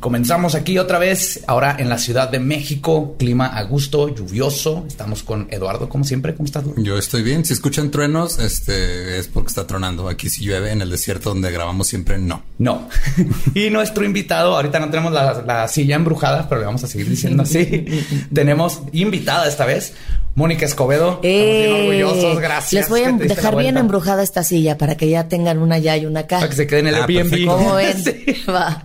Comenzamos 0.00 0.54
aquí 0.54 0.78
otra 0.78 0.98
vez, 0.98 1.42
ahora 1.46 1.74
en 1.78 1.88
la 1.88 1.98
Ciudad 1.98 2.28
de 2.28 2.38
México, 2.38 3.16
clima 3.18 3.46
a 3.46 3.62
gusto, 3.62 4.14
lluvioso. 4.14 4.84
Estamos 4.86 5.22
con 5.24 5.48
Eduardo, 5.50 5.88
como 5.88 6.04
siempre. 6.04 6.34
¿Cómo 6.34 6.44
estás? 6.46 6.62
Eduardo? 6.62 6.82
Yo 6.82 6.98
estoy 6.98 7.22
bien. 7.22 7.44
Si 7.44 7.52
escuchan 7.52 7.90
truenos, 7.90 8.38
este 8.38 9.18
es 9.18 9.26
porque 9.26 9.48
está 9.48 9.66
tronando. 9.66 10.08
Aquí 10.08 10.30
si 10.30 10.44
llueve 10.44 10.70
en 10.70 10.82
el 10.82 10.90
desierto 10.90 11.30
donde 11.30 11.50
grabamos 11.50 11.88
siempre 11.88 12.18
no. 12.18 12.44
No. 12.58 12.88
y 13.54 13.70
nuestro 13.70 14.04
invitado, 14.04 14.54
ahorita 14.56 14.78
no 14.78 14.90
tenemos 14.90 15.12
la, 15.12 15.42
la 15.42 15.66
silla 15.66 15.96
embrujada, 15.96 16.48
pero 16.48 16.60
le 16.60 16.66
vamos 16.66 16.84
a 16.84 16.86
seguir 16.86 17.08
diciendo 17.08 17.42
así. 17.42 17.86
tenemos 18.32 18.82
invitada 18.92 19.48
esta 19.48 19.66
vez, 19.66 19.94
Mónica 20.34 20.66
Escobedo. 20.66 21.20
Estamos 21.20 21.22
bien 21.22 21.34
Eh, 21.34 21.80
orgullosos, 22.02 22.40
gracias. 22.40 22.72
Les 22.82 22.88
voy 22.88 23.02
a 23.02 23.12
dejar 23.12 23.56
bien 23.56 23.76
embrujada 23.76 24.22
esta 24.22 24.44
silla 24.44 24.78
para 24.78 24.96
que 24.96 25.08
ya 25.08 25.26
tengan 25.28 25.58
una 25.58 25.76
allá 25.76 25.96
y 25.96 26.06
una 26.06 26.20
acá. 26.20 26.36
Para 26.38 26.50
que 26.50 26.56
se 26.56 26.66
quede 26.66 26.80
en 26.80 26.86
el 26.88 26.94
Ah, 26.94 27.06
Airbnb. 27.08 27.46
¿Cómo 27.46 27.74
ven? 27.76 28.04
Sí. 28.04 28.24
Va. 28.48 28.84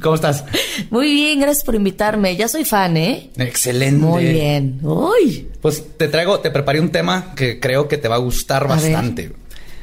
¿Cómo 0.00 0.14
estás? 0.14 0.44
Muy 0.90 1.12
bien, 1.12 1.40
gracias 1.40 1.64
por 1.64 1.74
invitarme. 1.74 2.36
Ya 2.36 2.46
soy 2.46 2.64
fan, 2.64 2.96
¿eh? 2.96 3.30
Excelente. 3.38 4.04
Muy 4.04 4.24
bien. 4.24 4.78
Uy. 4.82 5.48
Pues 5.60 5.82
te 5.96 6.06
traigo, 6.08 6.38
te 6.40 6.50
preparé 6.52 6.80
un 6.80 6.90
tema 6.90 7.34
que 7.34 7.58
creo 7.58 7.88
que 7.88 7.98
te 7.98 8.06
va 8.06 8.14
a 8.16 8.18
gustar 8.18 8.62
A 8.64 8.66
bastante. 8.68 9.32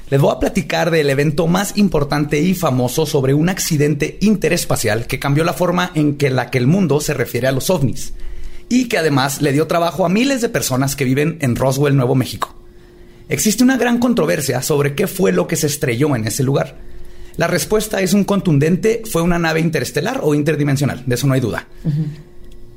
Les 0.10 0.20
voy 0.20 0.34
a 0.34 0.40
platicar 0.40 0.92
del 0.92 1.10
evento 1.10 1.48
más 1.48 1.78
importante 1.78 2.40
y 2.40 2.54
famoso 2.54 3.06
sobre 3.06 3.34
un 3.34 3.48
accidente 3.50 4.18
interespacial 4.22 5.08
que 5.08 5.20
cambió 5.20 5.44
la 5.46 5.54
forma 5.54 5.92
en 5.96 6.18
que 6.18 6.30
la 6.30 6.50
que 6.52 6.58
el 6.58 6.68
mundo 6.68 7.00
se 7.02 7.14
refiere 7.14 7.48
a 7.48 7.52
los 7.54 7.70
ovnis 7.70 8.14
y 8.72 8.86
que 8.86 8.98
además 8.98 9.42
le 9.42 9.52
dio 9.52 9.68
trabajo 9.68 10.06
a 10.06 10.10
miles 10.10 10.40
de 10.40 10.48
personas 10.48 10.96
que 10.96 11.04
viven 11.04 11.38
en 11.42 11.58
Roswell, 11.58 11.98
Nuevo 11.98 12.16
México. 12.16 12.56
Existe 13.28 13.66
una 13.66 13.76
gran 13.76 14.00
controversia 14.00 14.62
sobre 14.62 14.96
qué 14.96 15.08
fue 15.08 15.34
lo 15.34 15.46
que 15.46 15.58
se 15.58 15.68
estrelló 15.68 16.16
en 16.16 16.26
ese 16.26 16.42
lugar. 16.42 16.78
La 17.36 17.48
respuesta 17.48 18.02
es 18.02 18.14
un 18.14 18.24
contundente, 18.24 19.02
fue 19.06 19.22
una 19.22 19.38
nave 19.38 19.60
interestelar 19.60 20.22
o 20.24 20.34
interdimensional, 20.36 21.04
de 21.06 21.16
eso 21.16 21.28
no 21.28 21.34
hay 21.34 21.42
duda. 21.42 21.68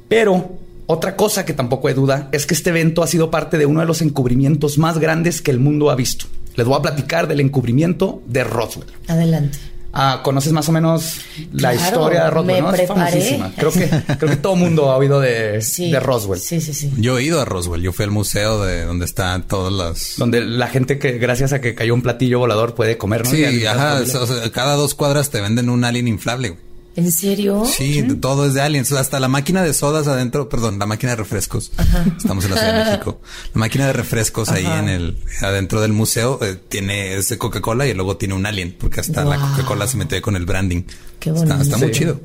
Pero 0.08 0.58
otra 0.86 1.14
cosa 1.14 1.44
que 1.44 1.52
tampoco 1.54 1.86
hay 1.86 1.94
duda 1.94 2.28
es 2.32 2.44
que 2.44 2.54
este 2.54 2.70
evento 2.70 3.04
ha 3.04 3.06
sido 3.06 3.30
parte 3.30 3.56
de 3.56 3.66
uno 3.66 3.78
de 3.78 3.86
los 3.86 4.02
encubrimientos 4.02 4.78
más 4.78 4.98
grandes 4.98 5.40
que 5.42 5.52
el 5.52 5.60
mundo 5.60 5.90
ha 5.90 5.94
visto. 5.94 6.26
Les 6.56 6.66
voy 6.66 6.76
a 6.76 6.82
platicar 6.82 7.28
del 7.28 7.38
encubrimiento 7.38 8.20
de 8.26 8.42
Roswell. 8.42 8.90
Adelante. 9.06 9.58
Ah, 9.96 10.20
¿conoces 10.24 10.52
más 10.52 10.68
o 10.68 10.72
menos 10.72 11.20
la 11.52 11.70
Claro, 11.70 11.76
historia 11.86 12.24
de 12.24 12.30
Roswell? 12.30 12.54
me 12.56 12.60
¿no? 12.62 12.68
Es 12.74 12.80
preparé. 12.80 13.00
famosísima. 13.10 13.52
Creo 13.56 13.70
que, 13.72 13.88
creo 14.18 14.30
que 14.30 14.36
todo 14.36 14.54
el 14.54 14.58
mundo 14.60 14.90
ha 14.90 14.96
oído 14.96 15.20
de, 15.20 15.62
Sí. 15.62 15.90
de 15.92 16.00
Roswell. 16.00 16.40
Sí, 16.40 16.60
sí, 16.60 16.74
sí. 16.74 16.92
Yo 16.98 17.18
he 17.18 17.22
ido 17.22 17.40
a 17.40 17.44
Roswell. 17.44 17.80
Yo 17.80 17.92
fui 17.92 18.04
al 18.04 18.10
museo 18.10 18.64
de 18.64 18.84
donde 18.84 19.04
están 19.04 19.46
todas 19.46 19.72
las. 19.72 20.14
Donde 20.18 20.40
la 20.40 20.66
gente 20.66 20.98
que 20.98 21.18
gracias 21.18 21.52
a 21.52 21.60
que 21.60 21.74
cayó 21.74 21.94
un 21.94 22.02
platillo 22.02 22.40
volador 22.40 22.74
puede 22.74 22.98
comer, 22.98 23.24
¿no? 23.24 23.32
Y 23.34 23.36
Sí, 23.60 23.66
ajá. 23.66 23.94
familia. 23.98 24.20
o 24.20 24.26
sea, 24.26 24.50
cada 24.50 24.74
dos 24.74 24.94
cuadras 24.94 25.30
te 25.30 25.40
venden 25.40 25.68
un 25.70 25.84
alien 25.84 26.08
inflable. 26.08 26.48
güey. 26.50 26.73
¿En 26.96 27.10
serio? 27.10 27.64
Sí, 27.66 28.02
todo 28.20 28.46
es 28.46 28.54
de 28.54 28.60
aliens. 28.62 28.92
Hasta 28.92 29.18
la 29.18 29.28
máquina 29.28 29.62
de 29.62 29.74
sodas 29.74 30.06
adentro, 30.06 30.48
perdón, 30.48 30.78
la 30.78 30.86
máquina 30.86 31.12
de 31.12 31.16
refrescos. 31.16 31.72
Estamos 32.16 32.44
en 32.44 32.50
la 32.52 32.56
Ciudad 32.58 32.78
de 32.84 32.84
México. 32.90 33.20
La 33.54 33.58
máquina 33.58 33.86
de 33.88 33.92
refrescos 33.92 34.48
ahí 34.50 34.64
en 34.66 34.88
el 34.88 35.16
adentro 35.42 35.80
del 35.80 35.92
museo 35.92 36.38
eh, 36.42 36.56
tiene 36.68 37.14
es 37.14 37.28
de 37.30 37.38
Coca-Cola 37.38 37.86
y 37.86 37.94
luego 37.94 38.16
tiene 38.16 38.34
un 38.34 38.46
alien, 38.46 38.76
porque 38.78 39.00
hasta 39.00 39.24
la. 39.24 39.36
Coca-Cola 39.38 39.86
se 39.88 39.96
mete 39.96 40.22
con 40.22 40.36
el 40.36 40.46
branding. 40.46 40.82
Qué 41.18 41.32
bonito. 41.32 41.60
está 41.60 41.78
muy 41.78 41.88
Sí. 41.88 42.00
chido. 42.00 42.20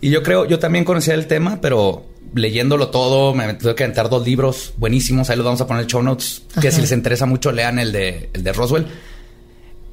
Y 0.00 0.10
yo 0.10 0.22
creo, 0.22 0.46
yo 0.46 0.58
también 0.58 0.84
conocía 0.84 1.14
el 1.14 1.26
tema, 1.26 1.60
pero 1.60 2.06
leyéndolo 2.34 2.88
todo, 2.88 3.34
me 3.34 3.54
tuve 3.54 3.74
que 3.74 3.84
aventar 3.84 4.08
dos 4.10 4.24
libros 4.26 4.72
buenísimos. 4.76 5.30
Ahí 5.30 5.36
los 5.36 5.44
vamos 5.44 5.60
a 5.60 5.66
poner 5.66 5.82
en 5.82 5.84
el 5.86 5.90
show 5.90 6.02
notes. 6.02 6.42
Que 6.60 6.68
Ajá. 6.68 6.76
si 6.76 6.80
les 6.80 6.92
interesa 6.92 7.26
mucho, 7.26 7.52
lean 7.52 7.78
el 7.78 7.92
de, 7.92 8.30
el 8.32 8.42
de 8.42 8.52
Roswell. 8.52 8.86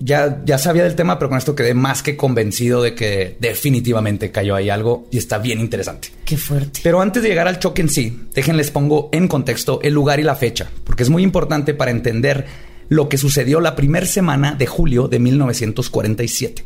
Ya, 0.03 0.41
ya 0.45 0.57
sabía 0.57 0.83
del 0.83 0.95
tema, 0.95 1.19
pero 1.19 1.29
con 1.29 1.37
esto 1.37 1.55
quedé 1.55 1.73
más 1.75 2.01
que 2.01 2.17
convencido 2.17 2.81
de 2.81 2.95
que 2.95 3.37
definitivamente 3.39 4.31
cayó 4.31 4.55
ahí 4.55 4.69
algo 4.69 5.07
y 5.11 5.17
está 5.19 5.37
bien 5.37 5.59
interesante. 5.59 6.09
Qué 6.25 6.37
fuerte. 6.37 6.79
Pero 6.83 7.01
antes 7.01 7.21
de 7.21 7.29
llegar 7.29 7.47
al 7.47 7.59
choque 7.59 7.83
en 7.83 7.89
sí, 7.89 8.27
déjenles 8.33 8.71
pongo 8.71 9.09
en 9.11 9.27
contexto 9.27 9.79
el 9.83 9.93
lugar 9.93 10.19
y 10.19 10.23
la 10.23 10.35
fecha, 10.35 10.71
porque 10.83 11.03
es 11.03 11.09
muy 11.09 11.21
importante 11.21 11.75
para 11.75 11.91
entender 11.91 12.47
lo 12.89 13.09
que 13.09 13.17
sucedió 13.17 13.61
la 13.61 13.75
primera 13.75 14.05
semana 14.05 14.53
de 14.53 14.65
julio 14.65 15.07
de 15.07 15.19
1947. 15.19 16.65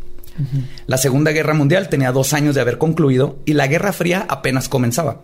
La 0.87 0.97
Segunda 0.97 1.31
Guerra 1.31 1.53
Mundial 1.53 1.89
tenía 1.89 2.11
dos 2.11 2.33
años 2.33 2.55
de 2.55 2.61
haber 2.61 2.77
concluido 2.77 3.39
y 3.45 3.53
la 3.53 3.67
Guerra 3.67 3.93
Fría 3.93 4.25
apenas 4.27 4.69
comenzaba. 4.69 5.21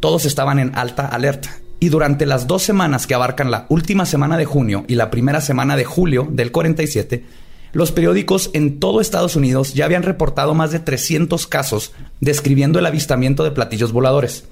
Todos 0.00 0.24
estaban 0.24 0.58
en 0.58 0.74
alta 0.76 1.06
alerta. 1.06 1.58
Y 1.78 1.90
durante 1.90 2.24
las 2.24 2.46
dos 2.46 2.62
semanas 2.62 3.06
que 3.06 3.14
abarcan 3.14 3.50
la 3.50 3.66
última 3.68 4.06
semana 4.06 4.38
de 4.38 4.46
junio 4.46 4.84
y 4.88 4.94
la 4.94 5.10
primera 5.10 5.40
semana 5.40 5.76
de 5.76 5.84
julio 5.84 6.26
del 6.30 6.52
47, 6.52 7.24
los 7.76 7.92
periódicos 7.92 8.48
en 8.54 8.80
todo 8.80 9.02
Estados 9.02 9.36
Unidos 9.36 9.74
ya 9.74 9.84
habían 9.84 10.02
reportado 10.02 10.54
más 10.54 10.70
de 10.70 10.78
300 10.78 11.46
casos 11.46 11.92
describiendo 12.22 12.78
el 12.78 12.86
avistamiento 12.86 13.44
de 13.44 13.50
platillos 13.50 13.92
voladores. 13.92 14.44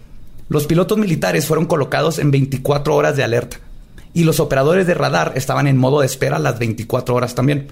Los 0.50 0.66
pilotos 0.66 0.98
militares 0.98 1.46
fueron 1.46 1.64
colocados 1.64 2.18
en 2.18 2.30
24 2.30 2.94
horas 2.94 3.16
de 3.16 3.24
alerta 3.24 3.60
y 4.12 4.24
los 4.24 4.40
operadores 4.40 4.86
de 4.86 4.92
radar 4.92 5.32
estaban 5.36 5.66
en 5.68 5.78
modo 5.78 6.00
de 6.00 6.06
espera 6.06 6.38
las 6.38 6.58
24 6.58 7.14
horas 7.14 7.34
también. 7.34 7.68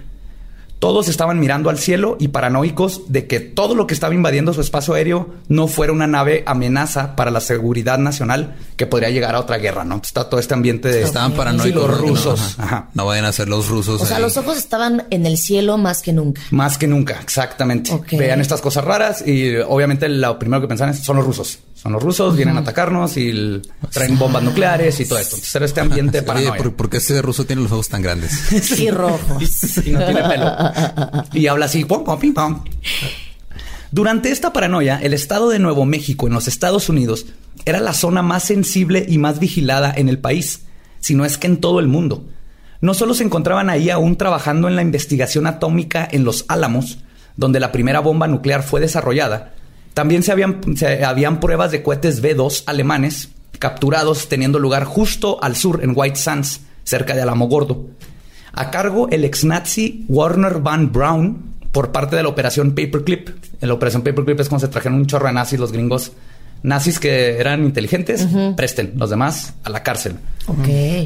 Todos 0.83 1.07
estaban 1.07 1.39
mirando 1.39 1.69
al 1.69 1.79
cielo 1.79 2.17
y 2.19 2.27
paranoicos 2.27 3.03
de 3.07 3.25
que 3.25 3.39
todo 3.39 3.73
lo 3.73 3.87
que 3.87 3.93
estaba 3.93 4.13
invadiendo 4.13 4.51
su 4.51 4.59
espacio 4.59 4.95
aéreo 4.95 5.29
no 5.47 5.69
fuera 5.69 5.93
una 5.93 6.07
nave 6.07 6.43
amenaza 6.45 7.15
para 7.15 7.31
la 7.31 7.39
seguridad 7.39 7.97
nacional 7.99 8.57
que 8.75 8.85
podría 8.85 9.09
llegar 9.09 9.33
a 9.33 9.39
otra 9.39 9.59
guerra, 9.59 9.85
¿no? 9.85 10.01
Está 10.03 10.29
todo 10.29 10.41
este 10.41 10.55
ambiente 10.55 10.89
de... 10.89 11.03
Estaban 11.03 11.31
paranoicos. 11.31 11.83
Sí, 11.83 11.87
los. 11.87 12.01
Que 12.01 12.05
no, 12.05 12.09
rusos. 12.09 12.55
ajá. 12.59 12.63
Ajá. 12.65 12.89
No 12.95 13.05
vayan 13.05 13.23
a 13.23 13.31
ser 13.31 13.47
los 13.47 13.69
rusos. 13.69 14.01
O 14.01 14.05
sea, 14.05 14.17
ahí. 14.17 14.23
los 14.23 14.35
ojos 14.35 14.57
estaban 14.57 15.05
en 15.09 15.25
el 15.25 15.37
cielo 15.37 15.77
más 15.77 16.01
que 16.01 16.11
nunca. 16.11 16.41
Más 16.51 16.77
que 16.77 16.85
nunca, 16.85 17.17
exactamente. 17.21 17.93
Ok. 17.93 18.11
Vean 18.17 18.41
estas 18.41 18.59
cosas 18.59 18.83
raras 18.83 19.25
y 19.25 19.55
obviamente 19.55 20.09
lo 20.09 20.37
primero 20.37 20.59
que 20.59 20.67
pensaban 20.67 20.93
es, 20.93 20.99
son 20.99 21.15
los 21.15 21.25
rusos. 21.25 21.59
Son 21.83 21.91
los 21.91 22.01
rusos, 22.01 22.37
vienen 22.37 22.55
a 22.55 22.61
atacarnos 22.61 23.17
y 23.17 23.27
el- 23.29 23.61
traen 23.91 24.17
bombas 24.17 24.41
nucleares 24.41 24.97
y 25.01 25.05
todo 25.05 25.19
esto. 25.19 25.35
Entonces 25.35 25.53
era 25.55 25.65
este 25.65 25.81
ambiente 25.81 26.19
Oye, 26.19 26.25
paranoia. 26.27 26.55
¿por, 26.55 26.73
por 26.75 26.89
qué 26.89 26.97
ese 26.97 27.21
ruso 27.21 27.45
tiene 27.45 27.61
los 27.61 27.73
ojos 27.73 27.89
tan 27.89 28.01
grandes? 28.01 28.79
Y 28.79 28.89
rojos. 28.89 29.77
y 29.85 29.91
no 29.91 30.05
tiene 30.05 30.23
pelo. 30.23 30.51
Y 31.33 31.47
habla 31.47 31.65
así, 31.65 31.83
pom, 31.83 32.05
pom, 32.05 32.17
pim, 32.17 32.33
pom. 32.33 32.63
Durante 33.91 34.31
esta 34.31 34.53
paranoia, 34.53 34.97
el 35.01 35.13
estado 35.13 35.49
de 35.49 35.59
Nuevo 35.59 35.85
México 35.85 36.25
en 36.27 36.33
los 36.33 36.47
Estados 36.47 36.89
Unidos 36.89 37.25
era 37.65 37.79
la 37.79 37.93
zona 37.93 38.21
más 38.23 38.43
sensible 38.43 39.05
y 39.07 39.17
más 39.17 39.39
vigilada 39.39 39.93
en 39.95 40.09
el 40.09 40.19
país, 40.19 40.61
si 40.99 41.13
no 41.15 41.25
es 41.25 41.37
que 41.37 41.47
en 41.47 41.57
todo 41.57 41.79
el 41.79 41.87
mundo. 41.87 42.25
No 42.81 42.93
solo 42.93 43.13
se 43.13 43.23
encontraban 43.23 43.69
ahí 43.69 43.89
aún 43.89 44.15
trabajando 44.17 44.67
en 44.67 44.75
la 44.75 44.81
investigación 44.81 45.47
atómica 45.47 46.07
en 46.11 46.23
Los 46.23 46.45
Álamos, 46.47 46.99
donde 47.37 47.59
la 47.59 47.71
primera 47.71 47.99
bomba 47.99 48.27
nuclear 48.27 48.63
fue 48.63 48.81
desarrollada, 48.81 49.53
también 49.93 50.23
se 50.23 50.31
habían, 50.31 50.61
se 50.75 51.03
habían 51.03 51.39
pruebas 51.39 51.71
de 51.71 51.83
cohetes 51.83 52.21
B-2 52.21 52.63
alemanes 52.65 53.29
capturados 53.59 54.27
teniendo 54.27 54.59
lugar 54.59 54.83
justo 54.83 55.41
al 55.41 55.55
sur 55.55 55.81
en 55.83 55.93
White 55.95 56.17
Sands, 56.17 56.61
cerca 56.83 57.15
de 57.15 57.21
Alamogordo. 57.21 57.85
A 58.51 58.71
cargo 58.71 59.07
el 59.09 59.23
ex 59.23 59.45
nazi 59.45 60.05
Warner 60.09 60.59
Van 60.59 60.91
Braun 60.91 61.53
por 61.71 61.91
parte 61.91 62.15
de 62.15 62.23
la 62.23 62.29
operación 62.29 62.71
Paperclip. 62.75 63.29
En 63.61 63.67
la 63.67 63.73
operación 63.73 64.03
Paperclip 64.03 64.39
es 64.39 64.49
cuando 64.49 64.67
se 64.67 64.71
trajeron 64.71 64.99
un 64.99 65.07
chorro 65.07 65.27
de 65.27 65.33
nazis 65.33 65.59
los 65.59 65.71
gringos. 65.71 66.11
Nazis 66.61 66.99
que 66.99 67.37
eran 67.37 67.63
inteligentes, 67.65 68.27
presten, 68.55 68.93
los 68.95 69.09
demás 69.09 69.53
a 69.63 69.69
la 69.69 69.83
cárcel. 69.83 70.15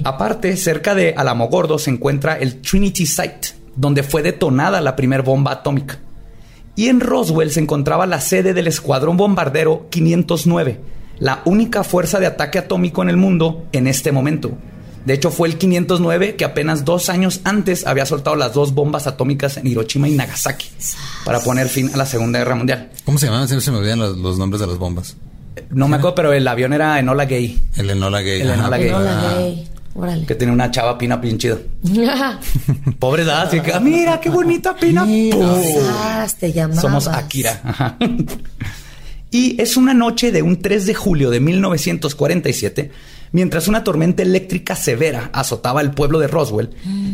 Aparte, 0.03 0.55
cerca 0.55 0.93
de 0.93 1.13
Alamogordo 1.15 1.79
se 1.79 1.89
encuentra 1.89 2.37
el 2.37 2.61
Trinity 2.61 3.05
Site, 3.07 3.49
donde 3.75 4.03
fue 4.03 4.21
detonada 4.21 4.81
la 4.81 4.95
primera 4.95 5.23
bomba 5.23 5.51
atómica. 5.51 5.99
Y 6.77 6.89
en 6.89 6.99
Roswell 6.99 7.51
se 7.51 7.59
encontraba 7.59 8.05
la 8.05 8.21
sede 8.21 8.53
del 8.53 8.67
Escuadrón 8.67 9.17
Bombardero 9.17 9.87
509, 9.89 10.79
la 11.17 11.41
única 11.45 11.83
fuerza 11.83 12.19
de 12.19 12.27
ataque 12.27 12.59
atómico 12.59 13.01
en 13.01 13.09
el 13.09 13.17
mundo 13.17 13.65
en 13.71 13.87
este 13.87 14.11
momento. 14.11 14.51
De 15.03 15.15
hecho, 15.15 15.31
fue 15.31 15.47
el 15.47 15.57
509 15.57 16.35
que 16.35 16.45
apenas 16.45 16.85
dos 16.85 17.09
años 17.09 17.41
antes 17.45 17.87
había 17.87 18.05
soltado 18.05 18.35
las 18.35 18.53
dos 18.53 18.75
bombas 18.75 19.07
atómicas 19.07 19.57
en 19.57 19.65
Hiroshima 19.65 20.07
y 20.07 20.11
Nagasaki 20.11 20.69
para 21.25 21.39
poner 21.39 21.67
fin 21.67 21.89
a 21.95 21.97
la 21.97 22.05
Segunda 22.05 22.37
Guerra 22.37 22.53
Mundial. 22.53 22.91
¿Cómo 23.05 23.17
se 23.17 23.25
llamaban? 23.25 23.47
Siempre 23.47 23.65
se 23.65 23.71
me 23.71 23.79
olvidan 23.79 23.97
los, 23.97 24.15
los 24.15 24.37
nombres 24.37 24.61
de 24.61 24.67
las 24.67 24.77
bombas. 24.77 25.17
No 25.71 25.87
me 25.87 25.95
acuerdo, 25.95 26.13
pero 26.13 26.31
el 26.31 26.47
avión 26.47 26.73
era 26.73 26.99
Enola 26.99 27.25
Gay, 27.25 27.59
El 27.75 27.89
Enola 27.89 28.21
Gay. 28.21 28.41
El 28.41 28.51
ajá. 28.51 28.59
Enola 28.59 28.77
Gay. 28.77 28.91
Ah. 28.93 29.35
gay. 29.39 29.67
Órale. 29.97 30.25
que 30.27 30.35
tenía 30.35 30.53
una 30.53 30.69
chava 30.71 30.97
pina 30.97 31.17
bien 31.17 31.37
chido. 31.39 31.59
Pobre 32.99 33.23
edad, 33.23 33.47
así 33.47 33.59
que, 33.61 33.73
"Ah, 33.73 33.79
mira 33.79 34.19
qué 34.21 34.29
bonita 34.29 34.75
pina. 34.75 35.05
Somos 36.81 37.07
Akira. 37.07 37.59
Ajá. 37.63 37.97
y 39.31 39.59
es 39.61 39.75
una 39.75 39.93
noche 39.93 40.31
de 40.31 40.41
un 40.41 40.61
3 40.61 40.85
de 40.85 40.93
julio 40.93 41.29
de 41.29 41.39
1947, 41.39 42.91
mientras 43.31 43.67
una 43.67 43.83
tormenta 43.83 44.23
eléctrica 44.23 44.75
severa 44.75 45.29
azotaba 45.33 45.81
el 45.81 45.91
pueblo 45.91 46.19
de 46.19 46.27
Roswell, 46.27 46.69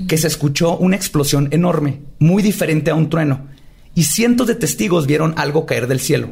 que 0.07 0.17
se 0.17 0.27
escuchó 0.27 0.77
una 0.77 0.95
explosión 0.95 1.47
enorme, 1.51 2.01
muy 2.19 2.43
diferente 2.43 2.91
a 2.91 2.95
un 2.95 3.09
trueno, 3.09 3.47
y 3.95 4.03
cientos 4.03 4.47
de 4.47 4.55
testigos 4.55 5.07
vieron 5.07 5.33
algo 5.37 5.65
caer 5.65 5.87
del 5.87 5.99
cielo. 5.99 6.29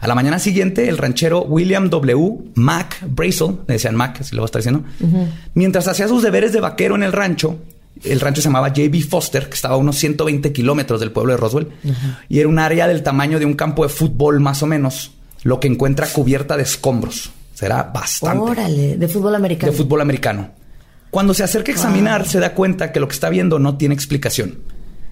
A 0.00 0.06
la 0.06 0.14
mañana 0.14 0.38
siguiente, 0.38 0.88
el 0.88 0.96
ranchero 0.96 1.42
William 1.42 1.90
W. 1.90 2.38
Mac 2.54 3.04
Brazel, 3.06 3.58
le 3.68 3.74
decían 3.74 3.94
Mac, 3.94 4.18
así 4.20 4.34
lo 4.34 4.40
voy 4.40 4.46
a 4.46 4.46
estar 4.46 4.62
diciendo, 4.62 4.84
mientras 5.52 5.86
hacía 5.88 6.08
sus 6.08 6.22
deberes 6.22 6.52
de 6.54 6.60
vaquero 6.60 6.94
en 6.94 7.02
el 7.02 7.12
rancho, 7.12 7.58
el 8.02 8.18
rancho 8.18 8.40
se 8.40 8.48
llamaba 8.48 8.68
J.B. 8.68 9.02
Foster, 9.02 9.48
que 9.48 9.54
estaba 9.54 9.74
a 9.74 9.76
unos 9.76 9.96
120 9.96 10.52
kilómetros 10.52 11.00
del 11.00 11.12
pueblo 11.12 11.32
de 11.32 11.36
Roswell, 11.36 11.68
y 12.30 12.38
era 12.38 12.48
un 12.48 12.58
área 12.58 12.88
del 12.88 13.02
tamaño 13.02 13.38
de 13.38 13.44
un 13.44 13.52
campo 13.52 13.82
de 13.82 13.90
fútbol 13.90 14.40
más 14.40 14.62
o 14.62 14.66
menos, 14.66 15.12
lo 15.42 15.60
que 15.60 15.68
encuentra 15.68 16.06
cubierta 16.06 16.56
de 16.56 16.62
escombros. 16.62 17.30
Será 17.52 17.82
bastante 17.82 18.38
Órale, 18.38 18.96
de 18.96 19.06
fútbol 19.06 19.34
americano. 19.34 19.70
de 19.70 19.76
fútbol 19.76 20.00
americano. 20.00 20.48
Cuando 21.10 21.34
se 21.34 21.44
acerca 21.44 21.72
a 21.72 21.74
examinar, 21.74 22.26
se 22.26 22.40
da 22.40 22.54
cuenta 22.54 22.90
que 22.90 23.00
lo 23.00 23.08
que 23.08 23.12
está 23.14 23.28
viendo 23.28 23.58
no 23.58 23.76
tiene 23.76 23.94
explicación. 23.94 24.60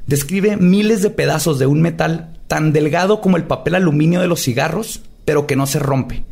Describe 0.06 0.56
miles 0.56 1.02
de 1.02 1.10
pedazos 1.10 1.58
de 1.58 1.66
un 1.66 1.82
metal 1.82 2.37
tan 2.48 2.72
delgado 2.72 3.20
como 3.20 3.36
el 3.36 3.44
papel 3.44 3.76
aluminio 3.76 4.20
de 4.20 4.26
los 4.26 4.42
cigarros, 4.42 5.02
pero 5.24 5.46
que 5.46 5.54
no 5.54 5.66
se 5.66 5.78
rompe. 5.78 6.24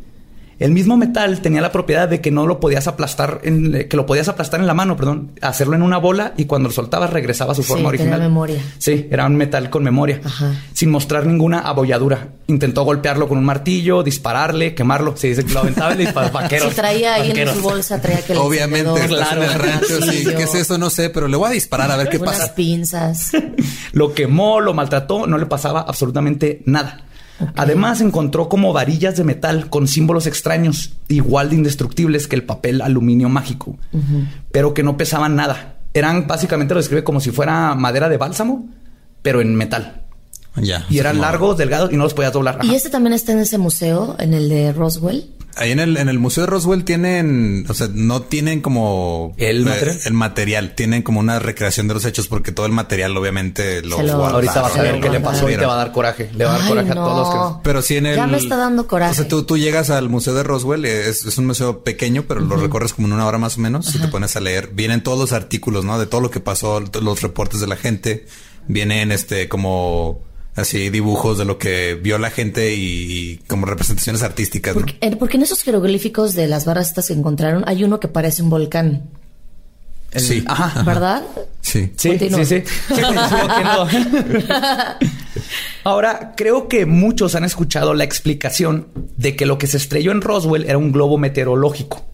El 0.58 0.72
mismo 0.72 0.96
metal 0.96 1.40
tenía 1.42 1.60
la 1.60 1.70
propiedad 1.70 2.08
de 2.08 2.20
que 2.22 2.30
no 2.30 2.46
lo 2.46 2.60
podías 2.60 2.86
aplastar, 2.86 3.40
en, 3.44 3.86
que 3.90 3.96
lo 3.96 4.06
podías 4.06 4.28
aplastar 4.28 4.58
en 4.60 4.66
la 4.66 4.72
mano, 4.72 4.96
perdón, 4.96 5.32
hacerlo 5.42 5.76
en 5.76 5.82
una 5.82 5.98
bola 5.98 6.32
y 6.38 6.46
cuando 6.46 6.70
lo 6.70 6.74
soltabas 6.74 7.10
regresaba 7.10 7.52
a 7.52 7.54
su 7.54 7.62
Sí, 7.62 7.68
forma 7.68 7.90
tenía 7.90 8.04
original. 8.06 8.20
memoria. 8.20 8.60
Sí, 8.78 9.06
era 9.10 9.26
un 9.26 9.36
metal 9.36 9.68
con 9.68 9.82
memoria, 9.84 10.20
Ajá. 10.24 10.54
sin 10.72 10.90
mostrar 10.90 11.26
ninguna 11.26 11.60
abolladura. 11.60 12.28
Intentó 12.46 12.84
golpearlo 12.84 13.28
con 13.28 13.36
un 13.36 13.44
martillo, 13.44 14.02
dispararle, 14.02 14.74
quemarlo. 14.74 15.14
Se 15.16 15.26
dice 15.28 15.44
que 15.44 15.52
lo 15.52 15.60
aventaba 15.60 15.92
y 15.92 15.98
le 15.98 16.04
disparó 16.04 16.30
vaqueros. 16.32 16.70
Si 16.70 16.74
traía 16.76 17.14
ahí 17.14 17.28
vaqueros. 17.28 17.54
en 17.56 17.60
su 17.62 17.68
bolsa, 17.68 18.00
traía 18.00 18.22
que 18.24 18.36
Obviamente, 18.36 19.04
estás 19.04 19.32
en 19.32 19.42
el 19.42 19.52
rancho, 19.54 20.00
sí. 20.10 20.24
¿Qué 20.24 20.42
es 20.44 20.54
eso? 20.54 20.78
No 20.78 20.88
sé, 20.88 21.10
pero 21.10 21.28
le 21.28 21.36
voy 21.36 21.48
a 21.50 21.52
disparar 21.52 21.90
a 21.90 21.96
ver 21.96 22.08
qué 22.08 22.16
Unas 22.16 22.38
pasa. 22.38 22.54
pinzas. 22.54 23.30
Lo 23.92 24.14
quemó, 24.14 24.60
lo 24.60 24.74
maltrató, 24.74 25.26
no 25.26 25.36
le 25.38 25.46
pasaba 25.46 25.80
absolutamente 25.80 26.62
nada. 26.66 27.02
Además 27.56 28.00
encontró 28.00 28.48
como 28.48 28.72
varillas 28.72 29.16
de 29.16 29.24
metal 29.24 29.68
con 29.68 29.88
símbolos 29.88 30.26
extraños, 30.26 30.92
igual 31.08 31.50
de 31.50 31.56
indestructibles 31.56 32.28
que 32.28 32.36
el 32.36 32.44
papel 32.44 32.80
aluminio 32.80 33.28
mágico, 33.28 33.76
pero 34.52 34.72
que 34.74 34.82
no 34.82 34.96
pesaban 34.96 35.36
nada. 35.36 35.76
Eran 35.94 36.26
básicamente 36.26 36.74
lo 36.74 36.80
describe 36.80 37.04
como 37.04 37.20
si 37.20 37.30
fuera 37.30 37.74
madera 37.74 38.08
de 38.08 38.16
bálsamo, 38.16 38.66
pero 39.22 39.40
en 39.40 39.54
metal. 39.54 40.02
Ya. 40.56 40.86
Y 40.88 40.98
eran 40.98 41.16
como- 41.16 41.22
largos, 41.24 41.56
delgados 41.58 41.92
y 41.92 41.96
no 41.96 42.04
los 42.04 42.14
podías 42.14 42.32
doblar. 42.32 42.58
¿Y 42.64 42.74
este 42.74 42.88
también 42.90 43.12
está 43.12 43.32
en 43.32 43.40
ese 43.40 43.58
museo, 43.58 44.16
en 44.18 44.32
el 44.32 44.48
de 44.48 44.72
Roswell? 44.72 45.30
Ahí 45.58 45.70
en 45.72 45.80
el, 45.80 45.96
en 45.96 46.08
el 46.10 46.18
Museo 46.18 46.42
de 46.44 46.50
Roswell 46.50 46.84
tienen, 46.84 47.64
o 47.68 47.72
sea, 47.74 47.88
no 47.92 48.20
tienen 48.22 48.60
como 48.60 49.32
¿El 49.38 49.64
material? 49.64 49.98
el 50.04 50.12
material, 50.12 50.74
tienen 50.74 51.02
como 51.02 51.18
una 51.20 51.38
recreación 51.38 51.88
de 51.88 51.94
los 51.94 52.04
hechos 52.04 52.28
porque 52.28 52.52
todo 52.52 52.66
el 52.66 52.72
material 52.72 53.16
obviamente 53.16 53.80
lo, 53.82 53.96
Se 53.96 54.02
lo- 54.02 54.18
guardaron. 54.18 54.34
Ahorita 54.34 54.60
vas 54.62 54.76
a 54.76 54.82
ver 54.82 55.00
qué 55.00 55.08
le 55.08 55.20
pasó 55.20 55.48
y 55.50 55.56
te 55.56 55.64
va 55.64 55.72
a 55.74 55.76
dar 55.78 55.92
coraje. 55.92 56.30
Le 56.34 56.44
va 56.44 56.50
a 56.50 56.52
dar 56.58 56.62
Ay, 56.62 56.68
coraje 56.68 56.90
a 56.90 56.94
todos 56.94 57.18
los 57.18 57.54
que... 57.56 57.60
Pero 57.62 57.80
sí 57.82 57.96
en 57.96 58.06
el... 58.06 58.16
Ya 58.16 58.26
me 58.26 58.36
está 58.36 58.56
dando 58.56 58.86
coraje. 58.86 59.12
O 59.12 59.14
sea, 59.14 59.28
tú, 59.28 59.44
tú 59.44 59.56
llegas 59.56 59.88
al 59.90 60.08
Museo 60.10 60.34
de 60.34 60.42
Roswell, 60.42 60.84
es, 60.84 61.24
es 61.24 61.38
un 61.38 61.46
museo 61.46 61.82
pequeño, 61.84 62.24
pero 62.28 62.40
lo 62.40 62.56
recorres 62.56 62.92
como 62.92 63.08
en 63.08 63.14
una 63.14 63.26
hora 63.26 63.38
más 63.38 63.56
o 63.56 63.60
menos 63.60 63.94
y 63.94 63.98
te 63.98 64.08
pones 64.08 64.36
a 64.36 64.40
leer. 64.40 64.70
Vienen 64.74 65.02
todos 65.02 65.18
los 65.18 65.32
artículos, 65.32 65.84
¿no? 65.86 65.98
De 65.98 66.06
todo 66.06 66.20
lo 66.20 66.30
que 66.30 66.40
pasó, 66.40 66.80
los 66.80 67.22
reportes 67.22 67.60
de 67.60 67.66
la 67.66 67.76
gente. 67.76 68.26
Vienen 68.68 69.10
este 69.10 69.48
como 69.48 70.20
así 70.56 70.90
dibujos 70.90 71.38
de 71.38 71.44
lo 71.44 71.58
que 71.58 71.94
vio 71.94 72.18
la 72.18 72.30
gente 72.30 72.74
y, 72.74 72.80
y 72.82 73.36
como 73.46 73.66
representaciones 73.66 74.22
artísticas, 74.22 74.74
¿no? 74.74 74.80
Porque, 74.80 74.96
eh, 75.00 75.14
porque 75.16 75.36
en 75.36 75.42
esos 75.44 75.62
jeroglíficos 75.62 76.34
de 76.34 76.48
las 76.48 76.64
barras 76.64 76.88
estas 76.88 77.06
que 77.08 77.12
encontraron 77.12 77.62
hay 77.66 77.84
uno 77.84 78.00
que 78.00 78.08
parece 78.08 78.42
un 78.42 78.50
volcán, 78.50 79.08
El- 80.12 80.20
Sí. 80.22 80.42
Ajá. 80.46 80.82
¿verdad? 80.82 81.22
Sí. 81.60 81.92
Sí, 81.96 82.18
sí, 82.18 82.44
sí. 82.46 82.62
Ahora, 85.84 86.34
creo 86.36 86.68
que 86.68 86.86
muchos 86.86 87.34
han 87.34 87.44
escuchado 87.44 87.94
la 87.94 88.04
explicación 88.04 88.88
de 89.16 89.36
que 89.36 89.46
lo 89.46 89.58
que 89.58 89.66
se 89.66 89.76
estrelló 89.76 90.10
en 90.12 90.20
Roswell 90.20 90.64
era 90.64 90.78
un 90.78 90.90
globo 90.92 91.18
meteorológico. 91.18 92.04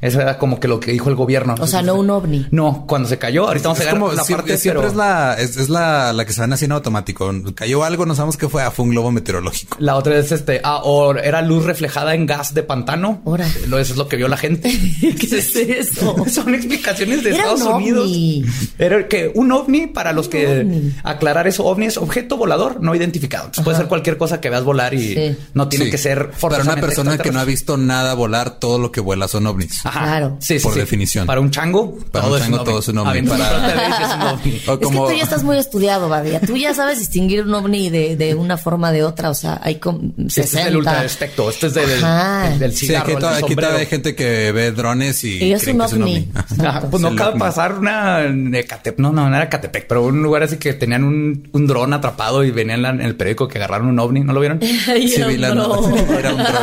Eso 0.00 0.20
era 0.20 0.38
como 0.38 0.60
que 0.60 0.68
lo 0.68 0.78
que 0.78 0.92
dijo 0.92 1.08
el 1.10 1.16
gobierno. 1.16 1.56
O 1.58 1.66
sea, 1.66 1.82
no 1.82 1.94
un 1.96 2.08
ovni. 2.10 2.46
No, 2.52 2.84
cuando 2.86 3.08
se 3.08 3.18
cayó, 3.18 3.48
ahorita 3.48 3.68
vamos 3.68 3.80
a 3.80 3.82
Es 3.82 3.92
llegar 3.92 4.14
la 4.14 4.22
siempre, 4.24 4.36
parte, 4.36 4.58
siempre 4.58 4.80
pero 4.82 4.90
es 4.92 4.96
la 4.96 5.34
es, 5.40 5.56
es 5.56 5.68
la, 5.68 6.12
la 6.12 6.24
que 6.24 6.32
se 6.32 6.40
van 6.40 6.52
haciendo 6.52 6.76
automático. 6.76 7.32
Cayó 7.54 7.82
algo, 7.82 8.06
no 8.06 8.14
sabemos 8.14 8.36
qué 8.36 8.48
fue. 8.48 8.62
Ah, 8.62 8.70
fue 8.70 8.84
un 8.84 8.92
globo 8.92 9.10
meteorológico. 9.10 9.76
la 9.80 9.96
otra 9.96 10.16
es 10.16 10.30
este, 10.30 10.60
ah, 10.62 10.82
o 10.84 11.16
era 11.16 11.42
luz 11.42 11.64
reflejada 11.64 12.14
en 12.14 12.26
gas 12.26 12.54
de 12.54 12.62
pantano. 12.62 13.20
Órale. 13.24 13.52
Lo- 13.66 13.78
Eso 13.80 13.92
es 13.94 13.98
lo 13.98 14.06
que 14.08 14.16
vio 14.16 14.28
la 14.28 14.36
gente. 14.36 14.70
¿Qué 15.00 15.26
es 15.36 15.56
eso? 15.56 16.14
Son 16.30 16.54
explicaciones 16.54 17.24
de 17.24 17.30
Era 17.30 17.38
Estados 17.38 17.62
un 17.62 17.72
Unidos. 17.74 18.04
ovni. 18.04 18.44
Era 18.78 19.08
que 19.08 19.32
un 19.34 19.50
ovni, 19.50 19.88
para 19.88 20.12
los 20.12 20.28
que 20.28 20.60
ovni. 20.60 20.94
aclarar 21.02 21.48
eso, 21.48 21.64
ovni 21.64 21.86
es 21.86 21.96
objeto 21.96 22.36
volador 22.36 22.80
no 22.80 22.94
identificado. 22.94 23.46
Entonces 23.46 23.64
puede 23.64 23.76
ser 23.78 23.86
cualquier 23.88 24.16
cosa 24.16 24.40
que 24.40 24.48
veas 24.48 24.62
volar 24.62 24.94
y 24.94 25.14
Sí. 25.14 25.36
no 25.54 25.68
tiene 25.68 25.86
Sí. 25.86 25.90
que 25.90 25.98
ser 25.98 26.26
Para 26.26 26.38
forzosamente 26.38 26.78
una 26.78 26.86
persona 26.86 27.18
que 27.18 27.32
no 27.32 27.40
ha 27.40 27.44
visto 27.44 27.76
nada 27.76 28.14
volar, 28.14 28.60
todo 28.60 28.78
lo 28.78 28.92
que 28.92 29.00
vuela 29.00 29.26
son 29.26 29.46
ovnis. 29.48 29.80
Ajá. 29.88 30.04
Claro. 30.04 30.36
Sí, 30.40 30.58
sí, 30.58 30.62
Por 30.64 30.74
sí. 30.74 30.80
definición. 30.80 31.26
Para 31.26 31.40
un 31.40 31.50
chango, 31.50 31.98
Para 32.12 32.26
un 32.28 32.38
chango, 32.38 32.62
todo 32.64 32.78
es 32.80 32.88
un 32.88 32.98
ovni. 32.98 33.10
Avienta 33.10 33.36
Para- 33.36 33.58
una 33.58 33.66
pelota 33.68 33.98
de 33.98 34.04
es 34.04 34.14
un 34.14 34.22
ovni. 34.22 34.54
Es 34.58 34.64
como 34.86 35.06
que 35.06 35.12
tú 35.12 35.18
ya 35.18 35.24
estás 35.24 35.42
muy 35.44 35.56
estudiado, 35.58 36.08
Badia. 36.08 36.40
Tú 36.40 36.56
ya 36.56 36.74
sabes 36.74 36.98
distinguir 36.98 37.42
un 37.42 37.54
ovni 37.54 37.90
de, 37.90 38.16
de 38.16 38.34
una 38.34 38.56
forma 38.56 38.92
de 38.92 39.02
otra. 39.04 39.30
O 39.30 39.34
sea, 39.34 39.60
hay 39.62 39.76
como 39.76 40.00
Sí, 40.28 40.40
este 40.40 40.60
es 40.60 40.66
el 40.66 40.76
ultra 40.76 41.04
espectro. 41.04 41.48
Este 41.50 41.66
es 41.68 41.74
del, 41.74 41.88
del, 41.88 42.58
del 42.58 42.72
Sí, 42.72 42.86
cigarro, 42.86 43.02
aquí, 43.04 43.12
el 43.12 43.18
to- 43.18 43.28
aquí 43.28 43.54
todavía 43.56 43.78
hay 43.80 43.86
gente 43.86 44.14
que 44.14 44.52
ve 44.52 44.72
drones 44.72 45.24
y, 45.24 45.38
Y 45.44 45.52
es 45.52 45.62
creen 45.62 45.76
un 45.76 45.80
que 45.80 45.86
es 45.86 45.92
un 45.94 46.02
ovni. 46.02 46.28
Ajá. 46.34 46.68
Ajá, 46.68 46.80
pues 46.90 47.02
no 47.02 47.08
Es 47.08 47.14
cabe 47.16 47.30
ovni. 47.30 47.40
pasar 47.40 47.78
una 47.78 48.24
en 48.24 48.54
Ecatepec. 48.54 48.98
No, 48.98 49.12
no, 49.12 49.28
no 49.28 49.36
era 49.36 49.48
Catepec, 49.48 49.86
pero 49.86 50.04
un 50.04 50.22
lugar 50.22 50.42
así 50.42 50.56
que 50.56 50.74
tenían 50.74 51.04
un, 51.04 51.48
un 51.52 51.66
dron 51.66 51.92
atrapado 51.94 52.44
y 52.44 52.50
venían 52.50 52.84
en, 52.84 53.00
el 53.00 53.16
periódico 53.16 53.48
que 53.48 53.58
agarraron 53.58 53.88
un 53.88 53.98
ovni. 53.98 54.20
¿No 54.20 54.32
lo 54.32 54.40
vieron? 54.40 54.60
Sí, 55.08 55.22
vi 55.26 55.36
la 55.36 55.54
nota. 55.54 55.88
Era 56.18 56.30
un 56.34 56.38
dron, 56.38 56.62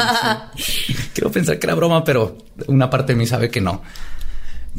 Quiero 1.14 1.32
pensar 1.32 1.58
que 1.60 1.66
era 1.68 1.76
broma, 1.76 2.04
pero 2.04 2.38
una 2.68 2.90
parte 2.90 3.15
de 3.16 3.18
mí 3.18 3.26
sabe 3.26 3.50
que 3.50 3.62
no. 3.62 3.82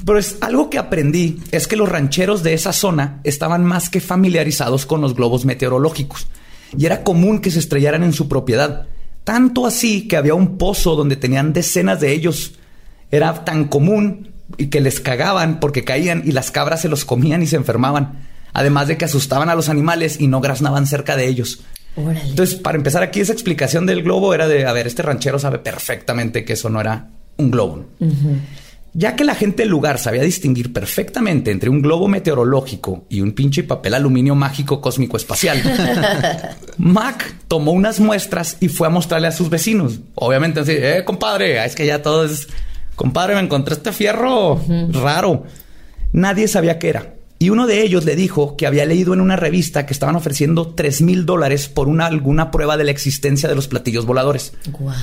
Pero 0.05 0.19
es 0.19 0.37
algo 0.43 0.69
que 0.69 0.79
aprendí 0.79 1.41
es 1.53 1.67
que 1.67 1.77
los 1.77 1.89
rancheros 1.89 2.43
de 2.43 2.53
esa 2.53 2.73
zona 2.73 3.21
estaban 3.25 3.65
más 3.65 3.89
que 3.89 4.01
familiarizados 4.01 4.85
con 4.85 5.01
los 5.01 5.15
globos 5.15 5.47
meteorológicos 5.47 6.29
y 6.77 6.85
era 6.85 7.03
común 7.03 7.41
que 7.41 7.51
se 7.51 7.59
estrellaran 7.59 8.03
en 8.03 8.13
su 8.13 8.29
propiedad. 8.29 8.87
Tanto 9.25 9.67
así 9.67 10.07
que 10.07 10.17
había 10.17 10.35
un 10.35 10.59
pozo 10.59 10.97
donde 10.97 11.17
tenían 11.17 11.53
decenas 11.53 12.01
de 12.01 12.13
ellos. 12.13 12.59
Era 13.11 13.45
tan 13.45 13.69
común 13.69 14.33
y 14.59 14.67
que 14.67 14.81
les 14.81 15.01
cagaban 15.01 15.59
porque 15.61 15.85
caían 15.85 16.23
y 16.25 16.33
las 16.33 16.51
cabras 16.51 16.83
se 16.83 16.89
los 16.89 17.05
comían 17.05 17.43
y 17.43 17.47
se 17.47 17.57
enfermaban. 17.57 18.27
Además 18.53 18.89
de 18.89 18.99
que 18.99 19.07
asustaban 19.07 19.49
a 19.49 19.55
los 19.55 19.69
animales 19.69 20.21
y 20.21 20.29
no 20.29 20.41
graznaban 20.41 20.87
cerca 20.87 21.17
de 21.17 21.27
ellos. 21.27 21.61
Órale. 21.97 22.29
Entonces, 22.29 22.57
para 22.57 22.77
empezar 22.77 23.03
aquí, 23.03 23.21
esa 23.21 23.33
explicación 23.33 23.87
del 23.87 24.03
globo 24.03 24.35
era 24.35 24.47
de, 24.47 24.67
a 24.67 24.73
ver, 24.73 24.87
este 24.87 25.03
ranchero 25.03 25.39
sabe 25.39 25.59
perfectamente 25.59 26.45
que 26.45 26.53
eso 26.53 26.69
no 26.69 26.81
era 26.81 27.09
un 27.37 27.51
globo. 27.51 27.85
Ya 28.99 29.15
que 29.15 29.25
la 29.25 29.35
gente 29.35 29.63
del 29.63 29.69
lugar 29.69 29.99
sabía 29.99 30.23
distinguir 30.23 30.73
perfectamente 30.73 31.51
entre 31.51 31.69
un 31.69 31.83
globo 31.83 32.09
meteorológico 32.09 33.05
y 33.11 33.21
un 33.21 33.33
pinche 33.33 33.63
papel 33.63 33.93
aluminio 33.93 34.35
mágico 34.35 34.81
cósmico 34.81 35.19
espacial, 35.19 35.61
Mac 36.79 37.35
tomó 37.47 37.73
unas 37.73 38.01
muestras 38.01 38.57
y 38.59 38.69
fue 38.69 38.87
a 38.87 38.91
mostrarle 38.91 39.29
a 39.29 39.33
sus 39.33 39.51
vecinos. 39.51 40.01
Obviamente 40.15 40.61
así, 40.61 40.73
eh, 40.75 41.03
compadre, 41.05 41.63
es 41.63 41.75
que 41.75 41.87
ya 41.87 42.01
todo 42.01 42.25
es... 42.25 42.49
Compadre, 42.95 43.35
me 43.35 43.43
encontré 43.43 43.75
este 43.75 43.93
fierro 43.93 44.59
raro. 44.93 45.45
Nadie 46.13 46.49
sabía 46.49 46.79
qué 46.79 46.89
era. 46.89 47.15
Y 47.39 47.51
uno 47.51 47.67
de 47.67 47.83
ellos 47.83 48.07
le 48.07 48.17
dijo 48.17 48.57
que 48.57 48.67
había 48.67 48.87
leído 48.87 49.13
en 49.13 49.21
una 49.21 49.37
revista 49.37 49.85
que 49.85 49.93
estaban 49.93 50.17
ofreciendo 50.17 50.69
3 50.69 51.03
mil 51.03 51.27
dólares 51.27 51.69
por 51.69 51.89
una, 51.89 52.07
alguna 52.07 52.51
prueba 52.51 52.79
de 52.79 52.85
la 52.85 52.93
existencia 52.93 53.47
de 53.47 53.55
los 53.55 53.69
platillos 53.69 54.07
voladores. 54.07 54.55
Guau. 54.71 54.95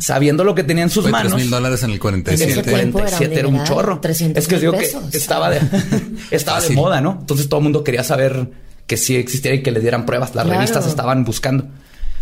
Sabiendo 0.00 0.42
lo 0.44 0.54
que 0.54 0.64
tenía 0.64 0.82
en 0.82 0.90
sus 0.90 1.02
Fue 1.04 1.12
manos. 1.12 1.34
mil 1.34 1.48
dólares 1.50 1.82
en 1.82 1.90
el 1.90 1.94
En 1.96 2.00
47. 2.00 2.52
ese 2.52 2.62
tiempo 2.62 2.76
era 2.78 2.86
un 2.86 2.92
47 2.92 3.38
era 3.38 3.48
un 3.48 3.64
chorro. 3.64 4.00
300 4.00 4.42
es 4.42 4.48
que 4.48 4.54
os 4.56 4.60
digo 4.60 4.72
que 4.72 5.16
estaba 5.16 5.50
de, 5.50 5.60
estaba 6.30 6.60
de 6.60 6.70
moda, 6.70 7.00
¿no? 7.00 7.18
Entonces 7.20 7.48
todo 7.48 7.60
el 7.60 7.64
mundo 7.64 7.84
quería 7.84 8.02
saber 8.02 8.50
que 8.86 8.96
sí 8.96 9.14
existiera 9.16 9.56
y 9.56 9.62
que 9.62 9.70
le 9.70 9.80
dieran 9.80 10.06
pruebas. 10.06 10.34
Las 10.34 10.44
Claro. 10.44 10.58
revistas 10.58 10.86
estaban 10.86 11.24
buscando. 11.24 11.66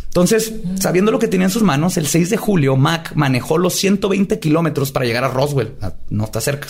Entonces, 0.07 0.53
sabiendo 0.81 1.13
lo 1.13 1.19
que 1.19 1.29
tenía 1.29 1.47
en 1.47 1.51
sus 1.51 1.63
manos, 1.63 1.97
el 1.99 2.07
6 2.07 2.31
de 2.31 2.37
julio, 2.39 2.77
Mac 2.77 3.13
manejó 3.15 3.59
los 3.59 3.75
120 3.75 4.41
kilómetros 4.41 4.91
para 4.91 5.05
llegar 5.07 5.23
a 5.23 5.29
Roswell, 5.29 5.75
a- 5.83 5.93
no 6.11 6.25
está 6.25 6.41
cerca, 6.41 6.67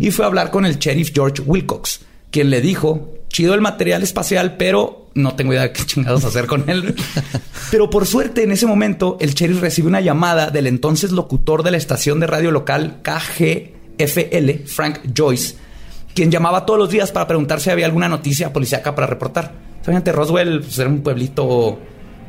y 0.00 0.10
fue 0.10 0.24
a 0.24 0.28
hablar 0.28 0.50
con 0.50 0.66
el 0.66 0.78
sheriff 0.78 1.12
George 1.14 1.42
Wilcox, 1.42 2.00
quien 2.30 2.50
le 2.50 2.60
dijo, 2.60 3.14
chido 3.32 3.54
el 3.54 3.60
material 3.60 4.02
espacial, 4.02 4.56
pero 4.56 5.10
no 5.14 5.34
tengo 5.34 5.52
idea 5.52 5.62
de 5.62 5.72
qué 5.72 5.82
chingados 5.86 6.24
hacer 6.24 6.46
con 6.46 6.68
él. 6.70 6.94
pero 7.70 7.90
por 7.90 8.06
suerte, 8.06 8.44
en 8.44 8.52
ese 8.52 8.66
momento, 8.66 9.16
el 9.20 9.34
sheriff 9.34 9.60
recibe 9.60 9.88
una 9.88 10.00
llamada 10.00 10.50
del 10.50 10.66
entonces 10.66 11.10
locutor 11.12 11.62
de 11.62 11.70
la 11.72 11.76
estación 11.78 12.20
de 12.20 12.26
radio 12.28 12.50
local 12.50 13.00
KGFL, 13.02 14.66
Frank 14.66 15.00
Joyce, 15.16 15.56
quien 16.14 16.30
llamaba 16.30 16.66
todos 16.66 16.78
los 16.78 16.90
días 16.90 17.10
para 17.12 17.26
preguntar 17.26 17.60
si 17.60 17.70
había 17.70 17.86
alguna 17.86 18.08
noticia 18.08 18.52
policíaca 18.52 18.94
para 18.94 19.06
reportar. 19.06 19.52
Fíjate, 19.82 20.12
Roswell 20.12 20.60
pues, 20.60 20.78
era 20.78 20.88
un 20.88 21.00
pueblito, 21.02 21.78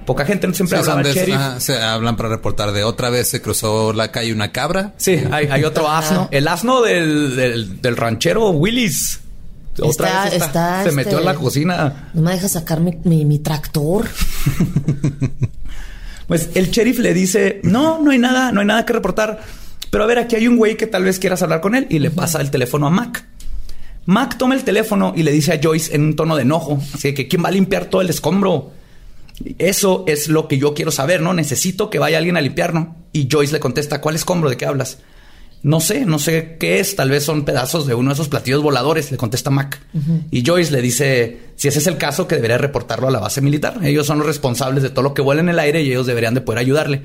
poca 0.06 0.26
gente, 0.26 0.48
no 0.48 0.54
siempre 0.54 0.78
Sí, 0.78 0.82
hablaba 0.82 1.02
el 1.02 1.08
de- 1.08 1.20
sheriff. 1.20 1.36
ajá, 1.36 1.60
se 1.60 1.78
hablan 1.82 2.16
para 2.16 2.30
reportar 2.30 2.72
de 2.72 2.84
otra 2.84 3.10
vez 3.10 3.28
se 3.30 3.42
cruzó 3.42 3.94
la 3.94 4.12
calle 4.12 4.34
una 4.34 4.52
cabra. 4.52 4.94
Sí, 4.98 5.22
hay, 5.32 5.48
hay 5.48 5.64
otro 5.64 5.90
asno. 5.90 6.28
El 6.32 6.48
asno 6.48 6.82
del, 6.82 7.36
del, 7.36 7.82
del 7.82 7.98
ranchero 7.98 8.50
Willis. 8.50 9.20
Otra 9.82 10.08
Está- 10.08 10.24
vez 10.26 10.34
está- 10.34 10.46
está, 10.46 10.84
se 10.84 10.92
metió 10.96 11.18
a 11.18 11.22
este- 11.22 11.26
la 11.26 11.36
cocina. 11.36 12.10
No 12.14 12.22
me 12.22 12.32
deja 12.32 12.48
sacar 12.48 12.80
mi, 12.80 12.98
mi, 13.04 13.26
mi 13.26 13.40
tractor. 13.40 14.08
Pues 16.28 16.52
el 16.56 16.72
sheriff 16.72 17.00
le 17.00 17.14
dice, 17.14 17.60
no, 17.64 18.02
no 18.02 18.12
hay 18.12 18.18
nada, 18.18 18.52
no 18.52 18.62
hay 18.62 18.66
nada 18.66 18.86
que 18.86 18.94
reportar. 18.94 19.42
Pero 19.90 20.06
a 20.06 20.08
ver, 20.08 20.20
aquí 20.20 20.36
hay 20.38 20.48
un 20.48 20.56
güey 20.58 20.78
que 20.78 20.88
tal 20.88 21.04
vez 21.04 21.20
quieras 21.20 21.42
hablar 21.44 21.60
con 21.62 21.76
él 21.76 21.86
y 21.90 22.00
le 22.00 22.12
pasa 22.12 22.40
el 22.42 22.50
teléfono 22.50 22.88
a 22.88 22.90
Mac. 22.90 23.26
Mac 24.06 24.38
toma 24.38 24.56
el 24.56 24.64
teléfono 24.64 25.14
y 25.16 25.24
le 25.24 25.32
dice 25.32 25.54
a 25.54 25.60
Joyce 25.62 25.94
en 25.94 26.02
un 26.04 26.16
tono 26.16 26.36
de 26.36 26.44
enojo, 26.44 26.80
así 26.94 27.14
que 27.14 27.28
¿quién 27.28 27.44
va 27.44 27.50
a 27.50 27.52
limpiar 27.52 27.86
todo 27.86 28.02
el 28.02 28.10
escombro? 28.10 28.72
Eso 29.58 30.06
es 30.08 30.30
lo 30.30 30.48
que 30.48 30.58
yo 30.58 30.74
quiero 30.74 30.92
saber, 30.92 31.22
¿no? 31.22 31.34
Necesito 31.34 31.90
que 31.90 32.00
vaya 32.00 32.18
alguien 32.18 32.38
a 32.38 32.42
limpiar, 32.42 32.74
¿no? 32.74 32.96
Y 33.12 33.28
Joyce 33.32 33.54
le 33.54 33.60
contesta, 33.60 34.00
¿cuál 34.02 34.16
escombro? 34.16 34.50
¿De 34.50 34.58
qué 34.58 34.66
hablas? 34.66 35.00
No 35.64 35.80
sé, 35.80 36.06
no 36.06 36.20
sé 36.20 36.58
qué 36.60 36.80
es, 36.82 36.96
tal 36.98 37.10
vez 37.10 37.24
son 37.24 37.46
pedazos 37.46 37.88
de 37.88 37.96
uno 37.96 38.10
de 38.10 38.16
esos 38.16 38.28
platillos 38.28 38.62
voladores, 38.62 39.10
le 39.12 39.18
contesta 39.18 39.50
Mac. 39.50 39.80
Y 40.30 40.44
Joyce 40.46 40.72
le 40.74 40.82
dice, 40.82 41.40
si 41.56 41.70
ese 41.70 41.80
es 41.80 41.88
el 41.88 41.98
caso, 41.98 42.28
que 42.28 42.36
debería 42.36 42.58
reportarlo 42.58 43.08
a 43.08 43.12
la 43.12 43.20
base 43.20 43.40
militar. 43.40 43.80
Ellos 43.82 44.06
son 44.06 44.18
los 44.18 44.28
responsables 44.28 44.84
de 44.84 44.90
todo 44.90 45.04
lo 45.04 45.14
que 45.14 45.22
vuela 45.22 45.40
en 45.42 45.48
el 45.50 45.60
aire 45.60 45.82
y 45.82 45.90
ellos 45.90 46.06
deberían 46.06 46.34
de 46.34 46.42
poder 46.42 46.60
ayudarle. 46.60 47.02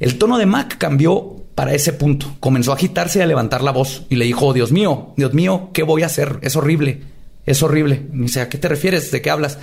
El 0.00 0.18
tono 0.18 0.36
de 0.38 0.46
Mac 0.46 0.78
cambió 0.78 1.44
para 1.54 1.72
ese 1.72 1.92
punto. 1.92 2.34
Comenzó 2.40 2.72
a 2.72 2.74
agitarse 2.74 3.20
y 3.20 3.22
a 3.22 3.26
levantar 3.26 3.62
la 3.62 3.70
voz 3.70 4.02
y 4.10 4.16
le 4.16 4.24
dijo, 4.24 4.46
"Oh, 4.46 4.52
Dios 4.52 4.72
mío, 4.72 5.14
Dios 5.16 5.32
mío, 5.32 5.70
¿qué 5.72 5.84
voy 5.84 6.02
a 6.02 6.06
hacer? 6.06 6.38
Es 6.42 6.56
horrible, 6.56 7.02
es 7.46 7.62
horrible. 7.62 8.02
Y 8.12 8.18
dice, 8.22 8.40
¿a 8.40 8.48
qué 8.48 8.58
te 8.58 8.66
refieres? 8.68 9.12
¿De 9.12 9.22
qué 9.22 9.30
hablas? 9.30 9.58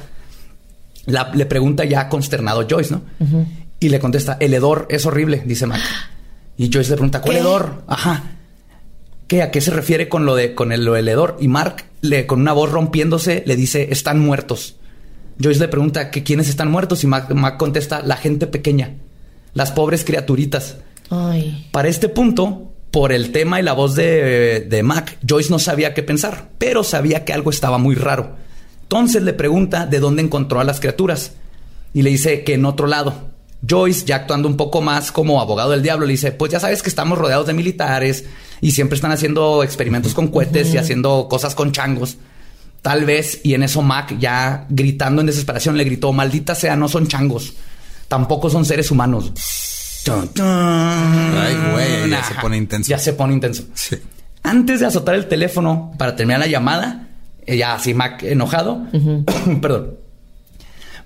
La- 1.08 1.32
le 1.34 1.46
pregunta 1.46 1.84
ya 1.84 2.08
consternado 2.08 2.66
Joyce, 2.70 2.94
¿no? 2.94 3.02
Y 3.82 3.90
le 3.90 4.00
contesta, 4.00 4.38
el 4.40 4.54
hedor 4.54 4.88
es 4.90 5.06
horrible, 5.06 5.44
dice 5.46 5.66
Mac. 5.66 5.82
Y 6.58 6.72
Joyce 6.72 6.92
le 6.92 6.96
pregunta, 6.96 7.22
¿cuál 7.22 7.36
¿Qué? 7.36 7.42
hedor? 7.42 7.84
Ajá. 7.88 8.24
¿Qué? 9.28 9.42
¿A 9.42 9.52
qué 9.52 9.62
se 9.62 9.72
refiere 9.72 10.10
con 10.10 10.26
lo 10.26 10.36
de 10.36 10.56
con 10.56 10.72
el, 10.72 10.84
lo 10.84 10.94
del 10.94 11.08
hedor? 11.08 11.38
Y 11.40 11.48
Mark, 11.48 11.86
le, 12.02 12.26
con 12.26 12.42
una 12.42 12.54
voz 12.54 12.72
rompiéndose, 12.72 13.44
le 13.46 13.56
dice, 13.56 13.90
están 13.92 14.20
muertos. 14.20 14.76
Joyce 15.42 15.60
le 15.60 15.68
pregunta 15.68 16.10
que 16.10 16.24
quiénes 16.24 16.50
están 16.50 16.72
muertos 16.72 17.04
y 17.04 17.08
Mac, 17.08 17.32
Mac 17.32 17.58
contesta, 17.58 18.02
la 18.02 18.18
gente 18.18 18.48
pequeña, 18.48 18.96
las 19.54 19.72
pobres 19.72 20.04
criaturitas. 20.04 20.78
Ay. 21.10 21.68
Para 21.72 21.90
este 21.90 22.10
punto, 22.10 22.74
por 22.90 23.12
el 23.12 23.32
tema 23.32 23.60
y 23.60 23.64
la 23.64 23.74
voz 23.74 23.94
de, 23.96 24.62
de 24.62 24.84
Mac, 24.84 25.20
Joyce 25.28 25.52
no 25.52 25.60
sabía 25.60 25.94
qué 25.94 26.02
pensar, 26.02 26.50
pero 26.58 26.84
sabía 26.84 27.24
que 27.24 27.34
algo 27.34 27.52
estaba 27.52 27.78
muy 27.78 27.94
raro. 27.94 28.36
Entonces 28.84 29.22
le 29.22 29.34
pregunta 29.34 29.86
de 29.86 30.00
dónde 30.00 30.24
encontró 30.24 30.60
a 30.60 30.64
las 30.64 30.80
criaturas 30.80 31.34
y 31.94 32.02
le 32.02 32.10
dice 32.10 32.44
que 32.44 32.54
en 32.54 32.66
otro 32.66 32.88
lado. 32.88 33.37
Joyce, 33.68 34.06
ya 34.06 34.18
actuando 34.18 34.48
un 34.48 34.58
poco 34.58 34.82
más 34.82 35.12
como 35.12 35.42
abogado 35.42 35.72
del 35.72 35.82
diablo, 35.82 36.06
le 36.06 36.12
dice, 36.14 36.32
pues 36.32 36.52
ya 36.52 36.60
sabes 36.60 36.84
que 36.84 36.90
estamos 36.90 37.18
rodeados 37.18 37.48
de 37.48 37.54
militares 37.54 38.26
y 38.62 38.72
siempre 38.72 38.96
están 38.96 39.12
haciendo 39.12 39.64
experimentos 39.64 40.14
con 40.14 40.28
cohetes 40.28 40.74
y 40.74 40.78
haciendo 40.78 41.28
cosas 41.30 41.56
con 41.56 41.72
changos. 41.72 42.18
Tal 42.82 43.06
vez, 43.06 43.42
y 43.44 43.54
en 43.54 43.64
eso 43.64 43.82
Mac, 43.82 44.18
ya 44.20 44.66
gritando 44.70 45.22
en 45.22 45.28
desesperación, 45.28 45.78
le 45.78 45.84
gritó, 45.84 46.14
maldita 46.14 46.56
sea, 46.56 46.76
no 46.76 46.88
son 46.88 47.08
changos, 47.08 47.54
tampoco 48.08 48.50
son 48.50 48.64
seres 48.66 48.92
humanos. 48.92 49.32
Ay, 50.40 51.58
güey, 51.74 52.10
ya 52.10 52.24
se 52.24 52.36
pone 52.36 52.58
intenso. 52.58 52.90
Ya 52.90 52.98
se 52.98 53.14
pone 53.14 53.34
intenso. 53.34 53.64
Sí. 53.74 53.98
Antes 54.44 54.80
de 54.80 54.86
azotar 54.86 55.16
el 55.16 55.28
teléfono 55.28 55.92
para 55.98 56.16
terminar 56.16 56.40
la 56.40 56.48
llamada, 56.48 57.10
eh, 57.46 57.58
ya 57.58 57.74
así 57.74 57.94
Mac 57.94 58.24
enojado, 58.24 58.84
perdón. 59.62 60.07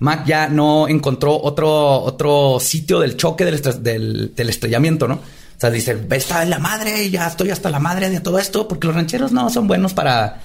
Mac 0.01 0.25
ya 0.25 0.49
no 0.49 0.87
encontró 0.87 1.39
otro, 1.41 2.01
otro 2.01 2.57
sitio 2.59 2.99
del 2.99 3.15
choque 3.17 3.45
del, 3.45 3.61
estre- 3.61 3.77
del, 3.77 4.33
del 4.35 4.49
estrellamiento, 4.49 5.07
¿no? 5.07 5.15
O 5.15 5.59
sea, 5.61 5.69
dice, 5.69 5.95
está 6.11 6.41
en 6.43 6.49
la 6.49 6.59
madre, 6.59 7.09
ya 7.09 7.27
estoy 7.27 7.51
hasta 7.51 7.69
la 7.69 7.79
madre 7.79 8.09
de 8.09 8.19
todo 8.19 8.39
esto, 8.39 8.67
porque 8.67 8.87
los 8.87 8.95
rancheros 8.95 9.31
no 9.31 9.47
son 9.51 9.67
buenos 9.67 9.93
para, 9.93 10.41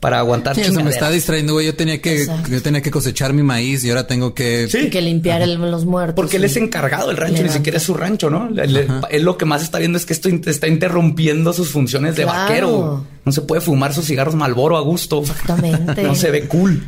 para 0.00 0.18
aguantar 0.20 0.54
Sí, 0.54 0.62
eso 0.62 0.82
me 0.82 0.88
está 0.88 1.10
distrayendo, 1.10 1.52
güey. 1.52 1.66
Yo 1.66 1.74
tenía 1.76 2.00
que, 2.00 2.22
Exacto. 2.22 2.48
yo 2.50 2.62
tenía 2.62 2.80
que 2.80 2.90
cosechar 2.90 3.34
mi 3.34 3.42
maíz 3.42 3.84
y 3.84 3.90
ahora 3.90 4.06
tengo 4.06 4.32
que. 4.32 4.66
Sí. 4.70 4.88
Que 4.88 5.02
limpiar 5.02 5.42
el- 5.42 5.56
los 5.60 5.84
muertos. 5.84 6.14
Porque 6.16 6.38
él 6.38 6.44
es 6.44 6.56
encargado 6.56 7.08
del 7.08 7.18
rancho, 7.18 7.32
ni 7.34 7.38
Levanta. 7.40 7.58
siquiera 7.58 7.76
es 7.76 7.82
su 7.84 7.92
rancho, 7.92 8.30
¿no? 8.30 8.48
Él 8.58 9.22
lo 9.24 9.36
que 9.36 9.44
más 9.44 9.62
está 9.62 9.78
viendo 9.78 9.98
es 9.98 10.06
que 10.06 10.14
esto 10.14 10.30
está 10.30 10.68
interrumpiendo 10.68 11.52
sus 11.52 11.68
funciones 11.68 12.16
de 12.16 12.22
Claro. 12.22 12.38
vaquero. 12.48 13.04
No 13.26 13.32
se 13.32 13.42
puede 13.42 13.60
fumar 13.60 13.92
sus 13.92 14.06
cigarros 14.06 14.34
Malboro 14.36 14.78
a 14.78 14.80
gusto. 14.80 15.20
Exactamente. 15.20 16.02
no 16.02 16.14
se 16.14 16.30
ve 16.30 16.48
cool. 16.48 16.82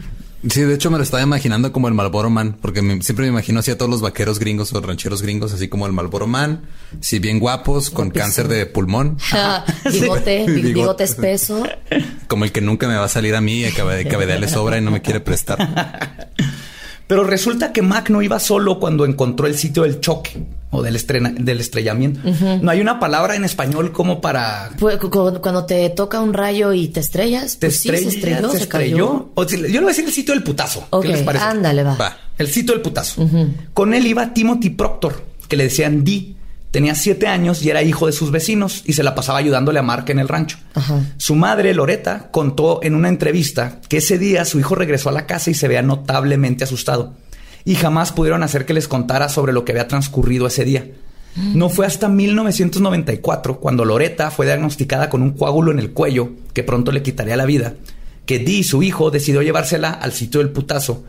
Sí, 0.48 0.60
de 0.62 0.74
hecho 0.74 0.88
me 0.90 0.98
lo 0.98 1.02
estaba 1.02 1.22
imaginando 1.22 1.72
como 1.72 1.88
el 1.88 1.94
Malboro 1.94 2.30
Man, 2.30 2.56
porque 2.60 2.80
me- 2.80 3.02
siempre 3.02 3.24
me 3.24 3.30
imagino 3.32 3.58
así 3.58 3.72
a 3.72 3.76
todos 3.78 3.90
los 3.90 4.00
vaqueros 4.00 4.38
gringos 4.38 4.72
o 4.72 4.80
rancheros 4.80 5.20
gringos, 5.20 5.52
así 5.52 5.66
como 5.68 5.84
el 5.86 5.92
Malboro 5.92 6.28
Man, 6.28 6.62
sí, 7.00 7.18
bien 7.18 7.40
guapos, 7.40 7.90
con 7.90 8.06
Guapísimo. 8.10 8.24
cáncer 8.24 8.48
de 8.48 8.66
pulmón, 8.66 9.18
bigote, 9.92 10.44
Sí. 10.46 10.52
bigote 10.52 10.72
Bigote. 10.72 11.04
espeso. 11.04 11.64
como 12.28 12.44
el 12.44 12.52
que 12.52 12.60
nunca 12.60 12.86
me 12.86 12.94
va 12.94 13.04
a 13.06 13.08
salir 13.08 13.34
a 13.34 13.40
mí, 13.40 13.64
y 13.64 13.72
cabe- 13.72 14.06
cabedal 14.06 14.40
le 14.40 14.48
sobra 14.48 14.78
y 14.78 14.80
no 14.80 14.92
me 14.92 15.02
quiere 15.02 15.18
prestar. 15.20 15.58
Pero 17.08 17.24
resulta 17.24 17.72
que 17.72 17.82
Mac 17.82 18.10
no 18.10 18.22
iba 18.22 18.38
solo 18.38 18.78
cuando 18.78 19.04
encontró 19.04 19.46
el 19.48 19.56
sitio 19.56 19.82
del 19.82 19.98
choque 19.98 20.44
o 20.70 20.82
del, 20.82 20.94
estrena- 20.94 21.32
del 21.32 21.58
estrellamiento. 21.60 22.20
No 22.62 22.70
hay 22.70 22.80
una 22.82 23.00
palabra 23.00 23.34
en 23.34 23.44
español 23.44 23.90
como 23.92 24.20
para... 24.20 24.70
Pues, 24.78 24.98
cu- 24.98 25.08
cu- 25.10 25.40
cuando 25.40 25.64
te 25.64 25.88
toca 25.90 26.20
un 26.20 26.34
rayo 26.34 26.74
y 26.74 26.88
te 26.88 27.00
estrellas, 27.00 27.56
¿Te 27.58 27.68
pues 27.68 27.78
sí, 27.80 27.88
estrella? 27.88 28.10
se 28.10 28.16
estrelló, 28.18 28.50
¿Se 28.50 28.56
se, 28.58 28.62
estrelló? 28.64 28.96
cayó. 29.08 29.30
O 29.34 29.48
si- 29.48 29.56
yo 29.56 29.62
le 29.66 29.78
voy 29.80 29.84
a 29.84 29.88
decir 29.88 30.04
el 30.04 30.12
sitio 30.12 30.34
del 30.34 30.42
putazo. 30.42 30.86
Ok, 30.90 31.02
¿Qué 31.02 31.08
les 31.08 31.22
parece? 31.22 31.44
ándale, 31.46 31.82
va. 31.82 31.96
Va. 31.96 32.16
El 32.36 32.46
sitio 32.48 32.74
del 32.74 32.82
putazo. 32.82 33.26
Con 33.72 33.94
él 33.94 34.06
iba 34.06 34.32
Timothy 34.34 34.68
Proctor, 34.70 35.24
que 35.48 35.56
le 35.56 35.64
decían 35.64 36.04
Dee. 36.04 36.36
Tenía 36.70 36.94
siete 36.94 37.26
años 37.26 37.62
y 37.62 37.70
era 37.70 37.82
hijo 37.82 38.06
de 38.06 38.12
sus 38.12 38.30
vecinos 38.30 38.82
y 38.84 38.92
se 38.92 39.02
la 39.02 39.14
pasaba 39.14 39.38
ayudándole 39.38 39.78
a 39.78 39.82
Mark 39.82 40.04
en 40.08 40.18
el 40.18 40.28
rancho. 40.28 40.58
Ajá. 40.74 41.00
Su 41.16 41.34
madre, 41.34 41.72
Loreta, 41.72 42.28
contó 42.30 42.80
en 42.82 42.94
una 42.94 43.08
entrevista 43.08 43.80
que 43.88 43.98
ese 43.98 44.18
día 44.18 44.44
su 44.44 44.58
hijo 44.58 44.74
regresó 44.74 45.08
a 45.08 45.12
la 45.12 45.26
casa 45.26 45.50
y 45.50 45.54
se 45.54 45.66
veía 45.66 45.82
notablemente 45.82 46.64
asustado. 46.64 47.14
Y 47.64 47.74
jamás 47.74 48.12
pudieron 48.12 48.42
hacer 48.42 48.66
que 48.66 48.74
les 48.74 48.86
contara 48.86 49.28
sobre 49.28 49.52
lo 49.52 49.64
que 49.64 49.72
había 49.72 49.88
transcurrido 49.88 50.46
ese 50.46 50.64
día. 50.64 50.86
No 51.36 51.68
fue 51.68 51.86
hasta 51.86 52.08
1994, 52.08 53.60
cuando 53.60 53.84
Loreta 53.84 54.30
fue 54.30 54.46
diagnosticada 54.46 55.08
con 55.08 55.22
un 55.22 55.32
coágulo 55.32 55.70
en 55.70 55.78
el 55.78 55.92
cuello 55.92 56.30
que 56.52 56.64
pronto 56.64 56.90
le 56.90 57.02
quitaría 57.02 57.36
la 57.36 57.46
vida, 57.46 57.74
que 58.26 58.38
Dee, 58.40 58.64
su 58.64 58.82
hijo, 58.82 59.10
decidió 59.10 59.42
llevársela 59.42 59.90
al 59.90 60.12
sitio 60.12 60.40
del 60.40 60.50
putazo, 60.50 61.04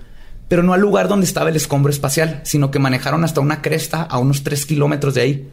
pero 0.50 0.64
no 0.64 0.74
al 0.74 0.82
lugar 0.82 1.08
donde 1.08 1.26
estaba 1.26 1.50
el 1.50 1.56
escombro 1.56 1.92
espacial, 1.92 2.42
sino 2.44 2.72
que 2.72 2.80
manejaron 2.80 3.24
hasta 3.24 3.40
una 3.40 3.62
cresta 3.62 4.02
a 4.02 4.18
unos 4.18 4.44
3 4.44 4.66
kilómetros 4.66 5.14
de 5.14 5.22
ahí. 5.22 5.50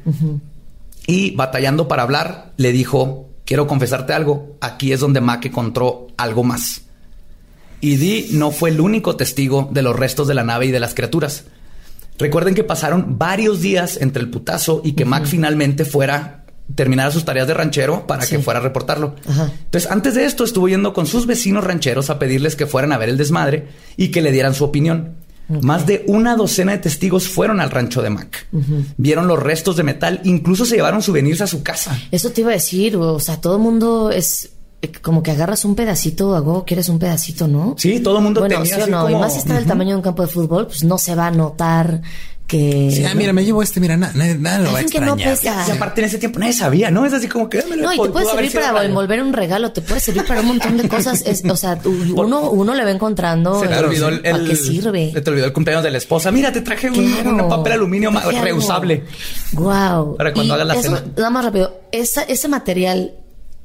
Y 1.07 1.37
batallando 1.37 1.87
para 1.87 2.03
hablar, 2.03 2.53
le 2.57 2.73
dijo, 2.73 3.29
quiero 3.45 3.67
confesarte 3.67 4.15
algo, 4.15 4.57
aquí 4.61 4.93
es 4.93 5.01
donde 5.01 5.21
Mac 5.21 5.45
encontró 5.45 6.09
algo 6.17 6.43
más. 6.43 6.83
Y 7.83 7.97
Dee 7.97 8.29
no 8.33 8.51
fue 8.51 8.71
el 8.71 8.81
único 8.81 9.17
testigo 9.17 9.69
de 9.71 9.83
los 9.83 9.95
restos 9.95 10.27
de 10.27 10.35
la 10.35 10.45
nave 10.45 10.67
y 10.67 10.71
de 10.71 10.81
las 10.81 10.95
criaturas. 10.95 11.45
Recuerden 12.19 12.55
que 12.55 12.65
pasaron 12.65 13.19
varios 13.19 13.61
días 13.61 13.99
entre 14.01 14.23
el 14.23 14.31
putazo 14.31 14.81
y 14.83 14.93
que 14.93 15.05
Mac 15.05 15.27
finalmente 15.27 15.85
fuera 15.85 16.46
terminara 16.75 17.11
sus 17.11 17.25
tareas 17.25 17.47
de 17.47 17.55
ranchero 17.55 18.07
para 18.07 18.27
que 18.27 18.39
fuera 18.39 18.61
a 18.61 18.63
reportarlo. 18.63 19.15
Ajá. 19.29 19.53
Entonces, 19.65 19.91
antes 19.91 20.15
de 20.15 20.25
esto 20.25 20.45
estuvo 20.45 20.69
yendo 20.69 20.93
con 20.93 21.07
sus 21.07 21.27
vecinos 21.27 21.65
rancheros 21.65 22.11
a 22.11 22.19
pedirles 22.19 22.57
que 22.57 22.67
fueran 22.67 22.93
a 22.93 22.99
ver 22.99 23.09
el 23.09 23.17
desmadre 23.17 23.69
y 23.97 24.09
que 24.09 24.23
le 24.23 24.33
dieran 24.33 24.55
su 24.55 24.65
opinión. 24.65 25.15
Más 25.49 25.87
de 25.87 26.05
una 26.09 26.35
docena 26.35 26.73
de 26.73 26.79
testigos 26.79 27.29
fueron 27.29 27.61
al 27.61 27.71
rancho 27.71 28.03
de 28.03 28.11
Mac. 28.11 28.49
Vieron 28.97 29.29
los 29.29 29.41
restos 29.41 29.77
de 29.77 29.85
metal, 29.85 30.21
incluso 30.25 30.65
se 30.65 30.75
llevaron 30.75 31.03
souvenirs 31.03 31.41
a 31.41 31.47
su 31.47 31.63
casa. 31.63 31.97
Eso 32.11 32.31
te 32.31 32.41
iba 32.41 32.51
a 32.51 32.55
decir, 32.55 32.97
o 32.97 33.21
sea, 33.21 33.41
todo 33.41 33.57
el 33.57 33.63
mundo 33.63 34.11
es 34.11 34.51
como 35.03 35.23
que 35.23 35.31
agarras 35.31 35.65
un 35.65 35.75
pedacito, 35.75 36.37
a 36.37 36.41
huevo 36.41 36.65
quieres 36.65 36.89
un 36.89 36.99
pedacito, 36.99 37.49
¿no? 37.49 37.75
Sí, 37.79 38.01
todo 38.01 38.19
el 38.19 38.25
mundo 38.25 38.41
bueno, 38.41 38.57
tenía 38.57 38.77
sí 38.77 38.83
o 38.83 38.87
no, 38.87 39.11
y 39.11 39.15
más 39.15 39.33
si 39.33 39.41
está 39.41 39.55
del 39.55 39.67
tamaño 39.67 39.91
de 39.91 39.97
un 39.97 40.03
campo 40.03 40.23
de 40.23 40.29
fútbol, 40.29 40.67
pues 40.67 40.85
no 40.85 40.99
se 40.99 41.15
va 41.15 41.29
a 41.29 41.31
notar 41.31 42.03
que... 42.47 42.91
Sí, 42.93 43.05
ah, 43.05 43.15
mira, 43.15 43.33
me 43.33 43.45
llevo 43.45 43.63
este, 43.63 43.81
mira, 43.81 43.97
na- 43.97 44.13
na- 44.15 44.35
nada, 44.35 44.59
lo 44.61 44.73
va 44.73 44.81
a 44.81 44.85
que 44.85 45.01
no 45.01 45.17
pesa. 45.17 45.65
Y 45.67 45.71
aparte 45.71 46.01
en 46.01 46.07
ese 46.07 46.19
tiempo 46.19 46.39
nadie 46.39 46.53
sabía, 46.53 46.91
¿no? 46.91 47.05
Es 47.05 47.13
así 47.13 47.27
como 47.27 47.49
que... 47.49 47.63
No, 47.77 47.93
y 47.93 48.01
te 48.01 48.09
puede 48.09 48.27
servir 48.27 48.53
para 48.53 48.85
envolver 48.85 49.23
un 49.23 49.33
regalo, 49.33 49.73
te 49.73 49.81
puede 49.81 50.01
servir 50.01 50.25
para 50.25 50.41
un 50.41 50.49
montón 50.49 50.77
de 50.77 50.89
cosas. 50.89 51.23
Es, 51.27 51.45
o 51.45 51.57
sea, 51.57 51.79
uno, 52.15 52.51
uno 52.51 52.75
le 52.75 52.85
va 52.85 52.91
encontrando. 52.91 53.61
Se 53.61 53.69
te 53.69 53.75
eh, 53.75 53.79
olvidó 53.79 54.09
el, 54.09 54.21
¿Para 54.21 54.45
qué 54.45 54.57
sirve? 54.57 55.11
Se 55.13 55.21
te 55.21 55.31
olvidó 55.31 55.47
el 55.47 55.53
cumpleaños 55.53 55.83
de 55.83 55.91
la 55.91 55.99
esposa. 55.99 56.31
Mira, 56.31 56.53
te 56.53 56.61
traje 56.61 56.91
un, 56.91 57.49
papel 57.49 57.73
aluminio 57.73 58.11
reusable. 58.43 59.05
Wow. 59.53 60.17
Para 60.17 60.33
cuando 60.33 60.55
hagas 60.55 60.67
la 60.67 60.75
cena. 60.81 61.05
Nada 61.17 61.31
más 61.31 61.45
rápido. 61.45 61.81
¿Esa, 61.91 62.23
¿Ese 62.23 62.49
material 62.49 63.15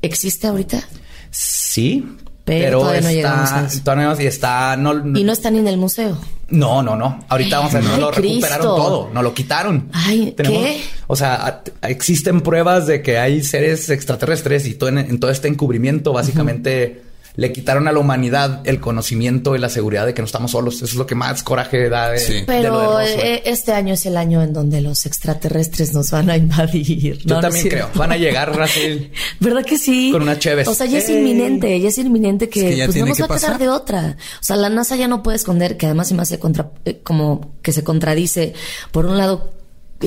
existe 0.01 0.48
ahorita? 0.48 0.84
Sí, 1.32 2.06
Pero 2.46 2.66
pero, 2.66 2.80
todavía 2.80 3.02
no 3.02 3.12
llegamos 3.12 3.44
está, 3.50 3.60
a 3.60 3.68
eso. 3.68 3.80
todavía 3.84 4.06
no- 4.14 4.22
y 4.22 4.26
está, 4.26 4.76
no, 4.78 5.20
Y 5.20 5.24
no 5.24 5.32
está 5.32 5.50
ni 5.52 5.60
en 5.60 5.68
el 5.68 5.78
museo. 5.78 6.18
no, 6.50 6.84
no, 6.84 6.96
no. 6.96 7.24
Ahorita 7.30 7.60
vamos 7.60 7.74
a 7.76 7.80
ver, 7.80 7.88
no 7.88 7.98
lo 7.98 8.12
recuperaron 8.12 8.42
Cristo. 8.42 8.76
todo, 8.76 9.10
no 9.14 9.22
lo 9.24 9.34
quitaron. 9.34 9.90
Ay, 9.94 10.34
¿qué? 10.38 10.82
O 11.08 11.16
sea, 11.16 11.64
existen 11.84 12.42
pruebas 12.42 12.88
de 12.88 13.02
que 13.02 13.18
hay 13.18 13.42
seres 13.44 13.90
extraterrestres 13.90 14.66
y 14.68 14.74
todo 14.74 14.90
en, 14.90 14.98
en 14.98 15.20
todo 15.20 15.32
este 15.32 15.48
encubrimiento, 15.48 16.12
básicamente 16.14 17.04
le 17.36 17.52
quitaron 17.54 17.88
a 17.88 17.92
la 17.92 18.00
humanidad 18.00 18.62
el 18.66 18.80
conocimiento 18.80 19.56
y 19.56 19.60
la 19.60 19.70
seguridad 19.70 20.06
de 20.06 20.14
que 20.14 20.22
no 20.22 20.26
estamos 20.26 20.52
solos. 20.52 20.76
Eso 20.76 20.86
es 20.86 20.96
lo 20.96 21.06
que 21.06 21.16
más 21.16 21.44
coraje 21.44 21.90
da 21.90 22.10
de, 22.10 22.18
Sí. 22.20 22.34
de 22.34 22.40
lo 22.40 22.44
de 22.46 22.62
Pero 22.62 23.00
eh, 23.02 23.42
este 23.46 23.74
año 23.74 23.94
es 23.94 24.06
el 24.06 24.18
año 24.18 24.42
en 24.42 24.54
donde 24.54 24.82
los 24.82 25.06
extraterrestres 25.06 25.94
nos 25.94 26.12
van 26.12 26.30
a 26.30 26.38
invadir. 26.38 27.18
Yo 27.20 27.36
No, 27.36 27.42
no 27.42 27.48
es 27.48 27.54
también 27.54 27.70
creo. 27.70 27.90
Van 27.96 28.12
a 28.12 28.18
llegar, 28.18 28.56
Rafael. 28.56 29.12
¿Verdad 29.40 29.64
que 29.66 29.78
sí? 29.78 30.10
Con 30.12 30.24
una 30.24 30.38
Cheves. 30.38 30.68
O 30.68 30.74
sea, 30.76 30.86
ya 30.86 30.98
es 31.00 31.10
¡Ey! 31.10 31.18
inminente, 31.18 31.80
ya 31.80 31.90
es 31.90 31.98
inminente 31.98 32.50
que, 32.50 32.60
Es 32.62 32.70
que 32.72 32.78
ya 32.78 32.86
pues 32.86 32.98
no 32.98 33.06
nos 33.06 33.18
que 33.18 33.24
va 33.24 33.26
a 33.26 33.38
quedar 33.38 33.42
pasar. 33.52 33.60
de 33.60 33.70
otra. 33.70 34.18
O 34.40 34.44
sea, 34.44 34.56
la 34.58 34.70
NASA 34.70 34.96
ya 34.96 35.08
no 35.08 35.24
puede 35.24 35.38
esconder, 35.38 35.78
que 35.78 35.86
además 35.86 36.08
se 36.10 36.14
me 36.16 36.22
hace 36.24 36.40
contra, 36.40 36.72
eh, 36.86 37.00
como 37.04 37.56
que 37.62 37.72
se 37.72 37.84
contradice. 37.84 38.54
Por 38.92 39.06
un 39.06 39.18
lado, 39.18 39.54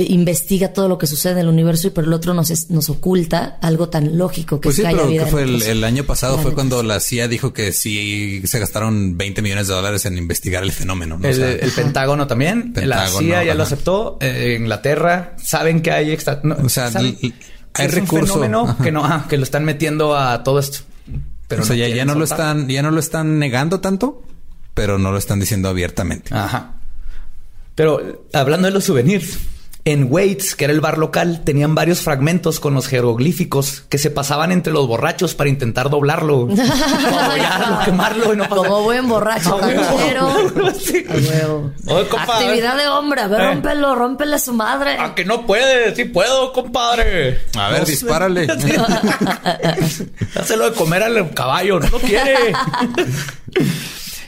investiga 0.03 0.73
todo 0.73 0.89
lo 0.89 0.99
que 0.99 1.07
sucede 1.07 1.33
en 1.35 1.39
el 1.41 1.49
universo 1.49 1.87
y 1.87 1.91
por 1.91 2.05
el 2.05 2.13
otro 2.13 2.35
nos, 2.35 2.51
es- 2.51 2.71
nos 2.71 2.89
oculta 2.91 3.59
algo 3.63 3.89
tan 3.89 4.19
lógico 4.19 4.61
que 4.61 4.69
Pues 4.69 4.75
es 4.75 4.77
sí, 4.77 4.83
que 4.83 4.89
haya 4.89 4.99
pero 4.99 5.09
vida 5.11 5.23
que 5.25 5.29
en 5.29 5.33
fue 5.61 5.71
el, 5.71 5.85
año 5.85 6.05
pasado 6.05 6.39
fue 6.39 6.53
cuando 6.55 6.83
la 6.83 7.01
CIA 7.01 7.29
dijo 7.29 7.53
que 7.53 7.73
sí 7.73 8.43
se 8.47 8.59
gastaron 8.59 9.17
20 9.17 9.43
millones 9.43 9.69
de 9.69 9.75
dólares 9.75 10.05
en 10.07 10.19
investigar 10.19 10.63
el 10.63 10.73
fenómeno. 10.73 11.19
¿no? 11.19 11.27
O 11.27 11.31
El, 11.31 11.37
sea, 11.37 11.51
el 11.53 11.71
Pentágono 11.71 12.27
también. 12.27 12.73
la 12.75 13.07
CIA 13.09 13.45
ya 13.45 13.55
lo 13.55 13.63
aceptó. 13.63 14.19
eh, 14.21 14.57
Inglaterra 14.59 15.35
saben 15.43 15.83
que 15.83 15.91
hay 15.91 16.11
extra. 16.13 16.41
no, 16.43 16.57
O 16.63 16.69
sea, 16.69 16.91
saben 16.91 17.17
hay 17.21 17.35
es 17.87 17.95
recurso. 17.95 18.35
Un 18.35 18.41
fenómeno 18.43 18.69
Ajá. 18.71 18.83
que 18.85 18.93
no, 18.93 19.05
ah, 19.05 19.27
que 19.29 19.37
lo 19.37 19.43
están 19.45 19.65
metiendo 19.65 20.17
a 20.17 20.43
todo 20.45 20.59
esto. 20.59 20.79
Pero 21.49 21.63
o 21.63 21.67
sea, 21.67 21.77
ya, 21.77 21.89
ya 21.89 22.05
no 22.05 22.15
lo 22.15 22.25
están, 22.25 22.69
ya 22.69 22.83
no 22.83 22.91
lo 22.91 23.01
están 23.01 23.39
negando 23.39 23.81
tanto, 23.81 24.23
pero 24.75 24.99
no 24.99 25.13
lo 25.13 25.19
están 25.19 25.41
diciendo 25.41 25.69
abiertamente. 25.69 26.35
Ajá. 26.35 26.77
Pero 27.75 28.27
hablando 28.33 28.67
de 28.69 28.73
los 28.75 28.85
souvenirs, 28.85 29.39
en 29.87 30.07
Waits, 30.11 30.57
que 30.57 30.65
era 30.65 30.73
el 30.73 30.81
bar 30.81 30.97
local, 30.97 31.43
tenían 31.45 31.75
varios 31.75 32.01
fragmentos 32.01 32.59
con 32.59 32.73
los 32.73 32.87
jeroglíficos 32.89 33.83
que 33.91 33.99
se 33.99 34.09
pasaban 34.11 34.51
entre 34.51 34.73
los 34.73 34.87
borrachos 34.89 35.35
para 35.35 35.51
intentar 35.51 35.91
doblarlo, 35.91 36.49
quemarlo 37.85 38.33
y 38.33 38.37
no 38.39 38.45
pasar. 38.49 38.57
Como 38.67 38.83
buen 38.83 39.07
borracho 39.09 39.59
canchero. 39.59 40.35
Sí. 40.75 41.05
Oye, 41.87 42.09
Actividad 42.19 42.77
de 42.79 42.89
hombre. 42.89 43.21
A 43.23 43.29
ver, 43.29 43.41
Eh. 43.41 43.47
rómpelo, 43.53 43.95
rómpele 43.95 44.37
a 44.37 44.39
su 44.39 44.53
madre. 44.55 44.97
A 44.99 45.15
que 45.15 45.25
no 45.25 45.45
puede, 45.47 45.95
sí 45.95 46.05
puedo, 46.07 46.53
compadre. 46.53 47.41
A 47.57 47.69
ver, 47.71 47.81
No 47.81 47.87
dispárale. 47.87 48.47
Dáselo 50.35 50.71
de 50.71 50.77
comer 50.77 51.03
al 51.03 51.31
caballo, 51.35 51.81
no 51.81 51.89
lo 51.89 51.99
quiere. 52.01 52.53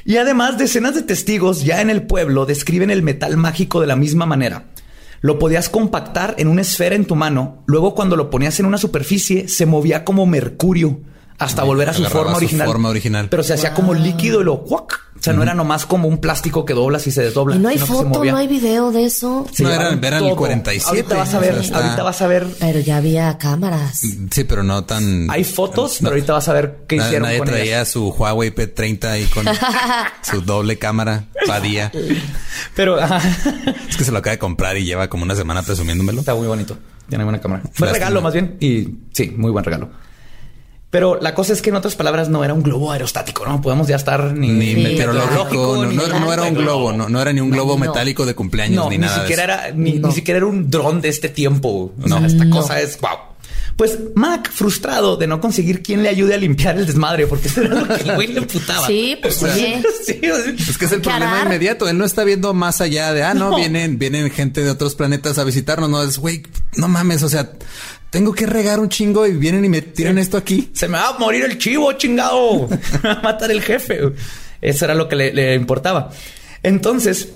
y 0.04 0.16
además, 0.18 0.58
decenas 0.58 0.94
de 0.94 1.02
testigos 1.02 1.64
ya 1.64 1.80
en 1.80 1.90
el 1.90 2.02
pueblo 2.06 2.46
describen 2.46 2.90
el 2.90 3.02
metal 3.02 3.36
mágico 3.36 3.80
de 3.80 3.86
la 3.86 3.96
misma 3.96 4.26
manera. 4.26 4.64
Lo 5.26 5.40
podías 5.40 5.68
compactar 5.68 6.36
en 6.38 6.46
una 6.46 6.60
esfera 6.60 6.94
en 6.94 7.04
tu 7.04 7.16
mano, 7.16 7.64
luego 7.66 7.96
cuando 7.96 8.14
lo 8.14 8.30
ponías 8.30 8.60
en 8.60 8.66
una 8.66 8.78
superficie 8.78 9.48
se 9.48 9.66
movía 9.66 10.04
como 10.04 10.24
mercurio 10.24 11.00
hasta 11.38 11.62
volver 11.64 11.88
a 11.90 11.92
su 11.94 12.04
forma 12.04 12.32
su 12.32 12.36
original. 12.38 12.66
forma 12.66 12.88
original. 12.88 13.28
Pero 13.28 13.42
se 13.42 13.54
hacía 13.54 13.74
como 13.74 13.94
líquido 13.94 14.40
y 14.40 14.44
lo 14.44 14.62
¡cuac! 14.62 15.02
O 15.18 15.22
sea, 15.26 15.32
no 15.32 15.42
era 15.42 15.54
nomás 15.54 15.86
como 15.86 16.08
un 16.08 16.18
plástico 16.18 16.64
que 16.66 16.74
doblas 16.74 17.06
y 17.06 17.10
se 17.10 17.22
desdobla. 17.22 17.56
Y 17.56 17.58
no 17.58 17.70
hay 17.70 17.78
foto, 17.78 18.22
no 18.22 18.36
hay 18.36 18.46
video 18.46 18.92
de 18.92 19.06
eso. 19.06 19.46
Se 19.50 19.62
No, 19.62 19.70
era- 19.72 19.90
era 19.90 20.18
el 20.18 20.24
todo. 20.24 20.36
47, 20.36 20.88
Ahorita 20.88 21.14
vas 21.16 21.34
a 21.34 21.38
ver, 21.40 21.50
o 21.52 21.54
sea, 21.54 21.62
está- 21.64 21.78
ahorita 21.84 22.02
vas 22.02 22.22
a 22.22 22.26
ver. 22.26 22.46
Pero 22.60 22.80
ya 22.80 22.96
había 22.98 23.38
cámaras. 23.38 24.00
Sí, 24.30 24.44
pero 24.44 24.62
no 24.62 24.84
tan. 24.84 25.28
Hay 25.30 25.42
fotos, 25.42 26.02
no- 26.02 26.06
pero 26.08 26.16
ahorita 26.16 26.32
vas 26.34 26.48
a 26.48 26.52
ver 26.52 26.84
qué 26.86 26.96
na- 26.96 27.06
hicieron 27.06 27.22
Nadie 27.28 27.38
con 27.38 27.48
traía 27.48 27.64
ellas. 27.64 27.88
su 27.88 28.08
Huawei 28.10 28.54
P30 28.54 29.04
ahí 29.10 29.24
con 29.24 29.46
su 30.22 30.42
doble 30.42 30.78
cámara, 30.78 31.24
padilla. 31.46 31.90
Pero 32.74 32.98
Es 33.00 33.96
que 33.96 34.04
se 34.04 34.12
lo 34.12 34.18
acaba 34.18 34.32
de 34.32 34.38
comprar 34.38 34.76
y 34.76 34.84
lleva 34.84 35.08
como 35.08 35.24
una 35.24 35.34
semana 35.34 35.62
presumiéndomelo. 35.62 36.20
está 36.20 36.34
muy 36.34 36.46
bonito. 36.46 36.76
Tiene 37.08 37.24
buena 37.24 37.40
cámara. 37.40 37.62
Fue 37.72 37.90
regalo 37.90 38.20
más 38.20 38.32
bien 38.34 38.58
y 38.60 38.88
sí, 39.12 39.32
muy 39.36 39.50
buen 39.50 39.64
regalo. 39.64 39.88
Pero 40.88 41.18
la 41.20 41.34
cosa 41.34 41.52
es 41.52 41.62
que 41.62 41.70
en 41.70 41.76
otras 41.76 41.96
palabras 41.96 42.28
no 42.28 42.44
era 42.44 42.54
un 42.54 42.62
globo 42.62 42.92
aerostático, 42.92 43.44
no 43.44 43.60
podemos 43.60 43.88
ya 43.88 43.96
estar 43.96 44.32
ni, 44.32 44.48
Ni 44.48 44.74
Sí, 44.74 44.80
meteorológico, 44.82 45.76
no, 45.76 45.84
ni- 45.86 45.96
no- 45.96 46.06
no 46.20 46.32
era 46.32 46.44
un 46.44 46.54
globo, 46.54 46.92
no, 46.92 47.08
no 47.08 47.20
era 47.20 47.32
ni 47.32 47.40
un 47.40 47.50
globo 47.50 47.74
No. 47.76 47.86
metálico 47.86 48.24
de 48.24 48.34
cumpleaños 48.34 48.84
No, 48.84 48.90
ni 48.90 48.96
ni, 48.98 49.04
nada. 49.04 49.20
siquiera 49.20 49.44
era 49.44 49.70
ni, 49.74 49.94
No. 49.94 50.08
ni 50.08 50.14
siquiera 50.14 50.38
era 50.38 50.46
un 50.46 50.70
dron 50.70 51.00
de 51.00 51.08
este 51.08 51.28
tiempo. 51.28 51.92
O 52.02 52.08
sea, 52.08 52.20
No. 52.20 52.26
esta 52.26 52.44
No. 52.44 52.56
cosa 52.56 52.80
es 52.80 52.98
wow. 53.00 53.10
Pues 53.76 53.98
Mac, 54.14 54.50
frustrado 54.50 55.18
de 55.18 55.26
no 55.26 55.38
conseguir 55.38 55.82
quien 55.82 56.02
le 56.02 56.08
ayude 56.08 56.32
a 56.34 56.38
limpiar 56.38 56.78
el 56.78 56.86
desmadre, 56.86 57.26
porque 57.26 57.48
eso 57.48 57.60
era 57.60 57.74
lo 57.74 57.86
que 57.86 58.02
el 58.04 58.14
güey 58.14 58.28
le 58.28 58.40
putaba. 58.42 58.86
Sí, 58.86 59.18
pues. 59.20 59.34
Sí, 60.06 60.30
o 60.30 60.36
sea, 60.36 60.54
Es 60.70 60.78
que 60.78 60.84
es 60.86 60.92
el 60.92 61.00
¿Qué 61.02 61.10
problema 61.10 61.42
inmediato. 61.44 61.86
Él 61.88 61.98
no 61.98 62.06
está 62.06 62.24
viendo 62.24 62.54
más 62.54 62.80
allá 62.80 63.12
de, 63.12 63.22
ah, 63.24 63.34
no, 63.34 63.50
No. 63.50 63.56
vienen, 63.56 63.98
vienen 63.98 64.30
gente 64.30 64.62
de 64.64 64.70
otros 64.70 64.94
planetas 64.94 65.36
a 65.38 65.44
visitarnos. 65.44 65.90
No 65.90 66.02
es, 66.02 66.18
güey, 66.18 66.44
no 66.76 66.88
mames. 66.88 67.22
O 67.22 67.28
sea, 67.28 67.50
tengo 68.10 68.32
que 68.32 68.46
regar 68.46 68.80
un 68.80 68.88
chingo 68.88 69.26
y 69.26 69.32
vienen 69.32 69.64
y 69.64 69.68
me 69.68 69.82
tiran 69.82 70.18
esto 70.18 70.36
aquí. 70.36 70.70
Se 70.72 70.88
me 70.88 70.98
va 70.98 71.08
a 71.08 71.18
morir 71.18 71.44
el 71.44 71.58
chivo, 71.58 71.92
chingado. 71.92 72.68
Me 73.02 73.08
va 73.08 73.12
a 73.12 73.22
matar 73.22 73.50
el 73.50 73.62
jefe. 73.62 74.00
Eso 74.60 74.84
era 74.84 74.94
lo 74.94 75.08
que 75.08 75.16
le, 75.16 75.32
le 75.32 75.54
importaba. 75.54 76.10
Entonces, 76.62 77.34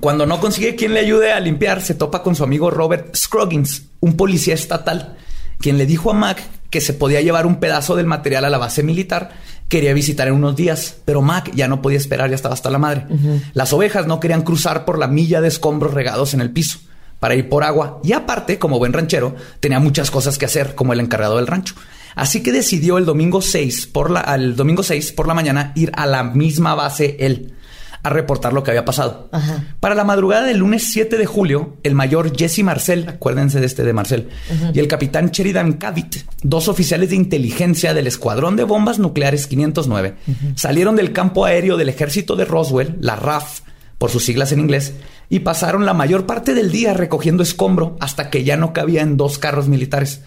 cuando 0.00 0.26
no 0.26 0.40
consigue 0.40 0.76
quien 0.76 0.94
le 0.94 1.00
ayude 1.00 1.32
a 1.32 1.40
limpiar, 1.40 1.82
se 1.82 1.94
topa 1.94 2.22
con 2.22 2.34
su 2.34 2.44
amigo 2.44 2.70
Robert 2.70 3.14
Scroggins, 3.14 3.84
un 4.00 4.16
policía 4.16 4.54
estatal, 4.54 5.16
quien 5.58 5.78
le 5.78 5.86
dijo 5.86 6.10
a 6.10 6.14
Mac 6.14 6.42
que 6.70 6.80
se 6.80 6.92
podía 6.92 7.20
llevar 7.20 7.46
un 7.46 7.56
pedazo 7.56 7.96
del 7.96 8.06
material 8.06 8.44
a 8.44 8.50
la 8.50 8.58
base 8.58 8.82
militar. 8.82 9.30
Quería 9.68 9.92
visitar 9.92 10.28
en 10.28 10.34
unos 10.34 10.56
días, 10.56 10.96
pero 11.04 11.22
Mac 11.22 11.50
ya 11.54 11.68
no 11.68 11.82
podía 11.82 11.98
esperar, 11.98 12.30
ya 12.30 12.36
estaba 12.36 12.54
hasta 12.54 12.70
la 12.70 12.78
madre. 12.78 13.06
Las 13.54 13.72
ovejas 13.72 14.06
no 14.06 14.20
querían 14.20 14.42
cruzar 14.42 14.84
por 14.84 14.98
la 14.98 15.08
milla 15.08 15.40
de 15.40 15.48
escombros 15.48 15.94
regados 15.94 16.34
en 16.34 16.40
el 16.40 16.50
piso 16.50 16.80
para 17.20 17.36
ir 17.36 17.48
por 17.48 17.62
agua. 17.62 18.00
Y 18.02 18.12
aparte, 18.12 18.58
como 18.58 18.78
buen 18.78 18.92
ranchero, 18.92 19.36
tenía 19.60 19.78
muchas 19.78 20.10
cosas 20.10 20.38
que 20.38 20.46
hacer, 20.46 20.74
como 20.74 20.92
el 20.92 21.00
encargado 21.00 21.36
del 21.36 21.46
rancho. 21.46 21.74
Así 22.16 22.42
que 22.42 22.50
decidió 22.50 22.98
el 22.98 23.04
domingo 23.04 23.40
6 23.40 23.86
por 23.86 24.10
la, 24.10 24.20
al 24.20 24.56
domingo 24.56 24.82
6 24.82 25.12
por 25.12 25.28
la 25.28 25.34
mañana 25.34 25.72
ir 25.76 25.92
a 25.94 26.06
la 26.06 26.24
misma 26.24 26.74
base 26.74 27.16
él 27.20 27.54
a 28.02 28.08
reportar 28.08 28.52
lo 28.52 28.62
que 28.62 28.70
había 28.70 28.84
pasado. 28.84 29.28
Ajá. 29.30 29.64
Para 29.78 29.94
la 29.94 30.04
madrugada 30.04 30.46
del 30.46 30.58
lunes 30.58 30.90
7 30.90 31.18
de 31.18 31.26
julio, 31.26 31.76
el 31.82 31.94
mayor 31.94 32.34
Jesse 32.34 32.62
Marcel, 32.62 33.06
acuérdense 33.08 33.60
de 33.60 33.66
este 33.66 33.84
de 33.84 33.92
Marcel, 33.92 34.28
y 34.72 34.78
el 34.78 34.88
capitán 34.88 35.30
Sheridan 35.30 35.74
Cavit, 35.74 36.16
dos 36.42 36.68
oficiales 36.68 37.10
de 37.10 37.16
inteligencia 37.16 37.92
del 37.92 38.06
Escuadrón 38.06 38.56
de 38.56 38.64
Bombas 38.64 38.98
Nucleares 38.98 39.46
509, 39.46 40.14
salieron 40.54 40.96
del 40.96 41.12
campo 41.12 41.44
aéreo 41.44 41.76
del 41.76 41.90
ejército 41.90 42.36
de 42.36 42.46
Roswell, 42.46 42.96
la 43.00 43.16
RAF, 43.16 43.60
por 43.98 44.10
sus 44.10 44.24
siglas 44.24 44.50
en 44.52 44.60
inglés, 44.60 44.94
y 45.30 45.38
pasaron 45.38 45.86
la 45.86 45.94
mayor 45.94 46.26
parte 46.26 46.52
del 46.52 46.70
día 46.70 46.92
recogiendo 46.92 47.42
escombro 47.42 47.96
hasta 48.00 48.28
que 48.28 48.44
ya 48.44 48.56
no 48.56 48.74
cabía 48.74 49.00
en 49.00 49.16
dos 49.16 49.38
carros 49.38 49.68
militares. 49.68 50.22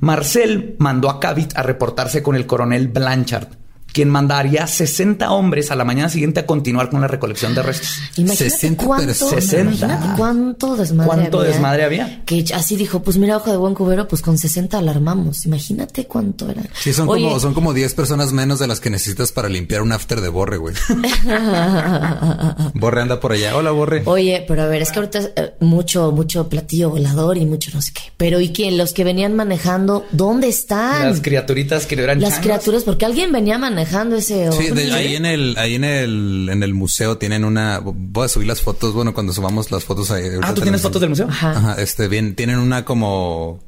Marcel 0.00 0.76
mandó 0.78 1.08
a 1.08 1.18
Cavit 1.18 1.56
a 1.56 1.62
reportarse 1.62 2.22
con 2.22 2.36
el 2.36 2.46
coronel 2.46 2.88
Blanchard, 2.88 3.48
quien 3.94 4.10
mandaría 4.10 4.66
60 4.66 5.30
hombres 5.30 5.70
a 5.70 5.76
la 5.76 5.84
mañana 5.84 6.08
siguiente 6.08 6.40
a 6.40 6.46
continuar 6.46 6.90
con 6.90 7.00
la 7.00 7.06
recolección 7.08 7.54
de 7.54 7.62
restos. 7.62 7.96
Imagínate 8.16 8.50
60 8.50 8.84
cuánto, 8.84 9.06
personas. 9.06 9.52
imagínate 9.52 10.06
cuánto 10.18 10.76
desmadre 10.76 11.06
¿Cuánto 11.08 11.38
había. 11.38 11.50
desmadre 11.52 11.84
había? 11.84 12.22
Que 12.26 12.44
así 12.52 12.74
dijo, 12.76 13.02
pues 13.02 13.16
mira, 13.18 13.36
ojo 13.36 13.50
de 13.52 13.56
buen 13.56 13.72
cubero, 13.74 14.08
pues 14.08 14.20
con 14.20 14.36
60 14.36 14.76
alarmamos. 14.78 15.46
Imagínate 15.46 16.06
cuánto 16.06 16.50
era. 16.50 16.62
Sí, 16.74 16.92
son 16.92 17.08
Oye, 17.08 17.22
como, 17.24 17.38
son 17.38 17.54
como 17.54 17.72
10 17.72 17.94
personas 17.94 18.32
menos 18.32 18.58
de 18.58 18.66
las 18.66 18.80
que 18.80 18.90
necesitas 18.90 19.30
para 19.30 19.48
limpiar 19.48 19.82
un 19.82 19.92
after 19.92 20.20
de 20.20 20.28
Borre, 20.28 20.56
güey. 20.56 20.74
Borre 22.74 23.00
anda 23.00 23.20
por 23.20 23.30
allá. 23.32 23.56
Hola, 23.56 23.70
Borre. 23.70 24.02
Oye, 24.06 24.44
pero 24.48 24.62
a 24.62 24.66
ver, 24.66 24.82
es 24.82 24.90
que 24.90 24.98
ahorita 24.98 25.20
eh, 25.36 25.54
mucho, 25.60 26.10
mucho 26.10 26.48
platillo 26.48 26.90
volador 26.90 27.38
y 27.38 27.46
mucho 27.46 27.70
no 27.72 27.80
sé 27.80 27.92
qué. 27.92 28.00
Pero 28.16 28.40
¿y 28.40 28.50
quién? 28.52 28.76
Los 28.76 28.92
que 28.92 29.04
venían 29.04 29.36
manejando, 29.36 30.04
¿dónde 30.10 30.48
están? 30.48 31.10
Las 31.10 31.20
criaturitas 31.20 31.86
que 31.86 31.94
no 31.96 32.02
eran 32.02 32.20
Las 32.20 32.30
changos. 32.30 32.44
criaturas, 32.44 32.82
porque 32.82 33.04
alguien 33.04 33.30
venía 33.30 33.56
manejando 33.56 33.83
ese. 34.16 34.50
Sí, 34.52 34.70
de- 34.70 34.92
ahí 34.92 35.16
en 35.16 35.26
el, 35.26 35.56
ahí 35.58 35.74
en 35.74 35.84
el, 35.84 36.48
en 36.50 36.62
el 36.62 36.74
museo 36.74 37.18
tienen 37.18 37.44
una. 37.44 37.80
Voy 37.82 38.24
a 38.26 38.28
subir 38.28 38.48
las 38.48 38.60
fotos. 38.60 38.94
Bueno, 38.94 39.14
cuando 39.14 39.32
subamos 39.32 39.70
las 39.70 39.84
fotos 39.84 40.10
ahí. 40.10 40.24
Ah, 40.42 40.52
¿tú 40.54 40.60
tienes 40.62 40.82
fotos 40.82 41.00
del 41.00 41.10
museo? 41.10 41.26
Ajá. 41.28 41.50
Ajá, 41.52 41.74
este, 41.82 42.08
bien, 42.08 42.34
tienen 42.34 42.58
una 42.58 42.84
como. 42.84 43.60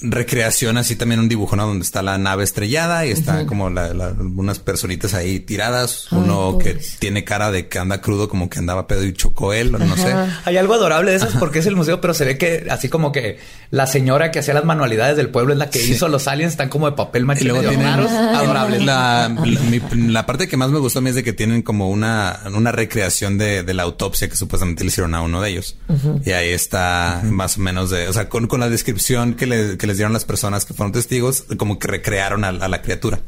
Recreación, 0.00 0.76
así 0.76 0.96
también 0.96 1.20
un 1.20 1.28
dibujo, 1.28 1.56
¿no? 1.56 1.66
Donde 1.66 1.82
está 1.84 2.02
la 2.02 2.18
nave 2.18 2.44
estrellada 2.44 3.06
y 3.06 3.10
está 3.10 3.46
como 3.46 3.70
la, 3.70 3.92
la- 3.94 4.10
unas 4.18 4.58
personitas 4.58 5.14
ahí 5.14 5.40
tiradas. 5.40 6.06
Ay, 6.10 6.18
Uno 6.24 6.58
que 6.58 6.78
tiene 6.98 7.24
cara 7.24 7.50
de 7.50 7.68
que 7.68 7.78
anda 7.78 8.00
crudo, 8.00 8.28
como 8.28 8.50
que 8.50 8.58
andaba 8.58 8.86
pedo 8.86 9.04
y 9.04 9.12
chocó 9.12 9.52
él, 9.52 9.74
o 9.74 9.78
no 9.78 9.96
sé. 9.96 10.14
Hay 10.44 10.56
algo 10.56 10.74
adorable 10.74 11.10
de 11.12 11.16
esas 11.16 11.34
porque 11.36 11.60
es 11.60 11.66
el 11.66 11.76
museo, 11.76 12.00
pero 12.00 12.14
se 12.14 12.24
ve 12.24 12.38
que 12.38 12.66
así 12.70 12.88
como 12.88 13.12
que 13.12 13.38
la 13.70 13.86
señora 13.86 14.30
que 14.30 14.38
hacía 14.40 14.54
las 14.54 14.64
manualidades 14.64 15.16
del 15.16 15.30
pueblo 15.30 15.52
es 15.52 15.58
la 15.58 15.70
que 15.70 15.78
Sí. 15.78 15.92
hizo 15.92 16.08
los 16.08 16.28
aliens, 16.28 16.52
están 16.52 16.68
como 16.68 16.90
de 16.90 16.96
papel 16.96 17.22
Y 17.22 17.26
maché 17.26 17.44
luego 17.44 17.58
medio 17.62 17.70
tienen 17.70 17.86
raros, 17.86 18.10
adorables. 18.12 18.84
La, 18.84 19.28
la, 19.28 19.60
mi- 19.60 20.10
la 20.12 20.26
parte 20.26 20.48
que 20.48 20.56
más 20.56 20.70
me 20.70 20.78
gustó 20.78 20.98
a 20.98 21.02
mí 21.02 21.10
es 21.10 21.16
de 21.16 21.22
que 21.24 21.32
tienen 21.32 21.62
como 21.62 21.88
una, 21.90 22.40
una 22.54 22.72
recreación 22.72 23.38
de, 23.38 23.62
de 23.62 23.74
la 23.74 23.84
autopsia 23.84 24.28
que 24.28 24.36
supuestamente 24.36 24.84
le 24.84 24.88
hicieron 24.88 25.14
a 25.14 25.22
uno 25.22 25.40
de 25.40 25.50
ellos. 25.50 25.76
Y 26.24 26.30
ahí 26.32 26.50
está 26.50 27.22
más 27.24 27.56
o 27.56 27.60
menos 27.60 27.90
de, 27.90 28.08
o 28.08 28.12
sea, 28.12 28.28
con, 28.28 28.46
con 28.46 28.60
la 28.60 28.68
descripción 28.68 29.34
que, 29.34 29.46
le- 29.46 29.78
que 29.78 29.85
les 29.86 29.96
dieron 29.96 30.12
las 30.12 30.24
personas 30.24 30.64
que 30.64 30.74
fueron 30.74 30.92
testigos, 30.92 31.44
como 31.56 31.78
que 31.78 31.88
recrearon 31.88 32.44
a, 32.44 32.48
a 32.48 32.68
la 32.68 32.82
criatura 32.82 33.20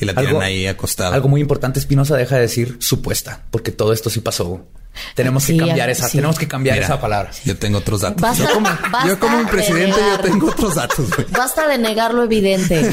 y 0.00 0.04
la 0.04 0.12
tienen 0.14 0.34
Algo- 0.36 0.40
ahí 0.42 0.66
acostada. 0.66 1.14
Algo 1.14 1.28
muy 1.28 1.40
importante, 1.40 1.78
Espinosa 1.78 2.16
deja 2.16 2.36
de 2.36 2.42
decir 2.42 2.76
supuesta, 2.80 3.44
porque 3.50 3.70
todo 3.72 3.92
esto 3.92 4.10
sí 4.10 4.20
pasó. 4.20 4.66
Tenemos 5.14 5.46
que 5.46 5.56
cambiar 5.56 5.88
esa, 5.90 6.08
sí. 6.08 6.18
tenemos 6.18 6.38
que 6.38 6.46
cambiar 6.48 6.76
Mira, 6.76 6.86
esa 6.86 7.00
palabra. 7.00 7.30
Yo 7.44 7.56
tengo 7.56 7.78
otros 7.78 8.00
datos. 8.02 8.20
Basta, 8.20 8.44
yo 8.44 8.54
como, 8.54 8.68
yo 9.06 9.18
como 9.18 9.38
un 9.38 9.44
de 9.46 9.50
presidente, 9.50 9.96
yo 9.98 10.18
tengo 10.20 10.48
otros 10.48 10.74
datos. 10.74 11.08
güey. 11.14 11.26
Basta 11.30 11.66
de 11.68 11.78
negar 11.78 12.12
lo 12.14 12.24
evidente. 12.24 12.90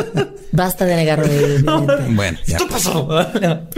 Basta 0.52 0.84
de 0.84 0.96
negar 0.96 1.18
lo 1.20 1.26
evidente. 1.26 1.70
Bueno, 2.10 2.38
ya. 2.46 2.56
Esto 2.56 2.68
pasó. 2.68 3.08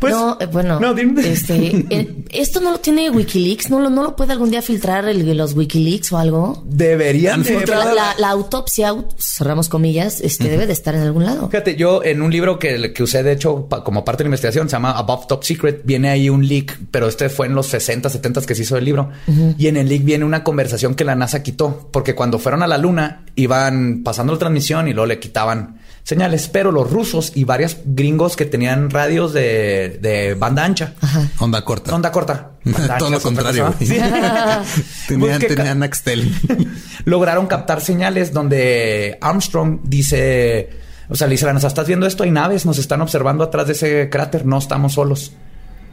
pues, 0.00 0.12
no, 0.12 0.36
eh, 0.40 0.46
bueno, 0.46 0.78
no, 0.80 0.94
dime. 0.94 1.26
este, 1.28 1.86
eh, 1.90 2.14
esto 2.30 2.60
no 2.60 2.72
lo 2.72 2.80
tiene 2.80 3.10
WikiLeaks, 3.10 3.70
no 3.70 3.80
lo, 3.80 3.88
no 3.90 4.02
lo 4.02 4.16
puede 4.16 4.32
algún 4.32 4.50
día 4.50 4.60
filtrar 4.62 5.06
el, 5.08 5.36
los 5.36 5.54
WikiLeaks 5.54 6.12
o 6.12 6.18
algo. 6.18 6.62
deberían 6.66 7.42
de- 7.42 7.54
Porque 7.54 7.72
la, 7.72 8.28
autopsia, 8.28 8.94
cerramos 9.18 9.68
comillas, 9.68 10.20
este 10.20 10.48
debe 10.48 10.66
de 10.66 10.72
estar 10.72 10.94
en 10.94 11.02
algún 11.02 11.24
lado. 11.24 11.48
Fíjate, 11.48 11.76
yo 11.76 12.02
en 12.04 12.20
un 12.22 12.30
libro 12.30 12.58
que, 12.58 12.92
que 12.92 13.02
usé, 13.02 13.22
de 13.22 13.32
hecho, 13.32 13.66
pa- 13.66 13.82
como 13.82 14.04
parte 14.04 14.22
de 14.22 14.24
la 14.24 14.28
investigación, 14.28 14.68
se 14.68 14.72
llama 14.76 14.92
Above 14.92 15.26
Top 15.26 15.44
Secret, 15.44 15.80
viene 15.84 16.10
ahí 16.10 16.28
un 16.28 16.46
leak, 16.46 16.78
pero 16.90 17.08
este 17.18 17.34
fue 17.34 17.46
en 17.46 17.54
los 17.54 17.66
60, 17.66 18.08
70 18.08 18.42
que 18.42 18.54
se 18.54 18.62
hizo 18.62 18.76
el 18.76 18.84
libro. 18.84 19.10
Y 19.58 19.66
en 19.66 19.76
el 19.76 19.88
leak 19.88 20.04
viene 20.04 20.24
una 20.24 20.44
conversación 20.44 20.94
que 20.94 21.04
la 21.04 21.16
NASA 21.16 21.42
quitó, 21.42 21.88
porque 21.92 22.14
cuando 22.14 22.38
fueron 22.38 22.62
a 22.62 22.68
la 22.68 22.78
Luna 22.78 23.24
iban 23.34 24.02
pasando 24.04 24.32
la 24.32 24.38
transmisión 24.38 24.86
y 24.86 24.92
luego 24.92 25.06
le 25.06 25.18
quitaban 25.18 25.80
señales, 26.04 26.48
pero 26.48 26.70
los 26.70 26.88
rusos 26.88 27.32
y 27.34 27.42
varios 27.42 27.78
gringos 27.84 28.36
que 28.36 28.44
tenían 28.44 28.88
radios 28.88 29.32
de, 29.32 29.98
de 30.00 30.34
banda 30.34 30.64
ancha. 30.64 30.94
Onda 31.40 31.64
corta. 31.64 31.92
Onda 31.92 32.12
corta. 32.12 32.52
Banda 32.64 32.98
Todo 32.98 33.08
ancha 33.08 33.16
lo 33.16 33.22
contrario. 33.22 33.74
Sí. 33.80 33.86
tenían, 35.08 35.40
Pues 35.40 35.56
tenían 35.56 35.82
Axtel. 35.82 36.32
lograron 37.04 37.46
captar 37.48 37.80
señales 37.80 38.32
donde 38.32 39.18
Armstrong 39.20 39.80
dice, 39.82 40.70
o 41.08 41.16
sea, 41.16 41.26
le 41.26 41.32
dice 41.32 41.46
a 41.46 41.48
la 41.48 41.54
NASA, 41.54 41.66
¿estás 41.66 41.86
viendo 41.86 42.06
esto? 42.06 42.22
Hay 42.22 42.30
naves, 42.30 42.64
nos 42.64 42.78
están 42.78 43.00
observando 43.00 43.42
atrás 43.42 43.66
de 43.66 43.72
ese 43.72 44.08
cráter, 44.08 44.46
no 44.46 44.58
estamos 44.58 44.94
solos. 44.94 45.32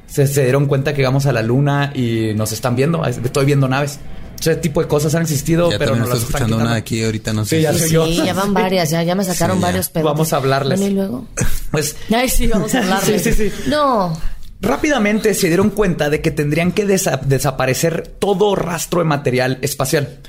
Se, 0.07 0.27
se 0.27 0.43
dieron 0.43 0.65
cuenta 0.67 0.91
que 0.93 0.97
llegamos 0.97 1.25
a 1.25 1.31
la 1.31 1.41
luna 1.41 1.91
y 1.93 2.33
nos 2.35 2.51
están 2.51 2.75
viendo, 2.75 3.03
estoy 3.05 3.45
viendo 3.45 3.67
naves. 3.67 3.99
Ese 4.39 4.57
tipo 4.57 4.81
de 4.81 4.87
cosas 4.87 5.15
han 5.15 5.21
existido, 5.23 5.71
Ya 5.71 5.79
pero 5.79 5.95
no 5.95 6.03
estoy 6.03 6.09
las 6.19 6.23
están 6.23 6.41
escuchando 6.43 6.63
una 6.65 6.75
aquí 6.75 7.03
ahorita, 7.03 7.33
no 7.33 7.45
sé. 7.45 7.55
Sí, 7.57 7.61
ya 7.63 7.73
Sí, 7.73 7.79
soy 7.79 7.89
yo. 7.89 8.07
ya 8.25 8.33
van 8.33 8.53
varias, 8.53 8.89
ya, 8.89 9.01
ya 9.01 9.15
me 9.15 9.23
sacaron 9.23 9.57
Sí, 9.57 9.61
ya. 9.61 9.67
varios 9.67 9.89
pedos. 9.89 10.05
Vamos 10.05 10.33
a 10.33 10.35
hablarles. 10.37 10.79
Bueno, 10.79 10.91
y 10.91 10.95
luego. 10.95 11.27
Pues 11.71 11.95
Ay, 12.13 12.29
sí, 12.29 12.47
vamos 12.47 12.73
a 12.75 12.79
hablarles. 12.79 13.21
Sí, 13.23 13.33
sí, 13.33 13.49
sí. 13.49 13.69
No. 13.69 14.15
Rápidamente 14.61 15.33
se 15.33 15.47
dieron 15.47 15.69
cuenta 15.69 16.09
de 16.09 16.21
que 16.21 16.31
tendrían 16.31 16.71
que 16.71 16.87
desa- 16.87 17.19
desaparecer 17.21 18.07
todo 18.19 18.55
rastro 18.55 18.99
de 18.99 19.05
material 19.05 19.57
espacial. 19.61 20.19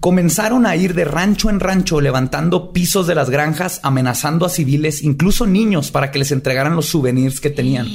Comenzaron 0.00 0.64
a 0.66 0.76
ir 0.76 0.94
de 0.94 1.04
rancho 1.04 1.50
en 1.50 1.60
rancho 1.60 2.00
levantando 2.00 2.72
pisos 2.72 3.06
de 3.06 3.14
las 3.14 3.30
granjas, 3.30 3.80
amenazando 3.82 4.46
a 4.46 4.48
civiles, 4.48 5.02
incluso 5.02 5.46
niños, 5.46 5.90
para 5.90 6.10
que 6.10 6.18
les 6.18 6.30
entregaran 6.32 6.76
los 6.76 6.86
souvenirs 6.86 7.40
que 7.40 7.50
tenían. 7.50 7.88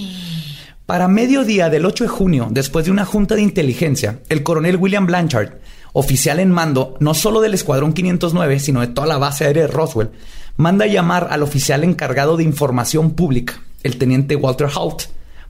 Para 0.90 1.08
mediodía 1.08 1.70
del 1.70 1.86
8 1.86 2.06
de 2.06 2.10
junio, 2.10 2.48
después 2.50 2.86
de 2.86 2.90
una 2.90 3.06
junta 3.06 3.36
de 3.36 3.44
inteligencia, 3.44 4.22
el 4.28 4.42
coronel 4.42 4.76
William 4.76 5.06
Blanchard, 5.06 5.60
oficial 5.94 6.40
en 6.40 6.50
mando 6.50 6.98
no 7.00 7.14
solo 7.14 7.42
del 7.42 7.54
Escuadrón 7.54 7.94
509, 7.94 8.60
sino 8.60 8.82
de 8.82 8.88
toda 8.88 9.06
la 9.06 9.20
base 9.20 9.46
aérea 9.46 9.68
de 9.68 9.72
Roswell, 9.72 10.10
manda 10.58 10.88
llamar 10.88 11.28
al 11.30 11.44
oficial 11.44 11.84
encargado 11.84 12.38
de 12.38 12.44
información 12.44 13.12
pública, 13.12 13.62
el 13.84 14.00
teniente 14.00 14.36
Walter 14.36 14.68
Hout, 14.76 15.04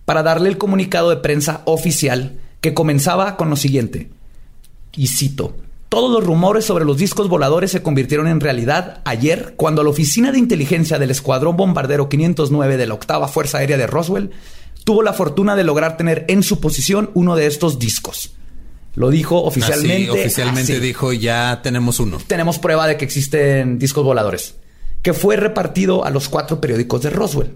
para 0.04 0.24
darle 0.24 0.50
el 0.50 0.58
comunicado 0.58 1.10
de 1.10 1.16
prensa 1.16 1.62
oficial 1.64 2.38
que 2.60 2.74
comenzaba 2.74 3.38
con 3.38 3.50
lo 3.50 3.56
siguiente. 3.56 4.10
Y 4.92 5.08
cito. 5.08 5.56
Todos 5.88 6.12
los 6.12 6.26
rumores 6.26 6.66
sobre 6.66 6.84
los 6.84 6.98
discos 6.98 7.30
voladores 7.30 7.72
se 7.72 7.82
convirtieron 7.82 8.28
en 8.28 8.42
realidad 8.42 9.02
ayer 9.06 9.54
cuando 9.56 9.84
la 9.84 9.90
oficina 9.90 10.34
de 10.34 10.38
inteligencia 10.38 11.00
del 11.00 11.12
Escuadrón 11.12 11.56
Bombardero 11.56 12.10
509 12.10 12.76
de 12.76 12.88
la 12.88 12.94
Octava 12.94 13.30
Fuerza 13.30 13.60
Aérea 13.60 13.78
de 13.78 13.88
Roswell 13.88 14.32
tuvo 14.90 15.04
la 15.04 15.14
fortuna 15.14 15.56
de 15.56 15.64
lograr 15.64 15.98
tener 15.98 16.26
en 16.30 16.42
su 16.42 16.60
posición 16.60 17.12
uno 17.14 17.36
de 17.36 17.46
estos 17.46 17.78
discos. 17.78 18.32
Lo 18.96 19.12
dijo 19.12 19.44
oficialmente. 19.44 20.10
Así, 20.10 20.20
oficialmente 20.20 20.74
así. 20.74 20.82
dijo, 20.82 21.14
ya 21.14 21.60
tenemos 21.62 22.00
uno. 22.00 22.18
Tenemos 22.26 22.58
prueba 22.58 22.88
de 22.88 22.98
que 22.98 23.06
existen 23.06 23.78
discos 23.78 24.04
voladores, 24.04 24.56
que 25.04 25.14
fue 25.14 25.36
repartido 25.36 26.06
a 26.06 26.10
los 26.10 26.28
cuatro 26.28 26.60
periódicos 26.60 27.04
de 27.04 27.12
Roswell. 27.12 27.56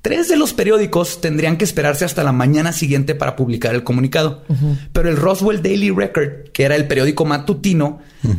Tres 0.00 0.28
de 0.28 0.36
los 0.36 0.52
periódicos 0.54 1.20
tendrían 1.20 1.56
que 1.56 1.64
esperarse 1.64 2.04
hasta 2.04 2.22
la 2.22 2.30
mañana 2.32 2.72
siguiente 2.72 3.16
para 3.16 3.34
publicar 3.34 3.74
el 3.74 3.82
comunicado. 3.82 4.44
Pero 4.92 5.10
el 5.10 5.16
Roswell 5.16 5.60
Daily 5.60 5.90
Record, 5.90 6.50
que 6.52 6.62
era 6.62 6.76
el 6.76 6.86
periódico 6.86 7.24
matutino, 7.24 7.98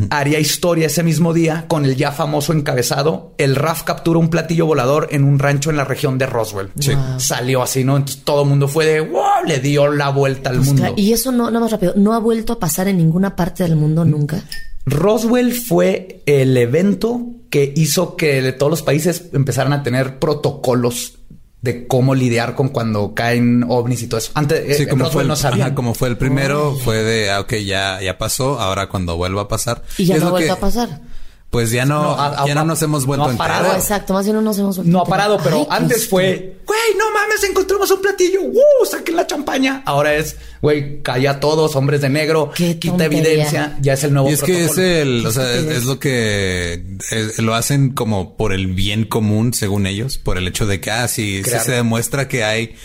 haría 0.10 0.40
historia 0.40 0.88
ese 0.88 1.04
mismo 1.04 1.34
día 1.34 1.66
con 1.68 1.84
el 1.84 1.98
ya 1.98 2.12
famoso 2.14 2.54
encabezado. 2.54 3.34
El 3.38 3.58
RAF 3.58 3.84
captura 3.84 4.20
un 4.20 4.30
platillo 4.30 4.66
volador 4.68 5.10
en 5.12 5.26
un 5.26 5.38
rancho 5.38 5.70
en 5.70 5.76
la 5.76 5.84
región 5.84 6.18
de 6.18 6.28
Roswell. 6.28 6.70
Sí. 6.80 6.94
Salió 7.18 7.62
así, 7.62 7.84
¿no? 7.84 7.98
Entonces 7.98 8.24
todo 8.24 8.44
el 8.44 8.50
mundo 8.50 8.70
fue 8.70 8.86
de 8.86 9.02
wow, 9.02 9.22
le 9.46 9.60
dio 9.60 9.90
la 9.92 10.10
vuelta 10.10 10.50
al 10.52 10.56
Pues, 10.58 10.68
mundo. 10.68 10.82
claro, 10.84 10.96
y 10.98 11.12
eso 11.12 11.32
no, 11.34 11.48
nada 11.52 11.60
más 11.60 11.72
rápido, 11.72 11.94
no 11.98 12.14
ha 12.14 12.20
vuelto 12.20 12.54
a 12.54 12.60
pasar 12.60 12.88
en 12.88 12.98
ninguna 12.98 13.36
parte 13.36 13.64
del 13.64 13.76
mundo 13.76 14.06
nunca. 14.06 14.42
Roswell 14.86 15.54
fue 15.54 16.22
el 16.26 16.56
evento 16.58 17.22
que 17.50 17.74
hizo 17.76 18.16
que 18.16 18.52
todos 18.54 18.70
los 18.72 18.82
países 18.82 19.26
empezaran 19.34 19.74
a 19.74 19.84
tener 19.84 20.20
protocolos 20.20 21.19
de 21.62 21.88
cómo 21.88 22.16
lidiar 22.16 22.56
con 22.56 22.70
cuando 22.70 23.14
caen 23.14 23.66
ovnis 23.68 24.02
y 24.04 24.08
todo 24.08 24.20
eso. 24.20 24.32
Antes, 24.36 24.78
Sí, 24.78 24.84
eh, 24.84 24.86
en 24.86 24.90
como 24.90 25.10
fue, 25.12 25.24
el, 25.24 25.28
no 25.28 25.34
ajá, 25.34 25.76
como 25.76 25.94
fue 25.94 26.08
el 26.08 26.18
primero, 26.18 26.76
fue 26.84 27.04
de, 27.04 27.32
ah, 27.32 27.42
ok, 27.42 27.54
ya, 27.66 28.00
ya 28.02 28.18
pasó, 28.18 28.60
ahora 28.60 28.88
cuando 28.88 29.18
vuelva 29.18 29.42
a 29.44 29.48
pasar. 29.50 29.84
Y 29.98 30.06
ya 30.06 30.16
Es 30.16 30.24
no 30.24 30.34
que- 30.36 30.50
a 30.50 30.56
pasar. 30.60 31.02
Pues 31.50 31.72
ya 31.72 31.84
no, 31.84 32.16
ya 32.46 32.54
no 32.54 32.64
nos 32.64 32.80
hemos 32.84 33.08
vuelto 33.08 33.26
no 33.32 33.44
ha 33.44 33.46
a. 33.58 33.72
Oh, 33.72 33.76
exacto, 33.76 34.14
más 34.14 34.24
bien 34.24 34.36
no 34.36 34.42
nos 34.44 34.60
hemos 34.60 34.76
vuelto 34.76 34.92
No 34.92 35.02
ha 35.02 35.06
parado, 35.06 35.40
pero 35.44 35.58
Ay, 35.62 35.68
antes 35.82 35.98
Cristo. 35.98 36.10
fue, 36.12 36.58
güey, 36.68 36.80
no 36.96 37.06
mames, 37.12 37.44
encontramos 37.44 37.90
un 37.90 38.02
platillo, 38.04 38.42
¡uh! 38.44 38.86
Saquen 38.86 39.16
la 39.16 39.26
champaña. 39.26 39.82
Ahora 39.88 40.14
es, 40.14 40.36
güey, 40.62 41.02
calla 41.02 41.32
a 41.32 41.40
todos, 41.40 41.76
hombres 41.76 42.02
de 42.02 42.10
negro, 42.10 42.52
Qué 42.54 42.78
quita 42.78 42.98
tontería. 42.98 43.18
evidencia, 43.32 43.78
ya 43.82 43.94
es 43.94 44.04
el 44.04 44.14
nuevo 44.14 44.30
Y 44.30 44.34
es 44.34 44.44
que 44.44 44.66
es 44.66 44.78
el, 44.78 45.26
o 45.26 45.32
sea, 45.32 45.52
es, 45.52 45.64
es 45.66 45.86
lo 45.86 45.98
que 45.98 46.84
es- 47.10 47.40
lo 47.40 47.56
hacen 47.56 47.94
como 47.96 48.38
por 48.38 48.54
el 48.54 48.68
bien 48.68 49.06
común, 49.06 49.52
según 49.56 49.88
ellos, 49.88 50.20
por 50.20 50.38
el 50.38 50.48
hecho 50.48 50.68
de 50.68 50.80
que, 50.80 50.92
ah, 50.92 51.08
si, 51.08 51.44
si 51.44 51.50
se 51.50 51.72
demuestra 51.72 52.28
que 52.28 52.44
hay, 52.44 52.76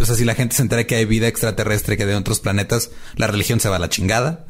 o 0.00 0.04
sea, 0.04 0.14
si 0.14 0.24
la 0.24 0.36
gente 0.36 0.54
se 0.54 0.62
entera 0.62 0.84
que 0.86 0.94
hay 0.94 1.06
vida 1.06 1.26
extraterrestre 1.26 1.96
que 1.96 2.06
de 2.06 2.14
otros 2.14 2.38
planetas, 2.38 2.90
la 3.16 3.26
religión 3.26 3.58
se 3.58 3.68
va 3.68 3.76
a 3.76 3.80
la 3.80 3.88
chingada. 3.88 4.46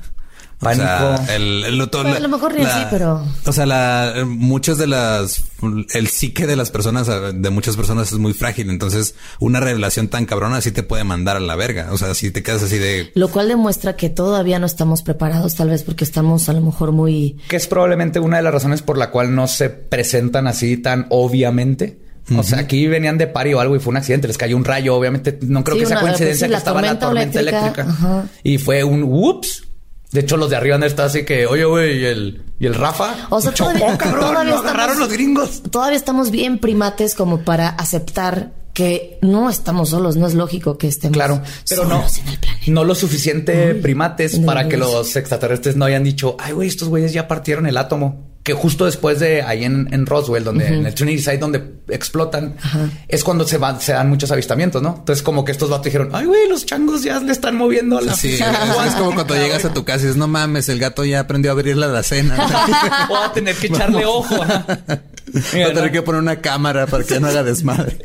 O 0.64 0.72
sea, 0.74 0.98
Pánico. 1.16 1.32
el, 1.32 1.64
el- 1.64 1.76
lo- 1.78 1.88
todo- 1.90 2.02
Bueno, 2.02 2.16
a 2.18 2.20
lo 2.20 2.28
mejor 2.28 2.54
ni 2.54 2.62
así, 2.64 2.86
pero- 2.88 3.26
O 3.46 3.52
sea, 3.52 3.66
la, 3.66 4.14
muchas 4.26 4.78
de 4.78 4.86
las... 4.86 5.42
El 5.92 6.06
psique 6.08 6.46
de 6.46 6.54
las 6.56 6.70
personas, 6.70 7.08
de 7.34 7.50
muchas 7.50 7.76
personas 7.76 8.12
es 8.12 8.18
muy 8.18 8.32
frágil. 8.32 8.70
Entonces, 8.70 9.14
una 9.40 9.58
revelación 9.60 10.06
tan 10.08 10.24
cabrona 10.24 10.60
sí 10.60 10.70
te 10.70 10.82
puede 10.84 11.02
mandar 11.04 11.36
a 11.36 11.40
la 11.40 11.56
verga. 11.56 11.88
O 11.92 11.98
sea, 11.98 12.14
si 12.14 12.30
te 12.30 12.42
quedas 12.44 12.62
así 12.62 12.78
de... 12.78 13.10
Lo 13.14 13.28
cual 13.28 13.48
demuestra 13.48 13.96
que 13.96 14.08
todavía 14.08 14.58
no 14.60 14.66
estamos 14.66 15.02
preparados, 15.02 15.56
tal 15.56 15.68
vez 15.70 15.82
porque 15.82 16.04
estamos 16.04 16.48
a 16.48 16.52
lo 16.52 16.60
mejor 16.60 16.92
muy... 16.92 17.36
que 17.48 17.56
es 17.56 17.66
probablemente 17.66 18.20
una 18.20 18.36
de 18.36 18.44
las 18.44 18.52
razones 18.54 18.82
por 18.82 18.98
la 18.98 19.10
cual 19.10 19.34
no 19.34 19.48
se 19.48 19.68
presentan 19.70 20.46
así 20.46 20.76
tan 20.76 21.06
obviamente. 21.10 21.98
O 22.36 22.44
sea, 22.44 22.60
aquí 22.60 22.86
venían 22.86 23.18
de 23.18 23.26
pari 23.26 23.52
o 23.52 23.58
algo 23.60 23.74
y 23.74 23.80
fue 23.80 23.90
un 23.90 23.96
accidente, 23.96 24.28
les 24.28 24.38
cayó 24.38 24.56
un 24.56 24.64
rayo, 24.64 24.94
obviamente 24.94 25.36
no 25.42 25.64
creo 25.64 25.74
Sí, 25.76 25.80
que 25.80 25.86
sea 25.86 25.96
una- 25.96 26.02
coincidencia 26.06 26.28
pues 26.28 26.38
sí, 26.38 26.44
que 26.46 26.52
la 26.52 26.58
estaba 26.58 26.80
la 26.80 26.98
tormenta 26.98 27.40
eléctrica, 27.40 27.58
eléctrica, 27.60 27.90
ajá. 27.90 28.24
y 28.44 28.58
fue 28.58 28.84
un 28.84 29.02
whoops. 29.02 29.64
De 30.12 30.20
hecho, 30.20 30.36
los 30.36 30.50
de 30.50 30.56
arriba 30.56 30.76
han 30.76 30.82
estado 30.82 31.08
así 31.08 31.24
que, 31.24 31.46
oye, 31.46 31.64
güey, 31.64 31.98
y 32.00 32.04
el, 32.04 32.42
y 32.60 32.66
el 32.66 32.74
Rafa. 32.74 33.14
O 33.30 33.40
sea, 33.40 33.52
chocó, 33.54 33.72
todavía- 33.72 33.96
cabrón, 33.98 34.20
todavía 34.20 34.52
lo 34.52 34.58
agarraron 34.58 34.90
estamos- 34.92 34.98
los 34.98 35.12
gringos. 35.12 35.62
Todavía 35.70 35.96
estamos 35.96 36.30
bien 36.30 36.58
primates 36.58 37.14
como 37.14 37.40
para 37.40 37.68
aceptar 37.68 38.52
que 38.74 39.18
no 39.22 39.50
estamos 39.50 39.90
solos, 39.90 40.16
no 40.16 40.26
es 40.26 40.34
lógico 40.34 40.78
que 40.78 40.88
estemos 40.88 41.14
Claro, 41.14 41.42
pero 41.68 41.84
no, 41.84 41.96
solos 41.98 42.18
en 42.18 42.28
el 42.28 42.38
planeta. 42.38 42.64
no 42.68 42.84
lo 42.84 42.94
suficiente 42.94 43.72
Uy, 43.74 43.80
primates 43.82 44.38
para 44.40 44.66
que 44.68 44.76
los 44.78 45.14
extraterrestres 45.16 45.76
no 45.76 45.84
hayan 45.84 46.04
dicho, 46.04 46.36
ay, 46.38 46.52
güey, 46.52 46.68
estos 46.68 46.88
güeyes 46.88 47.12
ya 47.12 47.28
partieron 47.28 47.66
el 47.66 47.76
átomo. 47.76 48.31
Que 48.42 48.54
justo 48.54 48.86
después 48.86 49.20
de 49.20 49.42
ahí 49.42 49.64
en, 49.64 49.88
en 49.92 50.04
Roswell, 50.04 50.42
donde 50.42 50.66
en 50.66 50.84
el 50.84 50.94
Trinity 50.94 51.20
Site 51.22 51.38
donde 51.38 51.62
explotan, 51.88 52.56
es 53.06 53.22
cuando 53.22 53.46
se 53.46 53.56
van, 53.56 53.80
se 53.80 53.92
dan 53.92 54.08
muchos 54.08 54.32
avistamientos, 54.32 54.82
¿no? 54.82 54.96
Entonces, 54.98 55.22
como 55.22 55.44
que 55.44 55.52
estos 55.52 55.70
vatos 55.70 55.84
dijeron, 55.84 56.10
ay, 56.12 56.26
güey, 56.26 56.48
los 56.48 56.66
changos 56.66 57.02
ya 57.04 57.20
le 57.20 57.30
están 57.30 57.56
moviendo 57.56 57.98
a 57.98 58.02
la 58.02 58.14
Sí, 58.14 58.34
es 58.34 58.94
como 58.96 59.14
cuando 59.14 59.34
llegas 59.36 59.64
a 59.64 59.72
tu 59.72 59.84
casa 59.84 60.00
y 60.00 60.02
dices, 60.02 60.16
no 60.16 60.26
mames, 60.26 60.68
el 60.68 60.80
gato 60.80 61.04
ya 61.04 61.20
aprendió 61.20 61.52
a 61.52 61.54
abrir 61.54 61.76
la 61.76 61.86
alacena. 61.86 62.34
Voy 63.08 63.18
a 63.22 63.32
tener 63.32 63.54
que 63.54 63.68
echarle 63.68 64.04
ojo. 64.04 64.34
Va 64.44 65.66
a 65.66 65.72
tener 65.72 65.92
que 65.92 66.02
poner 66.02 66.20
una 66.20 66.40
cámara 66.40 66.86
para 66.86 67.04
que 67.04 67.20
no 67.20 67.28
haga 67.28 67.42
desmadre. 67.44 67.96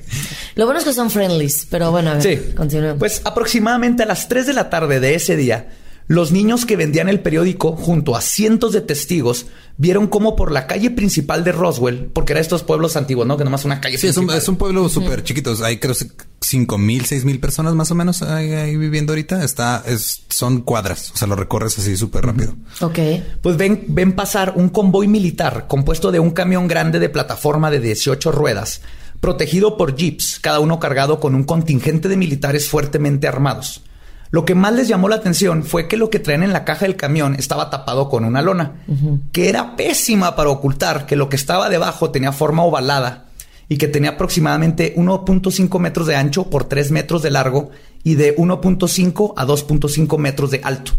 Lo 0.55 0.65
bueno 0.65 0.79
es 0.79 0.85
que 0.85 0.93
son 0.93 1.09
friendlies, 1.09 1.67
pero 1.69 1.89
bueno, 1.91 2.11
a 2.11 2.13
ver, 2.15 2.23
Sí. 2.23 2.53
continuemos. 2.55 2.99
Pues 2.99 3.21
aproximadamente 3.25 4.03
a 4.03 4.05
las 4.05 4.27
3 4.29 4.45
de 4.47 4.53
la 4.53 4.69
tarde 4.69 4.99
de 4.99 5.15
ese 5.15 5.35
día, 5.35 5.67
los 6.07 6.31
niños 6.31 6.65
que 6.65 6.77
vendían 6.77 7.09
el 7.09 7.19
periódico 7.19 7.73
junto 7.75 8.15
a 8.15 8.21
cientos 8.21 8.71
de 8.71 8.81
testigos 8.81 9.47
vieron 9.77 10.07
cómo 10.07 10.35
por 10.35 10.51
la 10.51 10.65
calle 10.65 10.89
principal 10.89 11.43
de 11.43 11.51
Roswell, 11.51 12.09
porque 12.13 12.33
era 12.33 12.39
estos 12.39 12.63
pueblos 12.63 12.95
antiguos, 12.95 13.27
¿no? 13.27 13.37
Que 13.37 13.43
nomás 13.43 13.65
una 13.65 13.81
calle 13.81 13.97
Sí, 13.97 14.07
es 14.07 14.17
un, 14.17 14.23
principal. 14.23 14.41
es 14.41 14.49
un 14.49 14.55
pueblo 14.55 14.89
súper 14.89 15.23
chiquito. 15.23 15.53
Hay 15.63 15.77
creo 15.79 15.93
cinco 16.39 16.77
mil, 16.77 17.05
seis 17.05 17.25
mil 17.25 17.39
personas 17.39 17.75
más 17.75 17.91
o 17.91 17.95
menos 17.95 18.21
ahí, 18.21 18.53
ahí 18.53 18.77
viviendo 18.77 19.11
ahorita. 19.11 19.43
Está, 19.43 19.83
es, 19.85 20.23
son 20.29 20.61
cuadras. 20.61 21.11
O 21.11 21.17
sea, 21.17 21.27
lo 21.27 21.35
recorres 21.35 21.77
así 21.77 21.97
súper 21.97 22.25
rápido. 22.25 22.55
ok. 22.79 22.99
Pues 23.41 23.57
ven, 23.57 23.83
ven 23.89 24.13
pasar 24.13 24.53
un 24.55 24.69
convoy 24.69 25.07
militar 25.07 25.67
compuesto 25.67 26.11
de 26.11 26.19
un 26.19 26.31
camión 26.31 26.67
grande 26.67 26.99
de 26.99 27.09
plataforma 27.09 27.69
de 27.69 27.81
18 27.81 28.31
ruedas, 28.31 28.81
protegido 29.19 29.75
por 29.77 29.95
jeeps, 29.95 30.39
cada 30.39 30.61
uno 30.61 30.79
cargado 30.79 31.19
con 31.19 31.35
un 31.35 31.43
contingente 31.43 32.07
de 32.07 32.15
militares 32.15 32.69
fuertemente 32.69 33.27
armados. 33.27 33.81
Lo 34.29 34.45
que 34.45 34.55
más 34.55 34.73
les 34.73 34.87
llamó 34.87 35.09
la 35.09 35.15
atención 35.15 35.63
fue 35.63 35.87
que 35.87 35.97
lo 35.97 36.09
que 36.09 36.19
traían 36.19 36.43
en 36.43 36.53
la 36.53 36.65
caja 36.65 36.85
del 36.85 36.95
camión 36.95 37.35
estaba 37.35 37.69
tapado 37.69 38.09
con 38.09 38.25
una 38.25 38.41
lona, 38.41 38.83
que 39.31 39.49
era 39.49 39.75
pésima 39.75 40.35
para 40.35 40.49
ocultar 40.49 41.05
que 41.05 41.15
lo 41.15 41.29
que 41.29 41.35
estaba 41.35 41.69
debajo 41.69 42.11
tenía 42.11 42.31
forma 42.31 42.63
ovalada 42.63 43.25
y 43.69 43.77
que 43.77 43.87
tenía 43.87 44.11
aproximadamente 44.11 44.95
1.5 44.95 45.79
metros 45.79 46.07
de 46.07 46.15
ancho 46.15 46.49
por 46.49 46.65
3 46.65 46.91
metros 46.91 47.21
de 47.21 47.31
largo 47.31 47.69
y 48.03 48.15
de 48.15 48.35
1.5 48.35 49.33
a 49.35 49.45
2.5 49.45 50.17
metros 50.17 50.51
de 50.51 50.61
alto. 50.63 50.93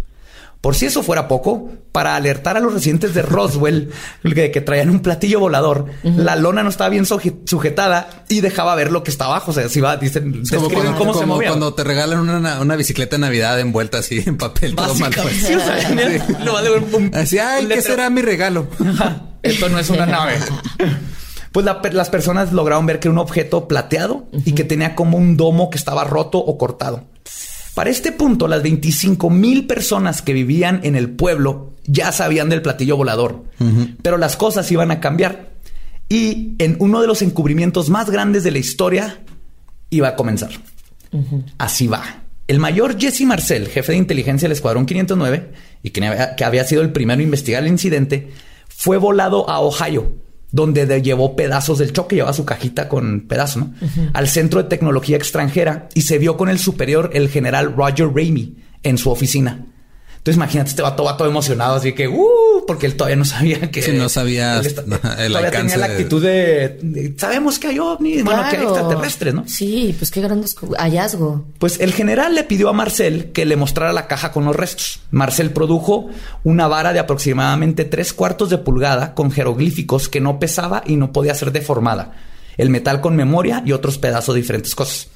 Por 0.60 0.74
si 0.74 0.86
eso 0.86 1.04
fuera 1.04 1.28
poco, 1.28 1.70
para 1.92 2.16
alertar 2.16 2.56
a 2.56 2.60
los 2.60 2.74
residentes 2.74 3.14
de 3.14 3.22
Roswell 3.22 3.90
que, 4.34 4.50
que 4.50 4.60
traían 4.60 4.90
un 4.90 5.00
platillo 5.00 5.38
volador, 5.38 5.86
la 6.02 6.34
lona 6.34 6.64
no 6.64 6.68
estaba 6.68 6.90
bien 6.90 7.04
suje- 7.04 7.36
sujetada 7.46 8.24
y 8.28 8.40
dejaba 8.40 8.74
ver 8.74 8.90
lo 8.90 9.04
que 9.04 9.10
está 9.12 9.26
abajo. 9.26 9.52
O 9.52 9.54
sea, 9.54 9.68
si 9.68 9.80
va, 9.80 9.96
dicen, 9.96 10.42
Es 10.42 10.50
como, 10.50 10.68
cuando, 10.68 10.96
cómo 10.98 11.14
se 11.14 11.20
como 11.20 11.34
movía. 11.36 11.48
cuando 11.50 11.74
te 11.74 11.84
regalan 11.84 12.28
una, 12.28 12.60
una 12.60 12.76
bicicleta 12.76 13.16
de 13.16 13.20
Navidad 13.20 13.58
envuelta 13.60 13.98
así 13.98 14.22
en 14.26 14.36
papel 14.36 14.74
todo 14.74 14.94
mal. 14.96 15.12
Sí, 15.14 15.54
o 15.54 15.60
sea, 15.60 15.88
tenía- 15.88 16.26
lo 16.44 16.76
un- 16.76 16.94
un- 17.04 17.14
Así, 17.14 17.38
ay, 17.38 17.66
¿qué 17.66 17.80
será 17.80 18.10
mi 18.10 18.22
regalo? 18.22 18.66
Esto 19.42 19.68
no 19.68 19.78
es 19.78 19.88
una 19.90 20.06
nave. 20.06 20.34
Pues 21.50 21.64
la- 21.64 21.80
las 21.92 22.10
personas 22.10 22.52
lograron 22.52 22.84
ver 22.84 23.00
que 23.00 23.08
era 23.08 23.12
un 23.12 23.18
objeto 23.18 23.68
plateado 23.68 24.26
y 24.44 24.52
que 24.52 24.64
tenía 24.64 24.94
como 24.94 25.16
un 25.16 25.36
domo 25.38 25.70
que 25.70 25.78
estaba 25.78 26.04
roto 26.04 26.36
o 26.38 26.58
cortado. 26.58 27.04
Para 27.78 27.90
este 27.90 28.10
punto, 28.10 28.48
las 28.48 28.64
25 28.64 29.30
mil 29.30 29.68
personas 29.68 30.20
que 30.20 30.32
vivían 30.32 30.80
en 30.82 30.96
el 30.96 31.10
pueblo 31.10 31.74
ya 31.84 32.10
sabían 32.10 32.48
del 32.48 32.60
platillo 32.60 32.96
volador, 32.96 33.44
pero 34.02 34.18
las 34.18 34.36
cosas 34.36 34.68
iban 34.72 34.90
a 34.90 34.98
cambiar. 34.98 35.50
Y 36.08 36.56
en 36.58 36.74
uno 36.80 37.00
de 37.00 37.06
los 37.06 37.22
encubrimientos 37.22 37.88
más 37.88 38.10
grandes 38.10 38.42
de 38.42 38.50
la 38.50 38.58
historia 38.58 39.20
iba 39.90 40.08
a 40.08 40.16
comenzar. 40.16 40.50
Así 41.58 41.86
va. 41.86 42.24
El 42.48 42.58
mayor 42.58 42.98
Jesse 42.98 43.20
Marcel, 43.20 43.68
jefe 43.68 43.92
de 43.92 43.98
inteligencia 43.98 44.48
del 44.48 44.56
Escuadrón 44.56 44.84
509, 44.84 45.52
y 45.84 45.90
que 45.90 46.04
había, 46.04 46.34
que 46.34 46.44
había 46.44 46.64
sido 46.64 46.82
el 46.82 46.90
primero 46.90 47.20
en 47.20 47.26
investigar 47.26 47.62
el 47.62 47.68
incidente, 47.68 48.32
fue 48.66 48.96
volado 48.96 49.48
a 49.48 49.60
Ohio, 49.60 50.16
donde 50.50 50.86
de- 50.86 51.02
llevó 51.02 51.36
pedazos 51.36 51.78
del 51.78 51.92
choque, 51.92 52.16
llevaba 52.16 52.32
su 52.32 52.44
cajita 52.44 52.88
con 52.88 53.20
pedazos, 53.28 53.62
¿no? 53.64 53.74
Al 54.14 54.28
Centro 54.28 54.62
de 54.62 54.68
Tecnología 54.68 55.16
Extranjera 55.16 55.88
y 55.94 56.02
se 56.02 56.18
vio 56.18 56.36
con 56.36 56.48
el 56.48 56.58
superior, 56.58 57.10
el 57.12 57.28
general 57.28 57.74
Roger 57.76 58.08
Ramey, 58.08 58.56
en 58.82 58.96
su 58.98 59.10
oficina. 59.10 59.66
Entonces 60.18 60.36
imagínate, 60.36 60.70
este 60.70 60.82
vato 60.82 61.04
va 61.04 61.16
todo 61.16 61.26
emocionado, 61.28 61.76
así 61.76 61.92
que, 61.94 62.06
uh, 62.06 62.64
porque 62.66 62.86
él 62.86 62.96
todavía 62.96 63.16
no 63.16 63.24
sabía 63.24 63.60
que... 63.70 63.80
Sí, 63.82 63.92
no 63.92 64.08
sabía 64.08 64.58
él 64.58 64.66
está- 64.66 64.82
el 64.82 64.88
todavía 64.88 65.38
alcance 65.38 65.74
tenía 65.74 65.76
la 65.78 65.86
actitud 65.86 66.22
de, 66.22 66.78
de, 66.82 67.14
sabemos 67.16 67.58
que 67.58 67.68
hay 67.68 67.78
ovnis, 67.78 68.24
bueno, 68.24 68.42
que 68.50 68.56
hay 68.56 68.62
extraterrestres, 68.64 69.32
¿no? 69.34 69.44
Sí, 69.46 69.94
pues 69.98 70.10
qué 70.10 70.20
gran 70.20 70.44
hallazgo. 70.78 71.46
Pues 71.58 71.80
el 71.80 71.92
general 71.92 72.34
le 72.34 72.44
pidió 72.44 72.68
a 72.68 72.72
Marcel 72.72 73.32
que 73.32 73.46
le 73.46 73.56
mostrara 73.56 73.92
la 73.92 74.06
caja 74.06 74.32
con 74.32 74.44
los 74.44 74.54
restos. 74.54 75.00
Marcel 75.10 75.50
produjo 75.50 76.08
una 76.44 76.68
vara 76.68 76.92
de 76.92 76.98
aproximadamente 76.98 77.84
tres 77.84 78.12
cuartos 78.12 78.50
de 78.50 78.58
pulgada 78.58 79.14
con 79.14 79.30
jeroglíficos 79.30 80.08
que 80.08 80.20
no 80.20 80.38
pesaba 80.38 80.82
y 80.86 80.96
no 80.96 81.12
podía 81.12 81.34
ser 81.34 81.52
deformada. 81.52 82.12
El 82.56 82.70
metal 82.70 83.00
con 83.00 83.14
memoria 83.16 83.62
y 83.64 83.72
otros 83.72 83.98
pedazos 83.98 84.34
de 84.34 84.40
diferentes 84.40 84.74
cosas. 84.74 85.08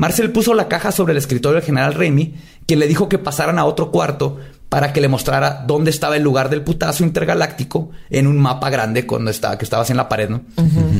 Marcel 0.00 0.32
puso 0.32 0.54
la 0.54 0.66
caja 0.66 0.92
sobre 0.92 1.12
el 1.12 1.18
escritorio 1.18 1.56
del 1.56 1.62
general 1.64 1.92
Remy, 1.92 2.34
quien 2.64 2.80
le 2.80 2.88
dijo 2.88 3.06
que 3.10 3.18
pasaran 3.18 3.58
a 3.58 3.66
otro 3.66 3.90
cuarto 3.90 4.38
para 4.70 4.94
que 4.94 5.00
le 5.02 5.08
mostrara 5.08 5.62
dónde 5.66 5.90
estaba 5.90 6.16
el 6.16 6.22
lugar 6.22 6.48
del 6.48 6.62
putazo 6.62 7.04
intergaláctico 7.04 7.90
en 8.08 8.26
un 8.26 8.38
mapa 8.38 8.70
grande 8.70 9.06
cuando 9.06 9.30
estaba, 9.30 9.58
que 9.58 9.64
estaba 9.66 9.82
así 9.82 9.92
en 9.92 9.98
la 9.98 10.08
pared, 10.08 10.30
¿no? 10.30 10.40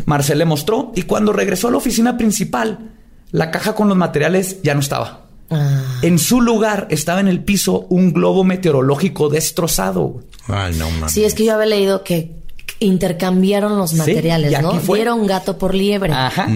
Marcel 0.04 0.36
le 0.36 0.44
mostró 0.44 0.92
y 0.94 1.04
cuando 1.04 1.32
regresó 1.32 1.68
a 1.68 1.70
la 1.70 1.78
oficina 1.78 2.18
principal, 2.18 2.90
la 3.30 3.50
caja 3.50 3.74
con 3.74 3.88
los 3.88 3.96
materiales 3.96 4.58
ya 4.62 4.74
no 4.74 4.80
estaba. 4.80 5.22
Ah, 5.50 5.82
En 6.02 6.18
su 6.18 6.42
lugar 6.42 6.86
estaba 6.90 7.20
en 7.20 7.28
el 7.28 7.42
piso 7.42 7.86
un 7.88 8.12
globo 8.12 8.44
meteorológico 8.44 9.30
destrozado. 9.30 10.20
Ay, 10.46 10.74
no 10.76 10.90
mames. 10.90 11.12
sí, 11.12 11.24
es 11.24 11.34
que 11.34 11.46
yo 11.46 11.54
había 11.54 11.64
leído 11.66 12.04
que 12.04 12.32
intercambiaron 12.80 13.78
los 13.78 13.94
materiales, 13.94 14.60
¿no? 14.60 14.78
fue. 14.80 14.98
Dieron 14.98 15.26
gato 15.26 15.56
por 15.56 15.74
liebre. 15.74 16.12
Ajá. 16.12 16.48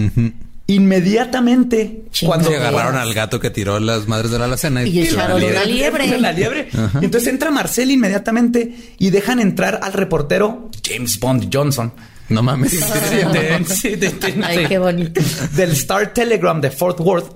Inmediatamente, 0.67 2.05
cuando 2.25 2.49
Se 2.49 2.55
agarraron 2.57 2.95
al 2.95 3.13
gato 3.13 3.39
que 3.39 3.49
tiró 3.51 3.79
las 3.79 4.07
madres 4.07 4.31
de 4.31 4.39
la 4.39 4.45
alacena 4.45 4.83
Y 4.83 5.01
echaron 5.01 5.39
la 5.41 5.63
liebre. 5.65 6.07
liebre. 6.07 6.17
La 6.19 6.31
liebre. 6.31 6.69
Y 7.01 7.05
entonces 7.05 7.29
entra 7.29 7.51
Marcel 7.51 7.91
inmediatamente 7.91 8.75
y 8.97 9.09
dejan 9.11 9.39
entrar 9.39 9.79
al 9.83 9.93
reportero 9.93 10.69
James 10.83 11.19
Bond 11.19 11.49
Johnson. 11.53 11.93
No 12.29 12.41
mames. 12.41 12.71
De- 13.11 13.65
sí, 13.67 13.89
de- 13.95 14.09
de- 14.09 14.43
Ay, 14.43 14.65
qué 14.67 14.79
bonito. 14.79 15.21
Del 15.55 15.71
Star 15.71 16.13
Telegram 16.13 16.59
de 16.59 16.71
Fort 16.71 16.99
Worth. 16.99 17.35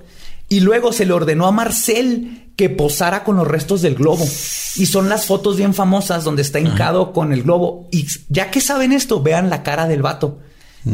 Y 0.50 0.62
luego 0.62 0.92
se 0.92 1.06
le 1.06 1.14
ordenó 1.14 1.46
a 1.46 1.52
Marcel 1.52 2.48
que 2.56 2.70
posara 2.72 3.24
con 3.24 3.36
los 3.38 3.48
restos 3.48 3.84
del 3.84 3.94
globo. 3.96 4.26
Y 4.76 4.88
son 4.88 5.08
las 5.08 5.26
fotos 5.26 5.58
bien 5.58 5.76
famosas 5.76 6.24
donde 6.24 6.42
está 6.42 6.60
hincado 6.60 7.14
con 7.14 7.32
el 7.34 7.44
globo. 7.44 7.88
Y 7.92 8.08
ya 8.30 8.50
que 8.50 8.60
saben 8.62 8.92
esto, 8.92 9.22
vean 9.22 9.50
la 9.52 9.62
cara 9.62 9.88
del 9.88 10.02
vato. 10.02 10.40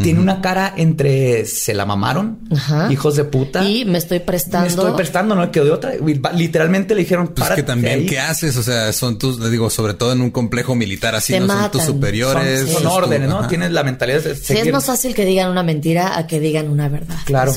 Tiene 0.02 0.20
una 0.20 0.42
cara 0.42 0.74
entre 0.76 1.46
se 1.46 1.74
la 1.76 1.86
mamaron, 1.86 2.40
Ajá. 2.52 2.92
hijos 2.92 3.16
de 3.16 3.24
puta. 3.24 3.64
Y 3.64 3.86
me 3.86 4.00
estoy 4.00 4.20
prestando. 4.20 4.62
Me 4.62 4.68
estoy 4.70 4.92
prestando, 4.98 5.36
no 5.36 5.52
quedó 5.52 5.66
de 5.66 5.72
otra. 5.72 5.94
Literalmente 6.34 6.96
le 6.96 7.02
dijeron, 7.02 7.28
Pues 7.28 7.42
"Párate 7.42 7.62
que 7.62 7.68
también, 7.68 8.00
ahí". 8.00 8.06
¿qué 8.08 8.20
haces? 8.20 8.58
O 8.58 8.64
sea, 8.64 8.92
son 8.94 9.20
tus, 9.20 9.40
le 9.40 9.50
digo, 9.52 9.70
sobre 9.70 9.94
todo 9.94 10.12
en 10.12 10.22
un 10.22 10.32
complejo 10.32 10.74
militar 10.74 11.14
así, 11.16 11.34
Te 11.34 11.40
¿no? 11.40 11.48
Son 11.48 11.72
tus 11.72 11.84
superiores. 11.84 12.68
Son, 12.70 12.82
tu- 12.84 12.90
órdenes, 12.90 13.30
¿no? 13.30 13.40
ajá. 13.40 13.48
Tienes 13.48 13.72
la 13.72 13.84
mentalidad 13.84 14.22
de 14.22 14.36
Sí, 14.36 14.54
es 14.58 14.72
más 14.72 14.86
fácil 14.86 15.14
que 15.14 15.24
digan 15.24 15.52
una 15.52 15.62
mentira 15.64 16.18
a 16.18 16.26
que 16.26 16.40
digan 16.40 16.68
una 16.70 16.90
verdad. 16.90 17.18
Claro. 17.26 17.54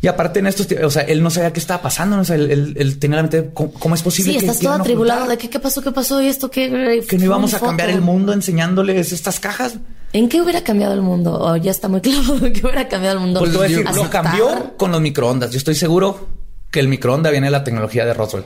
Y 0.00 0.08
aparte 0.08 0.40
en 0.40 0.48
estos, 0.48 0.66
o 0.82 0.90
sea, 0.90 1.02
él 1.02 1.22
no 1.22 1.30
sabía 1.30 1.52
qué 1.52 1.60
estaba 1.60 1.80
pasando, 1.80 2.16
¿no? 2.16 2.22
o 2.22 2.24
sea, 2.24 2.34
él, 2.34 2.50
él- 2.50 2.74
él 2.76 2.98
tenía 2.98 3.18
la 3.18 3.22
mente, 3.22 3.50
¿cómo, 3.54 3.72
cómo 3.74 3.94
es 3.94 4.02
posible 4.02 4.32
Sí, 4.32 4.38
que 4.40 4.46
estás 4.46 4.58
todo 4.58 4.72
atribulado 4.72 5.28
de 5.28 5.38
que 5.38 5.48
qué 5.48 5.60
pasó, 5.60 5.80
qué 5.80 5.92
pasó 5.92 6.20
y 6.20 6.26
esto 6.26 6.50
qué. 6.50 7.04
que 7.08 7.18
no 7.18 7.24
íbamos 7.24 7.54
a 7.54 7.60
cambiar 7.60 7.88
el 7.90 8.00
mundo 8.00 8.32
enseñándoles 8.32 9.12
estas 9.12 9.38
cajas? 9.38 9.74
¿En 10.12 10.28
qué 10.28 10.40
hubiera 10.40 10.62
cambiado 10.62 10.94
el 10.94 11.02
mundo? 11.02 11.38
O 11.40 11.56
ya 11.56 11.70
está 11.70 11.88
muy 11.88 12.00
claro 12.00 12.38
qué 12.52 12.60
hubiera 12.62 12.88
cambiado 12.88 13.16
el 13.16 13.20
mundo. 13.20 13.40
Pues 13.40 13.56
a 13.56 13.62
decir, 13.62 13.86
lo 13.94 14.10
cambió 14.10 14.76
con 14.76 14.92
los 14.92 15.00
microondas. 15.00 15.50
Yo 15.50 15.58
estoy 15.58 15.74
seguro 15.74 16.28
que 16.70 16.80
el 16.80 16.88
microondas 16.88 17.32
viene 17.32 17.46
de 17.48 17.52
la 17.52 17.64
tecnología 17.64 18.04
de 18.04 18.14
Roswell. 18.14 18.44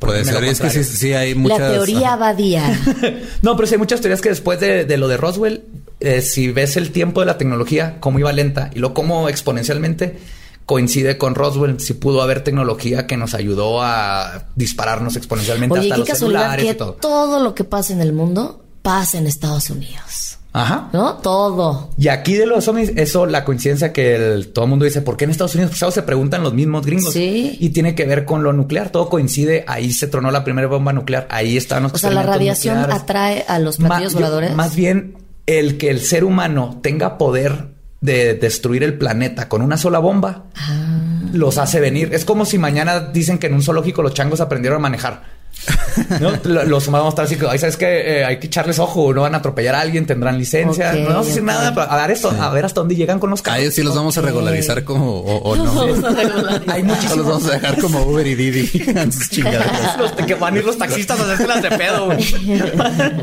Puede 0.00 0.24
ser. 0.24 0.42
lo 0.42 0.50
Es 0.50 0.60
que 0.60 0.84
sí, 0.84 1.12
hay 1.12 1.34
muchas. 1.34 1.60
La 1.60 1.70
teoría 1.72 2.08
ajá. 2.08 2.16
Badía. 2.16 2.80
No, 3.42 3.54
pero 3.56 3.66
sí 3.66 3.74
hay 3.74 3.78
muchas 3.78 4.00
teorías 4.00 4.20
que 4.20 4.30
después 4.30 4.58
de, 4.58 4.84
de 4.84 4.96
lo 4.96 5.06
de 5.08 5.16
Roswell, 5.16 5.64
eh, 6.00 6.22
si 6.22 6.50
ves 6.50 6.76
el 6.76 6.90
tiempo 6.90 7.20
de 7.20 7.26
la 7.26 7.38
tecnología, 7.38 7.98
cómo 8.00 8.18
iba 8.18 8.32
lenta 8.32 8.70
y 8.74 8.80
lo 8.80 8.94
cómo 8.94 9.28
exponencialmente 9.28 10.18
coincide 10.66 11.16
con 11.16 11.36
Roswell, 11.36 11.78
si 11.78 11.94
pudo 11.94 12.22
haber 12.22 12.42
tecnología 12.42 13.06
que 13.06 13.16
nos 13.16 13.34
ayudó 13.34 13.80
a 13.82 14.48
dispararnos 14.56 15.14
exponencialmente 15.14 15.78
Oye, 15.78 15.92
hasta 15.92 15.94
qué 15.94 15.98
los 16.00 16.08
casualidad 16.08 16.40
celulares 16.40 16.64
que 16.64 16.70
y 16.72 16.74
todo. 16.74 16.92
todo 16.94 17.40
lo 17.42 17.54
que 17.54 17.62
pasa 17.62 17.92
en 17.92 18.00
el 18.00 18.12
mundo 18.12 18.64
pasa 18.82 19.18
en 19.18 19.28
Estados 19.28 19.70
Unidos. 19.70 20.35
Ajá. 20.56 20.88
¿No? 20.92 21.14
Todo. 21.14 21.90
Y 21.98 22.08
aquí 22.08 22.34
de 22.34 22.46
los 22.46 22.66
ovnis, 22.68 22.92
eso, 22.96 23.26
la 23.26 23.44
coincidencia 23.44 23.92
que 23.92 24.14
el- 24.16 24.48
todo 24.48 24.64
el 24.64 24.70
mundo 24.70 24.84
dice, 24.84 25.02
¿por 25.02 25.16
qué 25.16 25.24
en 25.24 25.30
Estados 25.30 25.54
Unidos? 25.54 25.76
Pues, 25.78 25.94
se 25.94 26.02
preguntan 26.02 26.42
los 26.42 26.54
mismos 26.54 26.84
gringos. 26.86 27.12
Sí. 27.12 27.56
Y 27.60 27.70
tiene 27.70 27.94
que 27.94 28.04
ver 28.06 28.24
con 28.24 28.42
lo 28.42 28.52
nuclear. 28.52 28.90
Todo 28.90 29.08
coincide. 29.08 29.64
Ahí 29.68 29.92
se 29.92 30.06
tronó 30.06 30.30
la 30.30 30.44
primera 30.44 30.66
bomba 30.68 30.92
nuclear. 30.92 31.26
Ahí 31.30 31.56
están 31.56 31.82
los 31.82 31.92
O 31.94 31.98
sea, 31.98 32.10
la 32.10 32.22
radiación 32.22 32.76
nucleares. 32.78 33.02
atrae 33.02 33.44
a 33.46 33.58
los 33.58 33.78
Ma- 33.80 33.88
platillos 33.88 34.12
yo- 34.12 34.18
voladores. 34.18 34.54
Más 34.54 34.74
bien, 34.74 35.16
el 35.46 35.76
que 35.78 35.90
el 35.90 36.00
ser 36.00 36.24
humano 36.24 36.78
tenga 36.82 37.18
poder 37.18 37.74
de 38.00 38.34
destruir 38.34 38.82
el 38.82 38.98
planeta 38.98 39.48
con 39.48 39.62
una 39.62 39.76
sola 39.76 39.98
bomba, 39.98 40.44
Ah. 40.54 41.20
los 41.32 41.58
hace 41.58 41.80
venir. 41.80 42.10
Es 42.14 42.24
como 42.24 42.44
si 42.44 42.56
mañana 42.58 43.00
dicen 43.00 43.38
que 43.38 43.46
en 43.48 43.54
un 43.54 43.62
zoológico 43.62 44.02
los 44.02 44.14
changos 44.14 44.40
aprendieron 44.40 44.76
a 44.78 44.80
manejar. 44.82 45.35
¿No? 46.20 46.32
Lo- 46.44 46.64
Los 46.64 46.86
vamos 46.90 47.06
a 47.06 47.08
estar 47.10 47.24
así 47.24 47.36
que, 47.36 47.46
"Ay, 47.48 47.58
¿sabes 47.58 47.76
que 47.76 48.24
hay 48.24 48.38
que 48.38 48.46
echarles 48.46 48.78
ojo, 48.78 49.12
no 49.14 49.22
van 49.22 49.34
a 49.34 49.38
atropellar 49.38 49.74
a 49.74 49.80
alguien, 49.80 50.06
tendrán 50.06 50.38
licencia. 50.38 50.90
Ok, 50.92 50.98
no 51.00 51.08
vamos 51.08 51.26
a 51.26 51.28
decir 51.28 51.42
nada, 51.42 51.74
pero 51.74 51.90
a 51.90 51.96
ver, 52.02 52.10
esto, 52.12 52.30
a 52.30 52.50
ver 52.50 52.64
hasta 52.66 52.80
dónde 52.80 52.94
llegan 52.94 53.18
con 53.18 53.30
los 53.30 53.40
A 53.40 53.42
carros. 53.44 53.60
ellos 53.62 53.74
sí 53.74 53.82
los 53.82 53.94
vamos 53.94 54.16
a 54.18 54.20
regularizar 54.20 54.84
como 54.84 55.20
o, 55.20 55.36
o 55.38 55.56
no. 55.56 55.64
Vamos 55.64 56.04
a 56.04 56.10
regularizar. 56.10 56.62
Hay 56.74 56.82
O 56.82 56.84
los 56.86 56.96
muchísimos 56.96 57.26
vamos 57.26 57.46
a 57.46 57.50
dejar 57.52 57.80
como 57.80 58.02
Uber 58.02 58.26
y 58.26 58.34
Didi 58.34 58.66
los 59.98 60.12
que 60.26 60.34
van 60.34 60.54
a 60.54 60.58
ir 60.58 60.64
los 60.64 60.78
taxistas 60.78 61.18
a 61.18 61.22
hacérselas 61.24 61.62
de 61.62 61.70
pedo. 61.70 62.06
güey. 62.06 62.34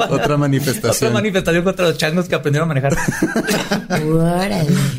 Otra 0.09 0.37
manifestación. 0.37 0.91
Otra 0.91 1.09
manifestación 1.11 1.63
contra 1.63 1.85
los 1.87 1.97
changos 1.97 2.27
que 2.27 2.35
aprendieron 2.35 2.69
a 2.69 2.73
manejar. 2.73 2.97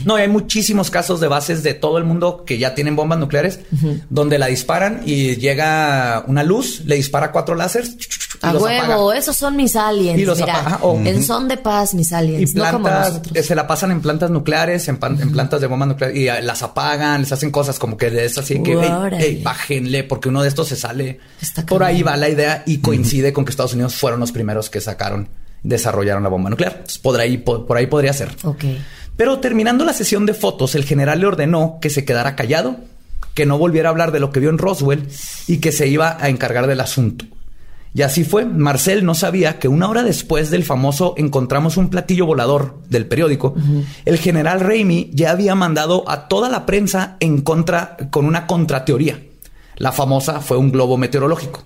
No, 0.05 0.16
hay 0.16 0.29
muchísimos 0.29 0.90
casos 0.90 1.20
de 1.20 1.29
bases 1.29 1.62
de 1.62 1.75
todo 1.75 1.99
el 1.99 2.05
mundo 2.05 2.44
que 2.47 2.59
ya 2.59 2.75
tienen 2.75 2.97
bombas 2.97 3.18
nucleares, 3.18 3.61
donde 4.11 4.38
la 4.38 4.47
disparan 4.47 5.03
y 5.05 5.37
llega 5.37 6.25
una 6.27 6.42
luz, 6.42 6.83
le 6.85 6.97
dispara 7.25 7.33
cuatro 7.33 7.55
láseres 7.55 7.97
y 8.43 8.47
A 8.47 8.53
los 8.53 8.63
huevo, 8.63 8.93
apaga. 9.11 9.19
esos 9.19 9.37
son 9.37 9.57
mis 9.57 9.75
aliens. 9.77 10.19
Y 10.19 10.25
los 10.25 10.39
mira, 10.39 10.61
apaga. 10.61 10.79
Oh. 10.83 11.01
En 11.05 11.23
son 11.23 11.49
de 11.49 11.57
paz, 11.57 11.95
mis 11.95 12.11
Y 12.11 12.15
aliens. 12.15 12.55
no 12.55 12.65
como 12.71 12.85
plantas, 12.85 13.09
nosotros. 13.11 13.37
eh, 13.37 13.43
se 13.43 13.55
la 13.55 13.67
pasan 13.67 13.91
en 13.93 14.01
plantas 14.01 14.31
nucleares, 14.31 14.87
en, 14.89 14.97
pan- 14.99 15.19
en 15.21 15.33
plantas 15.33 15.61
de 15.61 15.67
bombas 15.67 15.89
nucleares 15.89 16.17
y 16.19 16.25
las 16.45 16.63
apagan, 16.63 17.21
les 17.23 17.33
hacen 17.33 17.51
cosas 17.51 17.79
como 17.79 17.97
que 17.97 18.09
es 18.25 18.37
así 18.39 18.63
que, 18.63 18.73
"Ey, 18.73 18.79
Órale. 18.91 19.25
ey, 19.25 19.43
bájenle, 19.43 20.05
porque 20.05 20.29
uno 20.29 20.43
de 20.43 20.49
estos 20.49 20.69
se 20.69 20.77
sale. 20.77 21.21
Está 21.41 21.65
Por 21.65 21.83
ahí 21.85 22.03
va 22.03 22.17
la 22.17 22.29
idea 22.29 22.63
y 22.67 22.79
coincide 22.79 23.33
con 23.33 23.45
que 23.45 23.51
Estados 23.51 23.73
Unidos 23.75 23.95
fueron 23.95 24.21
los 24.21 24.33
primeros 24.33 24.69
que 24.71 24.81
sacaron, 24.81 25.29
desarrollaron 25.63 26.23
la 26.23 26.29
bomba 26.29 26.51
nuclear. 26.51 26.73
Entonces, 26.75 26.99
por 26.99 27.19
ahí, 27.19 27.39
por, 27.39 27.67
por 27.67 27.77
ahí 27.77 27.87
podría 27.87 28.13
ser. 28.13 28.31
Ok. 28.45 28.65
Pero 29.17 29.39
terminando 29.39 29.85
la 29.85 29.93
sesión 29.93 30.27
de 30.27 30.35
fotos, 30.35 30.75
el 30.75 30.85
general 30.85 31.21
le 31.21 31.27
ordenó 31.27 31.79
que 31.81 31.89
se 31.89 32.05
quedara 32.05 32.35
callado, 32.35 32.77
que 33.35 33.47
no 33.47 33.59
volviera 33.59 33.88
a 33.88 33.92
hablar 33.92 34.12
de 34.12 34.20
lo 34.20 34.31
que 34.31 34.40
vio 34.40 34.51
en 34.51 34.59
Roswell 34.59 35.09
y 35.47 35.59
que 35.59 35.73
se 35.73 35.88
iba 35.88 36.16
a 36.20 36.29
encargar 36.29 36.66
del 36.66 36.81
asunto. 36.81 37.27
Y 37.97 38.03
así 38.03 38.25
fue. 38.25 38.44
Marcel 38.44 39.05
no 39.05 39.14
sabía 39.14 39.61
que 39.61 39.68
una 39.68 39.88
hora 39.88 40.03
después 40.03 40.51
del 40.51 40.64
famoso 40.64 41.14
encontramos 41.16 41.77
un 41.77 41.90
platillo 41.90 42.27
volador 42.27 42.81
del 42.88 43.07
periódico, 43.07 43.55
el 44.05 44.18
general 44.18 44.61
Raimi 44.61 45.11
ya 45.12 45.31
había 45.31 45.55
mandado 45.55 46.03
a 46.09 46.27
toda 46.27 46.49
la 46.49 46.66
prensa 46.66 47.16
en 47.20 47.42
contra 47.42 47.97
con 48.11 48.27
una 48.27 48.49
contrateoría. 48.49 49.23
La 49.77 49.92
famosa 49.92 50.40
fue 50.40 50.57
un 50.57 50.73
globo 50.73 50.97
meteorológico. 50.97 51.62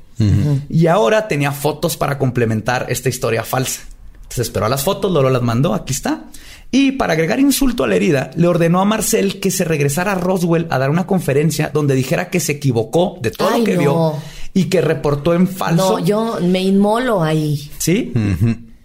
Y 0.68 0.86
ahora 0.88 1.28
tenía 1.28 1.52
fotos 1.52 1.96
para 1.96 2.18
complementar 2.18 2.86
esta 2.90 3.08
historia 3.08 3.42
falsa. 3.42 3.82
Entonces 4.16 4.48
esperó 4.48 4.66
a 4.66 4.68
las 4.68 4.82
fotos, 4.82 5.10
luego 5.10 5.30
las 5.30 5.42
mandó, 5.42 5.72
aquí 5.72 5.94
está. 5.94 6.24
Y 6.70 6.92
para 6.92 7.14
agregar 7.14 7.40
insulto 7.40 7.84
a 7.84 7.88
la 7.88 7.96
herida, 7.96 8.30
le 8.36 8.46
ordenó 8.46 8.80
a 8.80 8.84
Marcel 8.84 9.40
que 9.40 9.50
se 9.50 9.64
regresara 9.64 10.12
a 10.12 10.14
Roswell 10.16 10.66
a 10.70 10.78
dar 10.78 10.90
una 10.90 11.06
conferencia 11.06 11.70
donde 11.72 11.94
dijera 11.94 12.28
que 12.28 12.40
se 12.40 12.52
equivocó 12.52 13.18
de 13.22 13.30
todo 13.30 13.48
Ay, 13.52 13.60
lo 13.60 13.64
que 13.64 13.74
no. 13.74 13.80
vio 13.80 14.14
y 14.52 14.64
que 14.64 14.80
reportó 14.80 15.34
en 15.34 15.48
falso. 15.48 15.98
No, 15.98 16.04
yo 16.04 16.38
me 16.42 16.60
inmolo 16.60 17.22
ahí. 17.22 17.70
¿Sí? 17.78 18.12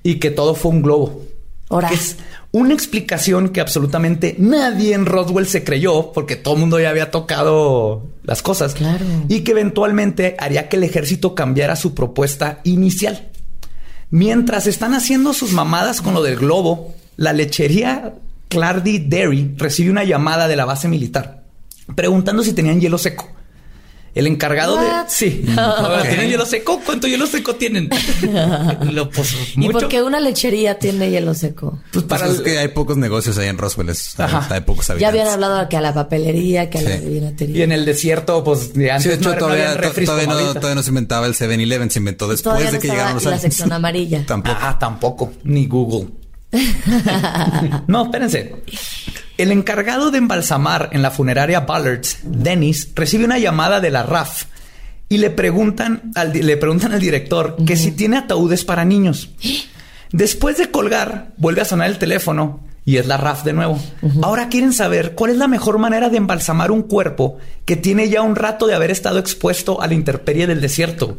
Y 0.02 0.15
que 0.15 0.32
todo 0.32 0.56
fue 0.56 0.72
un 0.72 0.82
globo. 0.82 1.24
Ahora. 1.69 1.89
Es 1.91 2.17
una 2.52 2.74
explicación 2.74 3.50
que 3.50 3.60
absolutamente 3.60 4.36
nadie 4.38 4.93
en 4.93 5.06
Roswell 5.06 5.48
se 5.48 5.63
creyó 5.63 6.12
porque 6.13 6.36
todo 6.36 6.54
el 6.54 6.60
mundo 6.60 6.80
ya 6.80 6.89
había 6.89 7.10
tocado 7.12 8.04
las 8.24 8.41
cosas. 8.43 8.76
Claro. 8.76 9.06
Y 9.28 9.41
que 9.41 9.52
eventualmente 9.52 10.36
haría 10.39 10.69
que 10.69 10.78
el 10.78 10.84
ejército 10.84 11.36
cambiara 11.36 11.76
su 11.76 11.96
propuesta 11.96 12.62
inicial. 12.63 13.30
Mientras 14.12 14.67
están 14.67 14.93
haciendo 14.93 15.34
sus 15.34 15.52
mamadas 15.52 16.02
con 16.02 16.13
lo 16.13 16.22
del 16.22 16.36
globo, 16.36 16.93
la 17.17 17.34
lechería 17.34 18.13
Clardy 18.49 18.99
Dairy 19.08 19.54
recibe 19.58 19.89
una 19.91 20.04
llamada 20.04 20.47
de 20.47 20.56
la 20.56 20.65
base 20.65 20.88
militar 20.88 21.43
preguntando 21.95 22.43
si 22.43 22.54
tenían 22.54 22.80
hielo 22.80 22.97
seco. 22.97 23.30
El 24.15 24.28
encargado 24.28 24.78
de... 24.80 24.88
Sí. 25.08 25.43
¿Tienen 26.04 26.30
hielo 26.30 26.45
seco? 26.45 26.80
¿Cuánto 26.86 27.08
hielo 27.08 27.26
seco 27.26 27.56
tienen? 27.56 27.89
Lo, 28.91 29.10
pues, 29.10 29.34
¿Y 29.56 29.67
por 29.69 29.88
qué 29.88 30.04
una 30.04 30.19
lechería 30.19 30.78
tiene 30.78 31.10
hielo 31.10 31.34
seco? 31.34 31.80
Pues 31.91 32.06
Para 32.06 32.21
para 32.26 32.34
es 32.36 32.41
que 32.41 32.60
hay 32.60 32.67
pocos 32.67 32.95
negocios 32.95 33.39
ahí 33.39 33.47
en 33.47 33.58
Roswell. 33.58 33.89
es- 33.89 34.13
hay 34.19 34.62
pocos 34.62 34.86
Ya 34.86 34.93
habitantes. 34.93 35.19
habían 35.21 35.34
hablado 35.34 35.67
que 35.67 35.78
a 35.78 35.82
la 35.82 35.95
papelería, 35.95 36.69
que 36.69 36.78
a 36.78 36.82
la 36.84 36.97
Sí. 36.99 37.06
vinatería. 37.08 37.58
Y 37.58 37.62
en 37.63 37.71
el 37.71 37.86
desierto, 37.86 38.43
pues 38.43 38.76
de 38.76 38.91
antes 38.91 39.04
Sí, 39.04 39.10
de 39.10 39.15
hecho, 39.15 39.30
no, 39.30 39.34
no 39.34 39.39
todavía, 39.39 39.73
refris 39.73 40.06
todavía, 40.06 40.28
no, 40.28 40.54
todavía 40.54 40.76
no 40.76 40.84
se 40.84 40.89
inventaba 40.89 41.26
el 41.26 41.34
7-Eleven, 41.34 41.89
se 41.89 41.97
inventó 41.97 42.28
después 42.28 42.60
de 42.67 42.71
no 42.71 42.80
que 42.80 42.88
llegaron 42.89 43.15
los 43.15 43.26
la 43.26 43.39
sección 43.39 43.71
amarilla. 43.73 44.23
Tampoco. 44.28 44.58
Ah, 44.62 44.78
tampoco. 44.80 45.32
Ni 45.43 45.65
Google. 45.65 46.10
no, 47.88 48.04
espérense. 48.06 48.56
El 49.38 49.52
encargado 49.52 50.12
de 50.12 50.20
embalsamar 50.20 50.89
en 50.92 51.02
la 51.02 51.12
funeraria 51.12 51.62
Ballards, 51.62 52.20
Dennis, 52.24 52.92
recibe 52.96 53.26
una 53.26 53.39
llamada 53.39 53.80
de 53.80 53.89
la 53.89 54.04
RAF 54.04 54.46
y 55.10 55.18
le 55.18 55.30
preguntan 55.30 56.12
al, 56.16 56.34
le 56.34 56.58
preguntan 56.58 56.94
al 56.94 57.00
director 57.00 57.58
que 57.66 57.76
si 57.76 57.92
tiene 57.92 58.18
ataúdes 58.18 58.63
para 58.63 58.86
niños. 58.86 59.30
Después 60.12 60.58
de 60.58 60.70
colgar, 60.70 61.34
vuelve 61.38 61.62
a 61.62 61.66
sonar 61.66 61.89
el 61.89 61.98
teléfono 61.98 62.62
y 62.86 62.98
es 62.98 63.08
la 63.08 63.18
RAF 63.18 63.44
de 63.44 63.54
nuevo. 63.54 63.80
Ahora 64.22 64.50
quieren 64.50 64.74
saber 64.74 65.13
cuál 65.16 65.32
es 65.32 65.38
la 65.38 65.48
mejor 65.48 65.80
manera 65.80 66.10
de 66.10 66.18
embalsamar 66.18 66.72
un 66.72 66.84
cuerpo 66.84 67.38
que 67.66 67.76
tiene 67.76 68.10
ya 68.10 68.22
un 68.22 68.36
rato 68.36 68.68
de 68.68 68.76
haber 68.76 68.92
estado 68.92 69.20
expuesto 69.20 69.82
a 69.82 69.88
la 69.88 69.94
intemperie 69.94 70.48
del 70.48 70.62
desierto. 70.62 71.18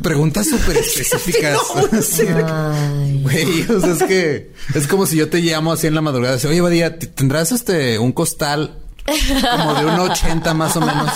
Preguntas 0.00 0.46
súper 0.48 0.76
específicas. 0.78 1.58
Ay. 2.50 3.20
Güey, 3.22 3.62
o 3.70 3.80
sea, 3.80 3.92
es 3.92 4.02
que 4.02 4.52
es 4.74 4.86
como 4.86 5.06
si 5.06 5.16
yo 5.16 5.28
te 5.28 5.40
llamo 5.40 5.72
así 5.72 5.86
en 5.86 5.94
la 5.94 6.00
madrugada. 6.00 6.36
Oye, 6.48 6.60
Badía, 6.60 6.98
¿t- 6.98 7.06
¿tendrás 7.08 7.52
este 7.52 7.98
un 7.98 8.12
costal 8.12 8.78
como 9.04 9.74
de 9.74 9.84
un 9.86 9.98
80 9.98 10.54
más 10.54 10.76
o 10.76 10.80
menos 10.80 11.10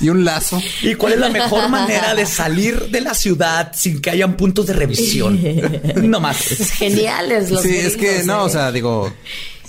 y 0.00 0.08
un 0.10 0.24
lazo? 0.24 0.60
¿Y 0.82 0.94
cuál 0.94 1.14
es 1.14 1.18
la 1.18 1.30
mejor 1.30 1.68
manera 1.70 2.14
de 2.14 2.26
salir 2.26 2.90
de 2.90 3.00
la 3.00 3.14
ciudad 3.14 3.72
sin 3.74 4.00
que 4.00 4.10
hayan 4.10 4.36
puntos 4.36 4.66
de 4.66 4.72
revisión? 4.74 5.40
No 6.02 6.20
más. 6.20 6.36
Geniales 6.78 7.50
los 7.50 7.62
sí, 7.62 7.76
es 7.76 7.96
que 7.96 8.22
no, 8.24 8.42
eh. 8.42 8.44
o 8.44 8.48
sea, 8.48 8.72
digo, 8.72 9.12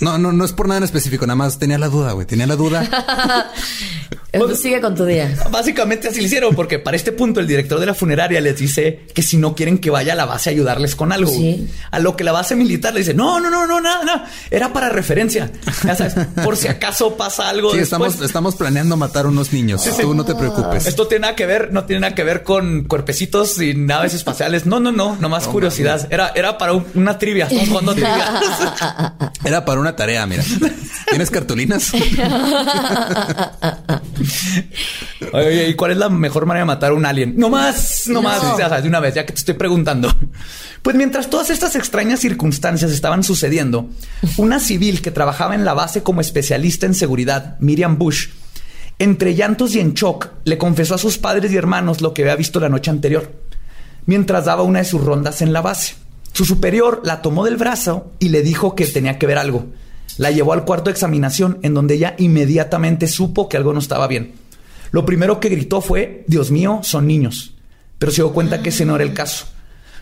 no, 0.00 0.18
no, 0.18 0.32
no 0.32 0.44
es 0.44 0.52
por 0.52 0.68
nada 0.68 0.78
en 0.78 0.84
específico, 0.84 1.26
nada 1.26 1.36
más 1.36 1.58
tenía 1.58 1.78
la 1.78 1.88
duda, 1.88 2.12
güey, 2.12 2.26
tenía 2.26 2.46
la 2.46 2.56
duda. 2.56 3.50
Sigue 4.54 4.80
con 4.80 4.94
tu 4.94 5.04
día. 5.04 5.34
Básicamente 5.50 6.08
así 6.08 6.20
lo 6.20 6.26
hicieron, 6.26 6.54
porque 6.54 6.78
para 6.78 6.96
este 6.96 7.12
punto 7.12 7.40
el 7.40 7.46
director 7.46 7.80
de 7.80 7.86
la 7.86 7.94
funeraria 7.94 8.40
les 8.40 8.56
dice 8.58 9.00
que 9.14 9.22
si 9.22 9.36
no 9.36 9.54
quieren 9.54 9.78
que 9.78 9.90
vaya 9.90 10.12
a 10.12 10.16
la 10.16 10.24
base 10.26 10.50
a 10.50 10.52
ayudarles 10.52 10.94
con 10.94 11.12
algo. 11.12 11.30
Sí. 11.30 11.68
A 11.90 11.98
lo 11.98 12.16
que 12.16 12.22
la 12.24 12.32
base 12.32 12.54
militar 12.56 12.92
le 12.92 13.00
dice, 13.00 13.14
no, 13.14 13.40
no, 13.40 13.50
no, 13.50 13.66
no, 13.66 13.80
nada, 13.80 14.04
nada. 14.04 14.30
Era 14.50 14.72
para 14.72 14.88
referencia. 14.88 15.50
Ya 15.84 15.94
sabes, 15.96 16.14
por 16.44 16.56
si 16.56 16.68
acaso 16.68 17.16
pasa 17.16 17.48
algo 17.48 17.72
Sí, 17.72 17.78
después. 17.78 18.10
estamos, 18.12 18.20
estamos 18.26 18.54
planeando 18.56 18.96
matar 18.96 19.26
unos 19.26 19.52
niños. 19.52 19.82
Tú 20.00 20.14
no 20.14 20.24
te 20.24 20.34
preocupes. 20.34 20.86
Esto 20.86 21.06
tiene 21.08 21.22
nada 21.22 21.36
que 21.36 21.46
ver, 21.46 21.72
no 21.72 21.84
tiene 21.84 22.00
nada 22.00 22.14
que 22.14 22.22
ver 22.24 22.42
con 22.42 22.84
cuerpecitos 22.84 23.60
y 23.60 23.74
naves 23.74 24.14
espaciales. 24.14 24.66
No, 24.66 24.78
no, 24.80 24.92
no, 24.92 25.16
nomás 25.16 25.46
curiosidad. 25.48 26.06
Era, 26.10 26.32
era 26.34 26.56
para 26.58 26.72
un- 26.74 26.86
una 26.94 27.18
trivia. 27.18 27.44
Estamos 27.46 27.68
jugando 27.68 27.92
trivia. 27.94 29.14
Era 29.44 29.64
para 29.64 29.80
una 29.80 29.96
tarea, 29.96 30.26
mira. 30.26 30.44
¿Tienes 31.08 31.30
cartulinas? 31.30 31.90
Oye, 35.32 35.68
¿y 35.68 35.74
cuál 35.74 35.92
es 35.92 35.96
la 35.98 36.08
mejor 36.08 36.46
manera 36.46 36.62
de 36.62 36.66
matar 36.66 36.90
a 36.92 36.94
un 36.94 37.06
alien? 37.06 37.34
No 37.36 37.48
más, 37.50 38.04
no, 38.08 38.22
más, 38.22 38.42
No. 38.42 38.54
o 38.54 38.56
sea, 38.56 38.80
de 38.80 38.88
una 38.88 39.00
vez, 39.00 39.14
ya 39.14 39.26
que 39.26 39.32
te 39.32 39.38
estoy 39.38 39.54
preguntando. 39.54 40.12
Pues 40.82 40.96
mientras 40.96 41.28
todas 41.28 41.50
estas 41.50 41.76
extrañas 41.76 42.20
circunstancias 42.20 42.90
estaban 42.90 43.22
sucediendo, 43.22 43.90
una 44.38 44.58
civil 44.58 45.02
que 45.02 45.10
trabajaba 45.10 45.54
en 45.54 45.66
la 45.66 45.74
base 45.74 46.02
como 46.02 46.22
especialista 46.22 46.86
en 46.86 46.94
seguridad, 46.94 47.58
Miriam 47.60 47.98
Bush, 47.98 48.28
entre 48.98 49.34
llantos 49.34 49.74
y 49.74 49.80
en 49.80 49.92
shock, 49.92 50.28
le 50.44 50.56
confesó 50.56 50.94
a 50.94 50.98
sus 50.98 51.18
padres 51.18 51.52
y 51.52 51.56
hermanos 51.58 52.00
lo 52.00 52.14
que 52.14 52.22
había 52.22 52.34
visto 52.34 52.60
la 52.60 52.70
noche 52.70 52.90
anterior, 52.90 53.30
mientras 54.06 54.46
daba 54.46 54.62
una 54.62 54.78
de 54.78 54.86
sus 54.86 55.04
rondas 55.04 55.42
en 55.42 55.52
la 55.52 55.60
base. 55.60 55.96
Su 56.32 56.46
superior 56.46 57.02
la 57.04 57.20
tomó 57.20 57.44
del 57.44 57.58
brazo 57.58 58.12
y 58.18 58.30
le 58.30 58.40
dijo 58.40 58.74
que 58.74 58.86
tenía 58.86 59.18
que 59.18 59.26
ver 59.26 59.36
algo. 59.36 59.66
La 60.18 60.30
llevó 60.30 60.52
al 60.52 60.64
cuarto 60.64 60.84
de 60.86 60.92
examinación, 60.92 61.58
en 61.62 61.74
donde 61.74 61.94
ella 61.94 62.14
inmediatamente 62.18 63.06
supo 63.06 63.48
que 63.48 63.56
algo 63.56 63.72
no 63.72 63.78
estaba 63.78 64.06
bien. 64.06 64.32
Lo 64.90 65.06
primero 65.06 65.40
que 65.40 65.48
gritó 65.48 65.80
fue, 65.80 66.24
Dios 66.26 66.50
mío, 66.50 66.80
son 66.82 67.06
niños. 67.06 67.54
Pero 67.98 68.12
se 68.12 68.22
dio 68.22 68.32
cuenta 68.32 68.62
que 68.62 68.70
ese 68.70 68.84
no 68.84 68.94
era 68.94 69.04
el 69.04 69.14
caso. 69.14 69.46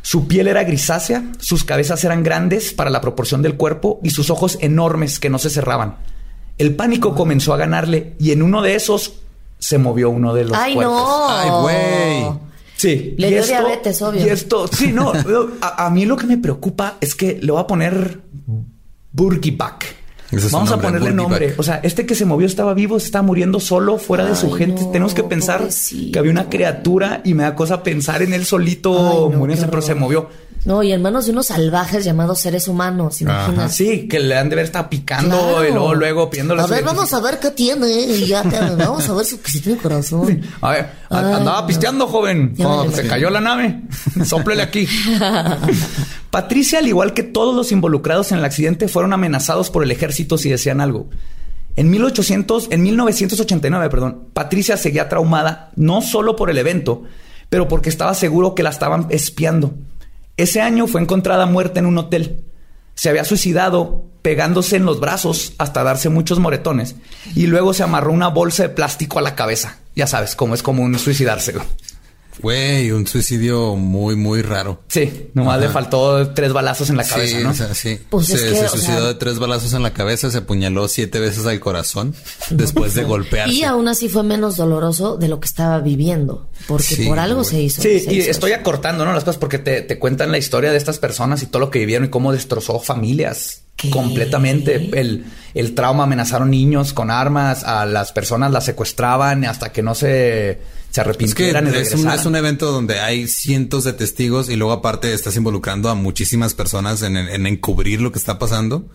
Su 0.02 0.26
piel 0.28 0.48
era 0.48 0.64
grisácea, 0.64 1.24
sus 1.38 1.64
cabezas 1.64 2.02
eran 2.04 2.22
grandes 2.22 2.72
para 2.72 2.90
la 2.90 3.00
proporción 3.00 3.42
del 3.42 3.56
cuerpo 3.56 4.00
y 4.02 4.10
sus 4.10 4.30
ojos 4.30 4.56
enormes 4.60 5.18
que 5.18 5.28
no 5.28 5.38
se 5.38 5.50
cerraban. 5.50 5.96
El 6.56 6.74
pánico 6.74 7.14
comenzó 7.14 7.52
a 7.52 7.56
ganarle 7.58 8.14
y 8.18 8.30
en 8.30 8.42
uno 8.42 8.62
de 8.62 8.74
esos 8.74 9.14
se 9.58 9.78
movió 9.78 10.10
uno 10.10 10.34
de 10.34 10.44
los 10.44 10.56
Ay, 10.56 10.74
cuerpos. 10.74 10.96
no. 10.96 11.28
Ay, 11.28 11.50
güey. 11.62 12.40
Sí. 12.76 13.14
Le 13.18 13.28
y 13.28 13.34
dio 13.34 13.44
diabetes, 13.44 14.00
obvio. 14.00 14.24
Y 14.24 14.28
esto, 14.30 14.68
sí, 14.68 14.92
no. 14.92 15.12
a, 15.60 15.86
a 15.86 15.90
mí 15.90 16.06
lo 16.06 16.16
que 16.16 16.26
me 16.26 16.38
preocupa 16.38 16.96
es 17.00 17.14
que 17.14 17.38
le 17.42 17.52
voy 17.52 17.60
a 17.60 17.66
poner 17.66 18.20
Burgie 19.18 19.50
Back. 19.50 19.96
Ese 20.30 20.46
es 20.46 20.52
Vamos 20.52 20.70
a 20.70 20.78
ponerle 20.80 21.10
nombre. 21.12 21.48
Back. 21.48 21.58
O 21.58 21.62
sea, 21.62 21.80
este 21.82 22.06
que 22.06 22.14
se 22.14 22.24
movió 22.24 22.46
estaba 22.46 22.72
vivo, 22.74 23.00
se 23.00 23.06
estaba 23.06 23.22
muriendo 23.22 23.58
solo, 23.60 23.98
fuera 23.98 24.24
de 24.26 24.36
su 24.36 24.52
gente. 24.52 24.82
no, 24.82 24.90
Tenemos 24.90 25.14
que 25.14 25.24
pensar 25.24 25.58
pobrecito. 25.58 26.12
que 26.12 26.18
había 26.18 26.30
una 26.30 26.48
criatura 26.48 27.22
y 27.24 27.34
me 27.34 27.42
da 27.42 27.54
cosa 27.54 27.82
pensar 27.82 28.22
en 28.22 28.32
él 28.34 28.44
solito 28.44 28.92
Ay, 28.92 29.32
no, 29.32 29.38
muriéndose, 29.38 29.66
qué 29.66 29.70
pero 29.70 29.82
se 29.82 29.94
movió. 29.94 30.28
No, 30.64 30.82
y 30.82 30.92
en 30.92 31.00
manos 31.00 31.24
de 31.26 31.32
unos 31.32 31.46
salvajes 31.46 32.04
llamados 32.04 32.40
seres 32.40 32.68
humanos, 32.68 33.20
imaginas. 33.22 33.74
Sí, 33.74 34.06
que 34.08 34.18
le 34.18 34.36
han 34.36 34.48
de 34.50 34.56
ver 34.56 34.64
estado 34.66 34.90
picando 34.90 35.36
Claro. 35.38 35.64
y 35.64 35.70
luego, 35.70 35.94
luego 35.94 36.30
pidiéndole 36.30 36.62
A 36.62 36.66
ver, 36.66 36.84
vamos 36.84 37.12
a 37.14 37.20
ver 37.20 37.38
qué 37.38 37.50
tiene. 37.52 37.88
Y 37.88 38.26
ya 38.26 38.42
te, 38.42 38.58
vamos 38.76 39.08
a 39.08 39.14
ver 39.14 39.24
si, 39.24 39.40
si 39.44 39.60
tiene 39.60 39.78
corazón. 39.78 40.42
A 40.60 40.70
ver, 40.72 40.80
a- 41.10 41.18
Ay, 41.18 41.32
andaba 41.34 41.60
no. 41.62 41.66
pisteando, 41.66 42.06
joven. 42.08 42.54
Cuando 42.56 42.90
se 42.94 43.06
cayó 43.06 43.30
la 43.30 43.40
nave, 43.40 43.82
sóplele 44.24 44.62
aquí. 44.62 44.86
Patricia, 46.30 46.80
al 46.80 46.86
igual 46.86 47.14
que 47.14 47.22
todos 47.22 47.54
los 47.54 47.72
involucrados 47.72 48.32
en 48.32 48.38
el 48.38 48.44
accidente, 48.44 48.88
fueron 48.88 49.12
amenazados 49.12 49.70
por 49.70 49.82
el 49.82 49.90
ejército 49.90 50.36
si 50.38 50.50
decían 50.50 50.80
algo. 50.80 51.08
En 51.76 51.90
1800, 51.90 52.68
en 52.70 52.82
1989, 52.82 53.88
perdón, 53.88 54.24
Patricia 54.32 54.76
seguía 54.76 55.08
traumada 55.08 55.70
no 55.76 56.02
solo 56.02 56.34
por 56.36 56.50
el 56.50 56.58
evento, 56.58 57.04
pero 57.48 57.68
porque 57.68 57.88
estaba 57.88 58.14
seguro 58.14 58.54
que 58.54 58.62
la 58.64 58.70
estaban 58.70 59.06
espiando. 59.10 59.74
Ese 60.38 60.60
año 60.60 60.86
fue 60.86 61.00
encontrada 61.00 61.46
muerta 61.46 61.80
en 61.80 61.86
un 61.86 61.98
hotel. 61.98 62.44
Se 62.94 63.08
había 63.10 63.24
suicidado 63.24 64.04
pegándose 64.22 64.76
en 64.76 64.84
los 64.84 65.00
brazos 65.00 65.52
hasta 65.58 65.82
darse 65.82 66.10
muchos 66.10 66.38
moretones 66.38 66.94
y 67.34 67.48
luego 67.48 67.74
se 67.74 67.82
amarró 67.82 68.12
una 68.12 68.28
bolsa 68.28 68.62
de 68.62 68.68
plástico 68.68 69.18
a 69.18 69.22
la 69.22 69.34
cabeza. 69.34 69.78
Ya 69.96 70.06
sabes 70.06 70.36
cómo 70.36 70.54
es 70.54 70.62
común 70.62 70.96
suicidarse. 70.96 71.54
Güey. 72.40 72.90
Un 72.90 73.06
suicidio 73.06 73.76
muy, 73.76 74.16
muy 74.16 74.42
raro. 74.42 74.82
Sí, 74.88 75.30
nomás 75.34 75.56
Ajá. 75.58 75.66
le 75.66 75.72
faltó 75.72 76.30
tres 76.34 76.52
balazos 76.52 76.90
en 76.90 76.96
la 76.96 77.04
cabeza, 77.04 77.38
sí, 77.38 77.44
¿no? 77.44 77.50
o 77.50 77.54
sea, 77.54 77.74
sí. 77.74 77.98
Pues 78.10 78.26
se, 78.26 78.34
es 78.34 78.42
que, 78.42 78.54
se 78.56 78.64
o 78.66 78.68
suicidó 78.68 78.98
sea- 78.98 79.06
de 79.08 79.14
tres 79.14 79.38
balazos 79.38 79.72
en 79.74 79.82
la 79.82 79.92
cabeza, 79.92 80.30
se 80.30 80.38
apuñaló 80.38 80.88
siete 80.88 81.20
veces 81.20 81.46
al 81.46 81.60
corazón 81.60 82.14
después 82.50 82.94
de 82.94 83.04
golpearse. 83.04 83.54
Y 83.54 83.64
aún 83.64 83.88
así 83.88 84.08
fue 84.08 84.22
menos 84.22 84.56
doloroso 84.56 85.16
de 85.16 85.28
lo 85.28 85.40
que 85.40 85.46
estaba 85.46 85.78
viviendo. 85.80 86.48
Porque 86.66 86.84
Sí, 86.84 87.06
por 87.06 87.18
algo 87.18 87.44
se 87.44 87.60
hizo. 87.60 87.82
Sí, 87.82 88.00
se 88.00 88.12
y 88.12 88.18
hizo 88.18 88.30
estoy 88.30 88.52
eso. 88.52 88.60
acortando, 88.60 89.04
¿no? 89.04 89.12
Las 89.12 89.24
cosas 89.24 89.38
porque 89.38 89.58
te, 89.58 89.82
te 89.82 89.98
cuentan 89.98 90.30
la 90.32 90.38
historia 90.38 90.70
de 90.70 90.76
estas 90.78 90.98
personas 90.98 91.42
y 91.42 91.46
todo 91.46 91.60
lo 91.60 91.70
que 91.70 91.78
vivieron 91.78 92.06
y 92.06 92.10
cómo 92.10 92.32
destrozó 92.32 92.78
familias 92.80 93.62
¿Qué? 93.76 93.90
completamente. 93.90 94.90
El, 94.98 95.24
el 95.54 95.74
trauma 95.74 96.04
amenazaron 96.04 96.50
niños 96.50 96.92
con 96.92 97.10
armas, 97.10 97.64
a 97.64 97.86
las 97.86 98.12
personas 98.12 98.50
las 98.52 98.64
secuestraban 98.64 99.44
hasta 99.44 99.70
que 99.72 99.82
no 99.82 99.94
se, 99.94 100.58
se 101.04 101.10
Es 101.24 101.34
que 101.34 101.50
arrepintieran 101.50 101.64
y 101.66 101.68
es 101.68 101.74
un, 101.74 101.82
regresaran. 101.84 102.18
es 102.20 102.26
un 102.26 102.36
evento 102.36 102.72
donde 102.72 103.00
hay 103.00 103.28
cientos 103.28 103.84
de 103.84 103.92
testigos 103.92 104.48
y 104.48 104.56
luego 104.56 104.72
aparte 104.72 105.12
estás 105.12 105.36
involucrando 105.36 105.88
a 105.88 105.94
muchísimas 105.94 106.54
personas 106.54 107.02
en, 107.02 107.16
en 107.16 107.46
encubrir 107.46 108.00
lo 108.00 108.12
que 108.12 108.18
está 108.18 108.38
pasando. 108.38 108.86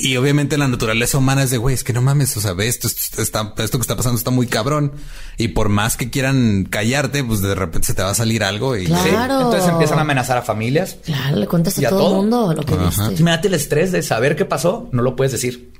Y 0.00 0.16
obviamente 0.16 0.56
la 0.58 0.68
naturaleza 0.68 1.18
humana 1.18 1.42
es 1.42 1.50
de, 1.50 1.58
güey, 1.58 1.74
es 1.74 1.82
que 1.82 1.92
no 1.92 2.00
mames, 2.00 2.36
o 2.36 2.40
sea, 2.40 2.52
ve, 2.52 2.68
esto, 2.68 2.86
esto 2.86 3.20
está, 3.20 3.52
esto 3.58 3.78
que 3.78 3.82
está 3.82 3.96
pasando 3.96 4.16
está 4.16 4.30
muy 4.30 4.46
cabrón. 4.46 4.92
Y 5.38 5.48
por 5.48 5.68
más 5.70 5.96
que 5.96 6.08
quieran 6.08 6.66
callarte, 6.70 7.24
pues 7.24 7.40
de 7.40 7.54
repente 7.56 7.86
se 7.88 7.94
te 7.94 8.02
va 8.02 8.10
a 8.10 8.14
salir 8.14 8.44
algo 8.44 8.76
y... 8.76 8.84
Claro. 8.86 9.02
Sí, 9.38 9.44
Entonces 9.44 9.68
empiezan 9.68 9.98
a 9.98 10.02
amenazar 10.02 10.38
a 10.38 10.42
familias. 10.42 10.98
Claro, 11.04 11.36
le 11.36 11.48
cuentas 11.48 11.76
Y 11.78 11.84
a 11.84 11.88
a 11.88 11.90
todo 11.90 11.98
todo. 12.00 12.10
el 12.10 12.16
mundo 12.16 12.54
lo 12.54 12.62
que 12.62 12.74
Ajá. 12.74 12.84
viste. 12.86 13.02
Imagínate 13.02 13.48
el 13.48 13.54
estrés 13.54 13.90
de 13.90 14.02
saber 14.04 14.36
qué 14.36 14.44
pasó, 14.44 14.88
no 14.92 15.02
lo 15.02 15.16
puedes 15.16 15.32
decir. 15.32 15.72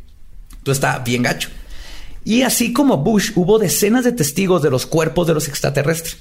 Tú 0.65 0.73
está 0.73 0.99
bien 0.99 1.23
gacho. 1.23 1.49
Y 2.25 2.43
así 2.43 2.73
como 2.73 2.99
Bush, 2.99 3.33
hubo 3.35 3.59
decenas 3.59 4.05
de 4.05 4.13
testigos 4.13 4.63
de 4.63 4.71
los 4.71 4.87
cuerpos 4.87 5.27
de 5.27 5.35
los 5.35 5.49
extraterrestres. 5.49 6.19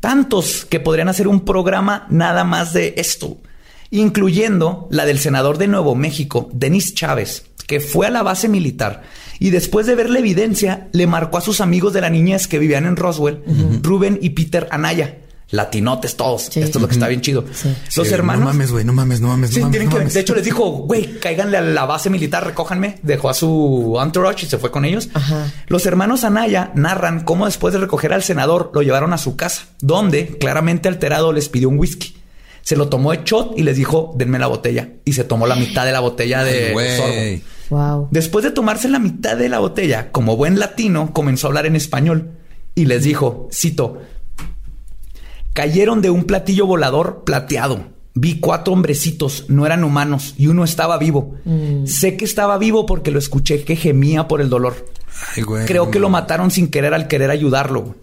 Tantos 0.00 0.64
que 0.64 0.80
podrían 0.80 1.08
hacer 1.08 1.28
un 1.28 1.44
programa 1.44 2.06
nada 2.10 2.44
más 2.44 2.72
de 2.72 2.94
esto, 2.96 3.38
incluyendo 3.90 4.88
la 4.90 5.06
del 5.06 5.18
senador 5.18 5.58
de 5.58 5.68
Nuevo 5.68 5.94
México, 5.94 6.48
Denis 6.52 6.94
Chávez, 6.94 7.44
que 7.66 7.80
fue 7.80 8.06
a 8.06 8.10
la 8.10 8.22
base 8.22 8.48
militar 8.48 9.02
y 9.38 9.50
después 9.50 9.86
de 9.86 9.94
ver 9.94 10.10
la 10.10 10.18
evidencia 10.18 10.88
le 10.92 11.06
marcó 11.06 11.38
a 11.38 11.42
sus 11.42 11.60
amigos 11.60 11.92
de 11.92 12.00
la 12.00 12.10
niñez 12.10 12.48
que 12.48 12.58
vivían 12.58 12.86
en 12.86 12.96
Roswell, 12.96 13.42
Rubén 13.82 14.18
y 14.20 14.30
Peter 14.30 14.68
Anaya. 14.70 15.18
Latinotes 15.50 16.16
todos. 16.16 16.42
Sí. 16.50 16.60
Esto 16.60 16.78
es 16.78 16.82
lo 16.82 16.88
que 16.88 16.94
está 16.94 17.08
bien 17.08 17.20
chido. 17.22 17.44
Sí. 17.52 17.74
Los 17.96 18.08
Sí, 18.08 18.14
hermanos. 18.14 18.40
No 18.40 18.46
mames, 18.46 18.70
güey, 18.70 18.84
no 18.84 18.92
mames, 18.92 19.20
no 19.20 19.28
mames, 19.28 19.50
Sí, 19.50 19.56
no 19.60 19.62
mames. 19.66 19.72
tienen 19.72 19.88
no 19.88 19.92
que- 19.94 19.98
mames. 20.00 20.14
de 20.14 20.20
hecho, 20.20 20.34
les 20.34 20.44
dijo, 20.44 20.64
güey, 20.70 21.18
cáiganle 21.20 21.56
a 21.56 21.62
la 21.62 21.86
base 21.86 22.10
militar, 22.10 22.44
recójanme. 22.44 22.98
Dejó 23.02 23.30
a 23.30 23.34
su 23.34 23.98
entourage 24.02 24.44
y 24.46 24.48
se 24.48 24.58
fue 24.58 24.70
con 24.70 24.84
ellos. 24.84 25.08
Ajá. 25.14 25.50
Los 25.68 25.86
hermanos 25.86 26.24
Anaya 26.24 26.70
narran 26.74 27.24
cómo 27.24 27.46
después 27.46 27.72
de 27.72 27.80
recoger 27.80 28.12
al 28.12 28.22
senador 28.22 28.70
lo 28.74 28.82
llevaron 28.82 29.12
a 29.12 29.18
su 29.18 29.36
casa, 29.36 29.66
donde 29.80 30.36
claramente 30.38 30.88
alterado 30.88 31.32
les 31.32 31.48
pidió 31.48 31.68
un 31.70 31.78
whisky. 31.78 32.14
Se 32.62 32.76
lo 32.76 32.90
tomó 32.90 33.12
de 33.12 33.20
shot 33.24 33.58
y 33.58 33.62
les 33.62 33.78
dijo, 33.78 34.12
denme 34.16 34.38
la 34.38 34.46
botella. 34.48 34.90
Y 35.06 35.14
se 35.14 35.24
tomó 35.24 35.46
la 35.46 35.56
mitad 35.56 35.86
de 35.86 35.92
la 35.92 36.00
botella 36.00 36.44
de 36.44 36.74
Ay, 36.76 37.38
sorbo. 37.38 37.48
Wow. 37.70 38.08
Después 38.10 38.44
de 38.44 38.50
tomarse 38.50 38.88
la 38.90 38.98
mitad 38.98 39.36
de 39.38 39.48
la 39.48 39.58
botella, 39.58 40.10
como 40.12 40.36
buen 40.36 40.58
latino, 40.58 41.12
comenzó 41.14 41.46
a 41.46 41.48
hablar 41.48 41.64
en 41.64 41.76
español 41.76 42.32
y 42.74 42.84
les 42.84 43.04
dijo, 43.04 43.48
cito, 43.52 44.02
cayeron 45.58 46.02
de 46.02 46.10
un 46.10 46.22
platillo 46.22 46.68
volador 46.68 47.24
plateado. 47.24 47.88
Vi 48.14 48.38
cuatro 48.38 48.72
hombrecitos, 48.72 49.46
no 49.48 49.66
eran 49.66 49.82
humanos, 49.82 50.36
y 50.38 50.46
uno 50.46 50.62
estaba 50.62 50.98
vivo. 50.98 51.34
Sé 51.84 52.16
que 52.16 52.24
estaba 52.24 52.58
vivo 52.58 52.86
porque 52.86 53.10
lo 53.10 53.18
escuché 53.18 53.64
que 53.64 53.74
gemía 53.74 54.28
por 54.28 54.40
el 54.40 54.50
dolor. 54.50 54.86
Ay, 55.34 55.42
güey. 55.42 55.66
Creo 55.66 55.90
que 55.90 55.98
lo 55.98 56.10
mataron 56.10 56.52
sin 56.52 56.68
querer 56.68 56.94
al 56.94 57.08
querer 57.08 57.32
ayudarlo. 57.32 57.96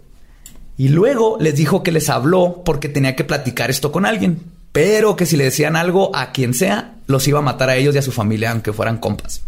Y 0.76 0.90
luego 0.90 1.38
les 1.40 1.56
dijo 1.56 1.82
que 1.82 1.92
les 1.92 2.10
habló 2.10 2.60
porque 2.62 2.90
tenía 2.90 3.16
que 3.16 3.24
platicar 3.24 3.70
esto 3.70 3.90
con 3.90 4.04
alguien, 4.04 4.42
pero 4.72 5.16
que 5.16 5.24
si 5.24 5.38
le 5.38 5.44
decían 5.44 5.76
algo 5.76 6.14
a 6.14 6.32
quien 6.32 6.52
sea, 6.52 6.95
los 7.06 7.26
iba 7.28 7.38
a 7.38 7.42
matar 7.42 7.70
a 7.70 7.76
ellos 7.76 7.94
y 7.94 7.98
a 7.98 8.02
su 8.02 8.12
familia, 8.12 8.50
aunque 8.52 8.72
fueran 8.72 8.98
compas. 8.98 9.42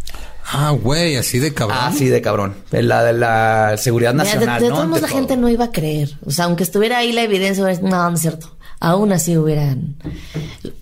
Ah, 0.51 0.71
güey, 0.71 1.15
así 1.15 1.37
de 1.39 1.53
cabrón. 1.53 1.77
Así 1.81 2.07
de 2.07 2.21
cabrón. 2.21 2.55
La 2.71 3.03
de 3.03 3.13
la 3.13 3.75
seguridad 3.77 4.13
Mira, 4.13 4.23
de, 4.25 4.33
nacional. 4.33 4.61
de 4.61 4.69
¿no? 4.69 4.75
todos 4.75 4.87
modos, 4.87 5.01
la 5.01 5.07
todo. 5.07 5.17
gente 5.17 5.37
no 5.37 5.49
iba 5.49 5.65
a 5.65 5.71
creer. 5.71 6.17
O 6.25 6.31
sea, 6.31 6.45
aunque 6.45 6.63
estuviera 6.63 6.97
ahí 6.97 7.11
la 7.11 7.21
evidencia, 7.21 7.63
no, 7.81 8.09
no 8.09 8.15
es 8.15 8.21
cierto. 8.21 8.55
Aún 8.79 9.11
así 9.11 9.37
hubieran. 9.37 9.95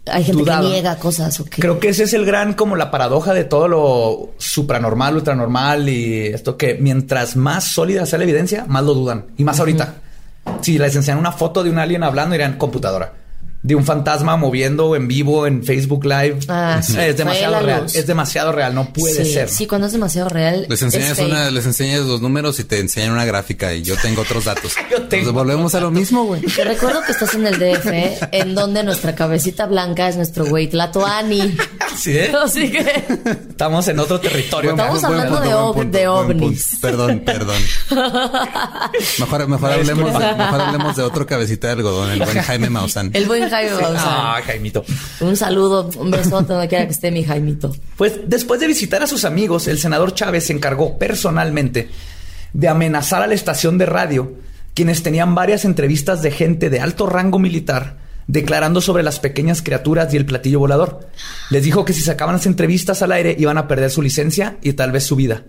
Hay 0.06 0.24
gente 0.24 0.44
Dudado. 0.44 0.62
que 0.64 0.70
niega 0.70 0.96
cosas 0.98 1.38
o 1.40 1.46
que. 1.46 1.60
Creo 1.62 1.80
que 1.80 1.90
ese 1.90 2.04
es 2.04 2.14
el 2.14 2.26
gran, 2.26 2.54
como 2.54 2.76
la 2.76 2.92
paradoja 2.92 3.34
de 3.34 3.44
todo 3.44 3.68
lo 3.68 4.30
supranormal, 4.38 5.16
ultranormal 5.16 5.90
y 5.90 6.28
esto 6.28 6.56
que 6.58 6.76
mientras 6.76 7.36
más 7.36 7.66
sólida 7.66 8.06
sea 8.06 8.20
la 8.20 8.24
evidencia, 8.26 8.66
más 8.68 8.84
lo 8.84 8.94
dudan. 8.94 9.26
Y 9.38 9.44
más 9.44 9.60
ahorita. 9.60 9.96
Si 10.62 10.78
les 10.78 10.96
enseñan 10.96 11.18
una 11.20 11.32
foto 11.34 11.64
de 11.64 11.72
un 11.72 11.80
alien 11.80 12.04
hablando, 12.04 12.34
dirán 12.34 12.58
computadora. 12.58 13.12
De 13.68 13.76
un 13.76 13.84
fantasma 13.84 14.38
moviendo 14.38 14.96
en 14.96 15.10
vivo 15.10 15.46
en 15.46 15.62
Facebook 15.62 16.06
Live. 16.06 16.40
Ah, 16.48 16.80
sí, 16.82 16.98
es 16.98 17.18
demasiado 17.18 17.60
real. 17.60 17.82
luz. 17.84 17.96
Es 17.96 18.08
demasiado 18.08 18.54
real. 18.54 18.74
No 18.74 18.94
puede 18.94 19.26
sí, 19.26 19.34
ser. 19.34 19.50
Sí, 19.50 19.68
cuando 19.68 19.88
es 19.88 19.94
demasiado 19.94 20.30
real. 20.30 20.68
Les 20.70 20.82
es 20.82 20.84
enseñas 20.84 21.20
una, 21.20 21.52
les 21.52 21.66
enseñas 21.66 22.06
los 22.06 22.22
números 22.22 22.58
y 22.62 22.64
te 22.64 22.80
enseñan 22.80 23.12
una 23.12 23.26
gráfica 23.26 23.74
y 23.74 23.84
yo 23.84 23.98
tengo 23.98 24.22
otros 24.22 24.46
datos. 24.46 24.74
Yo 24.90 25.00
tengo 25.00 25.04
Entonces 25.04 25.34
volvemos 25.34 25.76
a 25.76 25.82
lo 25.82 25.92
mismo, 25.92 26.24
güey. 26.24 26.42
Te 26.44 26.64
recuerdo 26.64 27.02
que 27.06 27.12
estás 27.12 27.36
en 27.36 27.46
el 27.46 27.60
DF, 27.60 28.30
en 28.32 28.56
donde 28.56 28.86
nuestra 28.86 29.16
cabecita 29.16 29.66
blanca 29.66 30.08
es 30.08 30.16
nuestro 30.16 30.46
güey 30.46 30.70
Tlatoani. 30.70 31.58
¿Sí, 31.98 32.18
eh? 32.18 32.32
Así 32.42 32.72
que. 32.72 33.04
Estamos 33.50 33.86
en 33.90 34.00
otro 34.00 34.18
territorio. 34.22 34.72
Estamos 34.72 35.02
Buen 35.02 35.20
hablando 35.20 35.74
punto, 35.74 35.98
de 35.98 36.06
punto, 36.06 36.14
ovnis. 36.14 36.78
Perdón, 36.80 37.20
perdón. 37.26 37.62
Mejor, 39.20 39.48
mejor, 39.48 39.72
hablemos, 39.72 40.14
mejor 40.14 40.62
hablemos 40.62 40.96
de 40.96 41.04
otro 41.04 41.26
cabecita 41.26 41.68
de 41.68 41.74
algodón, 41.74 42.12
el 42.12 42.20
buen 42.20 42.42
Jaime 42.42 42.70
Maussan. 42.70 43.12
El 43.14 43.26
buen 43.26 43.50
Jaime 43.50 43.57
Maussan. 43.66 43.96
Ah, 43.98 44.42
Jaimito. 44.46 44.86
Un 45.20 45.36
saludo, 45.36 45.90
un 45.98 46.12
besote 46.12 46.54
donde 46.54 46.68
quiera 46.68 46.86
que 46.86 46.92
esté 46.92 47.12
mi 47.12 47.24
Jaimito. 47.24 47.76
Pues 47.98 48.20
después 48.28 48.60
de 48.60 48.68
visitar 48.68 49.02
a 49.04 49.08
sus 49.08 49.26
amigos, 49.26 49.68
el 49.68 49.80
senador 49.80 50.14
Chávez 50.14 50.46
se 50.46 50.54
encargó 50.54 50.98
personalmente 50.98 51.90
de 52.54 52.68
amenazar 52.68 53.22
a 53.22 53.28
la 53.28 53.34
estación 53.34 53.78
de 53.78 53.86
radio, 53.86 54.34
quienes 54.74 55.04
tenían 55.04 55.36
varias 55.36 55.66
entrevistas 55.66 56.22
de 56.22 56.32
gente 56.32 56.70
de 56.70 56.80
alto 56.80 57.08
rango 57.08 57.40
militar 57.40 57.98
declarando 58.28 58.82
sobre 58.82 59.04
las 59.04 59.20
pequeñas 59.20 59.62
criaturas 59.62 60.14
y 60.14 60.18
el 60.18 60.26
platillo 60.26 60.60
volador. 60.60 61.08
Les 61.50 61.64
dijo 61.64 61.86
que 61.86 61.94
si 61.94 62.02
sacaban 62.02 62.36
las 62.36 62.46
entrevistas 62.46 63.02
al 63.02 63.14
aire 63.14 63.36
iban 63.40 63.58
a 63.58 63.68
perder 63.68 63.90
su 63.90 64.02
licencia 64.02 64.58
y 64.62 64.74
tal 64.74 64.92
vez 64.92 65.06
su 65.06 65.16
vida. 65.16 65.44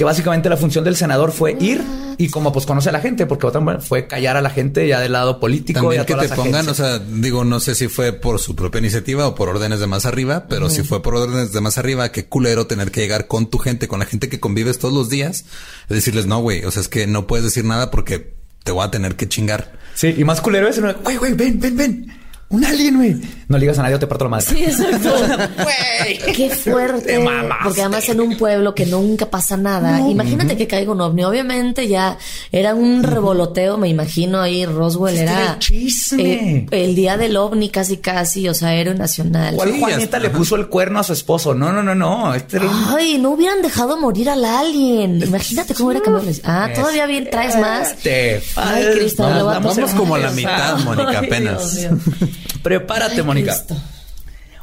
Que 0.00 0.04
básicamente 0.04 0.48
la 0.48 0.56
función 0.56 0.82
del 0.82 0.96
senador 0.96 1.30
fue 1.30 1.58
ir 1.60 1.84
y 2.16 2.30
como 2.30 2.54
pues 2.54 2.64
conoce 2.64 2.88
a 2.88 2.92
la 2.92 3.00
gente, 3.00 3.26
porque 3.26 3.46
otra 3.46 3.60
manera 3.60 3.84
fue 3.84 4.06
callar 4.06 4.34
a 4.34 4.40
la 4.40 4.48
gente 4.48 4.88
ya 4.88 4.98
del 4.98 5.12
lado 5.12 5.38
político 5.38 5.78
y 5.78 5.82
También 5.82 6.00
a 6.00 6.06
que 6.06 6.14
todas 6.14 6.30
te 6.30 6.36
pongan, 6.36 6.66
o 6.70 6.72
sea, 6.72 6.98
digo, 6.98 7.44
no 7.44 7.60
sé 7.60 7.74
si 7.74 7.88
fue 7.88 8.14
por 8.14 8.38
su 8.38 8.56
propia 8.56 8.78
iniciativa 8.78 9.26
o 9.26 9.34
por 9.34 9.50
órdenes 9.50 9.78
de 9.78 9.86
más 9.86 10.06
arriba, 10.06 10.46
pero 10.48 10.70
si 10.70 10.84
fue 10.84 11.02
por 11.02 11.16
órdenes 11.16 11.52
de 11.52 11.60
más 11.60 11.76
arriba, 11.76 12.12
qué 12.12 12.24
culero 12.24 12.66
tener 12.66 12.90
que 12.90 13.02
llegar 13.02 13.26
con 13.26 13.50
tu 13.50 13.58
gente, 13.58 13.88
con 13.88 13.98
la 13.98 14.06
gente 14.06 14.30
que 14.30 14.40
convives 14.40 14.78
todos 14.78 14.94
los 14.94 15.10
días, 15.10 15.44
y 15.90 15.92
decirles, 15.92 16.24
no, 16.24 16.40
güey, 16.40 16.64
o 16.64 16.70
sea, 16.70 16.80
es 16.80 16.88
que 16.88 17.06
no 17.06 17.26
puedes 17.26 17.44
decir 17.44 17.66
nada 17.66 17.90
porque 17.90 18.32
te 18.64 18.72
voy 18.72 18.86
a 18.86 18.90
tener 18.90 19.16
que 19.16 19.28
chingar. 19.28 19.78
Sí, 19.94 20.14
y 20.16 20.24
más 20.24 20.40
culero 20.40 20.66
es, 20.66 20.80
güey, 20.80 21.18
güey, 21.18 21.34
ven, 21.34 21.60
ven, 21.60 21.76
ven. 21.76 22.19
Un 22.50 22.64
alien, 22.64 22.96
güey. 22.96 23.16
No 23.46 23.56
le 23.58 23.60
digas 23.60 23.78
a 23.78 23.82
nadie 23.82 23.94
o 23.94 23.98
te 24.00 24.08
parto 24.08 24.24
la 24.24 24.30
madre. 24.30 24.44
Sí, 24.46 24.64
exacto. 24.64 25.14
Qué 26.34 26.50
fuerte. 26.50 27.18
Mamaste. 27.20 27.64
Porque 27.64 27.80
además 27.82 28.08
en 28.08 28.20
un 28.20 28.36
pueblo 28.36 28.74
que 28.74 28.86
nunca 28.86 29.26
pasa 29.26 29.56
nada. 29.56 30.00
Imagínate 30.08 30.56
que 30.56 30.66
caiga 30.66 30.90
un 30.92 31.00
ovni. 31.00 31.22
Obviamente 31.24 31.86
ya 31.86 32.18
era 32.50 32.74
un 32.74 33.02
revoloteo, 33.04 33.76
me 33.78 33.88
imagino 33.88 34.40
ahí 34.40 34.66
Roswell 34.66 35.14
Este 35.14 35.22
era 35.30 35.40
era 35.42 35.52
el 35.52 35.58
chisme. 35.60 36.22
eh, 36.32 36.66
el 36.72 36.94
día 36.96 37.16
del 37.16 37.36
ovni 37.36 37.68
casi 37.70 37.98
casi, 37.98 38.48
o 38.48 38.54
sea, 38.54 38.74
héroe 38.74 38.94
nacional. 38.96 39.54
¿Cuál 39.54 39.72
Sí, 39.72 39.78
Juanita 39.80 40.18
le 40.18 40.30
puso 40.30 40.56
el 40.56 40.66
cuerno 40.68 40.98
a 40.98 41.04
su 41.04 41.12
esposo? 41.12 41.54
No, 41.54 41.72
no, 41.72 41.82
no, 41.84 41.94
no. 41.94 42.34
Este 42.34 42.56
era 42.56 42.66
un- 42.66 42.84
Ay, 42.96 43.18
no 43.18 43.30
hubieran 43.30 43.62
dejado 43.62 43.96
morir 44.00 44.28
al 44.28 44.44
alien. 44.44 45.22
Imagínate 45.22 45.74
cómo 45.74 45.90
cambiado. 45.92 46.22
la- 46.22 46.64
Ah, 46.64 46.68
todavía 46.74 47.06
bien 47.06 47.28
traes 47.30 47.56
más. 47.60 47.94
Te 47.98 48.42
Ay, 48.56 48.86
Cristo, 48.96 49.24
a 49.24 49.40
vamos 49.44 49.78
como 49.96 50.16
a 50.16 50.18
la 50.18 50.32
mitad, 50.32 50.78
Mónica, 50.80 51.10
Ay, 51.20 51.26
apenas. 51.26 51.76
Dios 51.76 51.92
mío. 51.92 52.28
Prepárate, 52.62 53.16
Ay, 53.20 53.22
Mónica. 53.22 53.54
Cristo. 53.54 53.76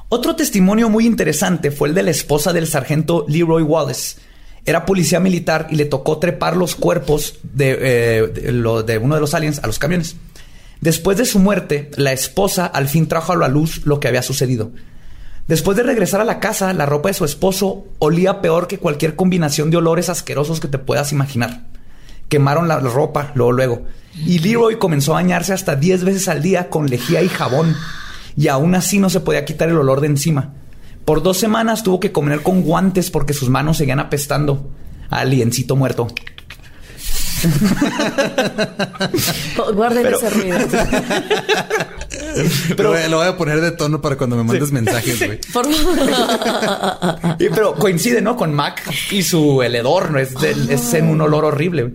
Otro 0.09 0.36
testimonio 0.36 0.89
muy 0.89 1.05
interesante 1.05 1.71
fue 1.71 1.89
el 1.89 1.93
de 1.95 2.03
la 2.03 2.11
esposa 2.11 2.53
del 2.53 2.67
sargento 2.67 3.25
Leroy 3.28 3.63
Wallace. 3.63 4.17
Era 4.65 4.86
policía 4.86 5.19
militar 5.19 5.67
y 5.69 5.75
le 5.75 5.86
tocó 5.86 6.17
trepar 6.17 6.55
los 6.57 6.75
cuerpos 6.75 7.36
de, 7.43 7.78
eh, 7.80 8.28
de 8.28 8.51
lo- 8.51 8.84
de 8.84 8.97
uno 8.97 9.15
de 9.15 9.21
los 9.21 9.34
aliens 9.34 9.59
a 9.63 9.67
los 9.67 9.80
camiones. 9.80 10.15
Después 10.82 11.17
de 11.17 11.25
su 11.25 11.39
muerte, 11.39 11.89
la 11.95 12.13
esposa 12.13 12.65
al 12.65 12.88
fin 12.88 13.07
trajo 13.07 13.34
a 13.34 13.38
la 13.38 13.47
luz 13.47 13.82
lo 13.86 13.99
que 13.99 14.07
había 14.07 14.21
sucedido. 14.21 14.71
Después 15.47 15.75
de 15.78 15.84
regresar 15.84 16.19
a 16.21 16.25
la 16.25 16.39
casa, 16.39 16.73
la 16.73 16.86
ropa 16.86 17.07
de 17.09 17.13
su 17.13 17.25
esposo 17.25 17.86
olía 17.99 18.41
peor 18.41 18.67
que 18.67 18.78
cualquier 18.80 19.15
combinación 19.15 19.71
de 19.71 19.78
olores 19.78 20.09
asquerosos 20.09 20.59
que 20.59 20.67
te 20.67 20.78
puedas 20.78 21.11
imaginar. 21.13 21.63
Quemaron 22.30 22.67
la 22.67 22.80
ropa 22.80 23.32
luego, 23.36 23.51
luego. 23.53 23.82
Y 24.25 24.39
Leroy 24.39 24.78
comenzó 24.80 25.11
a 25.11 25.21
bañarse 25.21 25.53
hasta 25.53 25.75
10 25.75 26.03
veces 26.03 26.28
al 26.28 26.41
día 26.41 26.69
con 26.69 26.88
lejía 26.89 27.21
y 27.21 27.30
jabón. 27.30 27.75
Y 28.36 28.47
aún 28.49 28.75
así 28.75 28.99
no 28.99 29.09
se 29.09 29.19
podía 29.19 29.45
quitar 29.45 29.69
el 29.69 29.78
olor 29.78 30.01
de 30.01 30.07
encima. 30.07 30.53
Por 31.05 31.21
dos 31.23 31.38
semanas 31.38 31.84
tuvo 31.84 31.99
que 31.99 32.11
comer 32.11 32.41
con 32.41 32.63
guantes 32.63 33.11
porque 33.11 33.34
sus 33.34 33.49
manos 33.49 33.78
seguían 33.78 33.99
apestando. 33.99 34.69
a 35.09 35.19
Aliencito 35.19 35.75
muerto. 35.75 36.07
Guarden 39.73 40.03
Pero- 40.03 40.17
ese 40.17 40.30
ruido. 40.30 40.57
Pero 42.75 42.93
lo 43.09 43.17
voy 43.17 43.28
a 43.28 43.38
poner 43.38 43.61
de 43.61 43.71
tono 43.71 44.01
para 44.01 44.15
cuando 44.17 44.36
me 44.36 44.43
mandes 44.43 44.71
mensajes, 44.71 45.25
güey. 45.25 45.39
Por 45.53 45.67
pero 47.38 47.73
coincide, 47.75 48.21
¿no? 48.21 48.36
Con 48.36 48.53
Mac 48.53 48.82
y 49.11 49.23
su 49.23 49.61
el 49.63 49.75
hedor, 49.75 50.11
¿no? 50.11 50.19
Es, 50.19 50.34
del- 50.36 50.69
es 50.69 50.93
en 50.93 51.09
un 51.09 51.21
olor 51.21 51.45
horrible. 51.45 51.93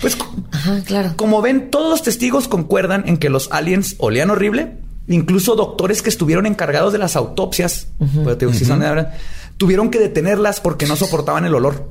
Pues 0.00 0.16
Ajá, 0.52 0.80
claro. 0.84 1.12
como 1.16 1.42
ven, 1.42 1.70
todos 1.70 1.90
los 1.90 2.02
testigos 2.02 2.48
concuerdan 2.48 3.04
en 3.06 3.18
que 3.18 3.28
los 3.28 3.50
aliens 3.52 3.96
olían 3.98 4.30
horrible. 4.30 4.78
Incluso 5.08 5.56
doctores 5.56 6.02
que 6.02 6.08
estuvieron 6.08 6.46
encargados 6.46 6.92
de 6.92 6.98
las 6.98 7.16
autopsias, 7.16 7.88
pues, 7.98 8.38
te 8.38 8.46
digo, 8.46 8.56
sí 8.56 8.64
son 8.64 8.80
de 8.80 8.88
verdad, 8.88 9.14
tuvieron 9.56 9.90
que 9.90 9.98
detenerlas 9.98 10.60
porque 10.60 10.86
no 10.86 10.94
soportaban 10.94 11.44
el 11.44 11.54
olor. 11.54 11.88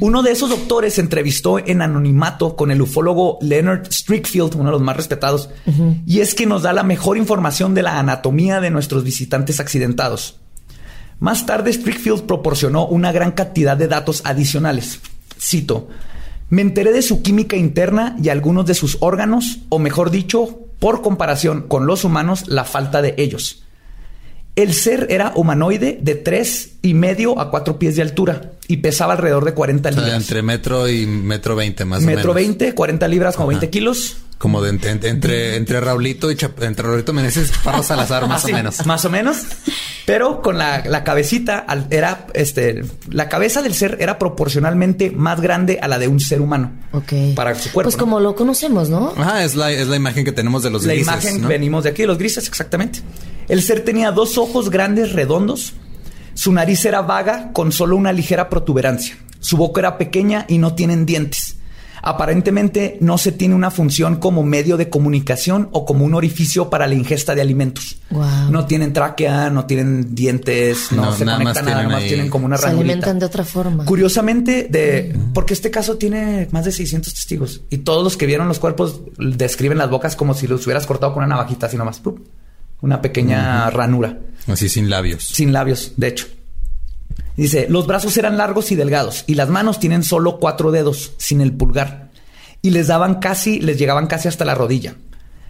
Uno 0.00 0.22
de 0.22 0.30
esos 0.30 0.50
doctores 0.50 0.94
se 0.94 1.00
entrevistó 1.00 1.58
en 1.58 1.82
anonimato 1.82 2.54
con 2.54 2.70
el 2.70 2.80
ufólogo 2.80 3.38
Leonard 3.40 3.90
Strickfield, 3.90 4.54
uno 4.54 4.66
de 4.66 4.72
los 4.72 4.80
más 4.82 4.96
respetados, 4.96 5.50
y 6.06 6.20
es 6.20 6.34
que 6.34 6.46
nos 6.46 6.62
da 6.62 6.72
la 6.72 6.82
mejor 6.82 7.16
información 7.16 7.74
de 7.74 7.82
la 7.82 7.98
anatomía 7.98 8.60
de 8.60 8.70
nuestros 8.70 9.04
visitantes 9.04 9.58
accidentados. 9.58 10.36
Más 11.18 11.46
tarde, 11.46 11.72
Strickfield 11.72 12.22
proporcionó 12.22 12.86
una 12.86 13.12
gran 13.12 13.32
cantidad 13.32 13.76
de 13.76 13.88
datos 13.88 14.22
adicionales. 14.24 15.00
Cito, 15.40 15.88
me 16.50 16.62
enteré 16.62 16.92
de 16.92 17.02
su 17.02 17.22
química 17.22 17.56
interna 17.56 18.16
y 18.22 18.28
algunos 18.28 18.66
de 18.66 18.74
sus 18.74 18.98
órganos, 19.00 19.60
o 19.68 19.78
mejor 19.78 20.10
dicho, 20.10 20.60
por 20.78 21.02
comparación 21.02 21.62
con 21.68 21.86
los 21.86 22.04
humanos, 22.04 22.48
la 22.48 22.64
falta 22.64 23.02
de 23.02 23.14
ellos. 23.18 23.61
El 24.54 24.74
ser 24.74 25.06
era 25.10 25.32
humanoide 25.34 25.98
de 26.02 26.14
tres 26.14 26.72
y 26.82 26.92
medio 26.92 27.40
a 27.40 27.50
cuatro 27.50 27.78
pies 27.78 27.96
de 27.96 28.02
altura 28.02 28.50
y 28.68 28.78
pesaba 28.78 29.14
alrededor 29.14 29.44
de 29.46 29.54
40 29.54 29.88
O 29.88 29.92
sea, 29.92 30.02
libras. 30.02 30.20
entre 30.20 30.42
metro 30.42 30.88
y 30.88 31.06
metro 31.06 31.56
veinte, 31.56 31.84
más 31.86 32.02
o 32.02 32.06
Metro 32.06 32.34
menos. 32.34 32.58
20, 32.58 32.74
40 32.74 33.08
libras, 33.08 33.36
como 33.36 33.48
Ajá. 33.50 33.58
20 33.60 33.70
kilos. 33.70 34.16
Como 34.36 34.60
de 34.60 34.70
entre, 34.70 34.90
entre, 34.90 35.08
entre, 35.10 35.56
entre 35.56 35.80
Raulito 35.80 36.30
y 36.30 36.34
Chap- 36.34 36.62
entre 36.64 36.84
Raulito 36.86 37.12
Meneses 37.12 37.50
Parro 37.64 37.82
Salazar, 37.82 38.26
más 38.26 38.42
Así, 38.44 38.52
o 38.52 38.56
menos. 38.56 38.84
Más 38.84 39.04
o 39.04 39.10
menos. 39.10 39.38
Pero 40.04 40.42
con 40.42 40.58
la, 40.58 40.82
la 40.84 41.02
cabecita 41.04 41.58
al- 41.58 41.86
era 41.90 42.26
este 42.34 42.82
la 43.08 43.28
cabeza 43.30 43.62
del 43.62 43.72
ser 43.72 43.96
era 44.00 44.18
proporcionalmente 44.18 45.10
más 45.12 45.40
grande 45.40 45.78
a 45.80 45.88
la 45.88 45.98
de 45.98 46.08
un 46.08 46.18
ser 46.20 46.40
humano. 46.42 46.72
Ok. 46.92 47.12
Para 47.36 47.54
su 47.54 47.70
cuerpo. 47.70 47.86
Pues 47.88 47.96
¿no? 47.96 48.00
como 48.00 48.20
lo 48.20 48.34
conocemos, 48.34 48.90
¿no? 48.90 49.14
Ajá, 49.16 49.44
es 49.44 49.54
la, 49.54 49.70
es 49.70 49.86
la 49.88 49.96
imagen 49.96 50.24
que 50.24 50.32
tenemos 50.32 50.62
de 50.62 50.70
los 50.70 50.84
la 50.84 50.92
grises, 50.92 51.08
imagen 51.12 51.40
¿no? 51.42 51.48
venimos 51.48 51.84
de 51.84 51.90
aquí, 51.90 52.02
de 52.02 52.08
los 52.08 52.18
grises, 52.18 52.46
exactamente. 52.48 52.98
El 53.48 53.62
ser 53.62 53.80
tenía 53.84 54.12
dos 54.12 54.38
ojos 54.38 54.70
grandes, 54.70 55.12
redondos. 55.12 55.74
Su 56.34 56.52
nariz 56.52 56.84
era 56.84 57.02
vaga, 57.02 57.50
con 57.52 57.72
solo 57.72 57.96
una 57.96 58.12
ligera 58.12 58.48
protuberancia. 58.48 59.16
Su 59.40 59.56
boca 59.56 59.80
era 59.80 59.98
pequeña 59.98 60.46
y 60.48 60.58
no 60.58 60.74
tienen 60.74 61.04
dientes. 61.04 61.56
Aparentemente 62.04 62.98
no 63.00 63.16
se 63.16 63.30
tiene 63.30 63.54
una 63.54 63.70
función 63.70 64.16
como 64.16 64.42
medio 64.42 64.76
de 64.76 64.90
comunicación 64.90 65.68
o 65.70 65.84
como 65.84 66.04
un 66.04 66.14
orificio 66.14 66.68
para 66.68 66.88
la 66.88 66.94
ingesta 66.94 67.36
de 67.36 67.40
alimentos. 67.42 67.98
No 68.50 68.66
tienen 68.66 68.92
tráquea, 68.92 69.50
no 69.50 69.66
tienen 69.66 70.12
dientes, 70.12 70.90
no, 70.90 71.04
No, 71.06 71.12
se 71.16 71.24
nada 71.24 71.38
más 71.38 71.54
conectan 71.58 71.76
nada, 71.76 71.88
más 71.88 72.02
ahí- 72.02 72.08
tienen 72.08 72.28
como 72.28 72.46
una 72.46 72.56
Se 72.56 72.66
ranurita. 72.66 72.82
alimentan 72.92 73.18
de 73.20 73.26
otra 73.26 73.44
forma. 73.44 73.84
Curiosamente, 73.84 74.66
de, 74.68 75.16
porque 75.32 75.54
este 75.54 75.70
caso 75.70 75.96
tiene 75.96 76.48
más 76.50 76.64
de 76.64 76.72
600 76.72 77.14
testigos 77.14 77.60
y 77.70 77.78
todos 77.78 78.02
los 78.02 78.16
que 78.16 78.26
vieron 78.26 78.48
los 78.48 78.58
cuerpos 78.58 79.02
describen 79.18 79.78
las 79.78 79.88
bocas 79.88 80.16
como 80.16 80.34
si 80.34 80.48
los 80.48 80.66
hubieras 80.66 80.86
cortado 80.86 81.14
con 81.14 81.22
una 81.22 81.36
navajita, 81.36 81.66
así 81.66 81.76
nomás. 81.76 82.00
¡pup! 82.00 82.18
Una 82.82 83.00
pequeña 83.00 83.70
ranura, 83.70 84.18
Así 84.46 84.68
sin 84.68 84.90
labios. 84.90 85.24
sin 85.24 85.52
labios, 85.52 85.92
de 85.96 86.08
hecho. 86.08 86.26
Dice, 87.36 87.66
los 87.70 87.86
brazos 87.86 88.16
eran 88.18 88.36
largos 88.36 88.70
y 88.72 88.76
delgados 88.76 89.24
y 89.26 89.36
las 89.36 89.48
manos 89.48 89.80
tienen 89.80 90.02
solo 90.02 90.38
cuatro 90.38 90.70
dedos, 90.70 91.14
sin 91.16 91.40
el 91.40 91.52
pulgar. 91.52 92.10
Y 92.60 92.70
les 92.70 92.88
daban 92.88 93.14
casi, 93.20 93.58
les 93.60 93.78
llegaban 93.78 94.06
casi 94.06 94.28
hasta 94.28 94.44
la 94.44 94.54
rodilla. 94.54 94.96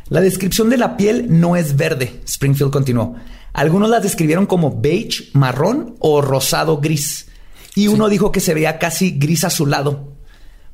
La 0.09 0.20
descripción 0.20 0.70
de 0.70 0.76
la 0.76 0.97
piel 0.97 1.26
no 1.28 1.57
es 1.57 1.76
verde, 1.76 2.20
Springfield 2.26 2.70
continuó. 2.70 3.16
Algunos 3.53 3.91
las 3.91 4.03
describieron 4.03 4.47
como 4.47 4.80
beige, 4.80 5.30
marrón 5.33 5.97
o 5.99 6.20
rosado 6.22 6.78
gris. 6.78 7.26
Y 7.74 7.89
uno 7.89 8.09
dijo 8.09 8.30
que 8.30 8.41
se 8.41 8.55
veía 8.55 8.78
casi 8.78 9.12
gris 9.12 9.45
azulado. 9.45 10.12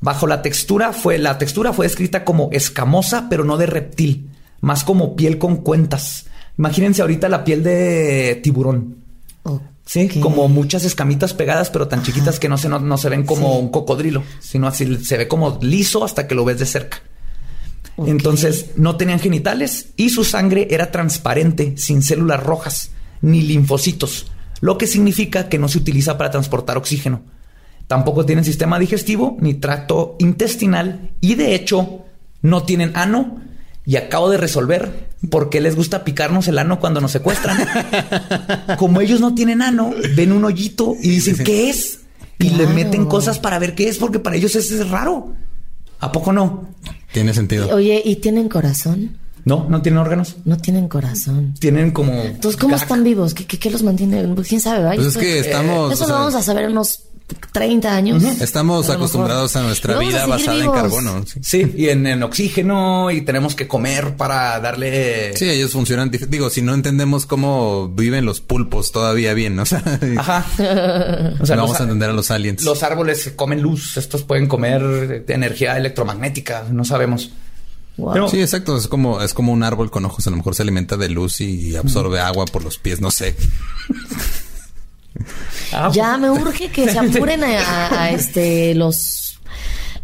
Bajo 0.01 0.27
la 0.27 0.41
textura 0.41 0.93
fue, 0.93 1.17
la 1.17 1.37
textura 1.37 1.73
fue 1.73 1.87
descrita 1.87 2.23
como 2.23 2.49
escamosa, 2.51 3.27
pero 3.29 3.43
no 3.43 3.57
de 3.57 3.65
reptil, 3.65 4.29
más 4.61 4.83
como 4.83 5.15
piel 5.15 5.37
con 5.37 5.57
cuentas. 5.57 6.25
Imagínense 6.59 7.01
ahorita 7.01 7.29
la 7.29 7.43
piel 7.43 7.63
de 7.63 8.39
tiburón. 8.43 8.97
Sí, 9.85 10.07
como 10.21 10.47
muchas 10.47 10.83
escamitas 10.85 11.33
pegadas, 11.33 11.71
pero 11.71 11.87
tan 11.87 12.03
chiquitas 12.03 12.37
que 12.39 12.47
no 12.47 12.59
se, 12.59 12.69
no, 12.69 12.77
no 12.79 12.95
se 12.99 13.09
ven 13.09 13.25
como 13.25 13.53
Sí. 13.53 13.59
un 13.59 13.69
cocodrilo, 13.69 14.21
sino 14.39 14.67
así 14.67 15.03
se 15.03 15.17
ve 15.17 15.27
como 15.27 15.57
liso 15.63 16.03
hasta 16.05 16.27
que 16.27 16.35
lo 16.35 16.45
ves 16.45 16.59
de 16.59 16.67
cerca. 16.67 16.99
Entonces 17.97 18.67
no 18.75 18.97
tenían 18.97 19.19
genitales 19.19 19.87
y 19.97 20.09
su 20.09 20.23
sangre 20.23 20.67
era 20.69 20.91
transparente, 20.91 21.73
sin 21.77 22.03
células 22.03 22.41
rojas 22.43 22.91
ni 23.21 23.41
linfocitos, 23.41 24.27
lo 24.61 24.77
que 24.77 24.85
significa 24.85 25.49
que 25.49 25.57
no 25.57 25.67
se 25.67 25.79
utiliza 25.79 26.17
para 26.17 26.29
transportar 26.29 26.77
oxígeno. 26.77 27.21
Tampoco 27.87 28.25
tienen 28.25 28.45
sistema 28.45 28.77
digestivo 28.77 29.37
ni 29.41 29.55
tracto 29.55 30.15
intestinal 30.19 31.09
y 31.19 31.33
de 31.35 31.55
hecho 31.55 32.05
no 32.43 32.61
tienen 32.63 32.91
ano. 32.95 33.41
Y 33.89 33.95
acabo 33.95 34.29
de 34.29 34.37
resolver 34.37 35.07
por 35.31 35.49
qué 35.49 35.59
les 35.61 35.75
gusta 35.75 36.03
picarnos 36.03 36.47
el 36.47 36.59
ano 36.59 36.79
cuando 36.79 37.01
nos 37.01 37.11
secuestran. 37.11 37.57
Como 38.77 39.01
ellos 39.01 39.19
no 39.19 39.33
tienen 39.33 39.63
ano, 39.63 39.91
ven 40.15 40.31
un 40.31 40.45
hoyito 40.45 40.95
y 41.01 41.09
dicen, 41.09 41.43
¿qué 41.43 41.71
es? 41.71 42.01
Y 42.37 42.51
le 42.51 42.67
meten 42.67 43.07
cosas 43.07 43.39
para 43.39 43.57
ver 43.57 43.73
qué 43.73 43.89
es, 43.89 43.97
porque 43.97 44.19
para 44.19 44.35
ellos 44.35 44.55
eso 44.55 44.75
es 44.75 44.87
raro. 44.91 45.33
¿A 46.01 46.11
poco 46.11 46.31
no? 46.31 46.69
Tiene 47.11 47.33
sentido. 47.33 47.67
Oye, 47.73 47.99
¿y 48.05 48.17
tienen 48.17 48.47
corazón? 48.47 49.17
No, 49.43 49.65
no 49.67 49.81
tienen 49.81 49.97
órganos. 49.97 50.35
No 50.45 50.57
tienen 50.57 50.87
corazón. 50.87 51.55
Tienen 51.59 51.89
como. 51.89 52.13
Entonces, 52.13 52.61
¿cómo 52.61 52.75
están 52.75 53.03
vivos? 53.03 53.33
¿Qué, 53.33 53.47
qué, 53.47 53.57
qué 53.57 53.71
los 53.71 53.81
mantiene? 53.81 54.23
Pues, 54.35 54.47
¿Quién 54.47 54.61
sabe? 54.61 54.95
Pues 54.97 55.07
es 55.07 55.17
que 55.17 55.37
Eh, 55.37 55.39
estamos, 55.39 55.91
Eso 55.93 56.03
o 56.03 56.07
lo 56.07 56.13
sea, 56.13 56.15
vamos 56.19 56.35
a 56.35 56.43
saber 56.43 56.65
en 56.65 56.73
unos 56.73 57.05
30 57.51 57.95
años. 57.95 58.23
Estamos 58.23 58.89
A 58.89 58.93
acostumbrados 58.93 59.51
mejor. 59.53 59.63
a 59.63 59.67
nuestra 59.67 59.93
vamos 59.95 60.09
vida 60.09 60.25
basada 60.25 60.63
en 60.63 60.71
carbono. 60.71 61.25
Sí. 61.25 61.39
Sí, 61.41 61.73
y 61.77 61.89
en, 61.89 62.05
en 62.07 62.23
oxígeno 62.23 63.11
y 63.11 63.21
tenemos 63.21 63.55
que 63.55 63.67
comer 63.67 64.15
para 64.15 64.59
darle. 64.59 65.35
Sí, 65.35 65.49
ellos 65.49 65.71
funcionan. 65.71 66.11
Digo, 66.11 66.49
si 66.49 66.61
no 66.61 66.73
entendemos 66.73 67.25
cómo 67.25 67.89
viven 67.89 68.25
los 68.25 68.41
pulpos 68.41 68.91
todavía 68.91 69.33
bien, 69.33 69.55
¿no? 69.55 69.63
o 69.63 69.65
sea, 69.65 69.83
Ajá. 70.17 70.45
O 70.59 71.45
sea, 71.45 71.55
no 71.55 71.61
los, 71.63 71.71
vamos 71.71 71.79
a 71.79 71.83
entender 71.83 72.09
a 72.09 72.13
los 72.13 72.31
aliens. 72.31 72.63
los 72.63 72.83
árboles 72.83 73.31
comen 73.35 73.61
luz. 73.61 73.97
Estos 73.97 74.23
pueden 74.23 74.47
comer 74.47 75.25
energía 75.27 75.77
electromagnética. 75.77 76.65
No 76.71 76.83
sabemos. 76.85 77.31
Wow. 77.97 78.13
Pero- 78.13 78.29
Sí, 78.29 78.41
exacto. 78.41 78.77
Es 78.77 78.87
como, 78.87 79.21
es 79.21 79.33
como 79.33 79.51
un 79.51 79.63
árbol 79.63 79.91
con 79.91 80.05
ojos. 80.05 80.25
A 80.27 80.29
lo 80.29 80.37
mejor 80.37 80.55
se 80.55 80.61
alimenta 80.61 80.95
de 80.97 81.09
luz 81.09 81.41
y 81.41 81.75
absorbe 81.75 82.19
agua 82.19 82.45
por 82.45 82.63
los 82.63 82.77
pies. 82.77 83.01
No 83.01 83.11
sé. 83.11 83.35
Ah, 85.73 85.89
Ya 85.93 86.17
me 86.17 86.29
urge 86.29 86.69
que 86.71 86.89
se 86.89 86.97
apuren 86.99 87.43
a, 87.43 87.59
a- 87.59 88.03
a, 88.03 88.09
este 88.11 88.73
los 88.75 89.39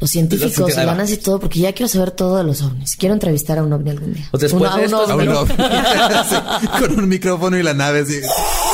los 0.02 0.10
científicos 0.10 0.58
Los 0.60 0.74
y 0.78 0.86
NASA 0.86 1.14
y 1.14 1.18
todo, 1.18 1.40
porque 1.40 1.60
ya 1.60 1.72
quiero 1.72 1.88
saber 1.88 2.12
todo 2.12 2.36
de 2.38 2.44
los 2.44 2.62
ovnis. 2.62 2.98
Quiero 2.98 3.14
entrevistar 3.14 3.58
a 3.60 3.64
un 3.64 3.72
ovni 3.72 3.92
algún 3.92 4.14
día. 4.14 4.28
Pues 4.30 4.42
después 4.42 4.62
Uno- 4.64 4.74
a 4.74 4.78
de 4.78 4.80
un 4.82 4.86
esto- 4.86 5.04
ovni. 5.16 5.28
A 5.28 5.30
un 5.32 5.36
ovni. 5.38 5.56
Sí, 6.30 6.68
con 6.80 7.00
un 7.00 7.08
micrófono 7.08 7.58
y 7.58 7.64
la 7.64 7.74
nave. 7.74 8.00
así. 8.02 8.20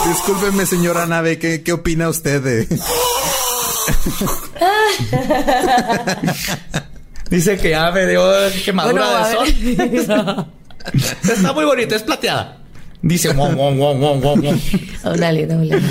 Discúlpeme, 0.07 0.65
señora 0.65 1.05
nave, 1.05 1.38
¿qué, 1.38 1.61
qué 1.61 1.73
opina 1.73 2.09
usted 2.09 2.41
de...? 2.41 2.67
Dice 7.29 7.57
que 7.57 7.69
ya 7.71 7.91
me 7.91 8.05
dio 8.07 8.23
quemadura 8.65 9.27
Bueno, 9.29 9.43
de 9.45 10.05
sol. 10.05 10.47
Está 11.23 11.53
muy 11.53 11.63
bonita, 11.65 11.95
es 11.95 12.03
plateada. 12.03 12.57
Dice, 13.02 13.30
alien, 15.24 15.52
un 15.52 15.62
alien. 15.62 15.82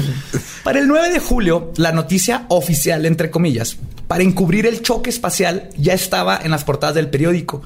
Para 0.63 0.79
el 0.79 0.87
9 0.87 1.11
de 1.11 1.19
julio, 1.19 1.73
la 1.77 1.93
noticia 1.93 2.47
oficial, 2.49 3.05
entre 3.07 3.31
comillas, 3.31 3.77
para 4.07 4.23
encubrir 4.23 4.67
el 4.67 4.83
choque 4.83 5.11
espacial 5.11 5.71
ya 5.77 5.93
estaba 5.93 6.39
en 6.43 6.51
las 6.51 6.65
portadas 6.65 6.95
del 6.95 7.11
periódico. 7.11 7.63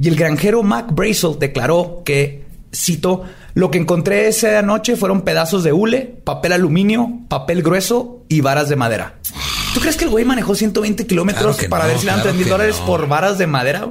Y 0.00 0.08
el 0.08 0.16
granjero 0.16 0.62
Mac 0.62 0.92
Brazel 0.92 1.38
declaró 1.38 2.02
que, 2.04 2.44
cito, 2.74 3.24
lo 3.54 3.70
que 3.70 3.78
encontré 3.78 4.28
esa 4.28 4.62
noche 4.62 4.96
fueron 4.96 5.22
pedazos 5.22 5.64
de 5.64 5.72
hule, 5.72 6.20
papel 6.24 6.52
aluminio, 6.52 7.20
papel 7.28 7.62
grueso 7.62 8.24
y 8.28 8.40
varas 8.40 8.68
de 8.68 8.76
madera. 8.76 9.14
¿Tú 9.74 9.80
crees 9.80 9.96
que 9.96 10.04
el 10.04 10.10
güey 10.10 10.24
manejó 10.24 10.54
120 10.54 11.06
kilómetros 11.06 11.56
Claro 11.56 11.70
para 11.70 11.84
no, 11.84 11.90
ver 11.90 11.98
si 11.98 12.06
le 12.06 12.12
dan 12.12 12.20
claro 12.20 12.30
3 12.30 12.34
mil 12.36 12.44
que 12.44 12.50
dólares 12.50 12.76
no. 12.80 12.86
por 12.86 13.08
varas 13.08 13.38
de 13.38 13.46
madera? 13.46 13.88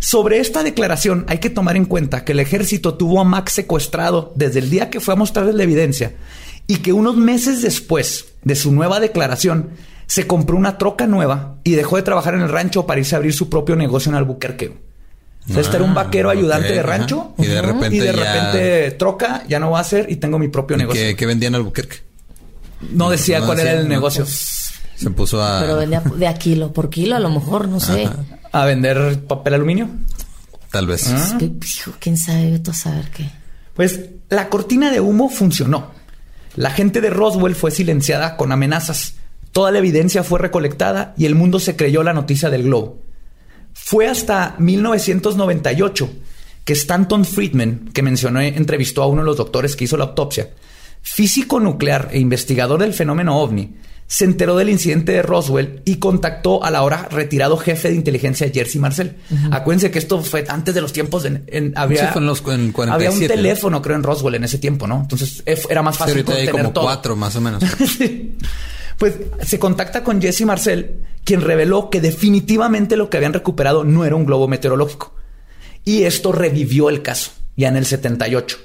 Sobre 0.00 0.38
esta 0.38 0.62
declaración 0.62 1.24
hay 1.28 1.38
que 1.38 1.50
tomar 1.50 1.76
en 1.76 1.84
cuenta 1.84 2.24
que 2.24 2.32
el 2.32 2.40
ejército 2.40 2.94
tuvo 2.94 3.20
a 3.20 3.24
Max 3.24 3.52
secuestrado 3.54 4.32
desde 4.36 4.60
el 4.60 4.70
día 4.70 4.90
que 4.90 5.00
fue 5.00 5.14
a 5.14 5.16
mostrarles 5.16 5.54
la 5.56 5.64
evidencia 5.64 6.12
y 6.66 6.76
que 6.76 6.92
unos 6.92 7.16
meses 7.16 7.62
después 7.62 8.26
de 8.44 8.54
su 8.54 8.70
nueva 8.72 9.00
declaración 9.00 9.70
se 10.06 10.26
compró 10.26 10.56
una 10.56 10.78
troca 10.78 11.06
nueva 11.06 11.56
y 11.64 11.72
dejó 11.72 11.96
de 11.96 12.02
trabajar 12.02 12.34
en 12.34 12.42
el 12.42 12.48
rancho 12.48 12.86
para 12.86 13.00
irse 13.00 13.14
a 13.14 13.18
abrir 13.18 13.32
su 13.34 13.48
propio 13.50 13.74
negocio 13.76 14.10
en 14.10 14.16
Albuquerque. 14.16 14.78
O 15.48 15.52
sea, 15.52 15.62
este 15.62 15.76
era 15.76 15.84
un 15.84 15.94
vaquero 15.94 16.28
Ah, 16.28 16.32
ayudante 16.32 16.68
ok, 16.68 16.74
de 16.74 16.80
ajá. 16.80 16.88
rancho 16.88 17.32
Y 17.38 17.46
de 17.46 17.62
repente 17.62 17.96
y 17.96 17.98
de 18.00 18.06
ya- 18.06 18.12
repente 18.12 18.90
troca, 18.92 19.44
ya 19.48 19.58
no 19.58 19.70
va 19.70 19.78
a 19.78 19.80
hacer 19.80 20.06
y 20.10 20.16
tengo 20.16 20.38
mi 20.38 20.48
propio 20.48 20.76
negocio. 20.76 21.00
¿Qué, 21.02 21.16
qué 21.16 21.26
vendían 21.26 21.54
al 21.54 21.62
Albuquerque? 21.62 21.96
No 22.92 23.10
decía 23.10 23.40
No 23.40 23.46
cuál 23.46 23.60
era 23.60 23.72
el 23.72 23.82
no, 23.84 23.88
negocio. 23.88 24.24
pues, 24.24 24.70
se 24.96 25.10
puso 25.10 25.42
a... 25.42 25.60
Pero 25.60 25.76
vendía 25.76 26.00
de 26.00 26.26
a 26.26 26.34
kilo 26.34 26.72
por 26.72 26.90
kilo, 26.90 27.16
a 27.16 27.20
lo 27.20 27.30
mejor, 27.30 27.66
no 27.68 27.80
sé. 27.80 28.04
Ajá. 28.04 28.16
A 28.52 28.64
vender 28.64 29.24
papel 29.26 29.54
aluminio. 29.54 29.88
Tal 30.70 30.86
vez. 30.86 31.08
Ah. 31.08 31.16
Es 31.16 31.32
que, 31.34 31.44
hijo, 31.44 31.92
quién 31.98 32.16
sabe, 32.16 32.50
vete 32.50 32.70
a 32.70 32.74
saber 32.74 33.10
qué. 33.10 33.30
Pues 33.74 34.00
la 34.28 34.48
cortina 34.48 34.90
de 34.90 35.00
humo 35.00 35.30
funcionó. 35.30 35.92
La 36.56 36.70
gente 36.70 37.00
de 37.00 37.10
Roswell 37.10 37.54
fue 37.54 37.70
silenciada 37.70 38.36
con 38.36 38.52
amenazas. 38.52 39.14
Toda 39.52 39.70
la 39.70 39.78
evidencia 39.78 40.24
fue 40.24 40.38
recolectada 40.38 41.14
y 41.16 41.26
el 41.26 41.34
mundo 41.34 41.60
se 41.60 41.76
creyó 41.76 42.02
la 42.02 42.12
noticia 42.12 42.50
del 42.50 42.64
globo. 42.64 43.00
Fue 43.72 44.08
hasta 44.08 44.56
1998 44.58 46.10
que 46.64 46.72
Stanton 46.74 47.24
Friedman, 47.24 47.90
que 47.94 48.02
mencioné, 48.02 48.48
entrevistó 48.48 49.02
a 49.02 49.06
uno 49.06 49.22
de 49.22 49.26
los 49.26 49.36
doctores 49.36 49.74
que 49.74 49.84
hizo 49.84 49.96
la 49.96 50.04
autopsia, 50.04 50.50
físico 51.00 51.60
nuclear 51.60 52.10
e 52.12 52.18
investigador 52.18 52.80
del 52.80 52.92
fenómeno 52.92 53.38
ovni, 53.38 53.76
se 54.10 54.24
enteró 54.24 54.56
del 54.56 54.70
incidente 54.70 55.12
de 55.12 55.22
Roswell 55.22 55.82
y 55.84 55.96
contactó 55.96 56.64
al 56.64 56.74
ahora 56.76 57.06
retirado 57.10 57.56
jefe 57.58 57.90
de 57.90 57.94
inteligencia 57.94 58.50
Jersey 58.52 58.80
Marcel. 58.80 59.16
Acuérdense 59.52 59.90
que 59.90 59.98
esto 59.98 60.22
fue 60.22 60.44
antes 60.48 60.74
de 60.74 60.80
los 60.80 60.92
tiempos 60.94 61.22
de, 61.24 61.42
en- 61.46 61.74
había, 61.76 62.06
Sí, 62.06 62.12
fue 62.14 62.22
en 62.22 62.26
los- 62.26 62.42
en 62.48 62.72
47, 62.72 62.90
había 62.90 63.10
un 63.10 63.20
¿no? 63.20 63.26
teléfono, 63.28 63.82
creo, 63.82 63.96
en 63.96 64.02
Roswell 64.02 64.34
en 64.36 64.44
ese 64.44 64.56
tiempo, 64.58 64.86
¿no? 64.86 65.02
Entonces 65.02 65.42
era 65.68 65.82
más 65.82 65.94
Sí, 65.96 65.98
fácil 66.00 66.12
ahorita 66.14 66.32
hay 66.34 66.48
como 66.48 66.70
todo. 66.72 66.84
cuatro 66.84 67.14
más 67.16 67.36
o 67.36 67.40
menos. 67.42 67.62
Sí. 67.98 68.34
Pues 68.96 69.14
se 69.46 69.58
contacta 69.60 70.02
con 70.02 70.20
Jesse 70.20 70.40
Marcel, 70.46 71.02
quien 71.22 71.40
reveló 71.42 71.88
que 71.90 72.00
definitivamente 72.00 72.96
lo 72.96 73.08
que 73.10 73.16
habían 73.18 73.32
recuperado 73.32 73.84
no 73.84 74.04
era 74.04 74.16
un 74.16 74.24
globo 74.26 74.48
meteorológico. 74.48 75.14
Y 75.84 76.02
esto 76.02 76.32
revivió 76.32 76.88
el 76.88 77.02
caso, 77.02 77.30
ya 77.56 77.68
en 77.68 77.76
el 77.76 77.86
78. 77.86 78.56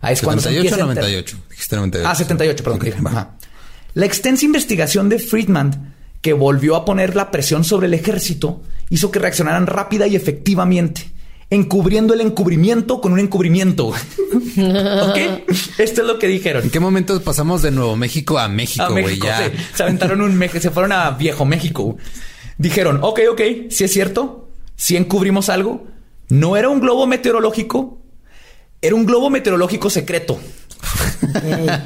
Ahí 0.00 0.12
es 0.12 0.20
cuando 0.22 0.42
se 0.42 0.48
78 0.50 0.58
o 0.58 0.60
empieza 0.60 0.76
a 0.76 0.88
enter- 0.88 1.24
98. 1.24 1.36
Dijiste 1.50 1.76
98. 1.76 2.08
Ah, 2.10 2.14
78, 2.14 2.64
perdón. 2.64 2.78
Ok, 2.80 2.84
dije. 2.84 3.00
va. 3.00 3.10
Ajá. 3.10 3.30
La 3.94 4.06
extensa 4.06 4.44
investigación 4.44 5.08
de 5.08 5.18
Friedman, 5.18 5.94
que 6.20 6.32
volvió 6.32 6.76
a 6.76 6.84
poner 6.84 7.16
la 7.16 7.30
presión 7.30 7.64
sobre 7.64 7.86
el 7.86 7.94
ejército, 7.94 8.62
hizo 8.90 9.10
que 9.10 9.18
reaccionaran 9.18 9.66
rápida 9.66 10.06
y 10.06 10.16
efectivamente, 10.16 11.10
encubriendo 11.50 12.14
el 12.14 12.20
encubrimiento 12.20 13.00
con 13.00 13.12
un 13.12 13.20
encubrimiento. 13.20 13.88
¿Ok? 13.88 15.18
Esto 15.78 16.00
es 16.02 16.06
lo 16.06 16.18
que 16.18 16.26
dijeron. 16.26 16.64
¿En 16.64 16.70
qué 16.70 16.80
momento 16.80 17.20
pasamos 17.22 17.62
de 17.62 17.70
Nuevo 17.70 17.96
México 17.96 18.38
a 18.38 18.48
México, 18.48 18.84
A 18.84 18.90
güey? 18.90 19.16
Sí. 19.16 19.22
Se 19.74 19.82
aventaron 19.82 20.20
un 20.20 20.36
México, 20.36 20.60
se 20.60 20.70
fueron 20.70 20.92
a 20.92 21.10
Viejo 21.12 21.44
México. 21.44 21.96
Dijeron, 22.58 23.00
ok, 23.02 23.20
ok, 23.30 23.40
si 23.70 23.84
es 23.84 23.92
cierto, 23.92 24.50
si 24.76 24.96
encubrimos 24.96 25.48
algo. 25.48 25.86
No 26.28 26.56
era 26.56 26.68
un 26.68 26.80
globo 26.80 27.06
meteorológico, 27.06 28.02
era 28.82 28.94
un 28.94 29.06
globo 29.06 29.30
meteorológico 29.30 29.88
secreto. 29.88 30.38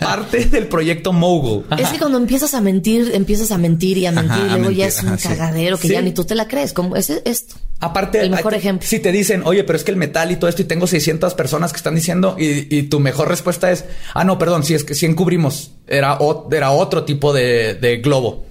Parte 0.01 0.45
del 0.47 0.66
proyecto 0.68 1.12
Mogul. 1.12 1.64
Es 1.78 1.88
que 1.88 1.99
cuando 1.99 2.18
empiezas 2.18 2.55
a 2.55 2.61
mentir, 2.61 3.11
empiezas 3.14 3.51
a 3.51 3.59
mentir 3.59 3.99
y 3.99 4.07
a 4.07 4.12
mentir, 4.12 4.32
Ajá, 4.32 4.47
y 4.47 4.51
a 4.51 4.57
luego 4.59 4.70
ya 4.70 4.84
mentir, 4.84 4.99
es 4.99 5.03
un 5.03 5.09
ajá, 5.11 5.18
sí. 5.18 5.28
cagadero 5.28 5.78
que 5.78 5.88
Sí. 5.88 5.95
ya 5.95 6.03
ni 6.03 6.12
tú 6.12 6.24
te 6.24 6.34
la 6.34 6.49
crees. 6.49 6.72
Como 6.72 6.97
es 6.97 7.11
esto. 7.11 7.57
Aparte, 7.80 8.20
El 8.20 8.30
mejor 8.30 8.53
hay- 8.55 8.61
ejemplo. 8.61 8.86
Si 8.88 9.01
te 9.01 9.11
dicen, 9.11 9.43
oye, 9.45 9.64
pero 9.64 9.76
es 9.76 9.82
que 9.84 9.90
el 9.90 9.97
metal 9.97 10.30
y 10.30 10.36
todo 10.36 10.49
esto, 10.49 10.62
y 10.62 10.66
tengo 10.66 10.86
600 10.86 11.34
personas 11.34 11.72
que 11.72 11.78
están 11.78 11.95
diciendo, 11.97 12.36
y, 12.38 12.74
y 12.76 12.84
tu 12.84 13.01
mejor 13.01 13.28
respuesta 13.28 13.72
es, 13.72 13.84
ah, 14.14 14.22
no, 14.24 14.38
perdón, 14.38 14.62
si 14.62 14.74
es 14.74 14.84
que 14.84 14.95
si 14.95 15.07
encubrimos, 15.07 15.72
era, 15.88 16.14
o- 16.20 16.49
era 16.53 16.70
otro 16.70 17.03
tipo 17.05 17.32
de, 17.32 17.74
de 17.74 17.97
globo. 17.97 18.45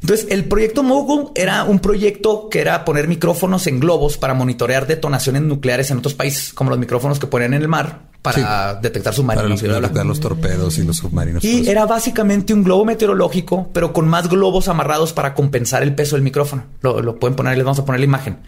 Entonces, 0.00 0.26
el 0.30 0.44
proyecto 0.44 0.82
Mogul 0.82 1.30
era 1.34 1.64
un 1.64 1.78
proyecto 1.78 2.48
que 2.48 2.60
era 2.60 2.84
poner 2.84 3.08
micrófonos 3.08 3.66
en 3.66 3.80
globos 3.80 4.18
para 4.18 4.34
monitorear 4.34 4.86
detonaciones 4.86 5.42
nucleares 5.42 5.90
en 5.90 5.98
otros 5.98 6.14
países, 6.14 6.52
como 6.52 6.70
los 6.70 6.78
micrófonos 6.78 7.18
que 7.18 7.26
ponen 7.26 7.54
en 7.54 7.62
el 7.62 7.68
mar 7.68 8.06
para 8.22 8.74
detectar 8.74 9.12
Para 9.12 9.16
submarinos. 9.16 9.62
bla. 9.62 9.80
detectar 9.80 10.04
los 10.04 10.20
torpedos 10.20 10.78
y 10.78 10.84
los 10.84 10.96
submarinos. 10.96 11.44
Y 11.44 11.68
era 11.68 11.86
básicamente 11.86 12.52
un 12.52 12.64
globo 12.64 12.84
meteorológico, 12.84 13.70
pero 13.72 13.92
con 13.92 14.08
más 14.08 14.28
globos 14.28 14.68
amarrados 14.68 15.12
para 15.12 15.34
compensar 15.34 15.82
el 15.82 15.94
peso 15.94 16.16
del 16.16 16.22
micrófono. 16.22 16.64
Lo, 16.80 17.00
lo 17.02 17.18
pueden 17.18 17.36
poner, 17.36 17.56
les 17.56 17.64
vamos 17.64 17.78
a 17.78 17.84
poner 17.84 18.00
la 18.00 18.06
imagen. 18.06 18.38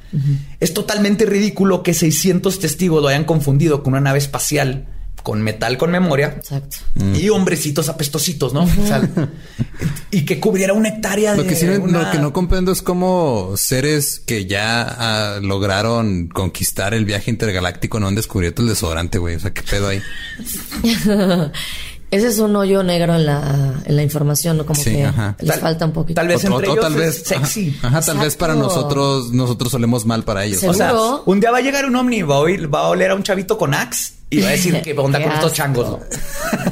Es 0.59 0.75
totalmente 0.75 1.27
ridículo 1.27 1.83
que 1.83 1.95
600 1.95 2.59
testigos 2.59 3.03
lo 3.03 3.09
hayan 3.09 3.25
confundido 3.25 3.83
con 3.83 3.93
una 3.93 4.01
nave 4.01 4.19
espacial 4.19 4.87
con 5.29 5.43
metal 5.43 5.77
con 5.77 5.91
memoria 5.91 6.29
Exacto. 6.39 6.79
y 7.15 7.29
hombrecitos 7.29 7.91
apestositos, 7.91 8.55
¿no? 8.55 8.63
O 8.63 8.87
sea, 8.87 9.07
y 10.11 10.25
que 10.25 10.41
cubriera 10.41 10.73
una 10.73 10.89
hectárea 10.89 11.33
de 11.33 11.43
Lo 11.43 11.47
que, 11.47 11.55
sí, 11.55 11.67
una- 11.67 12.03
lo 12.05 12.11
que 12.11 12.19
no 12.19 12.33
comprendo 12.33 12.73
es 12.73 12.81
cómo 12.81 13.53
seres 13.57 14.23
que 14.25 14.47
ya 14.47 14.85
ah, 14.89 15.39
lograron 15.43 16.29
conquistar 16.29 16.95
el 16.95 17.05
viaje 17.05 17.31
intergaláctico 17.31 18.01
no 18.01 18.07
han 18.07 18.15
descubierto 18.15 18.63
el 18.63 18.69
desodorante, 18.69 19.19
güey. 19.19 19.35
O 19.37 19.41
sea, 19.41 19.53
qué 19.53 19.61
pedo 19.63 19.89
ahí. 19.89 20.01
Ese 22.11 22.29
es 22.29 22.39
un 22.39 22.57
hoyo 22.57 22.83
negro 22.83 23.17
en 23.17 23.27
la, 23.27 23.83
en 23.85 23.95
la 23.97 24.03
información, 24.03 24.57
¿no? 24.57 24.65
Como 24.65 24.83
Sí, 24.83 24.93
que 24.93 25.05
ajá. 25.05 25.37
les 25.41 25.51
Tal- 25.51 25.61
falta 25.61 25.85
un 25.85 25.93
poquito. 25.93 26.15
tal 26.19 26.29
vez 26.29 26.43
O- 26.43 26.47
entre 26.47 26.69
o 26.69 26.73
ellos 26.73 26.85
tal 26.85 26.93
es 26.95 26.99
vez 26.99 27.23
sexy. 27.27 27.77
Ajá, 27.83 28.01
tal 28.01 28.17
vez 28.17 28.35
para 28.35 28.55
nosotros, 28.55 29.31
nosotros 29.35 29.71
solemos 29.71 30.07
mal 30.07 30.25
para 30.25 30.47
ellos. 30.47 30.61
Seguro. 30.61 30.75
O 30.75 30.79
sea, 30.79 31.23
un 31.27 31.39
día 31.41 31.51
va 31.51 31.59
a 31.59 31.61
llegar 31.61 31.85
un 31.85 31.95
ovni, 31.97 32.23
va 32.23 32.37
a, 32.37 32.39
oír- 32.39 32.75
va 32.75 32.81
a 32.81 32.89
oler 32.89 33.11
a 33.11 33.15
un 33.15 33.23
chavito 33.25 33.59
con 33.59 33.75
Axe 33.75 34.15
y 34.31 34.41
va 34.41 34.49
a 34.49 34.53
decir 34.53 34.81
que 34.83 34.93
onda 34.93 35.23
con 35.23 35.33
estos 35.33 35.53
changos, 35.53 35.89
¿no? 35.91 36.01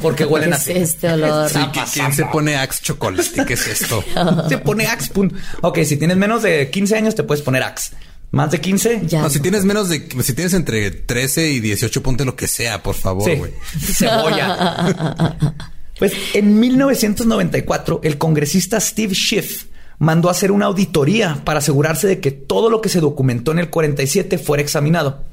Porque 0.01 0.25
huelen 0.25 0.49
¿Qué 0.51 0.55
así. 0.55 0.71
es 0.71 0.77
este 0.77 1.09
olor? 1.11 1.49
Sí, 1.49 1.57
¿qui- 1.57 1.91
¿quién 1.93 2.13
se 2.13 2.25
pone 2.25 2.55
Axe 2.55 2.79
chocolate? 2.83 3.45
¿Qué 3.45 3.53
es 3.53 3.67
esto? 3.67 4.03
Se 4.49 4.57
pone 4.59 4.85
Axe. 4.87 5.11
punto. 5.11 5.35
Ok, 5.61 5.79
si 5.83 5.97
tienes 5.97 6.17
menos 6.17 6.43
de 6.43 6.69
15 6.69 6.95
años, 6.95 7.15
te 7.15 7.23
puedes 7.23 7.43
poner 7.43 7.63
Axe. 7.63 7.93
Más 8.31 8.51
de 8.51 8.59
15, 8.59 9.03
Ya. 9.07 9.21
No, 9.21 9.29
si 9.29 9.39
tienes 9.39 9.63
menos 9.63 9.87
de, 9.89 10.07
si 10.21 10.33
tienes 10.33 10.53
entre 10.53 10.91
13 10.91 11.49
y 11.49 11.59
18, 11.61 12.03
ponte 12.03 12.25
lo 12.25 12.35
que 12.35 12.47
sea, 12.47 12.83
por 12.83 12.95
favor, 12.95 13.23
Sí. 13.31 13.37
güey. 13.37 13.53
Cebolla. 13.79 15.35
pues 15.97 16.11
en 16.33 16.59
1994, 16.59 18.01
el 18.03 18.17
congresista 18.17 18.79
Steve 18.79 19.15
Schiff 19.15 19.65
mandó 19.99 20.27
a 20.27 20.31
hacer 20.31 20.51
una 20.51 20.67
auditoría 20.67 21.41
para 21.43 21.59
asegurarse 21.59 22.05
de 22.07 22.19
que 22.19 22.31
todo 22.31 22.69
lo 22.69 22.81
que 22.81 22.89
se 22.89 22.99
documentó 22.99 23.51
en 23.51 23.59
el 23.59 23.69
47 23.69 24.37
fuera 24.37 24.61
examinado. 24.61 25.23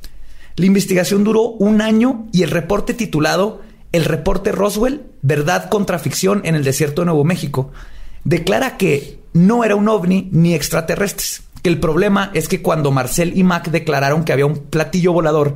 La 0.57 0.67
investigación 0.67 1.25
duró 1.25 1.43
un 1.43 1.81
año 1.81 2.27
y 2.33 2.43
el 2.45 2.51
reporte 2.51 2.95
titulado 2.95 3.63
El 3.91 4.05
reporte 4.05 4.53
Roswell, 4.53 5.03
verdad 5.21 5.69
contra 5.69 5.99
ficción 5.99 6.43
en 6.45 6.55
el 6.55 6.63
desierto 6.63 7.03
de 7.03 7.07
Nuevo 7.07 7.25
México, 7.25 7.73
declara 8.23 8.77
que 8.77 9.19
no 9.33 9.65
era 9.65 9.75
un 9.75 9.89
ovni 9.89 10.29
ni 10.31 10.55
extraterrestres, 10.55 11.43
que 11.63 11.71
el 11.71 11.81
problema 11.81 12.31
es 12.35 12.47
que 12.47 12.63
cuando 12.63 12.93
Marcel 12.93 13.37
y 13.37 13.43
Mac 13.43 13.69
declararon 13.71 14.25
que 14.25 14.33
había 14.33 14.47
un 14.47 14.59
platillo 14.59 15.13
volador, 15.13 15.55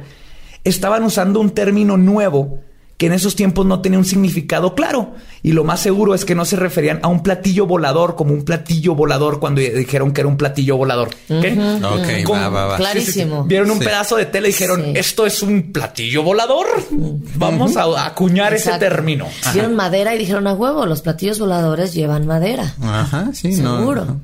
estaban 0.64 1.04
usando 1.04 1.38
un 1.38 1.50
término 1.50 1.96
nuevo 1.96 2.60
que 2.98 3.06
en 3.06 3.12
esos 3.12 3.36
tiempos 3.36 3.64
no 3.64 3.80
tenía 3.80 3.98
un 3.98 4.04
significado 4.04 4.74
claro. 4.74 5.14
Y 5.42 5.52
lo 5.52 5.62
más 5.64 5.78
seguro 5.80 6.14
es 6.16 6.24
que 6.24 6.34
no 6.34 6.44
se 6.44 6.56
referían 6.56 6.98
a 7.02 7.08
un 7.08 7.22
platillo 7.22 7.64
volador 7.64 8.16
como 8.16 8.34
un 8.34 8.44
platillo 8.44 8.94
volador 8.96 9.38
cuando 9.38 9.60
dijeron 9.60 10.12
que 10.12 10.20
era 10.22 10.28
un 10.28 10.36
platillo 10.36 10.76
volador. 10.76 11.08
¿Ok? 11.30 11.44
Ok, 11.84 12.24
Como- 12.24 12.40
va, 12.40 12.48
va, 12.48 12.66
va. 12.66 12.76
Clarísimo. 12.76 13.44
Vieron 13.44 13.70
un 13.70 13.78
Sí. 13.78 13.84
pedazo 13.84 14.16
de 14.16 14.26
tela 14.26 14.48
y 14.48 14.50
dijeron, 14.50 14.82
Sí. 14.84 14.92
esto 14.96 15.26
es 15.26 15.42
un 15.42 15.72
platillo 15.72 16.24
volador. 16.24 16.66
Vamos 16.90 17.76
a 17.76 18.04
acuñar 18.04 18.52
ese 18.54 18.72
término. 18.78 19.28
Vieron 19.54 19.76
madera 19.76 20.14
y 20.14 20.18
dijeron 20.18 20.46
a 20.48 20.52
huevo, 20.54 20.84
los 20.84 21.00
platillos 21.00 21.38
voladores 21.38 21.94
llevan 21.94 22.26
madera. 22.26 22.74
Ajá, 22.82 23.30
sí, 23.32 23.50
no. 23.62 23.78
Seguro. 23.78 24.04
no. 24.06 24.20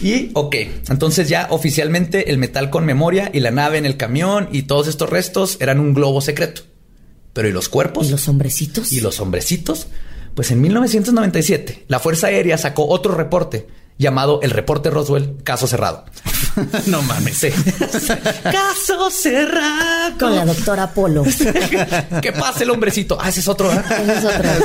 Y, 0.00 0.30
ok, 0.32 0.54
entonces 0.88 1.28
ya 1.28 1.48
oficialmente 1.50 2.30
el 2.30 2.38
metal 2.38 2.70
con 2.70 2.86
memoria 2.86 3.30
y 3.34 3.40
la 3.40 3.50
nave 3.50 3.78
en 3.78 3.84
el 3.84 3.96
camión 3.96 4.48
y 4.52 4.62
todos 4.62 4.86
estos 4.88 5.10
restos 5.10 5.58
eran 5.60 5.78
un 5.80 5.92
globo 5.92 6.20
secreto. 6.20 6.62
Pero 7.38 7.50
¿y 7.50 7.52
los 7.52 7.68
cuerpos? 7.68 8.08
¿Y 8.08 8.10
los 8.10 8.26
hombrecitos? 8.26 8.92
¿Y 8.92 8.98
los 8.98 9.20
hombrecitos? 9.20 9.86
Pues 10.34 10.50
en 10.50 10.60
1997, 10.60 11.84
la 11.86 12.00
Fuerza 12.00 12.26
Aérea 12.26 12.58
sacó 12.58 12.88
otro 12.88 13.14
reporte 13.14 13.68
llamado 13.98 14.40
el 14.42 14.50
reporte 14.50 14.90
Roswell, 14.90 15.36
caso 15.42 15.66
cerrado. 15.66 16.04
no 16.86 17.02
mames. 17.02 17.36
Sí. 17.36 17.48
caso 18.42 19.10
cerrado. 19.10 20.18
Con 20.18 20.34
la 20.34 20.44
doctora 20.44 20.92
Polo. 20.92 21.24
¿Qué 22.22 22.32
pasa 22.32 22.64
el 22.64 22.70
hombrecito? 22.70 23.18
Ah, 23.20 23.28
ese 23.28 23.40
es 23.40 23.48
otro. 23.48 23.72
¿eh? 23.72 23.82
Esa 24.02 24.18
es 24.18 24.24
otra. 24.24 24.56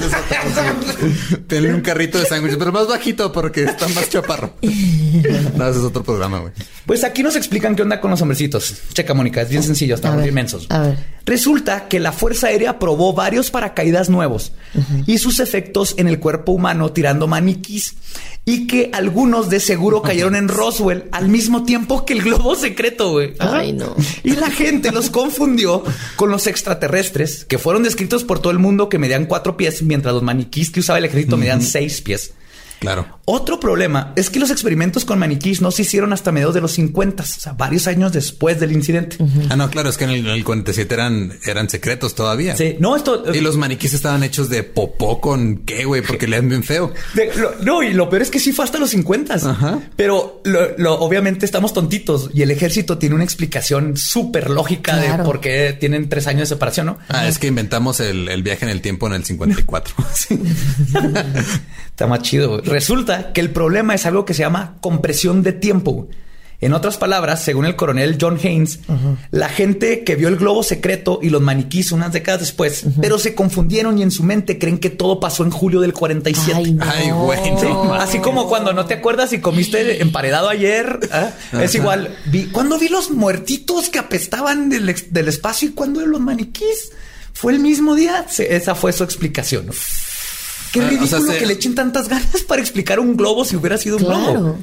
Tienen 1.48 1.76
un 1.76 1.82
carrito 1.82 2.20
de 2.20 2.26
sándwiches, 2.26 2.58
pero 2.58 2.72
más 2.72 2.88
bajito 2.88 3.32
porque 3.32 3.64
está 3.64 3.88
más 3.90 4.10
chaparro. 4.10 4.54
no, 4.62 5.68
ese 5.68 5.80
es 5.80 5.86
otro 5.86 6.04
programa, 6.04 6.40
güey. 6.40 6.54
Pues 6.86 7.04
aquí 7.04 7.24
nos 7.24 7.36
explican 7.36 7.76
qué 7.76 7.82
onda 7.82 8.00
con 8.00 8.12
los 8.12 8.22
hombrecitos. 8.22 8.76
Checa, 8.94 9.14
Mónica, 9.14 9.42
es 9.42 9.50
bien 9.50 9.64
sencillo, 9.64 9.96
estamos 9.96 10.20
ver, 10.20 10.28
inmensos. 10.30 10.68
a 10.70 10.80
ver. 10.80 10.98
Resulta 11.26 11.88
que 11.88 12.00
la 12.00 12.12
Fuerza 12.12 12.48
Aérea 12.48 12.80
probó 12.80 13.14
varios 13.14 13.50
paracaídas 13.50 14.10
nuevos 14.10 14.52
y 15.08 15.18
sus 15.20 15.40
efectos 15.40 15.96
en 15.98 16.08
el 16.08 16.20
cuerpo 16.20 16.52
humano 16.52 16.92
tirando 16.92 17.28
maniquís 17.28 17.96
y 18.46 18.68
que 18.68 18.90
algunos 18.92 19.23
de 19.24 19.60
seguro 19.60 20.02
cayeron 20.04 20.36
en 20.36 20.48
Roswell 20.48 21.06
al 21.12 21.30
mismo 21.30 21.64
tiempo 21.64 22.06
que 22.06 22.14
el 22.14 22.24
globo 22.24 22.56
secreto, 22.56 23.12
güey. 23.12 23.34
Ay, 23.40 23.74
no. 23.74 23.96
Y 24.24 24.32
la 24.36 24.52
gente 24.52 24.92
los 24.92 25.10
confundió 25.10 25.84
con 26.16 26.30
los 26.30 26.46
extraterrestres 26.48 27.46
que 27.46 27.58
fueron 27.58 27.84
descritos 27.84 28.24
por 28.24 28.40
todo 28.40 28.52
el 28.52 28.60
mundo 28.60 28.90
que 28.90 29.00
medían 29.00 29.26
cuatro 29.26 29.56
pies, 29.56 29.82
mientras 29.82 30.14
los 30.14 30.24
maniquís 30.24 30.72
que 30.72 30.82
usaba 30.82 31.00
el 31.00 31.06
ejército 31.06 31.38
medían 31.38 31.62
seis 31.62 32.02
pies. 32.02 32.34
Claro. 32.84 33.20
Otro 33.26 33.60
problema 33.60 34.12
es 34.18 34.30
que 34.30 34.40
los 34.40 34.52
experimentos 34.52 35.06
con 35.06 35.18
maniquís 35.18 35.62
no 35.62 35.72
se 35.72 35.84
hicieron 35.84 36.12
hasta 36.12 36.32
mediados 36.34 36.54
de 36.54 36.60
los 36.62 36.74
50, 36.74 37.24
o 37.24 37.26
sea, 37.26 37.54
varios 37.54 37.88
años 37.88 38.12
después 38.12 38.60
del 38.60 38.74
incidente. 38.74 39.18
Ah, 39.50 39.56
no, 39.56 39.70
claro, 39.70 39.90
es 39.90 39.98
que 39.98 40.04
en 40.04 40.10
el, 40.10 40.20
en 40.28 40.34
el 40.34 40.44
47 40.44 40.94
eran, 40.94 41.34
eran 41.46 41.70
secretos 41.70 42.14
todavía. 42.16 42.58
Sí, 42.58 42.76
no, 42.80 42.96
esto. 42.98 43.24
Y 43.34 43.40
los 43.40 43.56
maniquís 43.56 43.94
estaban 43.94 44.24
hechos 44.24 44.50
de 44.50 44.64
popó 44.64 45.22
con 45.22 45.60
qué, 45.60 45.86
güey, 45.86 46.02
porque 46.02 46.28
le 46.28 46.36
dan 46.36 46.50
bien 46.50 46.64
feo. 46.64 46.94
de- 47.14 47.32
lo- 47.36 47.56
no, 47.64 47.82
y 47.84 47.94
lo 47.94 48.10
peor 48.10 48.22
es 48.24 48.30
que 48.30 48.40
sí 48.40 48.52
fue 48.52 48.66
hasta 48.66 48.78
los 48.78 48.90
50. 48.90 49.36
Ajá. 49.36 49.80
Pero 49.96 50.42
lo- 50.44 50.78
lo- 50.78 51.00
obviamente 51.00 51.46
estamos 51.46 51.72
tontitos 51.74 52.30
y 52.34 52.42
el 52.42 52.52
ejército 52.52 52.98
tiene 52.98 53.16
una 53.16 53.24
explicación 53.24 53.96
súper 53.96 54.50
lógica 54.50 54.98
de 54.98 55.24
por 55.24 55.40
qué 55.40 55.78
tienen 55.80 56.10
tres 56.10 56.28
años 56.28 56.42
de 56.50 56.56
separación, 56.56 56.88
¿no? 56.88 57.00
Ah, 57.08 57.28
es 57.28 57.40
que 57.40 57.48
inventamos 57.48 58.00
el, 58.02 58.28
el 58.28 58.44
viaje 58.44 58.66
en 58.66 58.72
el 58.72 58.82
tiempo 58.82 59.08
en 59.08 59.14
el 59.14 59.24
54. 59.24 59.94
Sí. 60.14 60.38
Está 61.88 62.08
más 62.08 62.22
chido. 62.22 62.50
güey. 62.50 62.62
Resulta 62.74 63.34
que 63.34 63.42
el 63.42 63.52
problema 63.52 63.94
es 63.94 64.08
algo 64.08 64.26
que 64.26 64.34
se 64.34 64.40
llama 64.42 64.78
compresión 64.82 65.44
de 65.44 65.52
tiempo. 65.54 66.08
En 66.60 66.74
otras 66.74 66.98
palabras, 66.98 67.44
según 67.44 67.66
el 67.66 67.76
coronel 67.76 68.18
John 68.20 68.40
Haynes, 68.42 68.80
la 69.30 69.48
gente 69.50 70.04
que 70.04 70.16
vio 70.16 70.28
el 70.28 70.38
globo 70.38 70.64
secreto 70.64 71.20
y 71.22 71.30
los 71.30 71.40
maniquís 71.40 71.92
unas 71.92 72.14
décadas 72.14 72.40
después, 72.40 72.86
pero 73.00 73.20
se 73.20 73.36
confundieron 73.36 74.00
y 74.00 74.02
en 74.02 74.10
su 74.10 74.24
mente 74.24 74.58
creen 74.58 74.80
que 74.80 74.90
todo 74.90 75.20
pasó 75.20 75.44
en 75.44 75.52
julio 75.52 75.82
del 75.82 75.94
47. 75.94 76.54
Ay, 76.56 76.72
no. 76.74 76.86
Ay, 76.90 77.12
güey, 77.12 77.52
no 77.52 77.60
Sí, 77.60 77.68
mames. 77.68 78.02
Así 78.02 78.20
como 78.20 78.48
cuando 78.48 78.74
no 78.74 78.86
te 78.86 78.96
acuerdas 78.96 79.30
si 79.30 79.40
comiste 79.40 80.02
emparedado 80.02 80.50
ayer. 80.50 81.00
¿ah? 81.12 81.30
Es 81.62 81.76
igual. 81.76 82.18
Vi, 82.26 82.46
¿Cuándo 82.46 82.80
vi 82.80 82.88
los 82.88 83.12
muertitos 83.12 83.90
que 83.90 84.00
apestaban 84.00 84.70
del, 84.70 84.96
del 85.12 85.28
espacio 85.28 85.68
y 85.68 85.74
cuándo 85.74 86.04
los 86.04 86.22
maniquís? 86.22 86.92
Fue 87.34 87.52
el 87.52 87.60
mismo 87.60 87.94
día. 87.94 88.26
Sí, 88.30 88.46
esa 88.50 88.74
fue 88.74 88.94
su 88.94 89.04
explicación. 89.04 89.70
Qué 90.74 90.82
Ah, 90.82 90.86
o 90.86 90.90
ridículo 90.90 91.08
sea, 91.08 91.22
se- 91.34 91.38
que 91.40 91.46
le 91.46 91.54
echen 91.54 91.76
tantas 91.76 92.10
ganas 92.10 92.42
para 92.48 92.62
explicar 92.62 93.00
un 93.00 93.16
globo 93.16 93.46
si 93.46 93.56
hubiera 93.56 93.78
sido 93.78 93.96
un 93.98 94.04
globo. 94.04 94.58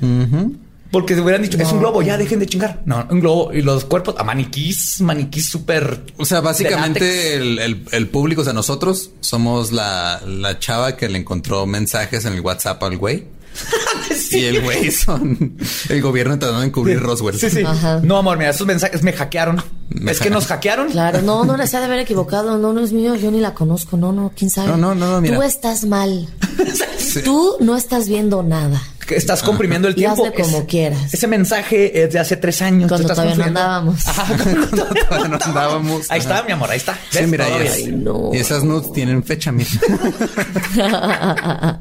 Porque 0.91 1.15
se 1.15 1.21
hubieran 1.21 1.41
dicho, 1.43 1.57
es 1.57 1.71
un 1.71 1.79
globo, 1.79 2.03
ya 2.03 2.19
dejen 2.19 2.41
de 2.41 2.47
chingar. 2.47 2.83
No, 2.85 3.07
un 3.11 3.21
globo 3.21 3.53
y 3.55 3.63
los 3.63 3.85
cuerpos 3.85 4.17
a 4.19 4.25
maniquís, 4.25 5.01
maniquís 5.01 5.49
súper. 5.49 6.03
O 6.17 6.25
sea, 6.25 6.41
básicamente 6.41 7.37
el, 7.37 7.59
el- 7.61 7.85
el 7.93 8.09
público, 8.09 8.41
o 8.41 8.45
sea, 8.45 8.53
nosotros 8.53 9.13
somos 9.21 9.71
la, 9.71 10.21
la 10.27 10.59
chava 10.59 10.97
que 10.97 11.09
le 11.09 11.19
encontró 11.19 11.65
mensajes 11.65 12.25
en 12.25 12.33
el 12.33 12.41
WhatsApp 12.41 12.83
al 12.83 12.99
güey. 12.99 13.25
Y 14.31 14.45
el 14.45 14.63
güey 14.63 14.91
son 14.91 15.57
el 15.89 16.03
gobierno 16.03 16.39
tratando 16.39 16.61
de 16.61 16.67
encubrir 16.67 17.01
Roswell. 17.01 17.39
Sí, 17.39 17.51
sí. 17.51 17.63
Ajá. 17.65 18.01
No, 18.03 18.19
amor, 18.19 18.39
mira, 18.39 18.51
esos 18.51 18.67
mensajes 18.67 19.03
me 19.03 19.13
hackearon. 19.13 19.63
Me 19.89 20.13
es 20.13 20.21
que 20.21 20.31
nos 20.31 20.47
hackearon. 20.47 20.91
Claro, 20.91 21.23
no, 21.23 21.45
no 21.45 21.57
les 21.59 21.75
ha 21.75 21.81
de 21.81 21.87
haber 21.87 22.01
equivocado. 22.01 22.59
No, 22.59 22.73
no 22.73 22.81
es 22.81 22.93
mío, 22.93 23.15
yo 23.15 23.31
ni 23.31 23.41
la 23.41 23.55
conozco. 23.55 23.97
No, 23.97 24.13
no, 24.13 24.33
quién 24.37 24.51
sabe. 24.51 24.69
No, 24.69 24.77
no, 24.77 24.95
no, 24.95 25.11
no, 25.13 25.21
mira. 25.21 25.37
Tú 25.37 25.43
estás 25.43 25.85
mal. 25.85 26.29
Tú 27.25 27.57
no 27.61 27.77
estás 27.77 28.09
viendo 28.09 28.43
nada. 28.43 28.81
Estás 29.17 29.43
comprimiendo 29.43 29.89
el 29.89 29.95
Y 29.95 29.99
tiempo. 29.99 30.25
hazle 30.27 30.43
como 30.43 30.67
quieras. 30.67 31.13
Ese 31.13 31.27
mensaje 31.27 32.03
es 32.05 32.13
de 32.13 32.19
hace 32.19 32.37
tres 32.37 32.63
años. 32.63 32.89
Cuando 32.89 33.07
estás 33.11 33.17
todavía 33.17 33.37
no 33.37 33.45
andábamos. 33.45 34.07
Ajá, 34.07 34.35
cuando 34.43 34.67
todavía 34.69 35.05
Todavía 35.09 35.29
no 35.29 35.39
andábamos. 35.45 36.11
Ahí 36.11 36.21
Ajá. 36.21 36.31
está, 36.31 36.43
mi 36.47 36.53
amor, 36.53 36.71
ahí 36.71 36.77
está. 36.79 36.99
Sí, 37.11 37.27
mira, 37.27 37.47
y, 37.49 37.67
es- 37.67 37.73
Ay, 37.75 37.87
no. 37.93 38.31
y 38.33 38.39
esas 38.39 38.65
nudes 38.65 38.93
tienen 38.93 39.23
fecha, 39.25 39.53
mira. 39.53 39.71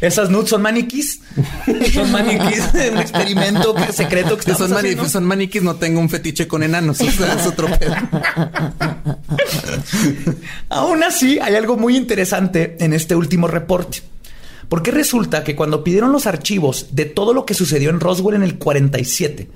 Esas 0.00 0.30
nudes 0.30 0.50
son 0.50 0.62
maniquís. 0.62 1.20
son 1.92 2.12
maniquís 2.12 2.62
un 2.92 2.98
experimento 2.98 3.74
secreto 3.92 4.36
que 4.36 4.54
son, 4.54 4.70
mani- 4.70 4.78
haciendo. 4.90 5.08
son 5.08 5.24
maniquís, 5.24 5.62
no 5.62 5.76
tengo 5.76 6.00
un 6.00 6.08
fetiche 6.08 6.46
con 6.46 6.62
enanos. 6.62 7.00
O 7.00 7.10
sea, 7.10 7.34
es 7.34 7.46
otro 7.46 7.68
pedo. 7.78 7.94
Aún 10.68 11.02
así, 11.02 11.38
hay 11.40 11.54
algo 11.54 11.76
muy 11.76 11.96
interesante 11.96 12.76
en 12.80 12.92
este 12.92 13.14
último 13.14 13.46
reporte. 13.48 14.02
Porque 14.68 14.90
resulta 14.90 15.44
que 15.44 15.54
cuando 15.54 15.84
pidieron 15.84 16.12
los 16.12 16.26
archivos 16.26 16.88
de 16.92 17.04
todo 17.04 17.32
lo 17.32 17.46
que 17.46 17.54
sucedió 17.54 17.90
en 17.90 18.00
Roswell 18.00 18.36
en 18.36 18.42
el 18.42 18.58
47, 18.58 19.48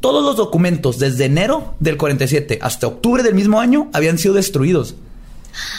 todos 0.00 0.24
los 0.24 0.36
documentos 0.36 0.98
desde 0.98 1.26
enero 1.26 1.74
del 1.78 1.96
47 1.98 2.58
hasta 2.62 2.86
octubre 2.86 3.22
del 3.22 3.34
mismo 3.34 3.60
año 3.60 3.90
habían 3.92 4.18
sido 4.18 4.34
destruidos. 4.34 4.94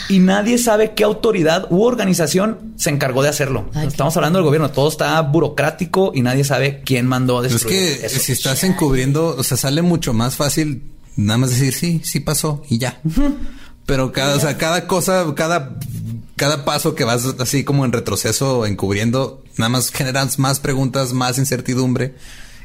Y 0.08 0.18
nadie 0.18 0.58
sabe 0.58 0.92
qué 0.94 1.02
autoridad 1.02 1.66
u 1.70 1.82
organización 1.82 2.74
se 2.76 2.90
encargó 2.90 3.22
de 3.22 3.30
hacerlo. 3.30 3.70
Ay, 3.74 3.88
Estamos 3.88 4.14
hablando 4.16 4.38
del 4.38 4.44
gobierno, 4.44 4.70
todo 4.70 4.88
está 4.88 5.20
burocrático 5.22 6.12
y 6.14 6.20
nadie 6.22 6.44
sabe 6.44 6.82
quién 6.84 7.06
mandó 7.06 7.40
a 7.40 7.46
Es 7.46 7.52
destruir 7.54 7.98
que 7.98 8.06
eso. 8.06 8.20
si 8.20 8.32
estás 8.32 8.62
encubriendo, 8.64 9.34
o 9.36 9.42
sea, 9.42 9.56
sale 9.56 9.82
mucho 9.82 10.12
más 10.12 10.36
fácil 10.36 10.82
nada 11.16 11.38
más 11.38 11.50
decir 11.50 11.72
sí, 11.72 12.00
sí 12.04 12.20
pasó 12.20 12.62
y 12.68 12.78
ya. 12.78 13.00
Pero 13.86 14.12
cada, 14.12 14.36
o 14.36 14.40
sea, 14.40 14.56
cada 14.58 14.86
cosa, 14.86 15.24
cada, 15.34 15.76
cada 16.36 16.64
paso 16.64 16.94
que 16.94 17.04
vas 17.04 17.24
así 17.38 17.64
como 17.64 17.84
en 17.84 17.92
retroceso 17.92 18.66
encubriendo, 18.66 19.42
nada 19.58 19.68
más 19.68 19.90
generas 19.90 20.38
más 20.38 20.60
preguntas, 20.60 21.12
más 21.12 21.38
incertidumbre 21.38 22.14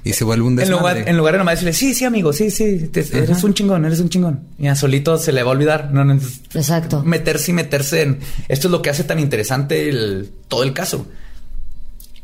y 0.03 0.13
se 0.13 0.24
vuelve 0.24 0.43
un 0.45 0.53
En 0.53 0.57
desmadre. 0.57 0.99
lugar, 1.01 1.09
en 1.09 1.18
lugar 1.18 1.34
de 1.34 1.38
nomás 1.39 1.55
decirle, 1.55 1.74
sí, 1.74 1.93
sí, 1.93 2.05
amigo, 2.05 2.32
sí, 2.32 2.49
sí, 2.49 2.88
te- 2.91 3.01
eres 3.18 3.43
un 3.43 3.53
chingón, 3.53 3.84
eres 3.84 3.99
un 3.99 4.07
chingón. 4.09 4.39
Y 4.57 4.68
a 4.68 4.76
solito 4.76 5.18
se 5.18 5.34
le 5.34 5.43
va 5.43 5.49
a 5.49 5.53
olvidar. 5.53 5.91
No, 5.91 6.05
no, 6.05 6.18
Exacto. 6.53 7.03
meterse 7.03 7.51
y 7.51 7.53
meterse 7.53 8.01
en 8.03 8.20
esto 8.47 8.68
es 8.68 8.72
lo 8.72 8.82
que 8.82 8.89
hace 8.89 9.03
tan 9.03 9.20
interesante 9.20 9.89
el- 9.89 10.30
todo 10.47 10.63
el 10.63 10.72
caso. 10.74 11.05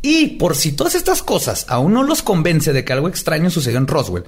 Y 0.02 0.28
por 0.38 0.56
si 0.56 0.74
todas 0.74 0.96
estas 0.96 1.24
cosas 1.24 1.66
aún 1.70 1.94
no 1.94 2.04
los 2.04 2.22
convence 2.22 2.74
de 2.74 2.84
que 2.84 2.92
algo 2.94 3.08
extraño 3.08 3.50
sucedió 3.50 3.78
en 3.78 3.88
Roswell 3.88 4.24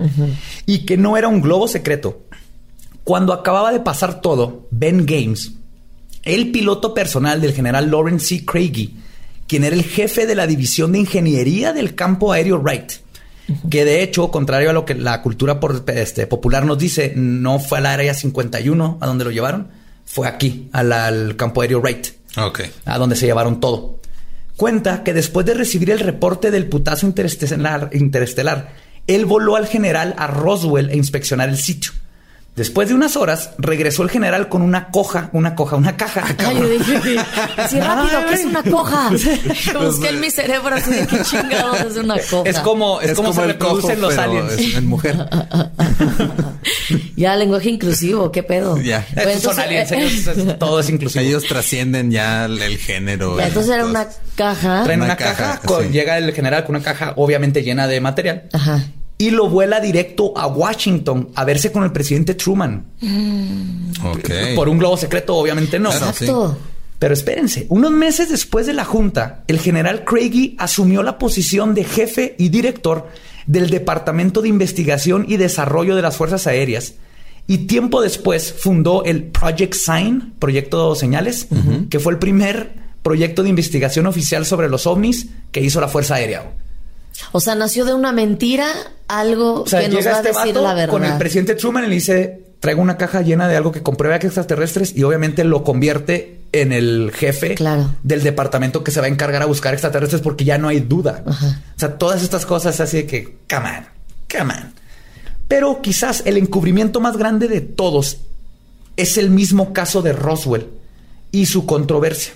y 0.65 0.79
que 0.85 0.95
no 0.97 1.17
era 1.17 1.27
un 1.27 1.41
globo 1.41 1.67
secreto, 1.67 2.23
cuando 3.03 3.33
acababa 3.33 3.71
de 3.73 3.81
pasar 3.81 4.21
todo, 4.21 4.67
Ben 4.71 5.05
Games, 5.05 5.51
el 6.25 6.51
piloto 6.51 6.93
personal 6.93 7.39
del 7.41 7.53
general 7.53 7.89
Lawrence 7.89 8.25
C. 8.39 8.45
Craigie, 8.45 8.91
quien 9.47 9.63
era 9.63 9.75
el 9.75 9.83
jefe 9.83 10.25
de 10.25 10.35
la 10.35 10.47
división 10.47 10.91
de 10.91 10.99
ingeniería 10.99 11.71
del 11.71 11.95
campo 11.95 12.31
aéreo 12.33 12.59
Wright, 12.59 12.91
que 13.69 13.85
de 13.85 14.01
hecho, 14.01 14.31
contrario 14.31 14.71
a 14.71 14.73
lo 14.73 14.85
que 14.85 14.95
la 14.95 15.21
cultura 15.21 15.59
por- 15.59 15.83
este, 15.87 16.25
popular 16.25 16.65
nos 16.65 16.79
dice, 16.79 17.13
no 17.15 17.59
fue 17.59 17.77
al 17.77 17.85
área 17.85 18.13
51 18.15 18.97
a 18.99 19.05
donde 19.05 19.23
lo 19.23 19.31
llevaron, 19.31 19.67
fue 20.03 20.27
aquí, 20.27 20.67
al, 20.71 20.91
al 20.91 21.35
campo 21.35 21.61
aéreo 21.61 21.79
Wright, 21.79 22.07
a 22.85 22.97
donde 22.97 23.15
se 23.15 23.27
llevaron 23.27 23.59
todo. 23.59 23.99
Cuenta 24.55 25.03
que 25.03 25.13
después 25.13 25.45
de 25.45 25.53
recibir 25.53 25.91
el 25.91 25.99
reporte 25.99 26.49
del 26.49 26.67
putazo 26.67 27.05
interestelar, 27.05 27.89
interestelar 27.93 28.73
él 29.05 29.25
voló 29.25 29.55
al 29.57 29.67
general 29.67 30.15
a 30.17 30.25
Roswell 30.27 30.89
a 30.89 30.95
inspeccionar 30.95 31.49
el 31.49 31.57
sitio. 31.57 31.91
Después 32.55 32.87
de 32.87 32.93
unas 32.95 33.17
horas, 33.17 33.49
regresó 33.57 34.03
el 34.03 34.09
general 34.09 34.47
con 34.47 34.61
una 34.61 34.87
coja, 34.89 35.29
una 35.33 35.55
coja, 35.55 35.75
una 35.75 35.97
caja. 35.97 36.23
Ay, 36.37 36.57
yo 36.57 36.69
dije, 36.69 36.99
sí, 37.69 37.79
rápido, 37.81 38.25
que 38.27 38.33
es 38.35 38.45
una 38.45 38.63
coja. 38.63 39.09
Busqué 39.81 40.09
en 40.09 40.21
mi 40.21 40.31
cerebro 40.31 40.73
así 40.73 40.91
de 40.91 41.05
qué 41.05 41.21
chingados 41.21 41.81
es 41.81 41.97
una 41.97 42.15
coja. 42.29 42.49
Es 42.49 42.59
como, 42.59 43.01
es, 43.01 43.13
como, 43.13 43.33
se 43.33 43.41
el 43.41 43.47
reproducen 43.49 43.99
los 43.99 44.17
aliens. 44.17 44.53
es 44.53 44.75
en 44.75 44.87
mujer. 44.87 45.17
Ya, 47.15 47.35
lenguaje 47.35 47.69
inclusivo, 47.69 48.31
qué 48.31 48.43
pedo. 48.43 48.77
Ya. 48.77 49.05
Estos 49.15 49.53
son 49.53 49.59
entonces, 49.59 49.63
aliens, 49.63 49.91
eh, 49.91 49.97
ellos- 50.37 50.59
todo 50.59 50.79
es 50.79 50.89
inclusivo. 50.89 51.23
Ellos 51.23 51.43
trascienden 51.45 52.11
ya 52.11 52.45
el, 52.45 52.61
el 52.61 52.77
género. 52.77 53.37
ya, 53.37 53.47
entonces 53.47 53.71
era 53.73 53.85
una 53.85 54.07
caja. 54.35 54.83
Traen 54.83 54.99
una, 54.99 55.05
Una 55.13 55.15
caja, 55.15 55.35
caja, 55.35 55.59
con- 55.65 55.83
sí. 55.85 55.89
llega 55.91 56.17
el 56.17 56.33
general 56.33 56.65
con 56.65 56.75
una 56.75 56.83
caja 56.83 57.13
obviamente 57.15 57.63
llena 57.63 57.87
de 57.87 58.01
material 58.01 58.43
Ajá. 58.51 58.83
Y 59.17 59.29
lo 59.29 59.49
vuela 59.49 59.79
directo 59.79 60.33
a 60.37 60.47
Washington 60.47 61.29
a 61.35 61.45
verse 61.45 61.71
con 61.71 61.83
el 61.83 61.91
presidente 61.91 62.33
Truman. 62.33 62.85
Ok. 64.03 64.29
Por 64.55 64.69
un 64.69 64.77
globo 64.77 64.97
secreto, 64.97 65.35
obviamente 65.35 65.79
no. 65.79 65.91
Exacto. 65.91 66.57
Pero 66.99 67.13
espérense, 67.13 67.65
unos 67.69 67.91
meses 67.91 68.29
después 68.29 68.65
de 68.65 68.73
la 68.73 68.85
junta, 68.85 69.43
el 69.47 69.59
general 69.59 70.05
Craigie 70.05 70.55
asumió 70.57 71.03
la 71.03 71.17
posición 71.17 71.73
de 71.73 71.83
jefe 71.83 72.35
y 72.37 72.49
director 72.49 73.09
del 73.47 73.69
Departamento 73.69 74.41
de 74.41 74.49
Investigación 74.49 75.25
y 75.27 75.37
Desarrollo 75.37 75.95
de 75.95 76.01
las 76.01 76.15
Fuerzas 76.15 76.47
Aéreas. 76.47 76.95
Y 77.47 77.59
tiempo 77.67 78.01
después 78.01 78.53
fundó 78.53 79.03
el 79.03 79.23
Project 79.25 79.75
Sign, 79.75 80.33
Proyecto 80.39 80.95
Señales, 80.95 81.47
que 81.89 81.99
fue 81.99 82.13
el 82.13 82.19
primer 82.19 82.73
proyecto 83.03 83.43
de 83.43 83.49
investigación 83.49 84.07
oficial 84.07 84.45
sobre 84.47 84.67
los 84.67 84.87
ovnis 84.87 85.27
que 85.51 85.61
hizo 85.61 85.79
la 85.79 85.87
Fuerza 85.87 86.15
Aérea. 86.15 86.53
O 87.31 87.39
sea, 87.39 87.55
nació 87.55 87.85
de 87.85 87.93
una 87.93 88.11
mentira 88.11 88.67
algo 89.07 89.61
O 89.63 89.67
sea, 89.67 89.81
que 89.81 89.89
nos 89.89 90.05
va 90.05 90.11
a 90.11 90.15
este 90.21 90.27
decir 90.33 90.55
la 90.55 90.73
verdad. 90.73 90.91
con 90.91 91.03
el 91.05 91.17
presidente 91.17 91.55
Truman 91.55 91.83
y 91.85 91.87
le 91.87 91.95
dice, 91.95 92.43
traigo 92.59 92.81
una 92.81 92.97
caja 92.97 93.21
llena 93.21 93.47
de 93.47 93.55
algo 93.55 93.71
que 93.71 93.81
comprueba 93.83 94.19
que 94.19 94.27
extraterrestres 94.27 94.95
y 94.95 95.03
obviamente 95.03 95.43
lo 95.43 95.63
convierte 95.63 96.39
en 96.51 96.71
el 96.71 97.11
jefe 97.13 97.55
Claro. 97.55 97.91
del 98.03 98.23
departamento 98.23 98.83
que 98.83 98.91
se 98.91 98.99
va 98.99 99.05
a 99.07 99.09
encargar 99.09 99.41
a 99.41 99.45
buscar 99.45 99.73
extraterrestres 99.73 100.21
porque 100.21 100.45
ya 100.45 100.57
no 100.57 100.67
hay 100.67 100.79
duda. 100.79 101.23
Ajá. 101.25 101.61
O 101.75 101.79
sea, 101.79 101.97
todas 101.97 102.23
estas 102.23 102.45
cosas 102.45 102.79
así 102.79 102.97
de 102.97 103.05
que, 103.05 103.37
come 103.49 103.69
on, 103.69 103.85
come 104.31 104.53
on. 104.53 104.73
Pero 105.47 105.81
quizás 105.81 106.23
el 106.25 106.37
encubrimiento 106.37 106.99
más 106.99 107.17
grande 107.17 107.47
de 107.47 107.61
todos 107.61 108.17
es 108.97 109.17
el 109.17 109.29
mismo 109.29 109.73
caso 109.73 110.01
de 110.01 110.13
Roswell 110.13 110.67
y 111.31 111.45
su 111.45 111.65
controversia. 111.65 112.33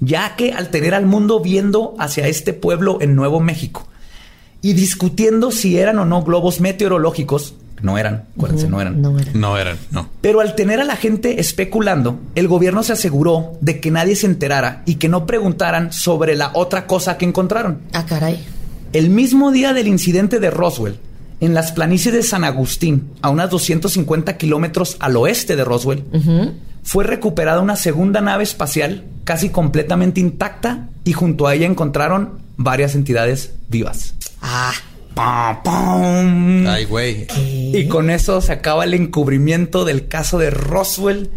Ya 0.00 0.36
que 0.36 0.52
al 0.52 0.68
tener 0.68 0.94
al 0.94 1.04
mundo 1.04 1.40
viendo 1.40 1.96
hacia 1.98 2.28
este 2.28 2.52
pueblo 2.52 2.98
en 3.00 3.16
Nuevo 3.16 3.40
México 3.40 3.88
y 4.62 4.72
discutiendo 4.72 5.50
si 5.50 5.78
eran 5.78 5.98
o 5.98 6.04
no 6.04 6.22
globos 6.22 6.60
meteorológicos, 6.60 7.54
no 7.82 7.96
eran, 7.96 8.24
acuérdense, 8.36 8.68
no 8.68 8.80
eran. 8.80 9.00
No 9.00 9.18
era. 9.18 9.30
No 9.34 9.56
eran, 9.56 9.78
no. 9.90 10.08
Pero 10.20 10.40
al 10.40 10.54
tener 10.54 10.80
a 10.80 10.84
la 10.84 10.96
gente 10.96 11.40
especulando, 11.40 12.18
el 12.34 12.48
gobierno 12.48 12.82
se 12.82 12.92
aseguró 12.92 13.52
de 13.60 13.80
que 13.80 13.90
nadie 13.90 14.16
se 14.16 14.26
enterara 14.26 14.82
y 14.84 14.96
que 14.96 15.08
no 15.08 15.26
preguntaran 15.26 15.92
sobre 15.92 16.34
la 16.34 16.50
otra 16.54 16.86
cosa 16.86 17.18
que 17.18 17.24
encontraron. 17.24 17.82
Ah, 17.92 18.04
caray. 18.04 18.44
El 18.92 19.10
mismo 19.10 19.52
día 19.52 19.72
del 19.74 19.86
incidente 19.86 20.40
de 20.40 20.50
Roswell, 20.50 20.98
en 21.40 21.54
las 21.54 21.72
planicies 21.72 22.14
de 22.14 22.22
San 22.22 22.42
Agustín, 22.42 23.10
a 23.22 23.30
unas 23.30 23.50
250 23.50 24.36
kilómetros 24.38 24.96
al 24.98 25.16
oeste 25.16 25.54
de 25.54 25.64
Roswell, 25.64 26.04
fue 26.82 27.04
recuperada 27.04 27.60
una 27.60 27.76
segunda 27.76 28.20
nave 28.20 28.42
espacial 28.44 29.04
casi 29.24 29.50
completamente 29.50 30.20
intacta 30.20 30.88
y 31.04 31.12
junto 31.12 31.46
a 31.46 31.54
ella 31.54 31.66
encontraron 31.66 32.40
varias 32.56 32.94
entidades 32.94 33.52
vivas. 33.68 34.14
Ah, 34.42 34.72
¡Pam, 35.14 35.62
pam! 35.64 36.66
Ay, 36.68 36.84
güey. 36.84 37.26
Y 37.36 37.88
con 37.88 38.08
eso 38.10 38.40
se 38.40 38.52
acaba 38.52 38.84
el 38.84 38.94
encubrimiento 38.94 39.84
del 39.84 40.06
caso 40.08 40.38
de 40.38 40.50
Roswell 40.50 41.30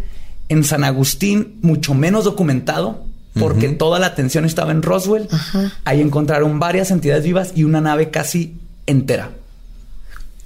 en 0.48 0.62
San 0.64 0.84
Agustín, 0.84 1.58
mucho 1.62 1.92
menos 1.94 2.24
documentado, 2.24 3.04
porque 3.38 3.68
toda 3.70 3.98
la 3.98 4.06
atención 4.06 4.44
estaba 4.44 4.70
en 4.70 4.82
Roswell. 4.82 5.26
Ajá. 5.32 5.72
Ahí 5.84 6.00
encontraron 6.00 6.60
varias 6.60 6.90
entidades 6.90 7.24
vivas 7.24 7.52
y 7.56 7.64
una 7.64 7.80
nave 7.80 8.10
casi 8.10 8.56
entera, 8.86 9.30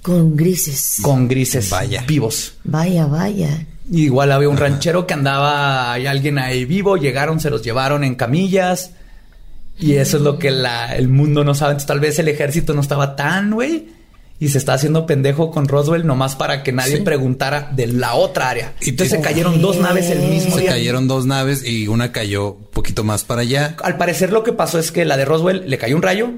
con 0.01 0.35
grises. 0.37 0.97
con 1.01 1.27
grises 1.27 1.69
Vaya. 1.69 2.03
vivos. 2.07 2.53
Vaya, 2.63 3.05
vaya. 3.05 3.65
Igual 3.91 4.31
había 4.31 4.49
un 4.49 4.57
ranchero 4.57 5.05
que 5.05 5.13
andaba, 5.13 5.91
hay 5.93 6.07
alguien 6.07 6.39
ahí 6.39 6.65
vivo, 6.65 6.97
llegaron, 6.97 7.39
se 7.39 7.49
los 7.49 7.61
llevaron 7.61 8.03
en 8.03 8.15
camillas. 8.15 8.91
Y 9.79 9.93
eso 9.93 10.17
es 10.17 10.23
lo 10.23 10.39
que 10.39 10.51
la- 10.51 10.95
el 10.95 11.07
mundo 11.07 11.43
no 11.43 11.53
sabe. 11.55 11.71
Entonces, 11.73 11.87
tal 11.87 11.99
vez 11.99 12.17
el 12.19 12.27
ejército 12.27 12.73
no 12.73 12.81
estaba 12.81 13.15
tan, 13.15 13.51
güey. 13.51 13.95
Y 14.39 14.49
se 14.49 14.59
está 14.59 14.73
haciendo 14.75 15.07
pendejo 15.07 15.49
con 15.49 15.67
Roswell 15.67 16.05
nomás 16.05 16.35
para 16.35 16.61
que 16.61 16.71
nadie 16.71 17.01
preguntara 17.01 17.71
de 17.75 17.87
la 17.87 18.13
otra 18.13 18.51
área. 18.51 18.73
Y 18.81 18.91
te- 18.91 19.09
se 19.09 19.19
cayeron 19.19 19.63
dos 19.63 19.77
naves 19.77 20.11
el 20.11 20.19
mismo 20.19 20.53
Se 20.55 20.61
día. 20.61 20.69
cayeron 20.73 21.07
dos 21.07 21.25
naves 21.25 21.65
y 21.67 21.87
una 21.87 22.11
cayó 22.11 22.51
un 22.53 22.65
poquito 22.71 23.03
más 23.03 23.23
para 23.23 23.41
allá. 23.41 23.75
Al 23.81 23.97
parecer 23.97 24.31
lo 24.31 24.43
que 24.43 24.53
pasó 24.53 24.77
es 24.77 24.91
que 24.91 25.05
la 25.05 25.17
de 25.17 25.25
Roswell 25.25 25.63
le 25.67 25.79
cayó 25.79 25.95
un 25.95 26.03
rayo, 26.03 26.29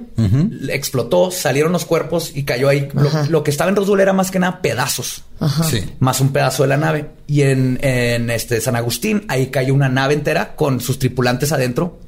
explotó, 0.70 1.32
salieron 1.32 1.72
los 1.72 1.86
cuerpos 1.86 2.32
y 2.34 2.44
cayó 2.44 2.70
ahí. 2.70 2.88
Lo, 3.30 3.44
que 3.44 3.52
estaba 3.52 3.70
en 3.70 3.76
Roswell 3.76 4.00
era 4.02 4.14
más 4.14 4.32
que 4.32 4.40
nada 4.40 4.62
pedazos. 4.62 5.24
Ajá. 5.42 5.64
Sí. 5.64 5.84
más 6.00 6.20
un 6.22 6.30
pedazo 6.32 6.64
de 6.64 6.70
la 6.70 6.78
nave. 6.78 7.06
Y 7.28 7.42
en, 7.44 7.80
en, 7.82 8.30
este 8.30 8.60
San 8.62 8.76
Agustín, 8.76 9.24
ahí 9.28 9.48
cayó 9.48 9.74
una 9.74 9.90
nave 9.90 10.14
entera 10.14 10.56
con 10.56 10.80
sus 10.82 11.00
tripulantes 11.00 11.52
adentro 11.52 12.00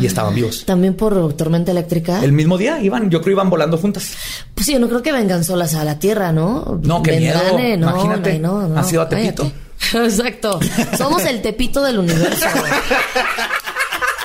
y 0.00 0.06
estaban 0.06 0.34
vivos. 0.34 0.64
También 0.64 0.94
por 0.94 1.32
tormenta 1.34 1.70
eléctrica. 1.72 2.22
El 2.24 2.32
mismo 2.32 2.56
día 2.58 2.80
iban, 2.80 3.10
yo 3.10 3.20
creo 3.20 3.32
iban 3.32 3.50
volando 3.50 3.76
juntas. 3.78 4.12
Pues 4.54 4.66
sí, 4.66 4.72
yo 4.72 4.78
no 4.78 4.88
creo 4.88 5.02
que 5.02 5.12
vengan 5.12 5.44
solas 5.44 5.74
a 5.74 5.84
la 5.84 5.98
Tierra, 5.98 6.32
¿no? 6.32 6.80
No, 6.82 7.02
qué 7.02 7.12
Vendrán, 7.12 7.42
miedo. 7.56 7.58
eh, 7.58 7.76
no, 7.76 7.90
Imagínate. 7.90 8.38
no, 8.38 8.68
no, 8.68 8.78
¿Has 8.78 8.92
ido 8.92 9.02
a 9.02 9.08
Tepito? 9.08 9.42
cállate. 9.42 9.64
Exacto. 10.08 10.60
Somos 10.96 11.24
el 11.26 11.42
tepito 11.42 11.82
del 11.82 11.98
universo. 11.98 12.46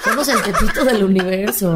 Somos 0.03 0.27
el 0.29 0.41
tepito 0.41 0.85
del 0.85 1.03
universo. 1.03 1.75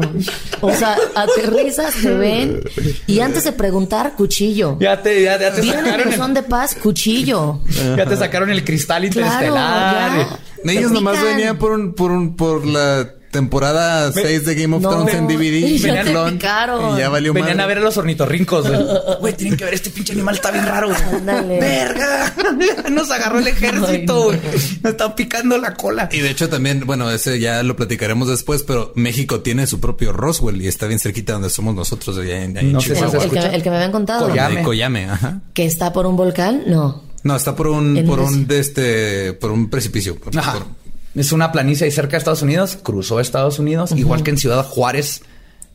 O 0.62 0.72
sea, 0.72 0.96
aterrizas, 1.14 1.94
te 2.00 2.10
ven 2.14 2.60
y 3.06 3.20
antes 3.20 3.44
de 3.44 3.52
preguntar, 3.52 4.14
cuchillo. 4.16 4.78
Ya 4.80 5.00
te, 5.02 5.22
ya, 5.22 5.38
ya 5.38 5.52
te 5.52 5.60
Vienen 5.60 5.84
sacaron 5.84 6.08
el, 6.12 6.16
son 6.18 6.34
de 6.34 6.42
paz, 6.42 6.74
cuchillo. 6.76 7.60
ya 7.96 8.06
te 8.06 8.16
sacaron 8.16 8.50
el 8.50 8.64
cristal 8.64 9.08
Claro, 9.10 9.26
interestelar. 9.26 10.38
ya. 10.64 10.72
Ellos 10.72 10.90
nomás 10.92 11.22
venían 11.22 11.58
por 11.58 11.72
un, 11.72 11.92
por 11.94 12.10
un, 12.10 12.34
por 12.34 12.64
la 12.66 13.06
temporada 13.34 14.10
6 14.12 14.46
de 14.46 14.54
Game 14.54 14.76
of 14.76 14.82
No, 14.82 14.88
Thrones 14.90 15.14
en 15.14 15.26
DVD. 15.28 15.76
ya 15.76 16.02
te 16.04 16.10
clon. 16.10 16.36
Y 16.36 16.98
ya 16.98 17.08
valió 17.10 17.32
Venían 17.34 17.56
madre. 17.58 17.62
a 17.62 17.66
ver 17.66 17.78
a 17.78 17.80
los 17.82 17.96
ornitorrincos. 17.98 18.66
güey. 18.68 18.80
Güey, 19.20 19.34
tienen 19.36 19.56
que 19.58 19.64
ver 19.64 19.74
este 19.74 19.90
pinche 19.90 20.12
animal, 20.12 20.34
está 20.36 20.50
bien 20.50 20.66
raro. 20.66 20.88
güey. 20.88 21.58
Verga. 21.60 22.32
Nos 22.90 23.10
agarró 23.10 23.38
el 23.38 23.48
ejército. 23.48 24.24
güey. 24.24 24.40
Nos 24.82 24.92
están 24.92 25.14
picando 25.14 25.58
la 25.58 25.74
cola. 25.74 26.08
Y 26.12 26.20
de 26.20 26.30
hecho 26.30 26.48
también, 26.48 26.84
bueno, 26.86 27.10
ese 27.10 27.38
ya 27.40 27.62
lo 27.62 27.76
platicaremos 27.76 28.28
después, 28.28 28.62
pero 28.62 28.92
México 28.94 29.40
tiene 29.40 29.66
su 29.66 29.80
propio 29.80 30.12
Roswell 30.12 30.60
y 30.62 30.68
está 30.68 30.86
bien 30.86 30.98
cerquita 31.00 31.34
donde 31.34 31.50
somos 31.50 31.74
nosotros, 31.74 32.16
allá 32.18 32.42
en, 32.42 32.56
ahí 32.56 32.66
en 32.66 32.72
No 32.72 32.80
sé 32.80 32.94
si 32.94 32.94
Chihuahua. 32.94 33.10
se 33.20 33.24
El 33.26 33.30
que, 33.30 33.36
escucha? 33.38 33.54
el 33.56 33.62
que 33.62 33.70
me 33.70 33.76
habían 33.76 33.92
contado. 33.92 34.28
Coyame. 34.28 34.56
De 34.56 34.62
Coyame, 34.62 35.04
ajá. 35.10 35.40
Que 35.52 35.64
está 35.66 35.92
por 35.92 36.06
un 36.06 36.16
volcán, 36.16 36.62
no. 36.66 37.02
No, 37.22 37.36
está 37.36 37.56
por 37.56 37.68
un, 37.68 38.04
por 38.06 38.20
un 38.20 38.26
un, 38.34 38.46
de 38.46 38.58
este, 38.60 39.32
por 39.34 39.50
un 39.50 39.70
precipicio. 39.70 40.16
por- 40.16 40.36
Ajá. 40.38 40.52
por- 40.54 40.83
Es 41.14 41.32
una 41.32 41.52
planicie 41.52 41.84
ahí 41.84 41.90
cerca 41.90 42.12
de 42.12 42.18
Estados 42.18 42.42
Unidos, 42.42 42.78
cruzó 42.82 43.20
Estados 43.20 43.58
Unidos, 43.58 43.92
igual 43.92 44.22
que 44.22 44.30
en 44.30 44.38
Ciudad 44.38 44.64
Juárez 44.64 45.22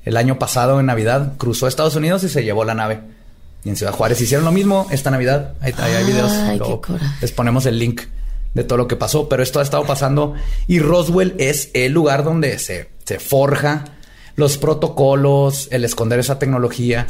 el 0.05 0.17
año 0.17 0.39
pasado 0.39 0.79
en 0.79 0.85
Navidad, 0.85 1.33
cruzó 1.37 1.67
Estados 1.67 1.95
Unidos 1.95 2.23
y 2.23 2.29
se 2.29 2.43
llevó 2.43 2.65
la 2.65 2.73
nave. 2.73 3.01
Y 3.63 3.69
en 3.69 3.75
Ciudad 3.75 3.93
Juárez 3.93 4.19
hicieron 4.21 4.45
lo 4.45 4.51
mismo 4.51 4.87
esta 4.91 5.11
Navidad. 5.11 5.53
Ahí, 5.61 5.73
ahí 5.77 5.93
hay 5.93 6.05
videos. 6.05 6.31
Ay, 6.31 6.57
Luego 6.57 6.81
qué 6.81 6.93
coraje. 6.93 7.15
les 7.21 7.31
ponemos 7.31 7.65
el 7.65 7.77
link 7.79 8.01
de 8.53 8.63
todo 8.63 8.77
lo 8.77 8.87
que 8.87 8.95
pasó, 8.95 9.29
pero 9.29 9.43
esto 9.43 9.59
ha 9.59 9.63
estado 9.63 9.85
pasando 9.85 10.33
y 10.67 10.79
Roswell 10.79 11.35
es 11.37 11.69
el 11.73 11.91
lugar 11.91 12.23
donde 12.23 12.57
se, 12.59 12.89
se 13.05 13.19
forja 13.19 13.85
los 14.35 14.57
protocolos, 14.57 15.67
el 15.71 15.85
esconder 15.85 16.19
esa 16.19 16.39
tecnología. 16.39 17.07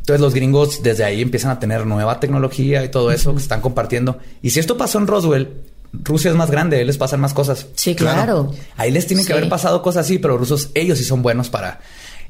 Entonces 0.00 0.20
los 0.20 0.32
gringos 0.32 0.82
desde 0.82 1.04
ahí 1.04 1.20
empiezan 1.20 1.50
a 1.50 1.60
tener 1.60 1.84
nueva 1.84 2.18
tecnología 2.20 2.82
y 2.84 2.88
todo 2.88 3.12
eso 3.12 3.34
que 3.34 3.42
están 3.42 3.60
compartiendo. 3.60 4.18
Y 4.40 4.50
si 4.50 4.60
esto 4.60 4.78
pasó 4.78 4.98
en 4.98 5.06
Roswell, 5.06 5.50
Rusia 5.92 6.30
es 6.30 6.36
más 6.36 6.50
grande, 6.50 6.76
ahí 6.78 6.84
les 6.84 6.98
pasan 6.98 7.20
más 7.20 7.32
cosas. 7.34 7.66
Sí, 7.74 7.94
claro. 7.94 8.52
Ahí 8.76 8.90
les 8.90 9.06
tienen 9.06 9.24
que 9.26 9.32
haber 9.32 9.48
pasado 9.48 9.80
cosas 9.82 10.04
así, 10.06 10.18
pero 10.18 10.36
rusos, 10.36 10.70
ellos 10.74 10.98
sí 10.98 11.04
son 11.04 11.22
buenos 11.22 11.48
para... 11.48 11.80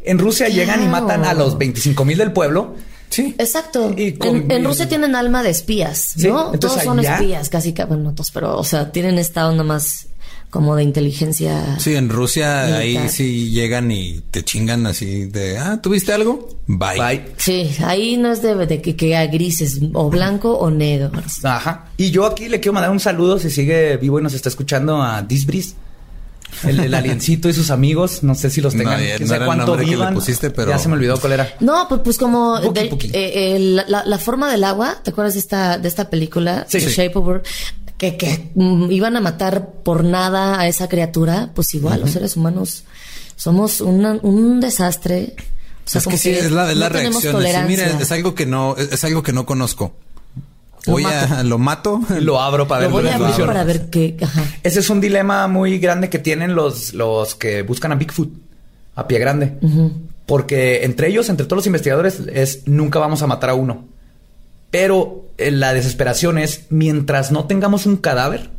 En 0.04 0.18
Rusia 0.18 0.48
llegan 0.48 0.82
y 0.82 0.86
matan 0.86 1.24
a 1.24 1.34
los 1.34 1.58
25 1.58 2.04
mil 2.04 2.16
del 2.18 2.32
pueblo. 2.32 2.76
Sí. 3.10 3.34
Exacto. 3.36 3.92
Y 3.96 4.12
con- 4.12 4.36
en, 4.36 4.50
en 4.50 4.64
Rusia 4.64 4.88
tienen 4.88 5.14
alma 5.16 5.42
de 5.42 5.50
espías, 5.50 6.12
Sí, 6.16 6.28
¿no? 6.28 6.52
entonces 6.54 6.82
Todos 6.82 6.84
son 6.84 6.98
allá- 7.00 7.16
espías, 7.16 7.48
casi, 7.48 7.72
ca- 7.72 7.86
bueno, 7.86 8.04
no 8.04 8.14
todos, 8.14 8.30
pero, 8.30 8.56
o 8.58 8.64
sea, 8.64 8.92
tienen 8.92 9.18
esta 9.18 9.48
onda 9.48 9.64
más 9.64 10.06
como 10.50 10.74
de 10.76 10.82
inteligencia. 10.82 11.78
Sí, 11.78 11.94
en 11.94 12.08
Rusia 12.08 12.76
ahí 12.76 13.08
sí 13.10 13.50
llegan 13.50 13.90
y 13.90 14.20
te 14.30 14.42
chingan 14.44 14.86
así 14.86 15.26
de, 15.26 15.58
ah, 15.58 15.80
¿tuviste 15.82 16.12
algo? 16.12 16.48
Bye. 16.66 16.98
Bye. 16.98 17.24
Sí, 17.36 17.70
ahí 17.84 18.16
no 18.16 18.32
es 18.32 18.40
de, 18.42 18.54
de 18.66 18.80
que, 18.80 18.96
que 18.96 19.16
a 19.16 19.26
grises, 19.26 19.78
o 19.92 20.08
blanco 20.08 20.52
o 20.56 20.70
negro. 20.70 21.10
Ajá. 21.42 21.86
Y 21.96 22.10
yo 22.10 22.24
aquí 22.26 22.48
le 22.48 22.60
quiero 22.60 22.72
mandar 22.74 22.90
un 22.90 23.00
saludo 23.00 23.38
si 23.38 23.50
sigue 23.50 23.96
vivo 23.98 24.18
y 24.20 24.22
nos 24.22 24.32
está 24.34 24.48
escuchando 24.48 25.02
a 25.02 25.20
Disbris. 25.22 25.74
El, 26.64 26.80
el 26.80 26.94
aliencito 26.94 27.50
y 27.50 27.52
sus 27.52 27.70
amigos. 27.70 28.22
No 28.22 28.34
sé 28.34 28.48
si 28.48 28.62
los 28.62 28.74
No, 28.74 28.78
tengan. 28.84 29.00
quién 29.00 29.28
no 29.28 29.34
era 29.34 29.44
el 29.44 29.48
cuánto 29.48 29.66
nombre 29.66 29.84
que 29.84 29.90
le 29.90 29.96
vivan. 29.98 30.14
pusiste, 30.14 30.48
pero- 30.48 30.70
Ya 30.70 30.78
se 30.78 30.88
me 30.88 30.94
olvidó 30.94 31.20
cuál 31.20 31.34
era. 31.34 31.46
No, 31.60 31.86
pues, 31.90 32.00
pues 32.02 32.16
como 32.16 32.58
Puki, 32.62 32.84
Puki. 32.86 33.06
eh, 33.08 33.12
eh, 33.12 33.58
la, 33.58 33.84
la- 33.86 34.04
la 34.06 34.18
forma 34.18 34.50
del 34.50 34.64
agua, 34.64 34.96
¿te 35.04 35.10
acuerdas 35.10 35.34
de 35.34 35.40
esta, 35.40 35.76
de 35.76 35.86
esta 35.88 36.08
película? 36.08 36.64
Sí. 36.66 36.78
The 36.78 36.88
Sí. 36.88 36.94
Shape 36.96 37.18
of 37.18 37.26
Water? 37.26 37.42
Que, 37.98 38.16
que 38.16 38.50
mm, 38.54 38.90
iban 38.92 39.16
a 39.16 39.20
matar 39.20 39.72
por 39.82 40.04
nada 40.04 40.58
a 40.60 40.66
esa 40.68 40.88
criatura, 40.88 41.50
pues 41.54 41.74
igual, 41.74 42.00
los 42.00 42.10
seres 42.12 42.36
humanos 42.36 42.84
somos 43.36 43.80
una- 43.80 44.18
un 44.22 44.60
desastre. 44.60 45.34
O 45.84 45.90
sea, 45.90 46.00
es 46.00 46.06
que 46.06 46.16
sí, 46.18 46.30
es 46.30 46.50
la, 46.52 46.70
es 46.70 46.76
la 46.78 46.88
no 46.90 46.94
tenemos 46.96 47.22
reacción. 47.22 47.44
Es, 47.44 47.52
tolerancia. 47.52 47.86
mira, 47.86 48.00
es 48.00 48.12
algo 48.12 48.34
que 48.34 48.46
no, 48.46 48.76
es, 48.76 48.92
es 48.92 49.04
algo 49.04 49.22
que 49.22 49.32
no 49.32 49.44
conozco. 49.46 49.94
Voy 50.86 51.04
a, 51.04 51.42
lo 51.42 51.58
mato. 51.58 52.00
Lo 52.20 52.40
abro 52.40 52.66
para 52.68 52.82
Lo 52.82 52.88
ver 52.88 52.92
voy 52.94 53.02
la 53.04 53.10
a 53.12 53.14
abrir 53.28 53.46
para 53.46 53.64
ver 53.64 53.90
qué. 53.90 54.16
Ajá. 54.22 54.44
Ese 54.62 54.78
es 54.80 54.88
un 54.90 55.00
dilema 55.00 55.48
muy 55.48 55.78
grande 55.78 56.08
que 56.08 56.18
tienen 56.20 56.54
los, 56.54 56.94
los 56.94 57.34
que 57.34 57.62
buscan 57.62 57.90
a 57.92 57.96
Bigfoot, 57.96 58.30
a 58.94 59.06
pie 59.08 59.18
grande. 59.18 59.54
Porque 60.24 60.84
entre 60.84 61.08
ellos, 61.08 61.28
entre 61.30 61.46
todos 61.46 61.58
los 61.58 61.66
investigadores, 61.66 62.20
es 62.32 62.62
nunca 62.66 62.98
vamos 63.00 63.22
a 63.22 63.26
matar 63.26 63.50
a 63.50 63.54
uno. 63.54 63.84
Pero 64.70 65.26
eh, 65.38 65.50
la 65.50 65.72
desesperación 65.72 66.38
es, 66.38 66.66
mientras 66.70 67.32
no 67.32 67.44
tengamos 67.46 67.86
un 67.86 67.96
cadáver, 67.96 68.50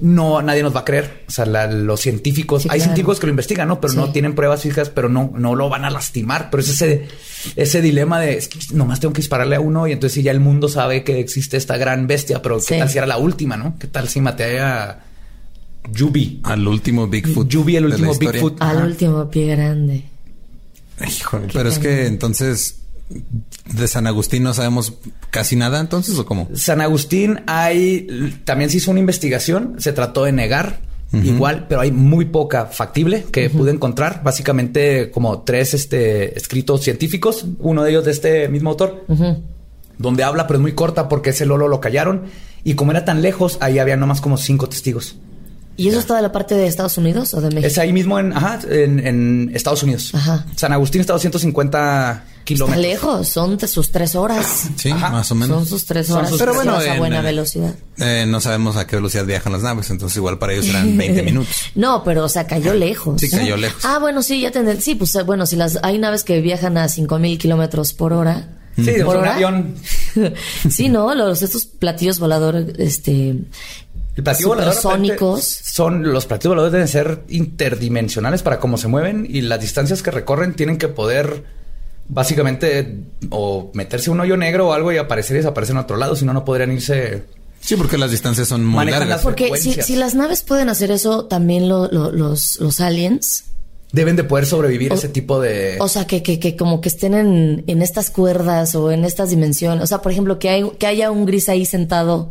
no 0.00 0.40
nadie 0.40 0.62
nos 0.62 0.74
va 0.74 0.80
a 0.80 0.84
creer. 0.86 1.24
O 1.28 1.30
sea, 1.30 1.44
la- 1.44 1.66
los 1.66 2.00
científicos, 2.00 2.62
Sí, 2.62 2.68
hay 2.70 2.78
claro. 2.78 2.84
científicos 2.84 3.20
que 3.20 3.26
lo 3.26 3.30
investigan, 3.30 3.68
¿no? 3.68 3.80
Pero 3.82 3.92
Sí. 3.92 3.98
no 3.98 4.12
tienen 4.12 4.34
pruebas 4.34 4.62
fijas, 4.62 4.88
pero 4.88 5.10
no, 5.10 5.30
no 5.36 5.54
lo 5.54 5.68
van 5.68 5.84
a 5.84 5.90
lastimar. 5.90 6.48
Pero 6.50 6.62
es 6.62 6.70
ese, 6.70 7.06
ese 7.54 7.82
dilema 7.82 8.18
de 8.18 8.38
es 8.38 8.48
que 8.48 8.58
nomás 8.72 9.00
tengo 9.00 9.12
que 9.12 9.18
dispararle 9.20 9.56
a 9.56 9.60
uno 9.60 9.86
y 9.86 9.92
entonces 9.92 10.14
si 10.14 10.22
ya 10.22 10.30
el 10.30 10.40
mundo 10.40 10.68
sabe 10.68 11.04
que 11.04 11.20
existe 11.20 11.58
esta 11.58 11.76
gran 11.76 12.06
bestia, 12.06 12.40
pero 12.40 12.60
Sí. 12.60 12.68
qué 12.74 12.78
tal 12.78 12.88
si 12.88 12.96
era 12.98 13.06
la 13.06 13.18
última, 13.18 13.56
¿no? 13.58 13.76
¿Qué 13.78 13.88
tal 13.88 14.08
si 14.08 14.20
maté 14.22 14.58
a 14.60 15.00
Yubi? 15.92 16.40
Al 16.44 16.66
último 16.66 17.06
Bigfoot. 17.06 17.48
Yubi, 17.48 17.76
el 17.76 17.84
último. 17.86 18.14
Bigfoot. 18.14 18.62
Al 18.62 18.76
Ajá. 18.78 18.86
último 18.86 19.28
pie 19.30 19.46
grande. 19.54 20.04
Híjole, 21.06 21.48
pero 21.52 21.68
es 21.68 21.78
que 21.78 22.06
entonces 22.06 22.76
de 23.08 23.88
San 23.88 24.06
Agustín 24.06 24.42
no 24.42 24.54
sabemos 24.54 24.94
casi 25.30 25.56
nada 25.56 25.80
entonces 25.80 26.18
o 26.18 26.26
cómo? 26.26 26.48
San 26.54 26.80
Agustín 26.80 27.40
hay 27.46 28.06
también 28.44 28.70
se 28.70 28.78
hizo 28.78 28.90
una 28.90 29.00
investigación, 29.00 29.76
se 29.78 29.92
trató 29.92 30.24
de 30.24 30.32
negar 30.32 30.80
igual, 31.10 31.66
pero 31.68 31.80
hay 31.80 31.90
muy 31.90 32.26
poca 32.26 32.66
factible 32.66 33.24
que 33.32 33.48
pude 33.48 33.70
encontrar, 33.70 34.22
básicamente 34.22 35.10
como 35.10 35.40
tres 35.40 35.72
este 35.72 36.36
escritos 36.36 36.82
científicos, 36.82 37.46
uno 37.60 37.82
de 37.82 37.90
ellos 37.90 38.04
de 38.04 38.10
este 38.10 38.48
mismo 38.48 38.70
autor, 38.70 39.06
donde 39.96 40.22
habla 40.22 40.46
pero 40.46 40.58
es 40.58 40.62
muy 40.62 40.72
corta 40.72 41.08
porque 41.08 41.30
ese 41.30 41.46
Lolo 41.46 41.66
lo 41.68 41.80
callaron 41.80 42.24
y 42.62 42.74
como 42.74 42.90
era 42.90 43.04
tan 43.06 43.22
lejos, 43.22 43.56
ahí 43.60 43.78
había 43.78 43.96
nomás 43.96 44.20
como 44.20 44.36
cinco 44.36 44.68
testigos. 44.68 45.16
¿Y 45.78 45.88
eso 45.88 45.98
está 46.00 46.16
de 46.16 46.22
la 46.22 46.32
parte 46.32 46.54
de 46.54 46.66
Estados 46.66 46.98
Unidos 46.98 47.32
o 47.34 47.40
de 47.40 47.48
México? 47.48 47.66
Es 47.68 47.78
ahí 47.78 47.92
mismo 47.92 48.18
en, 48.18 48.32
ajá, 48.36 48.58
en, 48.68 48.98
en 49.06 49.50
Estados 49.54 49.82
Unidos. 49.84 50.10
Ajá. 50.14 50.44
San 50.56 50.72
Agustín 50.74 51.00
está 51.00 51.14
a 51.14 51.16
250 51.16 52.10
Está 52.12 52.44
kilómetros. 52.44 52.82
lejos, 52.82 53.28
son 53.28 53.56
de 53.58 53.68
sus 53.68 53.90
tres 53.90 54.14
horas. 54.14 54.68
Sí, 54.76 54.90
Ajá. 54.90 55.10
más 55.10 55.30
o 55.30 55.34
menos. 55.34 55.56
Son 55.58 55.66
sus 55.66 55.84
tres 55.84 56.10
horas. 56.10 56.30
sus 56.30 56.38
Pero 56.38 56.52
Pero 56.52 56.64
bueno, 56.64 56.78
a 56.78 56.84
en- 56.94 56.98
buena 56.98 57.18
en- 57.18 57.24
velocidad. 57.24 57.74
Eh, 57.98 58.24
no 58.26 58.40
sabemos 58.40 58.76
a 58.76 58.86
qué 58.86 58.96
velocidad 58.96 59.24
viajan 59.24 59.52
las 59.52 59.62
naves, 59.62 59.88
entonces 59.90 60.16
igual 60.16 60.38
para 60.38 60.52
ellos 60.54 60.66
serán 60.66 60.96
20 60.96 61.22
minutos. 61.24 61.54
No, 61.74 62.02
pero 62.04 62.24
o 62.24 62.28
sea, 62.28 62.46
cayó 62.46 62.74
lejos. 62.74 63.20
Sí, 63.20 63.28
cayó 63.30 63.56
lejos. 63.56 63.84
Ah, 63.84 63.98
bueno, 64.00 64.22
sí, 64.22 64.40
ya 64.40 64.50
tendré. 64.50 64.80
Sí, 64.80 64.94
pues 64.96 65.14
eh, 65.14 65.22
bueno, 65.22 65.46
si 65.46 65.56
las 65.56 65.78
hay 65.82 65.98
naves 65.98 66.24
que 66.24 66.40
viajan 66.40 66.76
a 66.78 66.88
5000 66.88 67.38
kilómetros 67.38 67.92
por 67.92 68.12
hora. 68.12 68.48
Sí, 68.76 68.82
de 68.84 69.04
por 69.04 69.16
un 69.16 69.22
hora. 69.22 69.34
avión. 69.34 69.74
sí, 70.70 70.88
no, 70.88 71.12
los 71.14 71.42
estos 71.42 71.66
platillos 71.66 72.18
voladores, 72.20 72.66
este. 72.78 73.36
El 74.18 74.24
platillo 74.24 74.48
volador 74.48 74.74
son 75.42 76.12
los 76.12 76.26
platillos 76.26 76.50
voladores 76.50 76.72
deben 76.72 76.88
ser 76.88 77.22
interdimensionales 77.28 78.42
para 78.42 78.58
cómo 78.58 78.76
se 78.76 78.88
mueven 78.88 79.26
y 79.30 79.42
las 79.42 79.60
distancias 79.60 80.02
que 80.02 80.10
recorren 80.10 80.54
tienen 80.54 80.76
que 80.76 80.88
poder 80.88 81.44
básicamente 82.08 82.98
o 83.30 83.70
meterse 83.74 84.10
a 84.10 84.12
un 84.14 84.20
hoyo 84.20 84.36
negro 84.36 84.68
o 84.68 84.72
algo 84.72 84.90
y 84.92 84.96
aparecer 84.96 85.36
y 85.36 85.38
desaparecer 85.38 85.74
en 85.76 85.82
otro 85.82 85.96
lado, 85.96 86.16
si 86.16 86.24
no 86.24 86.32
no 86.32 86.44
podrían 86.44 86.72
irse. 86.72 87.24
Sí, 87.60 87.76
porque 87.76 87.96
las 87.98 88.10
distancias 88.10 88.48
son 88.48 88.64
muy 88.64 88.76
Manejan 88.76 89.00
largas. 89.00 89.16
las- 89.18 89.22
Porque 89.24 89.44
si, 89.44 89.50
frecuencias. 89.50 89.86
si 89.86 89.96
las 89.96 90.14
naves 90.14 90.42
pueden 90.42 90.68
hacer 90.68 90.90
eso, 90.90 91.26
también 91.26 91.68
lo- 91.68 91.88
lo- 91.90 92.10
los, 92.12 92.58
los 92.60 92.80
aliens. 92.80 93.44
Deben 93.90 94.16
de 94.16 94.24
poder 94.24 94.44
sobrevivir 94.44 94.92
O- 94.92 94.96
ese 94.96 95.08
tipo 95.08 95.40
de. 95.40 95.78
O 95.80 95.88
sea, 95.88 96.06
que, 96.06 96.22
que, 96.22 96.38
que 96.38 96.56
como 96.56 96.82
que 96.82 96.90
estén 96.90 97.14
en, 97.14 97.64
en 97.66 97.80
estas 97.80 98.10
cuerdas 98.10 98.74
o 98.74 98.92
en 98.92 99.02
estas 99.04 99.30
dimensiones. 99.30 99.82
O 99.82 99.86
sea, 99.86 100.02
por 100.02 100.12
ejemplo, 100.12 100.38
que, 100.38 100.50
hay, 100.50 100.70
que 100.78 100.86
haya 100.86 101.10
un 101.10 101.24
gris 101.24 101.48
ahí 101.48 101.64
sentado 101.64 102.30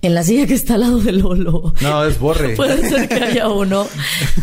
en 0.00 0.14
la 0.14 0.22
silla 0.22 0.46
que 0.46 0.54
está 0.54 0.74
al 0.74 0.82
lado 0.82 0.98
del 1.00 1.18
Lolo. 1.18 1.74
No, 1.80 2.04
es 2.04 2.20
borre. 2.20 2.50
Puede 2.56 2.88
ser 2.88 3.08
que 3.08 3.16
haya 3.16 3.48
uno. 3.48 3.84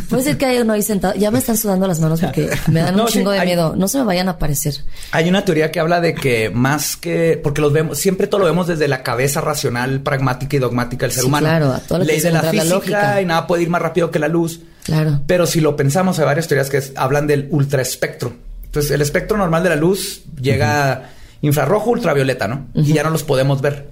Puede 0.10 0.24
ser 0.24 0.38
que 0.38 0.46
haya 0.48 0.62
uno 0.64 0.74
ahí 0.74 0.82
sentado. 0.82 1.14
Ya 1.16 1.32
me 1.32 1.40
están 1.40 1.56
sudando 1.56 1.88
las 1.88 2.02
manos 2.02 2.20
porque 2.20 2.50
me 2.68 2.82
dan 2.82 2.96
No, 2.98 3.04
un 3.04 3.08
sí, 3.08 3.20
chingo 3.20 3.32
de 3.32 3.40
hay- 3.40 3.48
miedo. 3.48 3.76
No 3.78 3.88
se 3.88 3.98
me 4.00 4.04
vayan 4.04 4.28
a 4.28 4.32
aparecer. 4.32 4.76
Hay 5.12 5.30
una 5.30 5.46
teoría 5.46 5.72
que 5.72 5.80
habla 5.80 6.02
de 6.02 6.14
que 6.14 6.50
más 6.50 6.98
que 6.98 7.40
porque 7.42 7.62
los 7.62 7.72
vemos 7.72 7.98
siempre 7.98 8.28
todo 8.28 8.40
lo 8.42 8.46
vemos 8.48 8.68
desde 8.68 8.90
la 8.90 9.02
cabeza 9.02 9.40
racional, 9.40 10.02
pragmática 10.02 10.58
y 10.58 10.60
dogmática 10.60 11.06
del 11.06 11.14
ser 11.14 11.22
Sí, 11.22 11.28
humano. 11.28 11.48
claro, 11.48 11.72
a 11.72 11.80
todo 11.80 12.00
lo 12.00 12.06
que 12.06 12.12
Ley 12.12 12.22
de 12.22 12.32
la 12.32 12.42
la 12.42 12.52
física 12.52 12.70
lógica. 12.76 13.22
y 13.22 13.26
nada 13.26 13.48
puede 13.48 13.64
ir 13.64 13.70
más 13.70 13.82
rápido 13.82 14.12
que 14.12 14.20
la 14.20 14.28
luz. 14.28 14.60
Claro. 14.90 15.22
Pero 15.28 15.46
si 15.46 15.62
lo 15.62 15.76
pensamos, 15.76 16.20
hay 16.20 16.26
varias 16.26 16.48
teorías 16.48 16.70
que 16.70 16.78
es- 16.78 16.94
hablan 16.96 17.28
del 17.28 17.48
ultraespectro. 17.52 18.34
Entonces, 18.66 18.92
el 18.92 19.02
espectro 19.02 19.38
normal 19.38 19.64
de 19.64 19.70
la 19.70 19.76
luz 19.76 20.22
llega 20.42 21.10
infrarrojo, 21.42 21.92
ultravioleta, 21.92 22.48
¿no? 22.48 22.68
Y 22.74 22.94
ya 22.94 23.04
no 23.04 23.10
los 23.10 23.24
podemos 23.24 23.62
ver. 23.62 23.90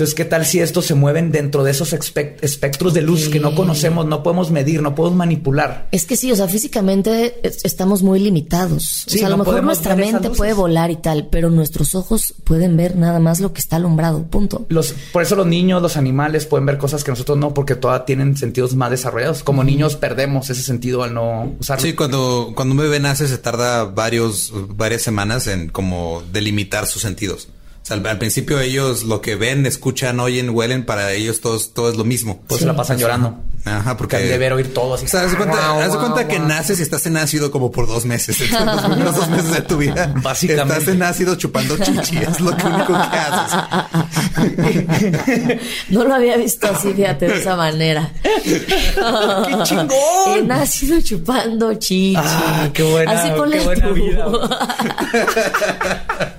Entonces, 0.00 0.14
¿qué 0.14 0.24
tal 0.24 0.46
si 0.46 0.60
estos 0.60 0.86
se 0.86 0.94
mueven 0.94 1.30
dentro 1.30 1.62
de 1.62 1.72
esos 1.72 1.92
espe- 1.92 2.36
espectros 2.40 2.94
de 2.94 3.02
luz 3.02 3.28
que 3.28 3.38
no 3.38 3.54
conocemos, 3.54 4.06
no 4.06 4.22
podemos 4.22 4.50
medir, 4.50 4.80
no 4.80 4.94
podemos 4.94 5.18
manipular? 5.18 5.88
Es 5.92 6.06
que 6.06 6.16
sí, 6.16 6.32
o 6.32 6.36
sea, 6.36 6.48
físicamente 6.48 7.38
es- 7.46 7.62
estamos 7.66 8.02
muy 8.02 8.18
limitados. 8.18 9.04
Sí, 9.06 9.16
o 9.16 9.18
sea, 9.18 9.26
a 9.26 9.30
lo 9.30 9.36
no 9.36 9.44
mejor 9.44 9.62
nuestra 9.62 9.96
mente 9.96 10.30
puede 10.30 10.54
volar 10.54 10.90
y 10.90 10.96
tal, 10.96 11.26
pero 11.30 11.50
nuestros 11.50 11.94
ojos 11.94 12.32
pueden 12.44 12.78
ver 12.78 12.96
nada 12.96 13.18
más 13.20 13.40
lo 13.40 13.52
que 13.52 13.60
está 13.60 13.76
alumbrado. 13.76 14.22
Punto. 14.22 14.64
Los, 14.70 14.94
por 15.12 15.20
eso 15.22 15.36
los 15.36 15.46
niños, 15.46 15.82
los 15.82 15.98
animales 15.98 16.46
pueden 16.46 16.64
ver 16.64 16.78
cosas 16.78 17.04
que 17.04 17.10
nosotros 17.10 17.36
no, 17.36 17.52
porque 17.52 17.74
todavía 17.74 18.06
tienen 18.06 18.38
sentidos 18.38 18.74
más 18.74 18.90
desarrollados. 18.90 19.42
Como 19.42 19.64
niños 19.64 19.96
perdemos 19.96 20.48
ese 20.48 20.62
sentido 20.62 21.02
al 21.02 21.12
no 21.12 21.54
usarlo. 21.60 21.82
Sí, 21.84 21.92
cuando, 21.92 22.52
cuando 22.56 22.72
un 22.72 22.78
bebé 22.80 23.00
nace 23.00 23.28
se 23.28 23.36
tarda 23.36 23.84
varios, 23.84 24.50
varias 24.74 25.02
semanas 25.02 25.46
en 25.46 25.68
como 25.68 26.22
delimitar 26.32 26.86
sus 26.86 27.02
sentidos. 27.02 27.48
Sea, 27.90 27.96
al, 27.96 28.06
al 28.06 28.18
principio 28.18 28.60
ellos 28.60 29.02
lo 29.04 29.20
que 29.20 29.34
ven, 29.36 29.66
escuchan, 29.66 30.20
oyen, 30.20 30.50
huelen, 30.50 30.84
para 30.86 31.12
ellos 31.12 31.40
todos, 31.40 31.74
todo 31.74 31.90
es 31.90 31.96
lo 31.96 32.04
mismo. 32.04 32.40
Pues 32.46 32.60
se 32.60 32.66
la 32.66 32.76
pasan 32.76 32.98
llorando. 32.98 33.36
Ajá, 33.64 33.94
porque... 33.96 34.16
Han 34.16 34.22
de 34.28 34.38
ver 34.38 34.52
oír 34.54 34.72
todo 34.72 34.94
así. 34.94 35.04
O 35.04 35.08
sea, 35.08 35.22
haz 35.24 35.32
de 35.32 35.36
cuenta, 35.36 35.56
Guau, 35.58 35.80
haz 35.82 35.94
cuenta 35.96 36.26
que 36.26 36.38
naces 36.38 36.80
y 36.80 36.82
estás 36.82 37.04
en 37.04 37.18
ácido 37.18 37.50
como 37.50 37.70
por 37.70 37.86
dos 37.86 38.06
meses. 38.06 38.40
Entonces, 38.40 38.66
los 38.74 38.84
primeros 38.86 39.16
dos 39.16 39.28
meses 39.28 39.52
de 39.52 39.60
tu 39.62 39.76
vida 39.76 40.14
Básicamente. 40.22 40.78
estás 40.78 40.94
en 40.94 41.02
ácido 41.02 41.34
chupando 41.34 41.76
chichi. 41.76 42.16
Es 42.18 42.40
lo 42.40 42.56
que 42.56 42.66
único 42.66 42.94
que 42.94 43.18
haces. 43.18 44.30
No 45.90 46.04
lo 46.04 46.14
había 46.14 46.36
visto 46.36 46.66
así, 46.68 46.92
fíjate, 46.94 47.26
de 47.28 47.38
esa 47.38 47.56
manera. 47.56 48.10
¡Qué 48.44 49.56
chingón! 49.64 49.90
He 50.36 50.42
nacido 50.42 51.00
chupando 51.02 51.74
chichi. 51.74 52.14
Ah, 52.16 52.68
qué 52.72 52.82
buena- 52.82 53.12
Así 53.20 53.30
ponle 53.36 53.58
qué 53.58 53.64
buena 53.64 53.88
tú. 53.88 53.94
vida. 53.94 54.26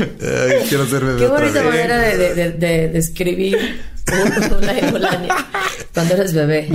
Ay, 0.00 0.66
quiero 0.68 0.86
ser 0.86 1.04
bebé 1.04 1.18
Qué 1.18 1.26
otra 1.26 1.40
bonita 1.40 1.62
vez. 1.62 1.70
manera 1.70 1.98
de, 1.98 2.16
de, 2.18 2.34
de, 2.34 2.50
de 2.52 2.88
describir 2.88 3.58
una 4.58 4.78
Eulalia 4.78 5.34
cuando 5.94 6.14
eres 6.14 6.34
bebé. 6.34 6.68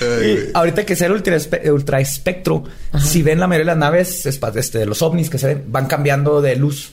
Ay, 0.00 0.50
Ahorita 0.54 0.84
que 0.84 0.96
sea 0.96 1.06
el 1.06 1.14
ultraespe- 1.14 1.70
ultraespectro, 1.72 2.64
si 3.02 3.22
ven 3.22 3.40
la 3.40 3.46
mayoría 3.46 3.72
de 3.72 3.78
las 3.80 3.90
naves, 3.90 4.26
este, 4.26 4.84
los 4.86 5.00
ovnis 5.02 5.30
que 5.30 5.38
se 5.38 5.46
ven, 5.48 5.64
van 5.68 5.86
cambiando 5.86 6.40
de 6.42 6.56
luz. 6.56 6.92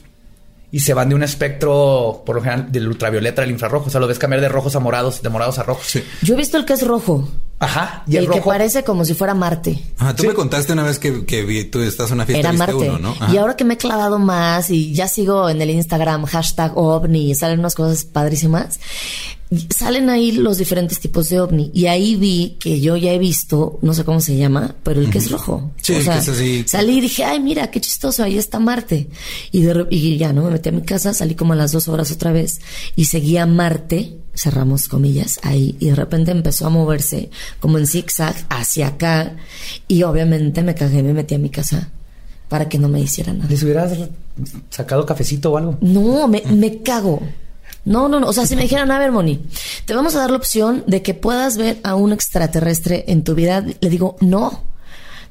Y 0.74 0.80
se 0.80 0.94
van 0.94 1.10
de 1.10 1.16
un 1.16 1.24
espectro, 1.24 2.24
por 2.26 2.38
lo 2.38 2.42
general, 2.42 2.72
del 2.72 2.88
ultravioleta 2.88 3.42
al 3.42 3.52
infrarrojo. 3.52 3.88
O 3.88 3.90
sea, 3.90 4.00
lo 4.00 4.08
ves 4.08 4.18
cambiar 4.18 4.40
de 4.40 4.48
rojos 4.48 4.74
a 4.78 4.80
morados, 4.80 5.22
de 5.22 5.28
morados 5.28 5.60
a 5.60 5.64
rojos. 5.64 5.86
Sí. 5.86 6.02
Yo 6.22 6.34
he 6.34 6.38
visto 6.38 6.56
el 6.58 6.64
que 6.64 6.72
es 6.72 6.88
rojo. 6.88 7.30
Ajá. 7.62 8.04
Y 8.08 8.18
el 8.18 8.26
el, 8.26 8.32
que 8.32 8.42
parece 8.42 8.84
como 8.84 9.06
si 9.06 9.14
fuera 9.14 9.34
Marte. 9.34 9.80
Ajá, 9.98 10.16
tú 10.16 10.24
me 10.24 10.34
contaste 10.34 10.74
una 10.74 10.84
vez 10.84 10.98
que, 11.00 11.26
que 11.26 11.44
vi- 11.44 11.66
tú 11.66 11.80
estás 11.82 12.10
en 12.10 12.16
una 12.16 12.26
fiesta 12.26 12.50
Era 12.50 12.58
Marte. 12.58 12.74
uno, 12.90 12.98
¿no? 12.98 13.16
Y 13.32 13.38
ahora 13.38 13.56
que 13.56 13.64
me 13.64 13.76
he 13.76 13.78
clavado 13.78 14.18
más 14.20 14.70
y 14.72 14.94
ya 14.94 15.08
sigo 15.08 15.48
en 15.50 15.62
el 15.62 15.70
Instagram 15.70 16.26
hashtag 16.26 16.76
ovni 16.78 17.32
y 17.32 17.36
salen 17.36 17.60
unas 17.60 17.76
cosas 17.76 18.04
padrísimas, 18.04 18.80
salen 19.76 20.10
ahí 20.10 20.32
los 20.32 20.58
diferentes 20.58 21.00
tipos 21.00 21.30
de 21.30 21.40
ovni. 21.42 21.70
Y 21.74 21.86
ahí 21.88 22.16
vi 22.16 22.58
que 22.60 22.80
yo 22.80 22.96
ya 22.98 23.12
he 23.12 23.20
visto, 23.20 23.78
no 23.82 23.94
sé 23.94 24.04
cómo 24.06 24.22
se 24.22 24.38
llama, 24.38 24.76
pero 24.84 25.02
el 25.02 25.10
que 25.10 25.18
es 25.20 25.30
rojo. 25.30 25.72
Sí, 25.82 25.94
el 25.94 26.06
que 26.06 26.18
es 26.18 26.30
así. 26.30 26.64
Salí 26.68 26.98
y 26.98 27.02
dije, 27.02 27.26
ay, 27.26 27.40
mira, 27.42 27.70
qué 27.70 27.82
chistoso, 27.82 28.24
ahí 28.24 28.38
está 28.38 28.60
Marte. 28.60 29.10
Y, 29.52 29.62
de 29.62 29.86
y 29.90 30.18
ya, 30.18 30.32
¿no? 30.34 30.46
Me 30.46 30.52
metí 30.52 30.70
a 30.70 30.72
mi 30.72 30.82
casa, 30.84 31.14
salí 31.14 31.36
como 31.36 31.54
a 31.54 31.58
las 31.58 31.74
dos 31.74 31.88
horas 31.90 32.12
otra 32.12 32.32
vez 32.32 32.60
y 32.96 33.06
seguía 33.06 33.46
Marte, 33.46 34.18
cerramos 34.36 34.88
comillas, 34.88 35.40
ahí. 35.44 35.76
Y 35.80 35.90
de 35.90 35.96
repente 35.96 36.32
empezó 36.32 36.68
a 36.68 36.70
moverse 36.70 37.30
como 37.60 37.78
en 37.78 37.88
zigzag 37.88 38.36
hacia 38.50 38.88
acá. 38.88 39.36
Y 39.88 40.04
obviamente 40.04 40.64
me 40.64 40.76
cagué 40.76 41.00
y 41.00 41.04
me 41.04 41.14
metí 41.14 41.36
a 41.36 41.40
mi 41.40 41.50
casa 41.50 41.90
para 42.50 42.68
que 42.68 42.78
no 42.78 42.90
me 42.90 43.00
hiciera 43.00 43.34
nada. 43.34 43.50
¿Les 43.50 43.64
hubieras 43.64 43.98
sacado 44.70 45.06
cafecito 45.06 45.52
o 45.52 45.58
algo? 45.58 45.78
No, 45.82 46.28
me, 46.28 46.44
me 46.50 46.82
cago. 46.82 47.22
No, 47.86 48.08
no, 48.08 48.20
no. 48.20 48.28
O 48.28 48.34
sea, 48.34 48.46
si 48.46 48.56
me 48.56 48.64
dijeran, 48.64 48.92
a 48.92 49.00
ver, 49.00 49.12
Moni, 49.12 49.42
te 49.86 49.94
vamos 49.94 50.16
a 50.16 50.20
dar 50.20 50.32
la 50.32 50.38
opción 50.38 50.84
de 50.88 51.02
que 51.02 51.14
puedas 51.14 51.58
ver 51.58 51.80
a 51.84 51.96
un 51.96 52.12
extraterrestre 52.12 53.06
en 53.08 53.24
tu 53.24 53.36
vida, 53.36 53.66
le 53.80 53.90
digo, 53.90 54.18
no. 54.20 54.64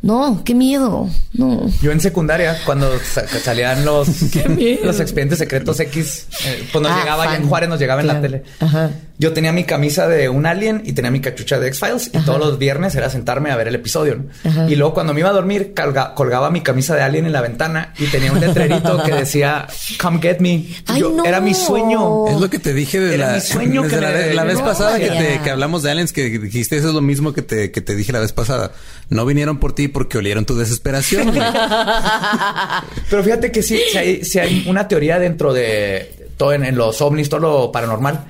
No, 0.03 0.43
qué 0.45 0.55
miedo. 0.55 1.09
No. 1.35 1.69
Yo 1.83 1.93
en 1.93 2.01
secundaria, 2.01 2.57
cuando 2.65 2.91
sa- 3.01 3.27
salían 3.29 3.85
los, 3.85 4.09
los 4.83 5.01
expedientes 5.01 5.39
secretos 5.39 5.79
X, 5.81 6.27
eh, 6.47 6.67
pues 6.73 6.83
nos 6.83 6.91
Ah, 6.93 7.01
llegaba 7.01 7.37
en 7.37 7.47
Juárez, 7.49 7.69
nos 7.69 7.79
llegaba 7.79 8.01
en 8.01 8.07
la 8.07 8.21
tele. 8.21 8.43
Ajá. 8.61 8.91
Yo 9.19 9.35
tenía 9.35 9.53
mi 9.53 9.65
camisa 9.65 10.09
de 10.09 10.31
un 10.31 10.47
alien 10.47 10.83
y 10.87 10.95
tenía 10.95 11.11
mi 11.11 11.21
cachucha 11.21 11.61
de 11.61 11.69
X-Files 11.69 12.11
y 12.15 12.17
Ajá. 12.17 12.25
todos 12.25 12.39
los 12.39 12.59
viernes 12.59 12.95
era 12.95 13.11
sentarme 13.11 13.51
a 13.51 13.57
ver 13.57 13.69
el 13.69 13.75
episodio. 13.75 14.25
¿no? 14.45 14.69
Y 14.71 14.77
luego 14.77 14.95
cuando 14.95 15.13
me 15.13 15.21
iba 15.21 15.29
a 15.29 15.33
dormir 15.33 15.75
colga- 15.77 16.15
colgaba 16.15 16.51
mi 16.51 16.63
camisa 16.63 16.97
de 16.97 17.03
alien 17.03 17.27
en 17.27 17.33
la 17.33 17.43
ventana 17.43 17.93
y 17.99 18.07
tenía 18.07 18.33
un 18.33 18.41
letrerito 18.41 19.03
que 19.03 19.13
decía 19.13 19.67
Come 20.01 20.21
get 20.23 20.39
me. 20.39 20.65
Ay, 20.87 21.01
yo- 21.03 21.11
no. 21.11 21.25
Era 21.27 21.43
mi 21.43 21.53
sueño. 21.53 22.27
Es 22.29 22.41
lo 22.41 22.49
que 22.49 22.59
te 22.59 22.73
dije 22.73 22.99
de 22.99 23.15
Era 23.17 23.27
la, 23.29 23.35
mi 23.35 23.41
sueño 23.43 23.83
que 23.89 23.97
la, 24.01 24.09
me- 24.09 24.15
vez- 24.15 24.35
la 24.35 24.45
vez 24.45 24.59
No, 24.59 24.65
pasada 24.65 24.99
que, 24.99 25.09
te- 25.11 25.41
que 25.45 25.51
hablamos 25.51 25.83
de 25.83 25.91
aliens 25.91 26.15
que 26.15 26.39
dijiste 26.39 26.79
eso 26.79 26.89
es 26.89 26.95
lo 26.95 27.03
mismo 27.03 27.35
que 27.35 27.43
te, 27.43 27.71
que 27.71 27.83
te 27.83 27.95
dije 27.95 28.13
la 28.13 28.21
vez 28.21 28.33
pasada. 28.33 28.73
No 29.11 29.27
vinieron 29.27 29.59
por 29.59 29.75
ti 29.75 29.89
porque 29.89 30.19
olieron 30.19 30.47
tu 30.47 30.57
desesperación. 30.57 31.33
Pero 33.11 33.25
fíjate 33.25 33.51
que 33.51 33.63
sí, 33.63 33.81
si 33.91 33.99
hay, 33.99 34.25
sí 34.25 34.39
hay 34.39 34.65
una 34.69 34.87
teoría 34.87 35.19
dentro 35.19 35.53
de 35.53 36.31
todo 36.37 36.53
en, 36.53 36.65
en 36.65 36.77
los 36.77 37.03
ovnis, 37.03 37.29
todo 37.29 37.41
lo 37.41 37.73
paranormal, 37.73 38.29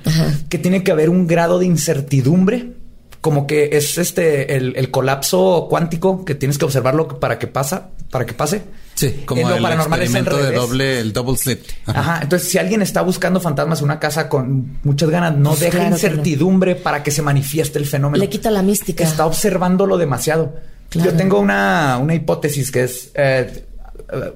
que 0.49 0.59
tiene 0.59 0.83
que 0.83 0.91
haber 0.91 1.11
un 1.11 1.27
grado 1.27 1.59
de 1.59 1.67
incertidumbre, 1.67 2.73
como 3.21 3.47
que 3.47 3.71
es 3.73 3.99
este 3.99 4.57
el, 4.57 4.75
el 4.75 4.91
colapso 4.91 5.69
cuántico 5.71 6.25
que 6.25 6.35
tienes 6.35 6.59
que 6.59 6.65
observarlo 6.65 7.21
para 7.21 7.39
que 7.39 7.47
pasa, 7.47 7.91
para 8.11 8.27
que 8.27 8.33
pase. 8.33 8.63
Sí, 9.01 9.23
como 9.25 9.49
lo 9.49 9.57
el 9.57 9.63
paranormal 9.63 10.03
es 10.03 10.11
al 10.11 10.17
experimento 10.21 10.51
de 10.51 10.57
doble, 10.57 11.01
el 11.01 11.13
double 11.15 11.37
slit. 11.39 11.61
Ajá. 11.87 12.01
Ajá. 12.01 12.21
Entonces, 12.23 12.51
si 12.51 12.59
alguien 12.59 12.83
está 12.83 13.01
buscando 13.01 13.41
fantasmas 13.41 13.79
en 13.79 13.87
una 13.87 13.99
casa 13.99 14.29
con 14.29 14.79
muchas 14.85 15.09
ganas, 15.09 15.35
no 15.37 15.51
Pues 15.51 15.61
deja 15.61 15.71
claro 15.71 15.85
que 15.85 15.91
no. 15.91 15.97
incertidumbre 15.97 16.77
para 16.77 17.03
que 17.03 17.11
se 17.11 17.23
manifieste 17.23 17.79
el 17.79 17.87
fenómeno. 17.87 18.23
Le 18.23 18.29
quita 18.29 18.51
la 18.51 18.61
mística. 18.63 19.03
Está 19.03 19.25
observándolo 19.25 19.97
demasiado. 19.97 20.55
Claro. 20.91 21.11
Yo 21.13 21.17
tengo 21.17 21.39
una, 21.41 21.97
una 21.99 22.15
hipótesis 22.15 22.71
que 22.71 22.83
es 22.85 23.11
eh, 23.15 23.65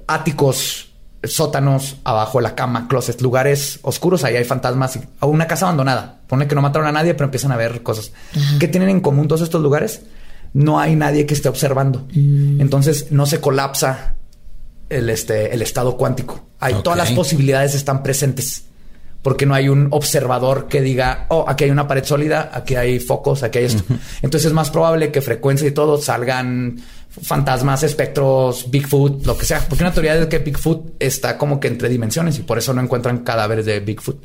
áticos, 0.07 0.93
sótanos, 1.23 1.97
abajo 2.05 2.39
de 2.39 2.45
la 2.45 2.55
cama, 2.55 2.89
closets, 2.89 3.21
lugares 3.21 3.81
oscuros. 3.83 4.25
Ahí 4.25 4.37
hay 4.37 4.45
fantasmas. 4.45 4.99
O 5.21 5.27
una 5.27 5.47
casa 5.47 5.67
abandonada. 5.67 6.21
Pone 6.27 6.47
que 6.49 6.55
no 6.55 6.63
mataron 6.63 6.89
a 6.89 6.93
nadie, 6.93 7.13
pero 7.13 7.27
empiezan 7.27 7.53
a 7.53 7.57
ver 7.57 7.83
cosas. 7.83 8.13
¿Qué 8.59 8.69
tienen 8.69 8.89
en 8.89 9.01
común 9.01 9.29
todos 9.29 9.43
estos 9.43 9.61
lugares? 9.61 10.01
No 10.55 10.81
hay 10.81 10.97
nadie 10.97 11.27
que 11.27 11.35
esté 11.35 11.49
observando. 11.51 12.07
Mm. 12.15 12.63
Entonces 12.63 13.09
no 13.11 13.27
se 13.27 13.41
colapsa 13.41 14.15
el, 14.89 15.11
este, 15.11 15.55
el 15.55 15.63
estado 15.63 15.97
cuántico. 15.97 16.49
Hay 16.61 16.75
todas 16.83 16.99
las 16.99 17.11
posibilidades 17.13 17.75
están 17.75 18.03
presentes. 18.03 18.65
Porque 19.23 19.47
no 19.47 19.55
hay 19.55 19.71
un 19.71 19.89
observador 19.91 20.69
que 20.69 20.83
diga, 20.83 21.25
oh, 21.31 21.47
aquí 21.49 21.65
hay 21.65 21.71
una 21.71 21.89
pared 21.89 22.05
sólida, 22.05 22.51
aquí 22.53 22.75
hay 22.75 23.01
focos, 23.01 23.43
aquí 23.43 23.59
hay 23.59 23.65
esto. 23.65 23.83
Entonces 24.21 24.49
es 24.49 24.53
más 24.53 24.69
probable 24.69 25.11
que 25.11 25.23
frecuencia 25.23 25.67
y 25.67 25.71
todo 25.71 25.97
salgan 25.97 26.77
fantasmas, 27.23 27.83
espectros, 27.85 28.71
Bigfoot, 28.71 29.25
lo 29.25 29.39
que 29.39 29.47
sea. 29.47 29.67
Porque 29.67 29.83
una 29.83 29.95
teoría 29.95 30.15
es 30.17 30.27
que 30.27 30.41
Bigfoot 30.41 30.97
está 30.99 31.39
como 31.39 31.59
que 31.59 31.69
entre 31.69 31.89
dimensiones 31.89 32.39
y 32.39 32.43
por 32.43 32.59
eso 32.59 32.75
no 32.75 32.83
encuentran 32.83 33.19
cadáveres 33.19 33.65
de 33.65 33.81
Bigfoot. 33.81 34.23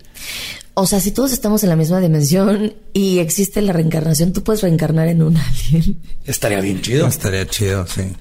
O 0.74 0.86
sea, 0.86 0.99
si 0.99 1.12
todos 1.12 1.34
estamos 1.34 1.64
en 1.64 1.70
la 1.70 1.76
misma 1.76 1.99
dimensión 1.99 2.74
y 2.93 3.20
existe 3.20 3.62
la 3.62 3.74
reencarnación, 3.74 4.34
tú 4.34 4.43
puedes 4.43 4.62
reencarnar 4.62 5.07
en 5.07 5.22
un 5.22 5.38
alien. 5.38 5.97
Estaría 6.26 6.62
bien 6.62 6.82
chido. 6.82 7.07
Estaría 7.07 7.45
chido, 7.45 7.86
sí. 7.88 8.16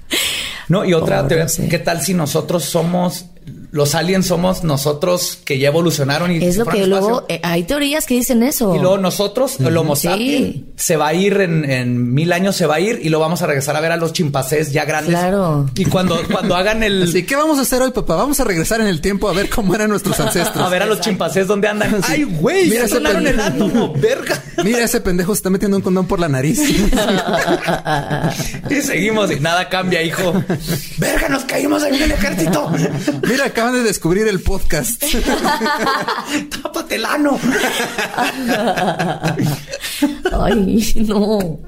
No, 0.69 0.85
y 0.85 0.93
otra 0.93 1.27
teoría. 1.27 1.47
¿qué 1.69 1.79
tal 1.79 2.01
si 2.01 2.13
nosotros 2.13 2.63
somos, 2.63 3.25
los 3.71 3.93
aliens 3.95 4.25
somos 4.25 4.63
nosotros 4.63 5.39
que 5.45 5.59
ya 5.59 5.67
evolucionaron 5.67 6.31
y 6.31 6.43
Es 6.43 6.53
se 6.55 6.59
lo 6.59 6.65
que 6.65 6.87
luego 6.87 7.21
espacio? 7.21 7.35
eh, 7.35 7.41
hay 7.43 7.63
teorías 7.63 8.05
que 8.05 8.15
dicen 8.15 8.43
eso. 8.43 8.75
Y 8.75 8.79
luego 8.79 8.97
nosotros, 8.97 9.59
el 9.59 9.75
Homo 9.77 9.95
Sí. 9.95 10.07
sapiens, 10.07 10.55
se 10.75 10.97
va 10.97 11.07
a 11.09 11.13
ir 11.13 11.39
en, 11.41 11.69
en 11.69 12.13
mil 12.13 12.31
años, 12.33 12.55
se 12.55 12.65
va 12.65 12.75
a 12.75 12.79
ir 12.79 12.99
y 13.03 13.09
lo 13.09 13.19
vamos 13.19 13.41
a 13.41 13.47
regresar 13.47 13.75
a 13.75 13.81
ver 13.81 13.91
a 13.91 13.97
los 13.97 14.13
chimpancés 14.13 14.71
ya 14.71 14.85
grandes. 14.85 15.13
Claro. 15.13 15.69
Y 15.75 15.85
cuando, 15.85 16.19
cuando 16.31 16.55
hagan 16.55 16.83
el. 16.83 17.03
Así, 17.03 17.23
¿qué 17.25 17.35
vamos 17.35 17.59
a 17.59 17.61
hacer 17.61 17.81
hoy, 17.81 17.91
papá? 17.91 18.15
Vamos 18.15 18.39
a 18.39 18.43
regresar 18.43 18.81
en 18.81 18.87
el 18.87 19.01
tiempo 19.01 19.29
a 19.29 19.33
ver 19.33 19.49
cómo 19.49 19.75
eran 19.75 19.89
nuestros 19.89 20.19
ancestros. 20.19 20.65
A 20.65 20.69
ver 20.69 20.83
a 20.83 20.85
los 20.85 20.99
chimpancés 21.01 21.47
donde 21.47 21.67
andan. 21.67 22.01
Ay, 22.07 22.23
güey, 22.23 22.69
Mira 22.69 22.71
mira, 22.71 22.85
ese 22.85 22.95
sonaron 22.95 23.27
el 23.27 23.35
pendejo. 23.35 23.65
átomo, 23.65 23.93
verga. 23.93 24.43
Mira, 24.63 24.83
ese 24.83 25.01
pendejo 25.01 25.33
se 25.35 25.39
está 25.39 25.49
metiendo 25.49 25.77
un 25.77 25.83
condón 25.83 26.07
por 26.07 26.19
la 26.19 26.27
nariz. 26.27 26.59
Y 28.69 28.81
seguimos 28.81 29.31
y 29.31 29.39
nada 29.39 29.69
cambia, 29.69 30.01
hijo. 30.03 30.33
Verga, 30.97 31.29
nos 31.29 31.43
caímos 31.45 31.83
en 31.83 31.95
el 31.95 32.11
ejército. 32.11 32.71
Mira, 33.27 33.49
acaban 33.59 33.73
de 33.75 33.83
descubrir 33.83 34.27
el 34.27 34.39
podcast. 34.41 35.03
Tápate 36.63 36.95
el 36.95 37.05
ano. 37.05 37.37
Ay, 40.31 40.93
no. 41.07 41.59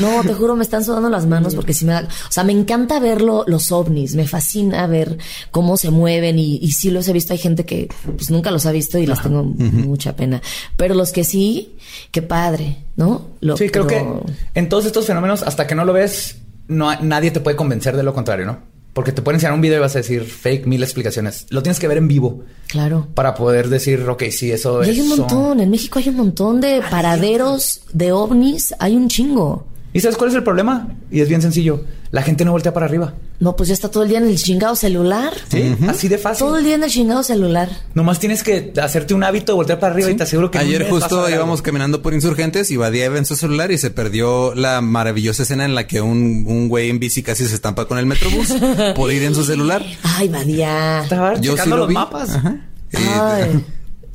No, 0.00 0.22
te 0.22 0.32
juro, 0.34 0.56
me 0.56 0.62
están 0.64 0.84
sudando 0.84 1.10
las 1.10 1.26
manos 1.26 1.54
porque 1.54 1.74
sí 1.74 1.84
me 1.84 1.92
da. 1.92 2.00
O 2.02 2.32
sea, 2.32 2.44
me 2.44 2.52
encanta 2.52 2.98
ver 2.98 3.20
lo- 3.20 3.44
los 3.46 3.70
ovnis. 3.72 4.14
Me 4.14 4.26
fascina 4.26 4.86
ver 4.86 5.18
cómo 5.50 5.76
se 5.76 5.90
mueven 5.90 6.38
y, 6.38 6.56
y 6.56 6.72
sí 6.72 6.90
los 6.90 7.06
he 7.08 7.12
visto. 7.12 7.32
Hay 7.34 7.38
gente 7.38 7.64
que 7.64 7.88
pues 8.16 8.30
nunca 8.30 8.50
los 8.50 8.66
ha 8.66 8.72
visto 8.72 8.98
y 8.98 9.06
les 9.06 9.20
tengo 9.22 9.42
mucha 9.44 10.16
pena. 10.16 10.40
Pero 10.76 10.94
los 10.94 11.12
que 11.12 11.24
sí, 11.24 11.76
qué 12.10 12.22
padre, 12.22 12.78
¿no? 12.96 13.28
Lo- 13.40 13.56
Sí, 13.56 13.68
creo 13.68 13.86
pero- 13.86 14.24
que 14.26 14.32
en 14.58 14.68
todos 14.68 14.86
estos 14.86 15.06
fenómenos, 15.06 15.42
hasta 15.42 15.66
que 15.66 15.74
no 15.74 15.84
lo 15.84 15.92
ves, 15.92 16.38
no, 16.68 16.94
nadie 17.02 17.30
te 17.30 17.40
puede 17.40 17.56
convencer 17.56 17.96
de 17.96 18.02
lo 18.02 18.14
contrario, 18.14 18.46
¿no? 18.46 18.69
Porque 18.92 19.12
te 19.12 19.22
pueden 19.22 19.36
enseñar 19.36 19.54
un 19.54 19.60
video 19.60 19.78
y 19.78 19.80
vas 19.80 19.94
a 19.94 19.98
decir 19.98 20.24
fake, 20.24 20.66
mil 20.66 20.82
explicaciones. 20.82 21.46
Lo 21.50 21.62
tienes 21.62 21.78
que 21.78 21.86
ver 21.86 21.98
en 21.98 22.08
vivo 22.08 22.42
Claro. 22.66 23.06
para 23.14 23.34
poder 23.34 23.68
decir, 23.68 24.00
ok, 24.08 24.24
sí, 24.30 24.50
eso 24.50 24.82
Y 24.82 24.88
es. 24.90 24.96
hay 24.96 25.00
un 25.02 25.08
montón. 25.10 25.60
En 25.60 25.70
México 25.70 25.98
hay 26.00 26.08
un 26.08 26.16
montón 26.16 26.60
de 26.60 26.82
paraderos 26.90 27.82
de 27.92 28.12
ovnis. 28.12 28.74
Hay 28.78 28.96
un 28.96 29.08
chingo. 29.08 29.66
¿Y 29.92 30.00
sabes 30.00 30.16
cuál 30.16 30.30
es 30.30 30.36
el 30.36 30.44
problema? 30.44 30.88
Y 31.10 31.20
es 31.20 31.28
bien 31.28 31.42
sencillo. 31.42 31.84
La 32.12 32.22
gente 32.22 32.44
no 32.44 32.52
voltea 32.52 32.72
para 32.72 32.86
arriba. 32.86 33.14
No, 33.40 33.56
pues 33.56 33.68
ya 33.68 33.72
está 33.74 33.88
todo 33.90 34.02
el 34.04 34.08
día 34.08 34.18
en 34.18 34.26
el 34.28 34.36
chingado 34.36 34.76
celular. 34.76 35.32
Sí, 35.48 35.74
así 35.88 36.06
de 36.08 36.18
fácil. 36.18 36.46
Todo 36.46 36.58
el 36.58 36.64
día 36.64 36.74
en 36.76 36.84
el 36.84 36.90
chingado 36.90 37.22
celular. 37.24 37.68
Nomás 37.94 38.18
tienes 38.20 38.42
que 38.44 38.72
hacerte 38.80 39.14
un 39.14 39.24
hábito 39.24 39.52
de 39.52 39.56
voltear 39.56 39.80
para 39.80 39.92
arriba 39.94 40.10
y 40.10 40.16
te 40.16 40.22
aseguro 40.22 40.50
que 40.50 40.58
Ayer 40.58 40.88
justo 40.88 41.28
íbamos 41.28 41.58
algo. 41.58 41.62
caminando 41.64 42.02
por 42.02 42.14
insurgentes 42.14 42.70
y 42.70 42.76
Badía 42.76 43.06
iba 43.06 43.18
en 43.18 43.24
su 43.26 43.34
celular 43.36 43.72
y 43.72 43.78
se 43.78 43.90
perdió 43.90 44.54
la 44.54 44.80
maravillosa 44.80 45.42
escena 45.42 45.64
en 45.64 45.74
la 45.74 45.86
que 45.88 46.00
un, 46.00 46.44
un 46.46 46.68
güey 46.68 46.88
en 46.90 46.98
bici 47.00 47.22
casi 47.22 47.46
se 47.46 47.54
estampa 47.54 47.86
con 47.86 47.98
el 47.98 48.06
metrobús 48.06 48.54
por 48.94 49.12
ir 49.12 49.22
en 49.24 49.34
su 49.34 49.42
celular. 49.44 49.84
Ay, 50.02 50.28
Badía. 50.28 51.02
Estaba 51.02 51.34
Yo 51.34 51.52
sí 51.52 51.56
checando 51.56 51.76
lo 51.76 51.82
los 51.82 51.88
vi. 51.88 51.94
mapas. 51.94 52.30
Ajá. 52.30 52.60
Y- 52.92 52.96
Ay. 52.96 53.64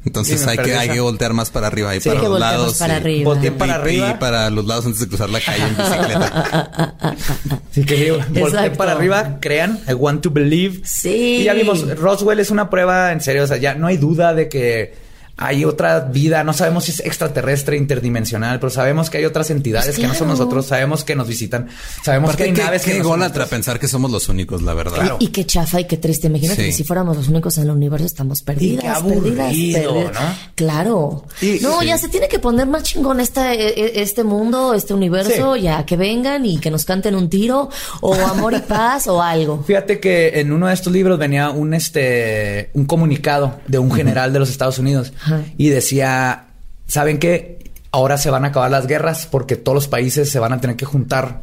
Entonces 0.05 0.39
Sí, 0.41 0.49
hay 0.49 0.57
que, 0.57 0.75
hay 0.75 0.89
que 0.89 0.99
voltear 0.99 1.33
más 1.33 1.49
para 1.49 1.67
arriba 1.67 1.95
y 1.95 1.99
Sí, 2.01 2.09
para 2.09 2.19
hay 2.19 2.25
que 2.25 2.29
los 2.29 2.39
voltear 2.39 2.51
más 2.53 2.59
lados. 2.61 2.77
para 2.77 2.93
y- 2.93 2.97
arriba. 2.97 3.35
Y- 3.43 3.49
para 3.51 3.71
y 3.71 3.75
arriba. 3.75 4.19
para 4.19 4.49
los 4.49 4.65
lados 4.65 4.85
antes 4.85 5.01
de 5.01 5.07
cruzar 5.07 5.29
la 5.29 5.39
calle 5.41 5.63
en 5.63 5.77
bicicleta. 5.77 6.95
Así 7.71 7.83
que 7.85 7.95
digo, 7.95 8.17
volteé 8.17 8.43
Exacto. 8.43 8.77
para 8.77 8.91
arriba, 8.93 9.37
crean, 9.41 9.79
I 9.89 9.93
want 9.93 10.21
to 10.21 10.29
believe. 10.31 10.81
Sí. 10.85 11.37
Y 11.39 11.43
ya 11.43 11.53
vimos, 11.53 11.85
Roswell 11.97 12.39
es 12.39 12.51
una 12.51 12.69
prueba 12.69 13.11
en 13.11 13.21
serio, 13.21 13.43
o 13.43 13.47
sea, 13.47 13.57
ya 13.57 13.75
no 13.75 13.87
hay 13.87 13.97
duda 13.97 14.33
de 14.33 14.47
que 14.49 15.04
hay 15.37 15.65
otra 15.65 15.99
vida, 15.99 16.43
no 16.43 16.53
sabemos 16.53 16.85
si 16.85 16.91
es 16.91 16.99
extraterrestre, 17.01 17.75
interdimensional, 17.77 18.59
pero 18.59 18.69
sabemos 18.69 19.09
que 19.09 19.17
hay 19.17 19.25
otras 19.25 19.49
entidades 19.49 19.87
Pues 19.87 19.97
que 19.97 20.07
no 20.07 20.13
son 20.13 20.29
nosotros, 20.29 20.65
sabemos 20.65 21.03
que 21.03 21.15
nos 21.15 21.27
visitan, 21.27 21.67
sabemos 22.03 22.29
Aparte, 22.29 22.43
que 22.43 22.49
hay 22.49 22.55
qué, 22.55 22.63
naves 22.63 22.81
que 22.83 22.91
qué 22.93 22.99
no 22.99 23.45
pensar 23.49 23.79
que 23.79 23.87
somos 23.87 24.11
los 24.11 24.29
únicos, 24.29 24.61
la 24.61 24.73
verdad. 24.73 24.95
Claro. 24.95 25.17
Y 25.19 25.27
qué 25.27 25.45
chafa 25.45 25.81
y 25.81 25.85
qué 25.85 25.97
triste. 25.97 26.27
Imagínate 26.27 26.61
Sí. 26.61 26.67
que 26.67 26.73
si 26.73 26.83
fuéramos 26.83 27.17
los 27.17 27.27
únicos 27.27 27.57
en 27.57 27.65
el 27.65 27.71
universo 27.71 28.05
estamos 28.05 28.41
perdidas, 28.41 28.83
qué 28.83 28.87
aburrido, 28.89 29.35
perdidas, 29.35 29.83
perdidas. 29.83 30.13
¿no? 30.13 30.35
Claro. 30.55 31.25
Y- 31.41 31.59
no, 31.61 31.81
sí. 31.81 31.87
ya 31.87 31.97
se 31.97 32.07
tiene 32.07 32.27
que 32.27 32.39
poner 32.39 32.67
más 32.67 32.83
chingón 32.83 33.19
esta, 33.19 33.53
e- 33.53 33.67
e- 33.67 34.01
este 34.01 34.23
mundo, 34.23 34.73
este 34.73 34.93
universo, 34.93 35.55
Sí. 35.55 35.61
ya 35.63 35.85
que 35.85 35.97
vengan 35.97 36.45
y 36.45 36.57
que 36.59 36.71
nos 36.71 36.85
canten 36.85 37.15
un 37.15 37.29
tiro 37.29 37.69
o 38.01 38.13
amor 38.15 38.53
y 38.53 38.59
paz 38.59 39.07
o 39.07 39.21
algo. 39.21 39.63
Fíjate 39.67 39.99
que 39.99 40.39
en 40.39 40.51
uno 40.53 40.67
de 40.67 40.73
estos 40.73 40.93
libros 40.93 41.19
venía 41.19 41.49
un 41.49 41.73
este 41.73 42.69
un 42.73 42.85
comunicado 42.85 43.59
de 43.67 43.79
un 43.79 43.91
general 43.91 44.31
de 44.33 44.39
los 44.39 44.49
Estados 44.49 44.79
Unidos 44.79 45.11
Ajá. 45.25 45.41
y 45.57 45.69
decía, 45.69 46.45
¿saben 46.87 47.17
qué? 47.19 47.71
Ahora 47.91 48.17
se 48.17 48.29
van 48.29 48.45
a 48.45 48.49
acabar 48.49 48.69
las 48.71 48.87
guerras 48.87 49.27
porque 49.29 49.55
todos 49.55 49.73
los 49.75 49.87
países 49.87 50.29
se 50.29 50.37
van 50.39 50.53
a 50.53 50.61
tener 50.61 50.75
que 50.75 50.85
juntar 50.85 51.41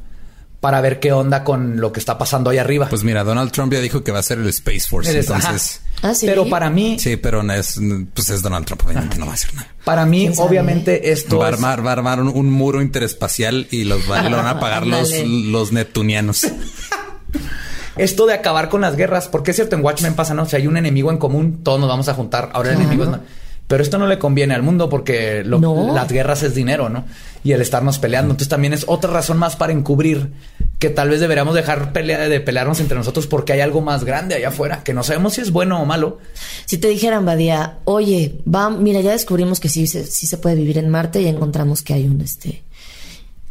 para 0.61 0.81
ver 0.81 1.01
qué 1.01 1.11
onda 1.13 1.43
con 1.43 1.81
lo 1.81 1.93
que 1.93 1.99
está 1.99 2.19
pasando 2.19 2.51
ahí 2.51 2.59
arriba. 2.59 2.87
Pues 2.89 3.03
mira, 3.03 3.25
Donald 3.25 3.51
Trump 3.51 3.73
ya 3.73 3.81
dijo 3.81 4.05
que 4.05 4.13
va 4.13 4.21
a 4.21 4.23
ser 4.23 4.39
el 4.39 4.47
Space 4.49 4.83
Force. 4.89 5.11
Eres- 5.11 5.27
entonces, 5.27 5.81
ajá. 5.97 6.11
Ah, 6.11 6.15
sí. 6.15 6.27
Pero 6.27 6.49
para 6.49 6.71
mí, 6.71 6.99
sí, 7.01 7.17
pero 7.17 7.43
no 7.43 7.53
es, 7.53 7.81
pues 8.15 8.31
es 8.31 8.43
Donald 8.43 8.65
Trump, 8.67 8.83
obviamente 8.87 9.19
no 9.19 9.27
va 9.27 9.33
a 9.33 9.35
hacer 9.35 9.55
nada. 9.55 9.69
para 9.85 10.05
mí, 10.07 10.31
obviamente 10.37 11.11
esto 11.13 11.39
Va 11.39 11.47
a 11.47 11.49
es- 11.51 11.55
armar, 11.55 11.85
va 11.85 11.91
a 11.91 11.93
armar 11.95 12.21
un, 12.21 12.29
un 12.29 12.51
muro 12.51 12.81
interespacial 12.83 13.67
y 13.73 13.85
los 13.85 14.09
va, 14.11 14.23
lo 14.29 14.37
van 14.37 14.47
a 14.47 14.61
pagar 14.61 14.87
los, 14.87 15.13
los 15.27 15.73
neptunianos. 15.73 16.47
esto 17.97 18.27
de 18.27 18.35
acabar 18.35 18.69
con 18.69 18.81
las 18.81 18.97
guerras, 18.97 19.29
porque 19.29 19.51
es 19.51 19.57
cierto, 19.57 19.77
en 19.77 19.85
Watchmen 19.85 20.15
pasa, 20.15 20.35
¿no? 20.35 20.47
Si 20.47 20.57
hay 20.57 20.67
un 20.67 20.77
enemigo 20.77 21.11
en 21.11 21.19
común, 21.19 21.61
todos 21.63 21.79
nos 21.81 21.89
vamos 21.89 22.09
a 22.09 22.15
juntar. 22.15 22.51
Ahora 22.55 22.71
el 22.71 22.77
Claro. 22.77 22.91
enemigo 22.93 23.15
es... 23.17 23.21
Pero 23.69 23.83
esto 23.83 23.97
no 23.97 24.07
le 24.07 24.19
conviene 24.19 24.55
al 24.55 24.63
mundo 24.63 24.89
porque 24.91 25.43
lo- 25.45 25.59
No. 25.59 25.95
las 25.95 26.11
guerras 26.13 26.43
es 26.43 26.55
dinero, 26.55 26.89
¿no? 26.91 27.05
Y 27.43 27.53
el 27.53 27.61
estarnos 27.63 27.99
peleando. 27.99 28.33
Entonces 28.33 28.49
también 28.51 28.73
es 28.75 28.85
otra 28.87 29.11
razón 29.11 29.39
más 29.39 29.57
para 29.57 29.73
encubrir 29.73 30.31
que 30.79 30.91
tal 30.91 31.09
vez 31.09 31.21
deberíamos 31.21 31.55
dejar 31.55 31.93
pelea- 31.93 32.29
de 32.29 32.41
pelearnos 32.41 32.81
entre 32.81 32.99
nosotros 32.99 33.27
porque 33.27 33.53
hay 33.55 33.61
algo 33.61 33.81
más 33.81 34.05
grande 34.05 34.35
allá 34.35 34.49
afuera 34.49 34.83
que 34.85 34.93
no 34.93 35.03
sabemos 35.03 35.35
si 35.35 35.41
es 35.41 35.53
bueno 35.53 35.81
o 35.81 35.87
malo. 35.87 36.19
Si 36.67 36.77
te 36.79 36.89
dijeran, 36.89 37.25
Badía, 37.25 37.79
oye, 37.85 38.41
va, 38.53 38.69
mira, 38.69 39.01
ya 39.01 39.13
descubrimos 39.13 39.59
que 39.61 39.69
sí, 39.71 39.87
se- 39.87 40.05
sí 40.07 40.27
se 40.27 40.37
puede 40.39 40.57
vivir 40.57 40.77
en 40.79 40.89
Marte 40.91 41.23
y 41.23 41.29
encontramos 41.29 41.83
que 41.83 41.95
hay 41.95 42.07
un 42.07 42.21
este. 42.21 42.63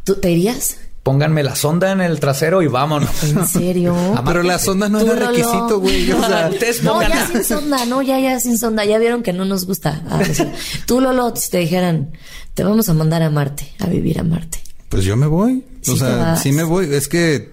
¿Tú 0.04 0.14
te 0.16 0.30
irías? 0.30 0.76
Pónganme 1.02 1.42
la 1.42 1.56
sonda 1.56 1.90
en 1.90 2.00
el 2.00 2.20
trasero 2.20 2.62
y 2.62 2.68
vámonos. 2.68 3.10
¿En 3.24 3.46
serio? 3.48 3.96
Pero 4.24 4.42
la 4.44 4.58
sonda 4.58 4.88
no 4.88 5.00
era 5.00 5.14
requisito, 5.14 5.80
güey. 5.80 6.10
O 6.12 6.20
sea, 6.26 6.48
no, 6.82 6.94
pongan- 6.94 7.08
ya 7.10 7.26
sin 7.26 7.44
sonda, 7.44 7.84
no, 7.86 8.02
ya, 8.02 8.20
ya 8.20 8.38
sin 8.38 8.56
sonda. 8.58 8.84
Ya 8.84 8.98
vieron 8.98 9.22
que 9.24 9.32
no 9.32 9.44
nos 9.44 9.66
gusta. 9.66 10.00
Ah, 10.08 10.20
sí. 10.24 10.44
Tú, 10.86 11.00
Lolo, 11.00 11.34
si 11.34 11.50
te 11.50 11.58
dijeran, 11.58 12.12
te 12.54 12.62
vamos 12.62 12.88
a 12.88 12.94
mandar 12.94 13.22
a 13.22 13.30
Marte, 13.30 13.72
a 13.80 13.86
vivir 13.86 14.20
a 14.20 14.22
Marte. 14.22 14.58
pues 14.88 15.04
yo 15.04 15.16
me 15.16 15.26
voy. 15.26 15.64
Sí 15.80 15.90
o 15.90 15.96
sea, 15.96 16.36
sí 16.36 16.52
me 16.52 16.62
voy. 16.62 16.94
Es 16.94 17.08
que 17.08 17.51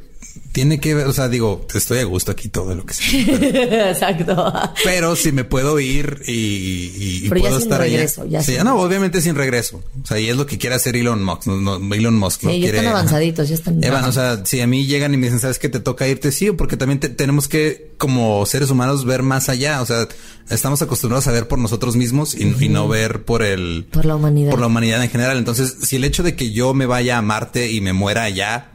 tiene 0.51 0.79
que 0.79 0.95
ver, 0.95 1.07
o 1.07 1.13
sea, 1.13 1.29
digo, 1.29 1.65
estoy 1.73 1.99
a 1.99 2.03
gusto 2.05 2.31
aquí 2.31 2.49
todo 2.49 2.73
lo 2.75 2.85
que 2.85 2.93
sea. 2.93 3.89
Exacto. 3.91 4.51
Pero 4.83 5.15
si 5.15 5.31
me 5.31 5.43
puedo 5.43 5.79
ir 5.79 6.21
y, 6.27 7.27
Pero 7.29 7.35
ya 7.35 7.41
puedo 7.41 7.55
sin 7.59 7.63
estar 7.63 7.79
regreso, 7.81 8.21
allá. 8.23 8.31
ya 8.39 8.43
Sí, 8.43 8.55
sin 8.55 8.63
no, 8.63 8.79
obviamente 8.79 9.21
sin 9.21 9.35
regreso. 9.35 9.81
O 10.03 10.05
sea, 10.07 10.19
y 10.19 10.27
es 10.29 10.35
lo 10.35 10.45
que 10.45 10.57
quiere 10.57 10.75
hacer 10.75 10.95
Elon 10.95 11.23
Musk. 11.23 11.47
No, 11.47 11.79
no, 11.79 11.93
Elon 11.95 12.15
Musk 12.17 12.43
no 12.43 12.49
Sí, 12.51 12.59
ya 12.59 12.63
quiere. 12.65 12.77
están 12.79 12.93
avanzaditos, 12.93 13.49
ya 13.49 13.55
están. 13.55 13.83
Evan, 13.83 14.05
o 14.05 14.11
sea, 14.11 14.43
si 14.45 14.61
a 14.61 14.67
mí 14.67 14.85
llegan 14.85 15.13
y 15.13 15.17
me 15.17 15.27
dicen, 15.27 15.39
¿sabes 15.39 15.59
qué 15.59 15.69
te 15.69 15.79
toca 15.79 16.07
irte? 16.07 16.31
Sí, 16.31 16.51
porque 16.51 16.77
también 16.77 16.99
te- 16.99 17.09
tenemos 17.09 17.47
que, 17.47 17.91
como 17.97 18.45
seres 18.45 18.69
humanos, 18.69 19.05
ver 19.05 19.23
más 19.23 19.49
allá. 19.49 19.81
O 19.81 19.85
sea, 19.85 20.07
estamos 20.49 20.81
acostumbrados 20.81 21.27
a 21.27 21.31
ver 21.31 21.47
por 21.47 21.59
nosotros 21.59 21.95
mismos 21.95 22.33
y, 22.35 22.55
y 22.59 22.69
no 22.69 22.87
ver 22.87 23.23
por 23.23 23.43
el... 23.43 23.85
Por 23.91 24.05
la 24.05 24.15
humanidad. 24.15 24.51
Por 24.51 24.59
la 24.61 24.67
humanidad 24.67 25.03
en 25.03 25.09
general. 25.09 25.37
Entonces, 25.37 25.75
si 25.83 25.97
el 25.97 26.03
hecho 26.03 26.23
de 26.23 26.35
que 26.35 26.51
yo 26.51 26.73
me 26.73 26.85
vaya 26.85 27.17
a 27.17 27.21
Marte 27.21 27.71
y 27.71 27.81
me 27.81 27.93
muera 27.93 28.23
allá 28.23 28.71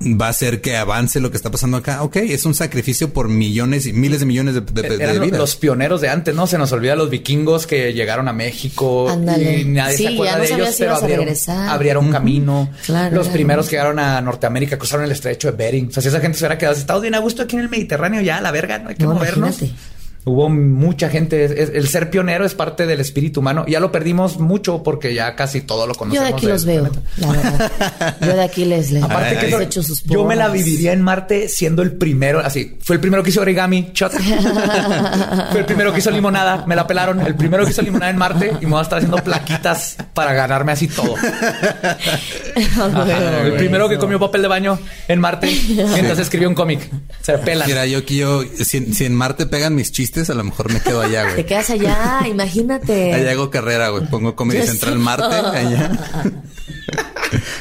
va 0.00 0.26
a 0.26 0.30
hacer 0.30 0.60
que 0.60 0.76
avance 0.76 1.20
lo 1.20 1.30
que 1.30 1.36
está 1.38 1.50
pasando 1.50 1.78
acá, 1.78 2.02
ok, 2.02 2.16
es 2.16 2.44
un 2.44 2.54
sacrificio 2.54 3.12
por 3.12 3.28
millones 3.28 3.86
y 3.86 3.92
miles 3.92 4.20
de 4.20 4.26
millones 4.26 4.54
de, 4.54 4.60
de, 4.60 4.82
de 4.96 5.02
Eran 5.02 5.20
vidas. 5.22 5.38
los 5.38 5.56
pioneros 5.56 6.00
de 6.02 6.08
antes, 6.10 6.34
¿no? 6.34 6.46
Se 6.46 6.58
nos 6.58 6.70
olvida 6.72 6.94
los 6.96 7.08
vikingos 7.08 7.66
que 7.66 7.92
llegaron 7.94 8.28
a 8.28 8.32
México 8.32 9.08
Ándale. 9.08 9.60
y 9.60 9.64
nadie 9.64 9.96
Sí, 9.96 10.02
se 10.06 10.14
acuerda 10.14 10.32
ya 10.32 10.38
no 10.38 10.44
de 10.56 10.62
ellos, 10.62 10.74
si 10.74 10.82
pero 10.82 10.94
abrieron, 10.96 11.28
abrieron 11.68 12.10
camino. 12.12 12.70
Claro, 12.84 13.14
los 13.16 13.24
claro. 13.26 13.32
primeros 13.34 13.66
que 13.66 13.72
llegaron 13.76 13.98
a 13.98 14.20
Norteamérica 14.20 14.76
cruzaron 14.78 15.04
el 15.06 15.12
estrecho 15.12 15.50
de 15.50 15.56
Bering. 15.56 15.88
O 15.88 15.92
sea, 15.92 16.02
si 16.02 16.08
esa 16.08 16.20
gente 16.20 16.36
se 16.38 16.44
hubiera 16.44 16.58
quedado, 16.58 16.76
estado 16.76 17.00
bien 17.00 17.14
a 17.14 17.18
gusto 17.18 17.42
aquí 17.42 17.56
en 17.56 17.62
el 17.62 17.68
Mediterráneo, 17.70 18.20
ya, 18.20 18.40
la 18.40 18.50
verga, 18.50 18.78
no 18.78 18.90
hay 18.90 18.96
que 18.96 19.04
No, 19.04 19.14
movernos. 19.14 19.56
imagínate. 19.62 19.95
Hubo 20.28 20.48
mucha 20.48 21.08
gente. 21.08 21.44
es- 21.44 21.52
es- 21.52 21.70
el 21.72 21.86
ser 21.86 22.10
pionero 22.10 22.44
es 22.44 22.54
parte 22.54 22.84
del 22.84 22.98
espíritu 23.00 23.38
humano. 23.38 23.64
Ya 23.68 23.78
lo 23.78 23.92
perdimos 23.92 24.40
mucho 24.40 24.82
porque 24.82 25.14
ya 25.14 25.36
casi 25.36 25.60
todo 25.60 25.86
lo 25.86 25.92
Yo 25.94 25.98
conocemos. 26.00 26.28
de 26.28 26.34
aquí 26.34 26.46
los 26.46 26.64
veo, 26.64 26.82
planeta. 26.90 27.00
la 27.18 27.28
verdad. 27.32 28.16
Yo 28.20 28.34
de 28.34 28.42
aquí 28.42 28.64
les 28.64 28.90
les 28.90 29.02
Aparte 29.04 29.38
que 29.38 29.46
eso- 29.46 29.60
echo 29.60 29.82
sus 29.84 30.02
yo 30.02 30.24
me 30.24 30.34
la 30.34 30.48
viviría 30.48 30.92
en 30.92 31.00
Marte 31.02 31.48
siendo 31.48 31.82
el 31.82 31.92
primero, 31.92 32.40
así, 32.40 32.76
fue 32.82 32.96
el 32.96 33.00
primero 33.00 33.22
que 33.22 33.30
hizo 33.30 33.40
origami, 33.40 33.92
Chuck. 33.92 34.10
fue 35.52 35.60
el 35.60 35.64
primero 35.66 35.92
que 35.92 36.00
hizo 36.00 36.10
limonada, 36.10 36.64
me 36.66 36.74
la 36.74 36.88
pelaron, 36.88 37.20
el 37.20 37.36
primero 37.36 37.64
que 37.64 37.70
hizo 37.70 37.82
limonada 37.82 38.10
en 38.10 38.16
Marte 38.18 38.52
y 38.60 38.64
me 38.64 38.72
voy 38.72 38.80
a 38.80 38.82
estar 38.82 38.98
haciendo 38.98 39.18
plaquitas 39.22 39.96
para 40.12 40.32
ganarme 40.32 40.72
así 40.72 40.88
todo. 40.88 41.14
Ajá, 42.56 43.42
el 43.46 43.52
primero 43.54 43.88
que 43.88 43.98
comió 43.98 44.18
papel 44.18 44.42
de 44.42 44.48
baño 44.48 44.78
en 45.08 45.20
Marte 45.20 45.48
mientras 45.92 46.18
escribió 46.18 46.48
un 46.48 46.54
cómic. 46.54 46.80
Se 47.22 47.38
pelan. 47.38 47.68
Mira, 47.68 47.86
yo 47.86 48.00
yo, 48.00 48.42
si 48.64 49.04
en 49.04 49.14
Marte 49.14 49.46
pegan 49.46 49.74
mis 49.74 49.92
chistes, 49.92 50.15
a 50.30 50.34
lo 50.34 50.44
mejor 50.44 50.72
me 50.72 50.80
quedo 50.80 51.00
allá, 51.02 51.24
Te 51.26 51.32
güey. 51.32 51.46
quedas 51.46 51.70
allá, 51.70 52.20
imagínate. 52.28 53.12
Allá 53.14 53.30
hago 53.32 53.50
carrera, 53.50 53.88
güey. 53.90 54.06
Pongo 54.06 54.34
Comedy 54.36 54.60
Yo 54.60 54.66
Central. 54.66 54.98
Marte, 54.98 55.24
allá. 55.58 55.90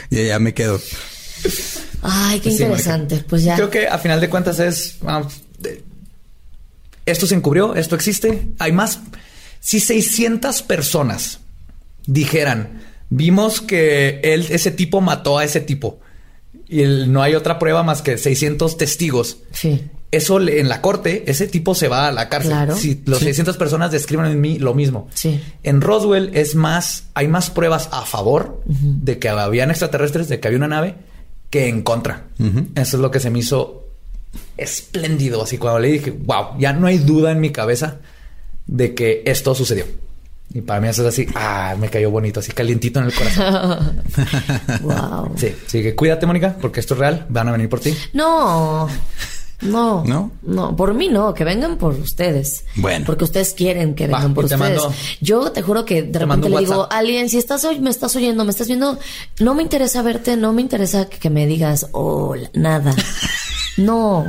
y 0.10 0.20
allá 0.20 0.40
me 0.40 0.54
quedo. 0.54 0.80
Ay, 2.02 2.40
qué 2.40 2.52
Sí, 2.52 2.64
interesante. 2.64 3.24
Pues 3.28 3.44
ya. 3.44 3.56
Creo 3.56 3.70
que 3.70 3.88
a 3.88 3.98
final 3.98 4.20
de 4.22 4.30
cuentas 4.30 4.60
es. 4.60 4.98
ah, 5.06 5.24
esto 7.06 7.28
se 7.28 7.36
encubrió, 7.36 7.76
esto 7.76 7.96
existe. 7.96 8.48
Hay 8.60 8.72
más. 8.72 9.00
Si 9.60 9.80
600 9.80 10.62
personas 10.64 11.40
dijeran, 12.06 12.82
vimos 13.10 13.62
que 13.62 14.20
él, 14.24 14.46
ese 14.50 14.72
tipo 14.72 15.02
mató 15.02 15.38
a 15.40 15.44
ese 15.44 15.60
tipo 15.60 16.00
y 16.68 16.82
el- 16.82 17.12
no 17.12 17.22
hay 17.22 17.36
otra 17.36 17.58
prueba 17.60 17.84
más 17.84 18.02
que 18.02 18.18
600 18.18 18.78
testigos. 18.78 19.38
Sí. 19.52 19.82
Eso 20.16 20.40
le- 20.40 20.60
en 20.60 20.70
la 20.70 20.82
corte, 20.82 21.24
ese 21.28 21.48
tipo 21.48 21.76
se 21.76 21.88
va 21.88 22.08
a 22.08 22.12
la 22.12 22.30
cárcel. 22.30 22.52
Claro. 22.52 22.76
Si 22.76 23.02
los 23.06 23.20
600 23.20 23.58
personas 23.58 23.92
describen 23.92 24.26
en 24.28 24.40
mí 24.42 24.60
lo 24.60 24.74
mismo. 24.74 25.08
Sí. 25.14 25.42
En 25.64 25.82
Roswell 25.82 26.32
es 26.34 26.56
más, 26.56 27.06
hay 27.14 27.28
más 27.28 27.50
pruebas 27.50 27.90
a 27.92 28.04
favor 28.06 28.62
de 28.66 29.20
que 29.20 29.30
habían 29.30 29.70
extraterrestres, 29.72 30.30
de 30.30 30.40
que 30.40 30.48
había 30.48 30.58
una 30.58 30.68
nave, 30.68 30.96
que 31.50 31.68
en 31.70 31.82
contra. 31.84 32.26
Eso 32.76 32.98
es 32.98 33.02
lo 33.02 33.12
que 33.12 33.20
se 33.20 33.30
me 33.30 33.40
hizo 33.40 33.84
espléndido. 34.58 35.44
Así 35.44 35.58
cuando 35.58 35.80
le 35.80 35.90
dije, 35.92 36.12
wow, 36.12 36.58
ya 36.60 36.74
no 36.74 36.88
hay 36.88 36.98
duda 36.98 37.32
en 37.32 37.40
mi 37.40 37.52
cabeza 37.52 37.98
de 38.68 38.94
que 38.96 39.24
esto 39.26 39.54
sucedió. 39.56 39.86
Y 40.54 40.62
para 40.62 40.80
mí 40.80 40.88
eso 40.88 41.02
es 41.02 41.10
así, 41.10 41.28
ah, 41.36 41.76
me 41.78 41.90
cayó 41.90 42.12
bonito, 42.12 42.40
así 42.40 42.52
calientito 42.54 43.00
en 43.00 43.08
el 43.08 43.14
corazón. 43.14 44.04
Wow. 44.82 45.34
sí, 45.38 45.54
así 45.66 45.84
que 45.84 45.96
cuídate, 45.96 46.26
Mónica, 46.26 46.56
porque 46.62 46.80
esto 46.80 46.94
es 46.94 47.00
real, 47.00 47.26
van 47.30 47.50
a 47.50 47.52
venir 47.52 47.68
por 47.68 47.80
ti. 47.80 47.94
No. 48.14 48.88
No. 49.62 50.04
¿No? 50.06 50.32
No, 50.44 50.76
por 50.76 50.94
mí 50.94 51.08
no, 51.08 51.34
que 51.34 51.44
vengan 51.44 51.78
por 51.78 51.94
ustedes. 51.94 52.66
Bueno. 52.76 53.06
Porque 53.06 53.24
ustedes 53.24 53.54
quieren 53.54 53.96
que 53.96 54.08
Va, 54.08 54.18
vengan 54.18 54.34
por 54.34 54.46
ustedes. 54.46 54.60
mando- 54.60 54.94
Yo 55.22 55.52
te 55.52 55.62
juro 55.62 55.86
que 55.86 56.04
de 56.04 56.20
repente 56.20 56.50
le 56.50 56.60
digo, 56.60 56.88
alguien, 56.92 57.30
si 57.30 57.38
estás 57.38 57.64
hoy, 57.66 57.80
me 57.80 57.90
estás 57.90 58.16
oyendo, 58.16 58.44
me 58.44 58.52
estás 58.52 58.68
viendo, 58.68 59.00
no 59.40 59.54
me 59.56 59.64
interesa 59.64 60.02
verte, 60.02 60.36
no 60.38 60.52
me 60.54 60.62
interesa 60.62 61.06
que, 61.10 61.18
que 61.20 61.30
me 61.30 61.48
digas 61.48 61.88
hola, 61.94 62.50
nada. 62.54 62.94
No. 63.78 64.26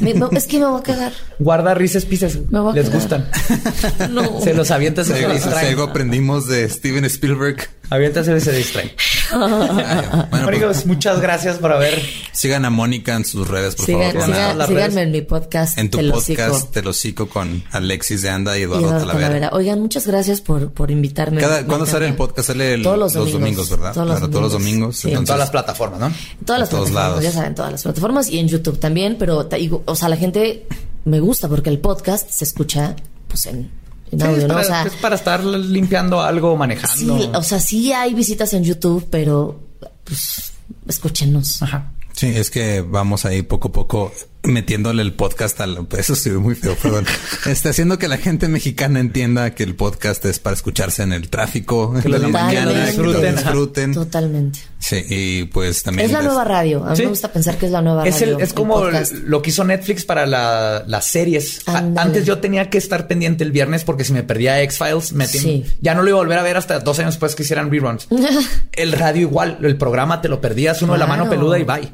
Me- 0.00 0.14
me- 0.14 0.26
es 0.32 0.46
que 0.46 0.58
me 0.58 0.66
voy 0.66 0.80
a 0.80 0.82
cagar. 0.82 1.12
Guarda 1.38 1.74
rises 1.74 2.04
pises, 2.04 2.38
Me 2.50 2.60
voy 2.60 2.72
a 2.72 2.74
les 2.82 2.88
quedar. 2.88 3.00
gustan. 3.00 3.28
No. 4.10 4.40
Se 4.40 4.54
los 4.54 4.70
avientas 4.70 5.06
se 5.06 5.24
algo 5.24 5.82
aprendimos 5.84 6.46
de 6.46 6.68
Steven 6.68 7.04
Spielberg. 7.04 7.68
Avientas 7.90 8.28
y 8.28 8.40
se 8.40 8.52
distraen. 8.52 8.92
Bueno, 9.32 10.26
pues, 10.30 10.42
Amigos, 10.42 10.86
muchas 10.86 11.20
gracias 11.20 11.58
por 11.58 11.72
haber. 11.72 12.00
sigan 12.32 12.64
a 12.64 12.70
Mónica 12.70 13.14
en 13.16 13.24
sus 13.24 13.46
redes, 13.48 13.74
por 13.74 13.86
Sigan- 13.86 14.12
favor. 14.12 14.26
sigan- 14.28 14.48
Con- 14.48 14.58
las 14.58 14.68
síganme 14.68 14.94
redes. 14.94 15.06
en 15.06 15.10
mi 15.12 15.22
podcast. 15.22 15.78
en 15.78 15.90
tu 15.90 15.98
Te 15.98 16.10
podcast. 16.10 16.70
Te 16.72 16.82
lo 16.82 16.92
sigo 16.92 17.28
con 17.28 17.62
Alexis 17.72 18.22
de 18.22 18.30
Anda 18.30 18.56
y 18.56 18.60
Y 18.60 18.62
Eduardo, 18.64 18.86
Eduardo 18.86 19.00
Talavera. 19.06 19.26
Talavera. 19.28 19.50
Oigan, 19.56 19.80
muchas 19.80 20.06
gracias 20.06 20.40
por, 20.40 20.72
por 20.72 20.90
invitarme. 20.90 21.40
Cada- 21.40 21.62
Me 21.62 21.66
¿Cuándo 21.66 21.86
sale 21.86 22.06
el 22.06 22.14
podcast? 22.14 22.48
Sale 22.48 22.74
el- 22.74 22.82
todos 22.82 22.98
los 22.98 23.14
los 23.14 23.32
domingos, 23.32 23.40
domingos, 23.40 23.70
¿verdad? 23.70 23.92
Todos 23.94 24.06
los 24.06 24.16
Claro, 24.18 24.30
todos 24.30 24.42
los 24.42 24.52
domingos. 24.52 25.02
domingos. 25.02 25.20
En 25.20 25.26
todas 25.26 25.38
las 25.40 25.50
plataformas, 25.50 26.00
¿no? 26.00 26.06
En 26.06 26.14
todas 26.46 26.60
las 26.60 26.68
En 26.68 26.76
todos 26.76 26.90
plataformas, 26.90 26.94
lados. 26.94 27.22
ya 27.24 27.32
saben, 27.32 27.54
todas 27.54 27.72
las 27.72 27.82
plataformas 27.82 28.28
y 28.30 28.38
en 28.38 28.48
YouTube 28.48 28.78
también, 28.78 29.16
pero 29.18 29.48
o 29.84 29.96
sea, 29.96 30.08
la 30.08 30.16
gente 30.16 30.66
me 31.04 31.20
gusta 31.20 31.48
porque 31.48 31.70
el 31.70 31.78
podcast 31.78 32.30
se 32.30 32.44
escucha 32.44 32.94
pues 33.28 33.46
en, 33.46 33.70
en 34.12 34.20
Sí, 34.20 34.26
audio, 34.26 34.38
es, 34.42 34.48
¿no? 34.48 34.54
para, 34.54 34.60
O 34.60 34.64
sea, 34.64 34.82
es 34.84 34.92
para 34.94 35.14
estar 35.16 35.44
limpiando 35.44 36.20
algo, 36.22 36.56
manejando. 36.56 37.18
sí, 37.18 37.30
o 37.34 37.42
sea, 37.42 37.60
sí 37.60 37.92
hay 37.92 38.14
visitas 38.14 38.52
en 38.54 38.64
YouTube, 38.64 39.06
pero 39.10 39.60
pues 40.04 40.52
escúchenos. 40.88 41.62
Ajá. 41.62 41.92
Sí, 42.12 42.26
es 42.26 42.50
que 42.50 42.80
vamos 42.82 43.24
ahí 43.24 43.42
poco 43.42 43.68
a 43.68 43.72
poco 43.72 44.12
metiéndole 44.42 45.02
el 45.02 45.12
podcast 45.12 45.60
al... 45.60 45.86
Eso 45.96 46.14
sí, 46.14 46.30
muy 46.30 46.54
feo, 46.54 46.74
perdón. 46.82 47.04
Está 47.46 47.70
haciendo 47.70 47.98
que 47.98 48.08
la 48.08 48.16
gente 48.16 48.48
mexicana 48.48 48.98
entienda 49.00 49.54
que 49.54 49.62
el 49.62 49.74
podcast 49.76 50.24
es 50.24 50.38
para 50.38 50.54
escucharse 50.54 51.02
en 51.02 51.12
el 51.12 51.28
tráfico 51.28 51.92
Que 51.94 52.00
de 52.02 52.08
lo 52.08 52.18
la 52.18 52.28
mañana, 52.28 52.70
que 52.72 52.78
lo 52.78 52.86
disfruten. 52.86 53.36
disfruten. 53.36 53.94
Totalmente. 53.94 54.58
Sí, 54.78 55.04
y 55.10 55.44
pues 55.44 55.82
también... 55.82 56.06
Es 56.06 56.12
la 56.12 56.22
nueva 56.22 56.42
radio. 56.44 56.84
A 56.86 56.90
mí 56.90 56.96
Sí. 56.96 57.02
me 57.02 57.08
gusta 57.10 57.30
pensar 57.30 57.58
que 57.58 57.66
es 57.66 57.72
la 57.72 57.82
nueva 57.82 58.06
Es, 58.08 58.18
radio. 58.20 58.38
el, 58.38 58.42
es 58.42 58.52
como 58.54 58.82
lo 59.24 59.42
que 59.42 59.50
hizo 59.50 59.62
Netflix 59.64 60.06
para 60.06 60.24
la- 60.26 60.84
las 60.86 61.04
series. 61.04 61.60
Antes 61.66 62.24
yo 62.24 62.38
tenía 62.38 62.70
que 62.70 62.78
estar 62.78 63.06
pendiente 63.06 63.44
el 63.44 63.52
viernes 63.52 63.84
porque 63.84 64.04
si 64.04 64.14
me 64.14 64.22
perdía 64.22 64.62
X-Files, 64.62 65.12
me 65.12 65.26
Sí. 65.26 65.66
ya 65.82 65.94
no 65.94 66.02
lo 66.02 66.08
iba 66.08 66.18
a 66.18 66.22
volver 66.22 66.38
a 66.38 66.42
ver 66.42 66.56
hasta 66.56 66.80
dos 66.80 66.98
años 66.98 67.14
después 67.14 67.34
que 67.34 67.42
hicieran 67.42 67.70
reruns. 67.70 68.08
el 68.72 68.92
radio 68.92 69.20
igual, 69.22 69.58
el 69.62 69.76
programa 69.76 70.22
te 70.22 70.28
lo 70.30 70.40
perdías 70.40 70.80
uno 70.80 70.94
de 70.94 70.98
la 70.98 71.06
mano 71.06 71.28
peluda 71.28 71.58
y 71.58 71.64
bye. 71.64 71.92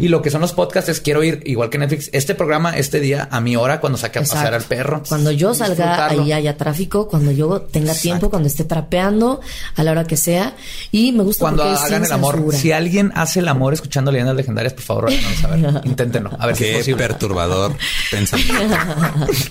Y 0.00 0.08
lo 0.08 0.20
que 0.20 0.30
son 0.30 0.42
los 0.42 0.52
podcasts 0.52 0.90
es 0.90 1.00
quiero 1.00 1.24
ir, 1.24 1.42
igual 1.46 1.69
que 1.70 1.78
Netflix, 1.78 2.10
este 2.12 2.34
programa 2.34 2.76
este 2.76 3.00
día 3.00 3.28
a 3.30 3.40
mi 3.40 3.56
hora 3.56 3.80
cuando 3.80 3.98
saque 3.98 4.18
a 4.18 4.22
pasear 4.22 4.48
al 4.48 4.54
Exacto. 4.62 4.68
perro. 4.68 5.02
Cuando 5.08 5.30
yo 5.30 5.54
salga, 5.54 6.06
ahí 6.08 6.32
haya 6.32 6.56
tráfico, 6.56 7.08
cuando 7.08 7.30
yo 7.30 7.62
tenga 7.62 7.94
tiempo, 7.94 8.28
cuando 8.30 8.48
esté 8.48 8.64
trapeando, 8.64 9.40
a 9.76 9.82
la 9.82 9.92
hora 9.92 10.04
que 10.04 10.16
sea. 10.16 10.54
Y 10.92 11.12
me 11.12 11.22
gusta 11.22 11.42
Cuando 11.44 11.62
hagan 11.64 12.04
el 12.04 12.12
amor. 12.12 12.34
censura. 12.34 12.58
Si 12.58 12.72
alguien 12.72 13.12
hace 13.14 13.40
el 13.40 13.48
amor 13.48 13.72
escuchando 13.74 14.10
leyendas 14.12 14.36
legendarias, 14.36 14.72
por 14.74 14.82
favor, 14.82 15.08
háganos 15.10 15.38
saber. 15.38 15.80
Inténtenlo. 15.86 16.30
A 16.38 16.46
ver 16.46 16.56
si 16.56 16.64
es 16.64 16.70
Qué 16.70 16.78
posible. 16.78 17.06
perturbador 17.08 17.76
pensamiento. 18.10 18.76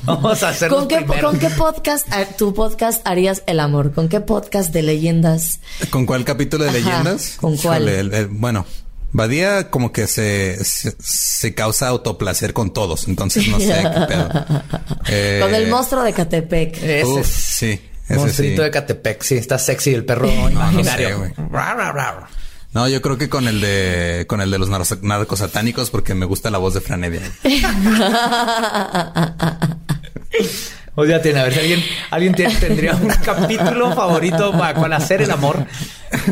Vamos 0.03 0.43
a 0.43 0.49
hacer 0.49 0.69
¿Con 0.69 0.87
qué, 0.87 1.05
¿Con 1.05 1.39
qué 1.39 1.49
podcast, 1.49 2.07
eh, 2.13 2.27
tu 2.37 2.53
podcast 2.53 3.01
harías 3.07 3.43
el 3.47 3.59
amor? 3.59 3.93
¿Con 3.93 4.09
qué 4.09 4.19
podcast 4.19 4.71
de 4.73 4.83
leyendas? 4.83 5.59
¿Con 5.89 6.05
cuál 6.05 6.25
capítulo 6.25 6.63
de 6.65 6.69
Ajá, 6.71 6.79
leyendas? 6.79 7.37
¿con 7.39 7.55
cuál? 7.57 7.83
Híjole, 7.83 7.99
el- 7.99 8.13
el- 8.13 8.27
bueno, 8.27 8.65
Badía 9.11 9.71
como 9.71 9.91
que 9.91 10.05
se, 10.07 10.63
se, 10.63 10.95
se 10.99 11.55
causa 11.55 11.87
autoplacer 11.87 12.53
con 12.53 12.71
todos, 12.71 13.07
entonces 13.07 13.47
no 13.47 13.59
sé 13.59 13.67
qué 13.67 14.05
pedo. 14.07 14.29
Eh, 15.07 15.39
Con 15.43 15.55
el 15.55 15.67
monstruo 15.67 16.03
de 16.03 16.13
Catepec. 16.13 16.77
Ese 16.77 17.05
uf, 17.05 17.27
sí, 17.27 17.81
ese 18.07 18.19
Monstruito 18.19 18.61
sí. 18.61 18.65
de 18.65 18.71
Catepec, 18.71 19.23
sí, 19.23 19.35
está 19.35 19.57
sexy 19.57 19.93
el 19.93 20.05
perro 20.05 20.27
no 20.27 20.49
imaginario. 20.51 21.25
sé. 21.25 21.33
No, 22.71 22.87
yo 22.87 23.01
creo 23.01 23.17
que 23.17 23.29
con 23.29 23.47
el 23.47 23.61
de 23.61 24.25
con 24.27 24.41
el 24.41 24.51
de 24.51 24.59
los 24.59 24.69
narcos 24.69 25.01
narcos 25.01 25.39
satánicos 25.39 25.89
porque 25.89 26.13
me 26.13 26.27
gusta 26.27 26.51
la 26.51 26.59
voz 26.59 26.75
de 26.75 26.81
Franevia. 26.81 27.21
O 30.99 31.05
ya 31.05 31.21
tiene, 31.21 31.39
a 31.39 31.43
ver 31.45 31.53
si 31.53 31.59
alguien, 31.61 31.83
alguien 32.11 32.35
tiene- 32.35 32.55
tendría 32.55 32.93
un 32.93 33.07
capítulo 33.23 33.95
favorito 33.95 34.51
para, 34.51 34.97
hacer 34.97 35.21
el 35.21 35.31
amor. 35.31 35.65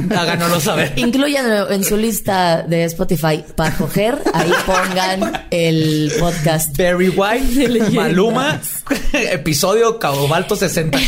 Háganoslo 0.10 0.60
saber. 0.60 0.92
Incluyan 0.98 1.72
en 1.72 1.86
su 1.86 1.96
lista 1.96 2.64
de 2.64 2.84
Spotify 2.84 3.46
para 3.56 3.74
coger, 3.78 4.22
ahí 4.34 4.52
pongan 4.66 5.46
el 5.52 6.12
podcast. 6.20 6.78
Barry 6.78 7.08
White. 7.08 7.92
Maluma, 7.92 8.60
episodio 9.14 10.00
Caubalto 10.00 10.58
60. 10.58 11.00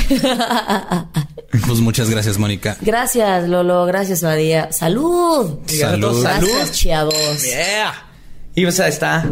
Pues 1.67 1.79
muchas 1.81 2.09
gracias, 2.09 2.37
Mónica. 2.37 2.77
Gracias, 2.79 3.49
Lolo. 3.49 3.85
Gracias, 3.87 4.21
Badía. 4.21 4.71
¡Salud! 4.71 5.59
Salud. 5.65 6.21
Gracias, 6.23 6.79
chavos. 6.79 7.43
Yeah. 7.43 7.93
Y 8.55 8.63
o 8.63 8.71
sea, 8.71 8.87
está 8.87 9.25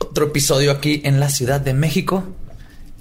otro 0.00 0.26
episodio 0.26 0.70
aquí 0.70 1.00
en 1.02 1.18
la 1.18 1.30
Ciudad 1.30 1.62
de 1.62 1.72
México. 1.72 2.24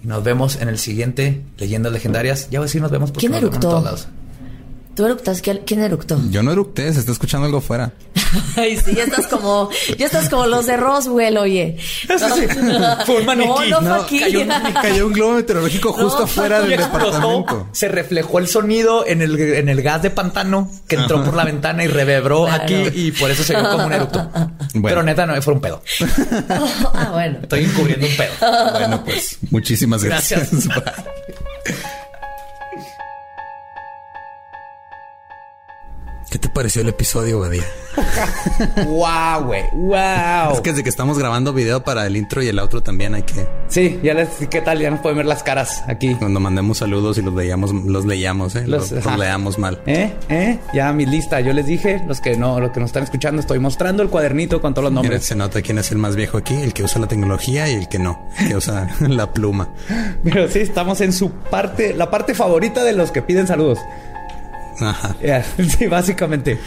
Y 0.03 0.07
nos 0.07 0.23
vemos 0.23 0.55
en 0.61 0.69
el 0.69 0.77
siguiente 0.77 1.41
Leyendas 1.57 1.91
Legendarias. 1.91 2.49
Ya 2.49 2.59
voy 2.59 2.65
a 2.65 2.67
decir 2.67 2.81
nos 2.81 2.91
vemos 2.91 3.11
porque 3.11 3.27
¿Quién 3.27 3.31
nos 3.33 3.41
vemos 3.41 3.55
en 3.55 3.61
eructó? 3.61 3.69
todos 3.69 3.83
lados. 3.83 4.07
¿Tú 4.99 5.05
eructas? 5.05 5.41
¿Quién 5.41 5.79
eructó? 5.81 6.19
Yo 6.29 6.43
no 6.43 6.51
eructé, 6.51 6.91
se 6.91 6.99
está 6.99 7.13
escuchando 7.13 7.45
algo 7.45 7.61
fuera. 7.61 7.93
Ay, 8.57 8.75
sí, 8.75 8.93
ya 8.93 9.05
estás 9.05 9.27
como, 9.27 9.69
ya 9.97 10.07
estás 10.07 10.27
como 10.27 10.45
los 10.45 10.65
de 10.65 10.75
Roswell, 10.75 11.37
oye. 11.37 11.77
Fue 13.05 13.19
un 13.21 13.25
maniquí. 13.25 13.69
No, 13.69 13.79
no, 13.79 13.81
No, 13.81 13.95
fue 13.95 14.03
aquí. 14.03 14.19
cayó, 14.19 14.41
un, 14.41 14.49
cayó 14.73 15.07
un 15.07 15.13
globo 15.13 15.35
meteorológico 15.35 15.93
justo 15.97 16.23
afuera 16.25 16.59
del 16.59 16.73
explotó, 16.73 17.05
departamento. 17.13 17.67
se 17.71 17.87
reflejó 17.87 18.39
el 18.39 18.49
sonido 18.49 19.07
en 19.07 19.21
el, 19.21 19.39
en 19.39 19.69
el 19.69 19.81
gas 19.81 20.01
de 20.01 20.09
pantano 20.09 20.69
que 20.85 20.97
entró 20.97 21.19
Ajá. 21.19 21.25
por 21.27 21.35
la 21.35 21.45
ventana 21.45 21.81
y 21.85 21.87
reverbró 21.87 22.43
Claro. 22.43 22.61
aquí 22.63 22.75
y 22.93 23.13
por 23.13 23.31
eso 23.31 23.41
se 23.45 23.55
vio 23.55 23.69
como 23.71 23.85
un 23.85 23.93
eructo. 23.93 24.29
Pero 24.83 25.01
neta 25.01 25.25
no 25.25 25.41
fue 25.41 25.53
un 25.53 25.61
pedo. 25.61 25.81
ah, 26.93 27.11
bueno. 27.13 27.39
Estoy 27.43 27.63
encubriendo 27.63 28.05
un 28.05 28.17
pedo. 28.17 28.33
Bueno, 28.73 29.01
pues 29.05 29.37
muchísimas 29.49 30.03
gracias. 30.03 30.49
Gracias. 30.51 31.95
Pareció 36.59 36.81
el 36.81 36.89
episodio, 36.89 37.39
Badía? 37.39 37.63
wow, 38.85 39.45
güey. 39.45 39.63
Wow. 39.71 40.51
Es 40.53 40.59
que 40.61 40.71
desde 40.71 40.83
que 40.83 40.89
estamos 40.89 41.17
grabando 41.17 41.53
video 41.53 41.83
para 41.85 42.05
el 42.05 42.17
intro 42.17 42.43
y 42.43 42.49
el 42.49 42.59
outro 42.59 42.83
también 42.83 43.15
hay 43.15 43.21
que... 43.23 43.47
Sí, 43.69 43.97
ya 44.03 44.13
les, 44.13 44.27
¿qué 44.49 44.59
tal? 44.59 44.77
Ya 44.81 44.91
nos 44.91 44.99
pueden 44.99 45.15
ver 45.17 45.25
las 45.25 45.41
caras 45.41 45.83
aquí. 45.87 46.15
Cuando 46.15 46.41
mandemos 46.41 46.79
saludos 46.79 47.17
y 47.17 47.21
los 47.21 47.33
leíamos, 47.33 47.71
los 47.71 48.05
leíamos, 48.05 48.55
¿eh? 48.57 48.67
Los, 48.67 48.91
Los- 48.91 48.91
los 48.91 49.07
ajá. 49.07 49.17
leamos 49.17 49.57
mal. 49.57 49.81
¿Eh? 49.85 50.13
¿Eh? 50.27 50.59
Ya 50.73 50.91
mi 50.91 51.05
lista. 51.05 51.39
Yo 51.39 51.53
les 51.53 51.65
dije, 51.65 52.01
los 52.05 52.19
que 52.19 52.35
no, 52.35 52.59
los 52.59 52.71
que 52.71 52.81
nos 52.81 52.89
están 52.89 53.03
escuchando, 53.03 53.39
estoy 53.39 53.59
mostrando 53.59 54.03
el 54.03 54.09
cuadernito 54.09 54.59
con 54.59 54.73
todos 54.73 54.83
los 54.83 54.91
Mira, 54.91 55.03
nombres. 55.03 55.25
se 55.25 55.35
nota 55.37 55.61
quién 55.61 55.77
es 55.77 55.89
el 55.93 55.97
más 55.97 56.17
viejo 56.17 56.37
aquí, 56.37 56.55
el 56.55 56.73
que 56.73 56.83
usa 56.83 56.99
la 56.99 57.07
tecnología 57.07 57.69
y 57.69 57.75
el 57.75 57.87
que 57.87 57.99
no, 57.99 58.27
el 58.37 58.49
que 58.49 58.57
usa 58.57 58.89
la 58.99 59.31
pluma. 59.31 59.69
Pero 60.25 60.49
sí, 60.49 60.59
estamos 60.59 60.99
en 60.99 61.13
su 61.13 61.31
parte, 61.31 61.93
la 61.93 62.11
parte 62.11 62.33
favorita 62.33 62.83
de 62.83 62.91
los 62.91 63.11
que 63.11 63.21
piden 63.21 63.47
saludos. 63.47 63.79
Ajá. 64.79 65.15
Ya, 65.23 65.43
Sí, 65.77 65.87
básicamente. 65.87 66.59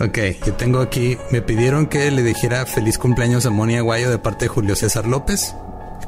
Ok, 0.00 0.18
yo 0.46 0.54
tengo 0.54 0.80
aquí, 0.80 1.18
me 1.30 1.42
pidieron 1.42 1.86
que 1.86 2.10
le 2.10 2.22
dijera 2.22 2.64
feliz 2.66 2.96
cumpleaños 2.98 3.44
a 3.46 3.50
Moni 3.50 3.76
Aguayo 3.76 4.10
de 4.10 4.18
parte 4.18 4.46
de 4.46 4.48
Julio 4.48 4.74
César 4.76 5.06
López. 5.06 5.54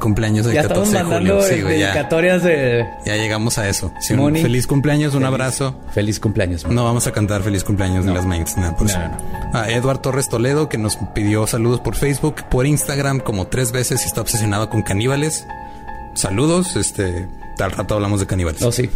Cumpleaños 0.01 0.47
del 0.47 0.55
Ya 0.55 0.63
estamos 0.63 0.91
14 0.91 0.99
de 1.11 1.17
julio. 1.19 1.43
Sí, 1.43 1.61
güey, 1.63 1.79
ya, 1.79 1.89
dedicatorias 1.93 2.43
de 2.43 2.85
ya 3.05 3.15
llegamos 3.17 3.59
a 3.59 3.69
eso. 3.69 3.93
Sí, 4.01 4.15
un 4.15 4.21
Moni. 4.21 4.43
feliz 4.43 4.67
cumpleaños, 4.67 5.15
un 5.15 5.25
abrazo. 5.25 5.79
Feliz 5.93 6.19
cumpleaños. 6.19 6.67
No 6.67 6.83
vamos 6.85 7.07
a 7.07 7.13
cantar 7.13 7.43
feliz 7.43 7.63
cumpleaños 7.63 8.05
de 8.05 8.13
las 8.13 8.25
mains, 8.27 8.57
nada 8.57 8.75
por 8.75 8.87
No, 8.87 8.91
eso. 8.91 8.99
no, 8.99 9.09
no. 9.53 9.59
A 9.59 9.71
Edward 9.71 9.99
Torres 10.01 10.29
Toledo, 10.29 10.69
que 10.69 10.77
nos 10.79 10.97
pidió 11.15 11.47
saludos 11.47 11.81
por 11.81 11.95
Facebook, 11.95 12.43
por 12.51 12.67
Instagram, 12.67 13.21
como 13.21 13.47
tres 13.47 13.71
veces 13.71 14.03
y 14.03 14.07
está 14.07 14.23
obsesionado 14.23 14.71
con 14.71 14.83
caníbales. 14.83 15.47
Saludos, 16.15 16.75
este, 16.75 17.29
al 17.61 17.71
rato 17.71 17.95
hablamos 17.95 18.19
de 18.19 18.27
caníbales. 18.27 18.63
Oh, 18.63 18.73
sí. 18.73 18.91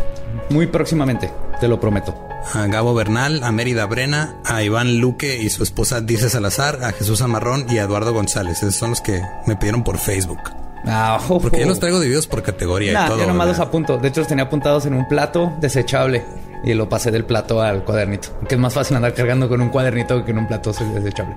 Muy 0.51 0.67
próximamente, 0.67 1.31
te 1.61 1.69
lo 1.69 1.81
prometo. 1.81 2.15
A 2.55 2.67
Gabo 2.67 2.95
Bernal, 2.95 3.43
a 3.43 3.51
Mérida 3.53 3.87
Brena, 3.87 4.37
a 4.45 4.63
Iván 4.63 4.99
Luque 4.99 5.37
y 5.43 5.51
su 5.51 5.63
esposa 5.63 6.01
Dice 6.01 6.29
Salazar, 6.31 6.85
a 6.85 6.93
Jesús 6.93 7.21
Amarrón 7.23 7.67
y 7.69 7.79
a 7.79 7.83
Eduardo 7.85 8.13
González. 8.13 8.59
Esos 8.59 8.77
son 8.77 8.91
los 8.91 9.01
que 9.01 9.21
me 9.47 9.57
pidieron 9.57 9.83
por 9.83 9.99
Facebook. 9.99 10.39
Ah. 10.87 11.19
Porque 11.27 11.61
yo 11.61 11.67
los 11.67 11.81
traigo 11.81 11.99
divididos 11.99 12.29
por 12.29 12.43
categoría 12.45 12.93
Nah, 12.93 13.07
y 13.07 13.09
todo. 13.09 13.19
yo 13.19 13.27
nomás 13.27 13.49
los 13.49 13.59
apunto. 13.59 13.99
De 13.99 14.09
hecho, 14.09 14.21
los 14.21 14.29
tenía 14.29 14.45
apuntados 14.45 14.87
en 14.87 14.95
un 14.95 15.09
plato 15.09 15.53
desechable. 15.61 16.25
Y 16.65 16.75
lo 16.75 16.89
pasé 16.89 17.11
del 17.11 17.25
plato 17.25 17.61
al 17.61 17.85
cuadernito. 17.85 18.29
Que 18.49 18.55
es 18.55 18.61
más 18.61 18.73
fácil 18.75 18.97
andar 18.97 19.13
cargando 19.15 19.49
con 19.49 19.61
un 19.61 19.69
cuadernito 19.71 20.25
que 20.25 20.31
en 20.31 20.39
un 20.39 20.47
plato 20.47 20.73
desechable. 20.73 21.37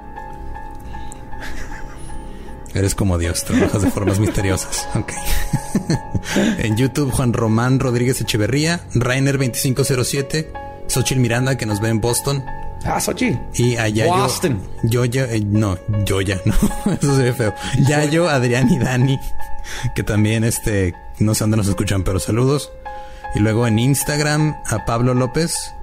Eres 2.74 2.94
como 2.96 3.18
Dios, 3.18 3.44
trabajas 3.46 3.82
de 3.82 3.92
formas 3.92 4.20
misteriosas. 4.20 4.88
Ok. 4.96 5.12
en 6.60 6.78
YouTube, 6.78 7.12
Juan 7.12 7.34
Román 7.34 7.80
Rodríguez 7.80 8.22
Echeverría, 8.22 8.82
Rainer2507, 8.94 10.48
Xochil 10.88 11.20
Miranda, 11.20 11.58
que 11.58 11.66
nos 11.66 11.80
ve 11.82 11.90
en 11.90 12.02
Boston, 12.02 12.44
Ah, 12.86 13.00
Sochi. 13.00 13.38
y 13.56 13.76
a 13.76 13.88
Yayo. 13.90 14.12
Boston. 14.14 14.62
Yoya, 14.84 15.26
eh, 15.26 15.42
no, 15.46 15.78
Yoya, 16.06 16.40
no, 16.46 16.54
eso 16.94 17.16
se 17.16 17.24
ve 17.24 17.34
feo. 17.34 17.54
Yayo, 17.88 18.30
Adrián 18.30 18.70
y 18.72 18.80
Dani, 18.80 19.20
que 19.96 20.04
también, 20.04 20.44
este, 20.44 20.94
no 21.20 21.36
sé 21.36 21.44
dónde 21.44 21.58
nos 21.58 21.68
escuchan, 21.68 22.04
pero 22.04 22.20
saludos. 22.20 22.72
Y 23.36 23.40
luego 23.40 23.68
en 23.68 23.80
Instagram, 23.80 24.56
a 24.66 24.86
Pablo 24.86 25.14
López, 25.14 25.74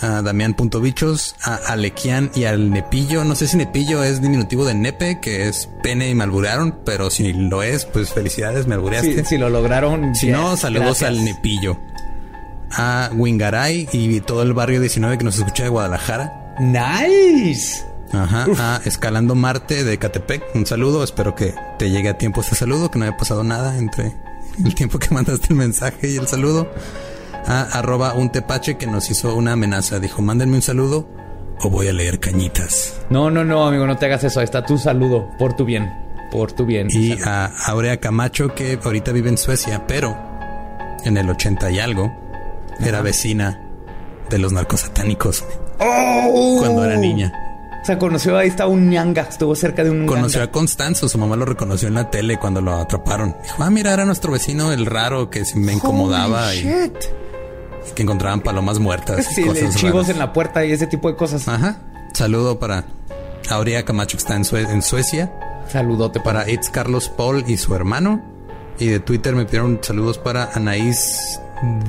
a 0.00 0.22
Damián.bichos, 0.22 1.36
a 1.42 1.56
Alequian 1.56 2.30
y 2.34 2.44
al 2.44 2.70
Nepillo. 2.70 3.24
No 3.24 3.34
sé 3.34 3.46
si 3.46 3.56
Nepillo 3.56 4.02
es 4.02 4.22
diminutivo 4.22 4.64
de 4.64 4.74
Nepe, 4.74 5.20
que 5.20 5.48
es 5.48 5.68
pene 5.82 6.08
y 6.10 6.14
me 6.14 6.26
pero 6.84 7.10
si 7.10 7.32
lo 7.32 7.62
es, 7.62 7.84
pues 7.84 8.12
felicidades, 8.12 8.66
me 8.66 8.74
albureaste. 8.74 9.24
Si, 9.24 9.30
si 9.30 9.38
lo 9.38 9.50
lograron. 9.50 10.14
Si 10.14 10.26
yes, 10.26 10.36
no, 10.36 10.56
saludos 10.56 11.00
gracias. 11.00 11.10
al 11.10 11.24
Nepillo. 11.24 11.78
A 12.72 13.10
Wingaray 13.14 13.88
y 13.92 14.20
todo 14.20 14.42
el 14.42 14.52
barrio 14.52 14.80
19 14.80 15.18
que 15.18 15.24
nos 15.24 15.36
escucha 15.38 15.64
de 15.64 15.68
Guadalajara. 15.68 16.54
Nice. 16.60 17.84
Ajá, 18.12 18.46
a 18.58 18.80
Escalando 18.84 19.34
Marte 19.34 19.84
de 19.84 19.98
Catepec. 19.98 20.54
Un 20.54 20.66
saludo. 20.66 21.02
Espero 21.04 21.34
que 21.34 21.54
te 21.78 21.90
llegue 21.90 22.08
a 22.08 22.18
tiempo 22.18 22.40
ese 22.40 22.54
saludo, 22.54 22.90
que 22.90 22.98
no 22.98 23.04
haya 23.04 23.16
pasado 23.16 23.44
nada 23.44 23.76
entre 23.76 24.14
el 24.64 24.74
tiempo 24.74 24.98
que 24.98 25.10
mandaste 25.14 25.48
el 25.50 25.56
mensaje 25.56 26.10
y 26.10 26.16
el 26.16 26.26
saludo. 26.26 26.72
A 27.46 27.62
arroba 27.78 28.14
un 28.14 28.30
tepache 28.30 28.76
que 28.76 28.86
nos 28.86 29.10
hizo 29.10 29.34
una 29.34 29.52
amenaza. 29.52 29.98
Dijo, 29.98 30.22
mándenme 30.22 30.56
un 30.56 30.62
saludo 30.62 31.08
o 31.62 31.68
voy 31.70 31.88
a 31.88 31.92
leer 31.92 32.20
cañitas. 32.20 33.00
No, 33.10 33.30
no, 33.30 33.44
no, 33.44 33.66
amigo, 33.66 33.86
no 33.86 33.96
te 33.96 34.06
hagas 34.06 34.24
eso. 34.24 34.40
Ahí 34.40 34.44
está 34.44 34.64
tu 34.64 34.78
saludo. 34.78 35.28
Por 35.38 35.54
tu 35.54 35.64
bien. 35.64 35.90
Por 36.30 36.52
tu 36.52 36.64
bien. 36.64 36.88
Y 36.90 37.10
Salud. 37.10 37.22
a 37.26 37.46
Aurea 37.66 37.96
Camacho 37.98 38.54
que 38.54 38.78
ahorita 38.82 39.12
vive 39.12 39.30
en 39.30 39.38
Suecia, 39.38 39.86
pero 39.86 40.16
en 41.04 41.16
el 41.16 41.28
80 41.28 41.70
y 41.72 41.78
algo 41.80 42.12
era 42.78 43.00
vecina 43.02 43.60
de 44.28 44.38
los 44.38 44.52
narcosatánicos 44.52 45.44
¡Oh! 45.80 46.56
cuando 46.60 46.84
era 46.84 46.96
niña. 46.96 47.32
O 47.82 47.84
sea, 47.84 47.98
conoció, 47.98 48.36
ahí 48.36 48.48
está 48.48 48.66
un 48.66 48.90
ñanga. 48.90 49.22
Estuvo 49.22 49.54
cerca 49.56 49.82
de 49.82 49.90
un 49.90 50.06
Conoció 50.06 50.38
ñanga. 50.40 50.50
a 50.50 50.52
Constanzo, 50.52 51.08
su 51.08 51.16
mamá 51.18 51.34
lo 51.36 51.46
reconoció 51.46 51.88
en 51.88 51.94
la 51.94 52.10
tele 52.10 52.38
cuando 52.38 52.60
lo 52.60 52.74
atraparon. 52.74 53.34
Dijo, 53.42 53.62
ah, 53.62 53.70
mira, 53.70 53.92
era 53.92 54.04
nuestro 54.04 54.30
vecino, 54.32 54.70
el 54.72 54.84
raro 54.86 55.30
que 55.30 55.42
me 55.56 55.72
incomodaba 55.72 56.48
Holy 56.48 56.56
shit. 56.60 56.92
y 57.04 57.29
que 57.94 58.02
encontraban 58.02 58.40
palomas 58.40 58.78
muertas. 58.78 59.26
Sí, 59.34 59.42
cosas 59.44 59.74
de 59.74 59.78
chivos 59.78 59.94
raras. 60.02 60.08
en 60.10 60.18
la 60.18 60.32
puerta 60.32 60.64
y 60.64 60.72
ese 60.72 60.86
tipo 60.86 61.08
de 61.10 61.16
cosas. 61.16 61.46
Ajá. 61.48 61.78
Saludo 62.14 62.58
para 62.58 62.84
Aurea 63.50 63.84
Camacho 63.84 64.16
que 64.16 64.22
está 64.22 64.36
en, 64.36 64.44
Sue- 64.44 64.68
en 64.70 64.82
Suecia. 64.82 65.32
Saludote 65.68 66.18
para 66.20 66.40
Para 66.40 66.50
It's 66.50 66.68
Carlos 66.70 67.08
Paul 67.08 67.44
y 67.46 67.56
su 67.56 67.74
hermano. 67.74 68.20
Y 68.78 68.86
de 68.86 69.00
Twitter 69.00 69.34
me 69.34 69.44
pidieron 69.44 69.78
saludos 69.82 70.18
para 70.18 70.50
Anaís 70.54 71.38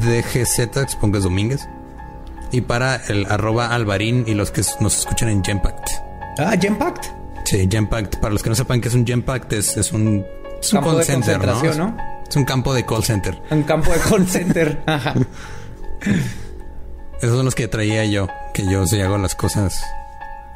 DGZ, 0.01 0.89
supongo 0.91 1.13
que 1.13 1.17
es 1.19 1.23
Domínguez. 1.23 1.67
Y 2.51 2.61
para 2.61 2.97
el 3.07 3.25
arroba 3.31 3.67
Alvarín 3.73 4.25
y 4.27 4.33
los 4.33 4.51
que 4.51 4.61
nos 4.81 4.99
escuchan 4.99 5.29
en 5.29 5.43
Gempact. 5.43 5.89
Ah, 6.37 6.53
Gempact. 6.59 7.05
Sí, 7.45 7.67
Gempact. 7.71 8.17
Para 8.17 8.33
los 8.33 8.43
que 8.43 8.49
no 8.49 8.55
sepan 8.55 8.81
qué 8.81 8.89
es 8.89 8.93
un 8.93 9.05
Gempact, 9.07 9.53
es, 9.53 9.77
es 9.77 9.91
un, 9.93 10.25
es 10.61 10.73
un 10.73 10.81
call 10.81 11.03
center, 11.03 11.39
¿no? 11.45 11.95
Es 12.29 12.35
un 12.35 12.45
campo 12.45 12.73
de 12.73 12.85
call 12.85 13.03
center. 13.03 13.41
Un 13.49 13.63
campo 13.63 13.91
de 13.91 13.99
call 13.99 14.27
center. 14.27 14.83
Ajá. 14.85 15.13
Esos 17.21 17.35
son 17.35 17.45
los 17.45 17.55
que 17.55 17.67
traía 17.67 18.05
yo, 18.05 18.27
que 18.53 18.63
yo 18.69 18.85
sí 18.87 18.99
hago 19.01 19.17
las 19.17 19.35
cosas. 19.35 19.83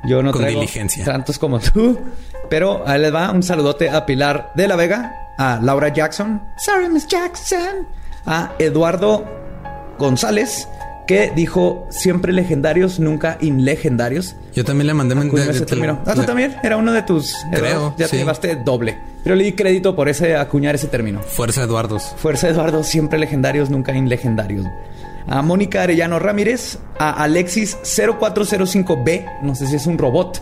Yo 0.08 0.22
no 0.24 0.32
Con 0.32 0.42
traigo 0.42 0.62
diligencia. 0.62 1.06
tantos 1.06 1.38
como 1.40 1.60
tú. 1.60 2.00
Pero 2.50 2.88
ahí 2.88 3.00
les 3.02 3.14
va 3.14 3.32
un 3.32 3.44
saludote 3.44 3.90
a 3.90 4.06
Pilar 4.06 4.52
de 4.56 4.68
la 4.68 4.76
Vega, 4.76 5.16
a 5.38 5.60
Laura 5.62 5.90
Jackson. 5.90 6.42
Sorry, 6.58 6.90
Miss 6.90 7.08
Jackson. 7.08 7.88
A 8.28 8.54
Eduardo 8.60 9.24
González, 10.00 10.68
que 11.08 11.32
dijo 11.36 11.88
siempre 11.92 12.34
legendarios, 12.34 13.00
nunca 13.00 13.38
inlegendarios. 13.42 14.36
Yo 14.54 14.64
también 14.64 14.88
le 14.88 14.94
mandé 14.94 15.16
men- 15.16 15.28
Acuñó 15.28 15.44
de- 15.44 15.52
ese 15.52 15.60
de- 15.62 15.66
término. 15.68 16.02
Ah, 16.06 16.14
tú 16.16 16.24
también. 16.24 16.56
Era 16.64 16.78
uno 16.78 16.92
de 16.92 17.02
tus. 17.04 17.36
Creo, 17.52 17.94
Ya 17.98 18.06
sí. 18.06 18.12
te 18.12 18.18
llevaste 18.18 18.56
doble. 18.56 18.98
Pero 19.24 19.36
le 19.36 19.44
di 19.44 19.54
crédito 19.54 19.96
por 19.96 20.08
ese 20.10 20.36
acuñar 20.36 20.76
ese 20.76 20.88
término. 20.88 21.22
Fuerza 21.22 21.64
Eduardos. 21.64 22.14
Fuerza 22.18 22.48
Eduardo, 22.50 22.84
siempre 22.84 23.18
legendarios, 23.20 23.70
nunca 23.72 23.94
inlegendarios. 23.96 24.66
A 25.28 25.42
Mónica 25.42 25.84
Arellano 25.84 26.20
Ramírez, 26.20 26.78
a 27.00 27.24
Alexis 27.24 27.78
0405B, 27.84 29.42
no 29.42 29.56
sé 29.56 29.68
si 29.68 29.76
es 29.76 29.88
un 29.88 29.98
robot, 29.98 30.42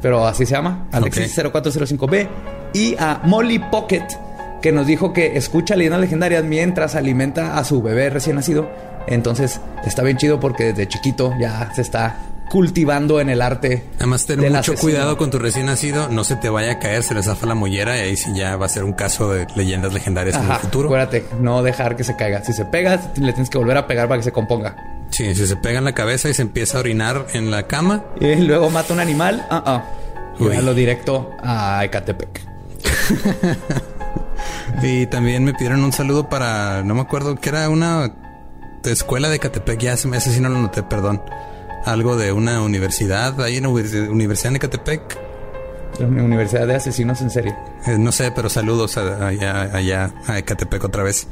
pero 0.00 0.26
así 0.26 0.46
se 0.46 0.52
llama, 0.52 0.86
Alexis 0.92 1.36
0405B, 1.36 2.28
y 2.72 2.94
a 2.98 3.20
Molly 3.24 3.58
Pocket, 3.58 4.06
que 4.60 4.72
nos 4.72 4.86
dijo 4.86 5.12
que 5.12 5.36
escucha 5.36 5.74
leyendas 5.76 6.00
legendarias 6.00 6.44
mientras 6.44 6.94
alimenta 6.94 7.58
a 7.58 7.64
su 7.64 7.82
bebé 7.82 8.10
recién 8.10 8.36
nacido. 8.36 8.70
Entonces 9.08 9.60
está 9.84 10.02
bien 10.02 10.16
chido 10.16 10.38
porque 10.38 10.66
desde 10.66 10.86
chiquito 10.86 11.34
ya 11.40 11.72
se 11.74 11.82
está 11.82 12.16
cultivando 12.50 13.20
en 13.20 13.28
el 13.30 13.40
arte. 13.42 13.84
Además, 13.96 14.26
ten 14.26 14.40
mucho 14.40 14.56
asesino. 14.56 14.80
cuidado 14.80 15.16
con 15.16 15.30
tu 15.30 15.38
recién 15.38 15.66
nacido. 15.66 16.08
No 16.08 16.24
se 16.24 16.36
te 16.36 16.48
vaya 16.48 16.72
a 16.72 16.78
caer, 16.78 17.02
se 17.02 17.14
le 17.14 17.22
zafa 17.22 17.46
la 17.46 17.54
mollera 17.54 17.96
y 17.96 18.00
ahí 18.00 18.16
sí 18.16 18.30
ya 18.34 18.56
va 18.56 18.66
a 18.66 18.68
ser 18.68 18.84
un 18.84 18.92
caso 18.92 19.32
de 19.32 19.46
leyendas 19.56 19.92
legendarias 19.92 20.36
en 20.36 20.50
el 20.50 20.56
futuro. 20.58 20.88
acuérdate, 20.88 21.24
no 21.40 21.62
dejar 21.62 21.96
que 21.96 22.04
se 22.04 22.16
caiga. 22.16 22.44
Si 22.44 22.52
se 22.52 22.64
pega, 22.64 23.00
le 23.16 23.32
tienes 23.32 23.50
que 23.50 23.58
volver 23.58 23.76
a 23.76 23.86
pegar 23.86 24.08
para 24.08 24.18
que 24.18 24.24
se 24.24 24.32
componga. 24.32 24.76
Sí, 25.10 25.34
si 25.34 25.46
se 25.46 25.56
pega 25.56 25.78
en 25.78 25.84
la 25.84 25.94
cabeza 25.94 26.28
y 26.28 26.34
se 26.34 26.42
empieza 26.42 26.78
a 26.78 26.80
orinar 26.80 27.26
en 27.34 27.50
la 27.50 27.66
cama, 27.66 28.04
Y 28.20 28.34
luego 28.36 28.70
mata 28.70 28.94
un 28.94 29.00
animal. 29.00 29.46
Ah, 29.50 29.62
ah. 29.66 29.84
Uy. 30.38 30.56
lo 30.56 30.72
directo 30.74 31.30
a 31.42 31.84
Ecatepec. 31.84 32.40
Y 34.82 35.06
también 35.06 35.44
me 35.44 35.52
pidieron 35.52 35.84
un 35.84 35.92
saludo 35.92 36.28
para, 36.28 36.82
no 36.82 36.94
me 36.94 37.02
acuerdo, 37.02 37.36
que 37.36 37.50
era 37.50 37.68
una 37.68 38.12
escuela 38.84 39.28
de 39.28 39.38
Catepec, 39.38 39.78
ya 39.78 39.96
se 39.96 40.08
me 40.08 40.16
hace 40.16 40.32
si 40.32 40.40
no 40.40 40.48
lo 40.48 40.58
noté, 40.58 40.82
perdón. 40.82 41.22
Algo 41.84 42.16
de 42.16 42.32
una 42.32 42.62
universidad, 42.62 43.40
ahí 43.40 43.56
en 43.56 43.64
la 43.64 43.68
Universidad 43.70 44.52
de 44.52 44.58
Catepec. 44.58 45.18
La 45.98 46.06
Universidad 46.06 46.66
de 46.66 46.76
Asesinos 46.76 47.20
en 47.20 47.30
Serie. 47.30 47.54
Eh, 47.86 47.96
no 47.98 48.12
sé, 48.12 48.30
pero 48.32 48.48
saludos 48.48 48.96
a- 48.96 49.26
allá, 49.26 49.62
allá 49.76 50.14
a 50.26 50.38
Ecatepec 50.38 50.82
otra 50.84 51.02
vez. 51.02 51.26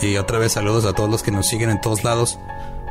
Y 0.00 0.16
otra 0.16 0.38
vez 0.38 0.52
saludos 0.52 0.86
a 0.86 0.92
todos 0.94 1.10
los 1.10 1.22
que 1.22 1.30
nos 1.30 1.46
siguen 1.46 1.70
en 1.70 1.80
todos 1.80 2.02
lados. 2.02 2.38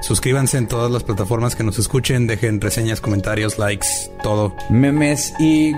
Suscríbanse 0.01 0.57
en 0.57 0.67
todas 0.67 0.89
las 0.91 1.03
plataformas 1.03 1.55
que 1.55 1.63
nos 1.63 1.77
escuchen, 1.79 2.27
dejen 2.27 2.61
reseñas, 2.61 3.01
comentarios, 3.01 3.57
likes, 3.59 3.87
todo. 4.23 4.55
memes 4.69 5.33
y 5.39 5.73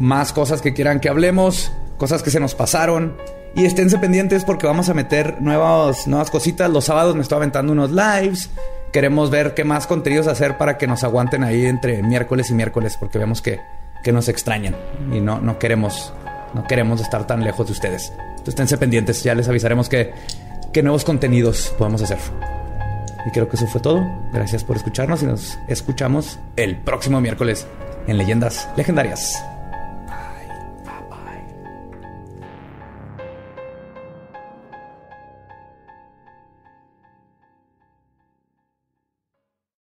más 0.00 0.32
cosas 0.32 0.62
que 0.62 0.72
quieran 0.74 1.00
que 1.00 1.08
hablemos, 1.08 1.70
cosas 1.98 2.22
que 2.22 2.30
se 2.30 2.40
nos 2.40 2.54
pasaron. 2.54 3.16
Y 3.54 3.66
esténse 3.66 3.98
pendientes 3.98 4.44
porque 4.44 4.66
vamos 4.66 4.88
a 4.88 4.94
meter 4.94 5.40
nuevas, 5.42 6.06
nuevas 6.06 6.30
cositas. 6.30 6.70
Los 6.70 6.86
sábados 6.86 7.14
me 7.14 7.20
estoy 7.22 7.36
aventando 7.36 7.72
unos 7.72 7.90
lives. 7.90 8.48
Queremos 8.92 9.30
ver 9.30 9.54
qué 9.54 9.64
más 9.64 9.86
contenidos 9.86 10.26
hacer 10.26 10.58
para 10.58 10.76
que 10.76 10.86
nos 10.86 11.02
aguanten 11.02 11.44
ahí 11.44 11.64
entre 11.64 12.02
miércoles 12.02 12.50
y 12.50 12.54
miércoles 12.54 12.96
porque 12.98 13.18
vemos 13.18 13.40
que, 13.40 13.60
que 14.02 14.12
nos 14.12 14.28
extrañan 14.28 14.76
y 15.12 15.20
no, 15.20 15.40
no 15.40 15.58
queremos 15.58 16.12
no 16.54 16.64
queremos 16.64 17.00
estar 17.00 17.26
tan 17.26 17.44
lejos 17.44 17.66
de 17.66 17.72
ustedes. 17.72 18.12
Entonces 18.18 18.48
esténse 18.48 18.78
pendientes, 18.78 19.22
ya 19.22 19.34
les 19.34 19.48
avisaremos 19.48 19.88
que, 19.88 20.12
qué 20.72 20.82
nuevos 20.82 21.04
contenidos 21.04 21.74
podemos 21.78 22.02
hacer. 22.02 22.18
Y 23.26 23.30
creo 23.30 23.48
que 23.48 23.56
eso 23.56 23.66
fue 23.66 23.80
todo. 23.80 24.04
Gracias 24.32 24.64
por 24.64 24.76
escucharnos 24.76 25.22
y 25.22 25.26
nos 25.26 25.58
escuchamos 25.68 26.38
el 26.56 26.76
próximo 26.76 27.20
miércoles 27.20 27.66
en 28.06 28.18
Leyendas 28.18 28.68
Legendarias. 28.76 29.51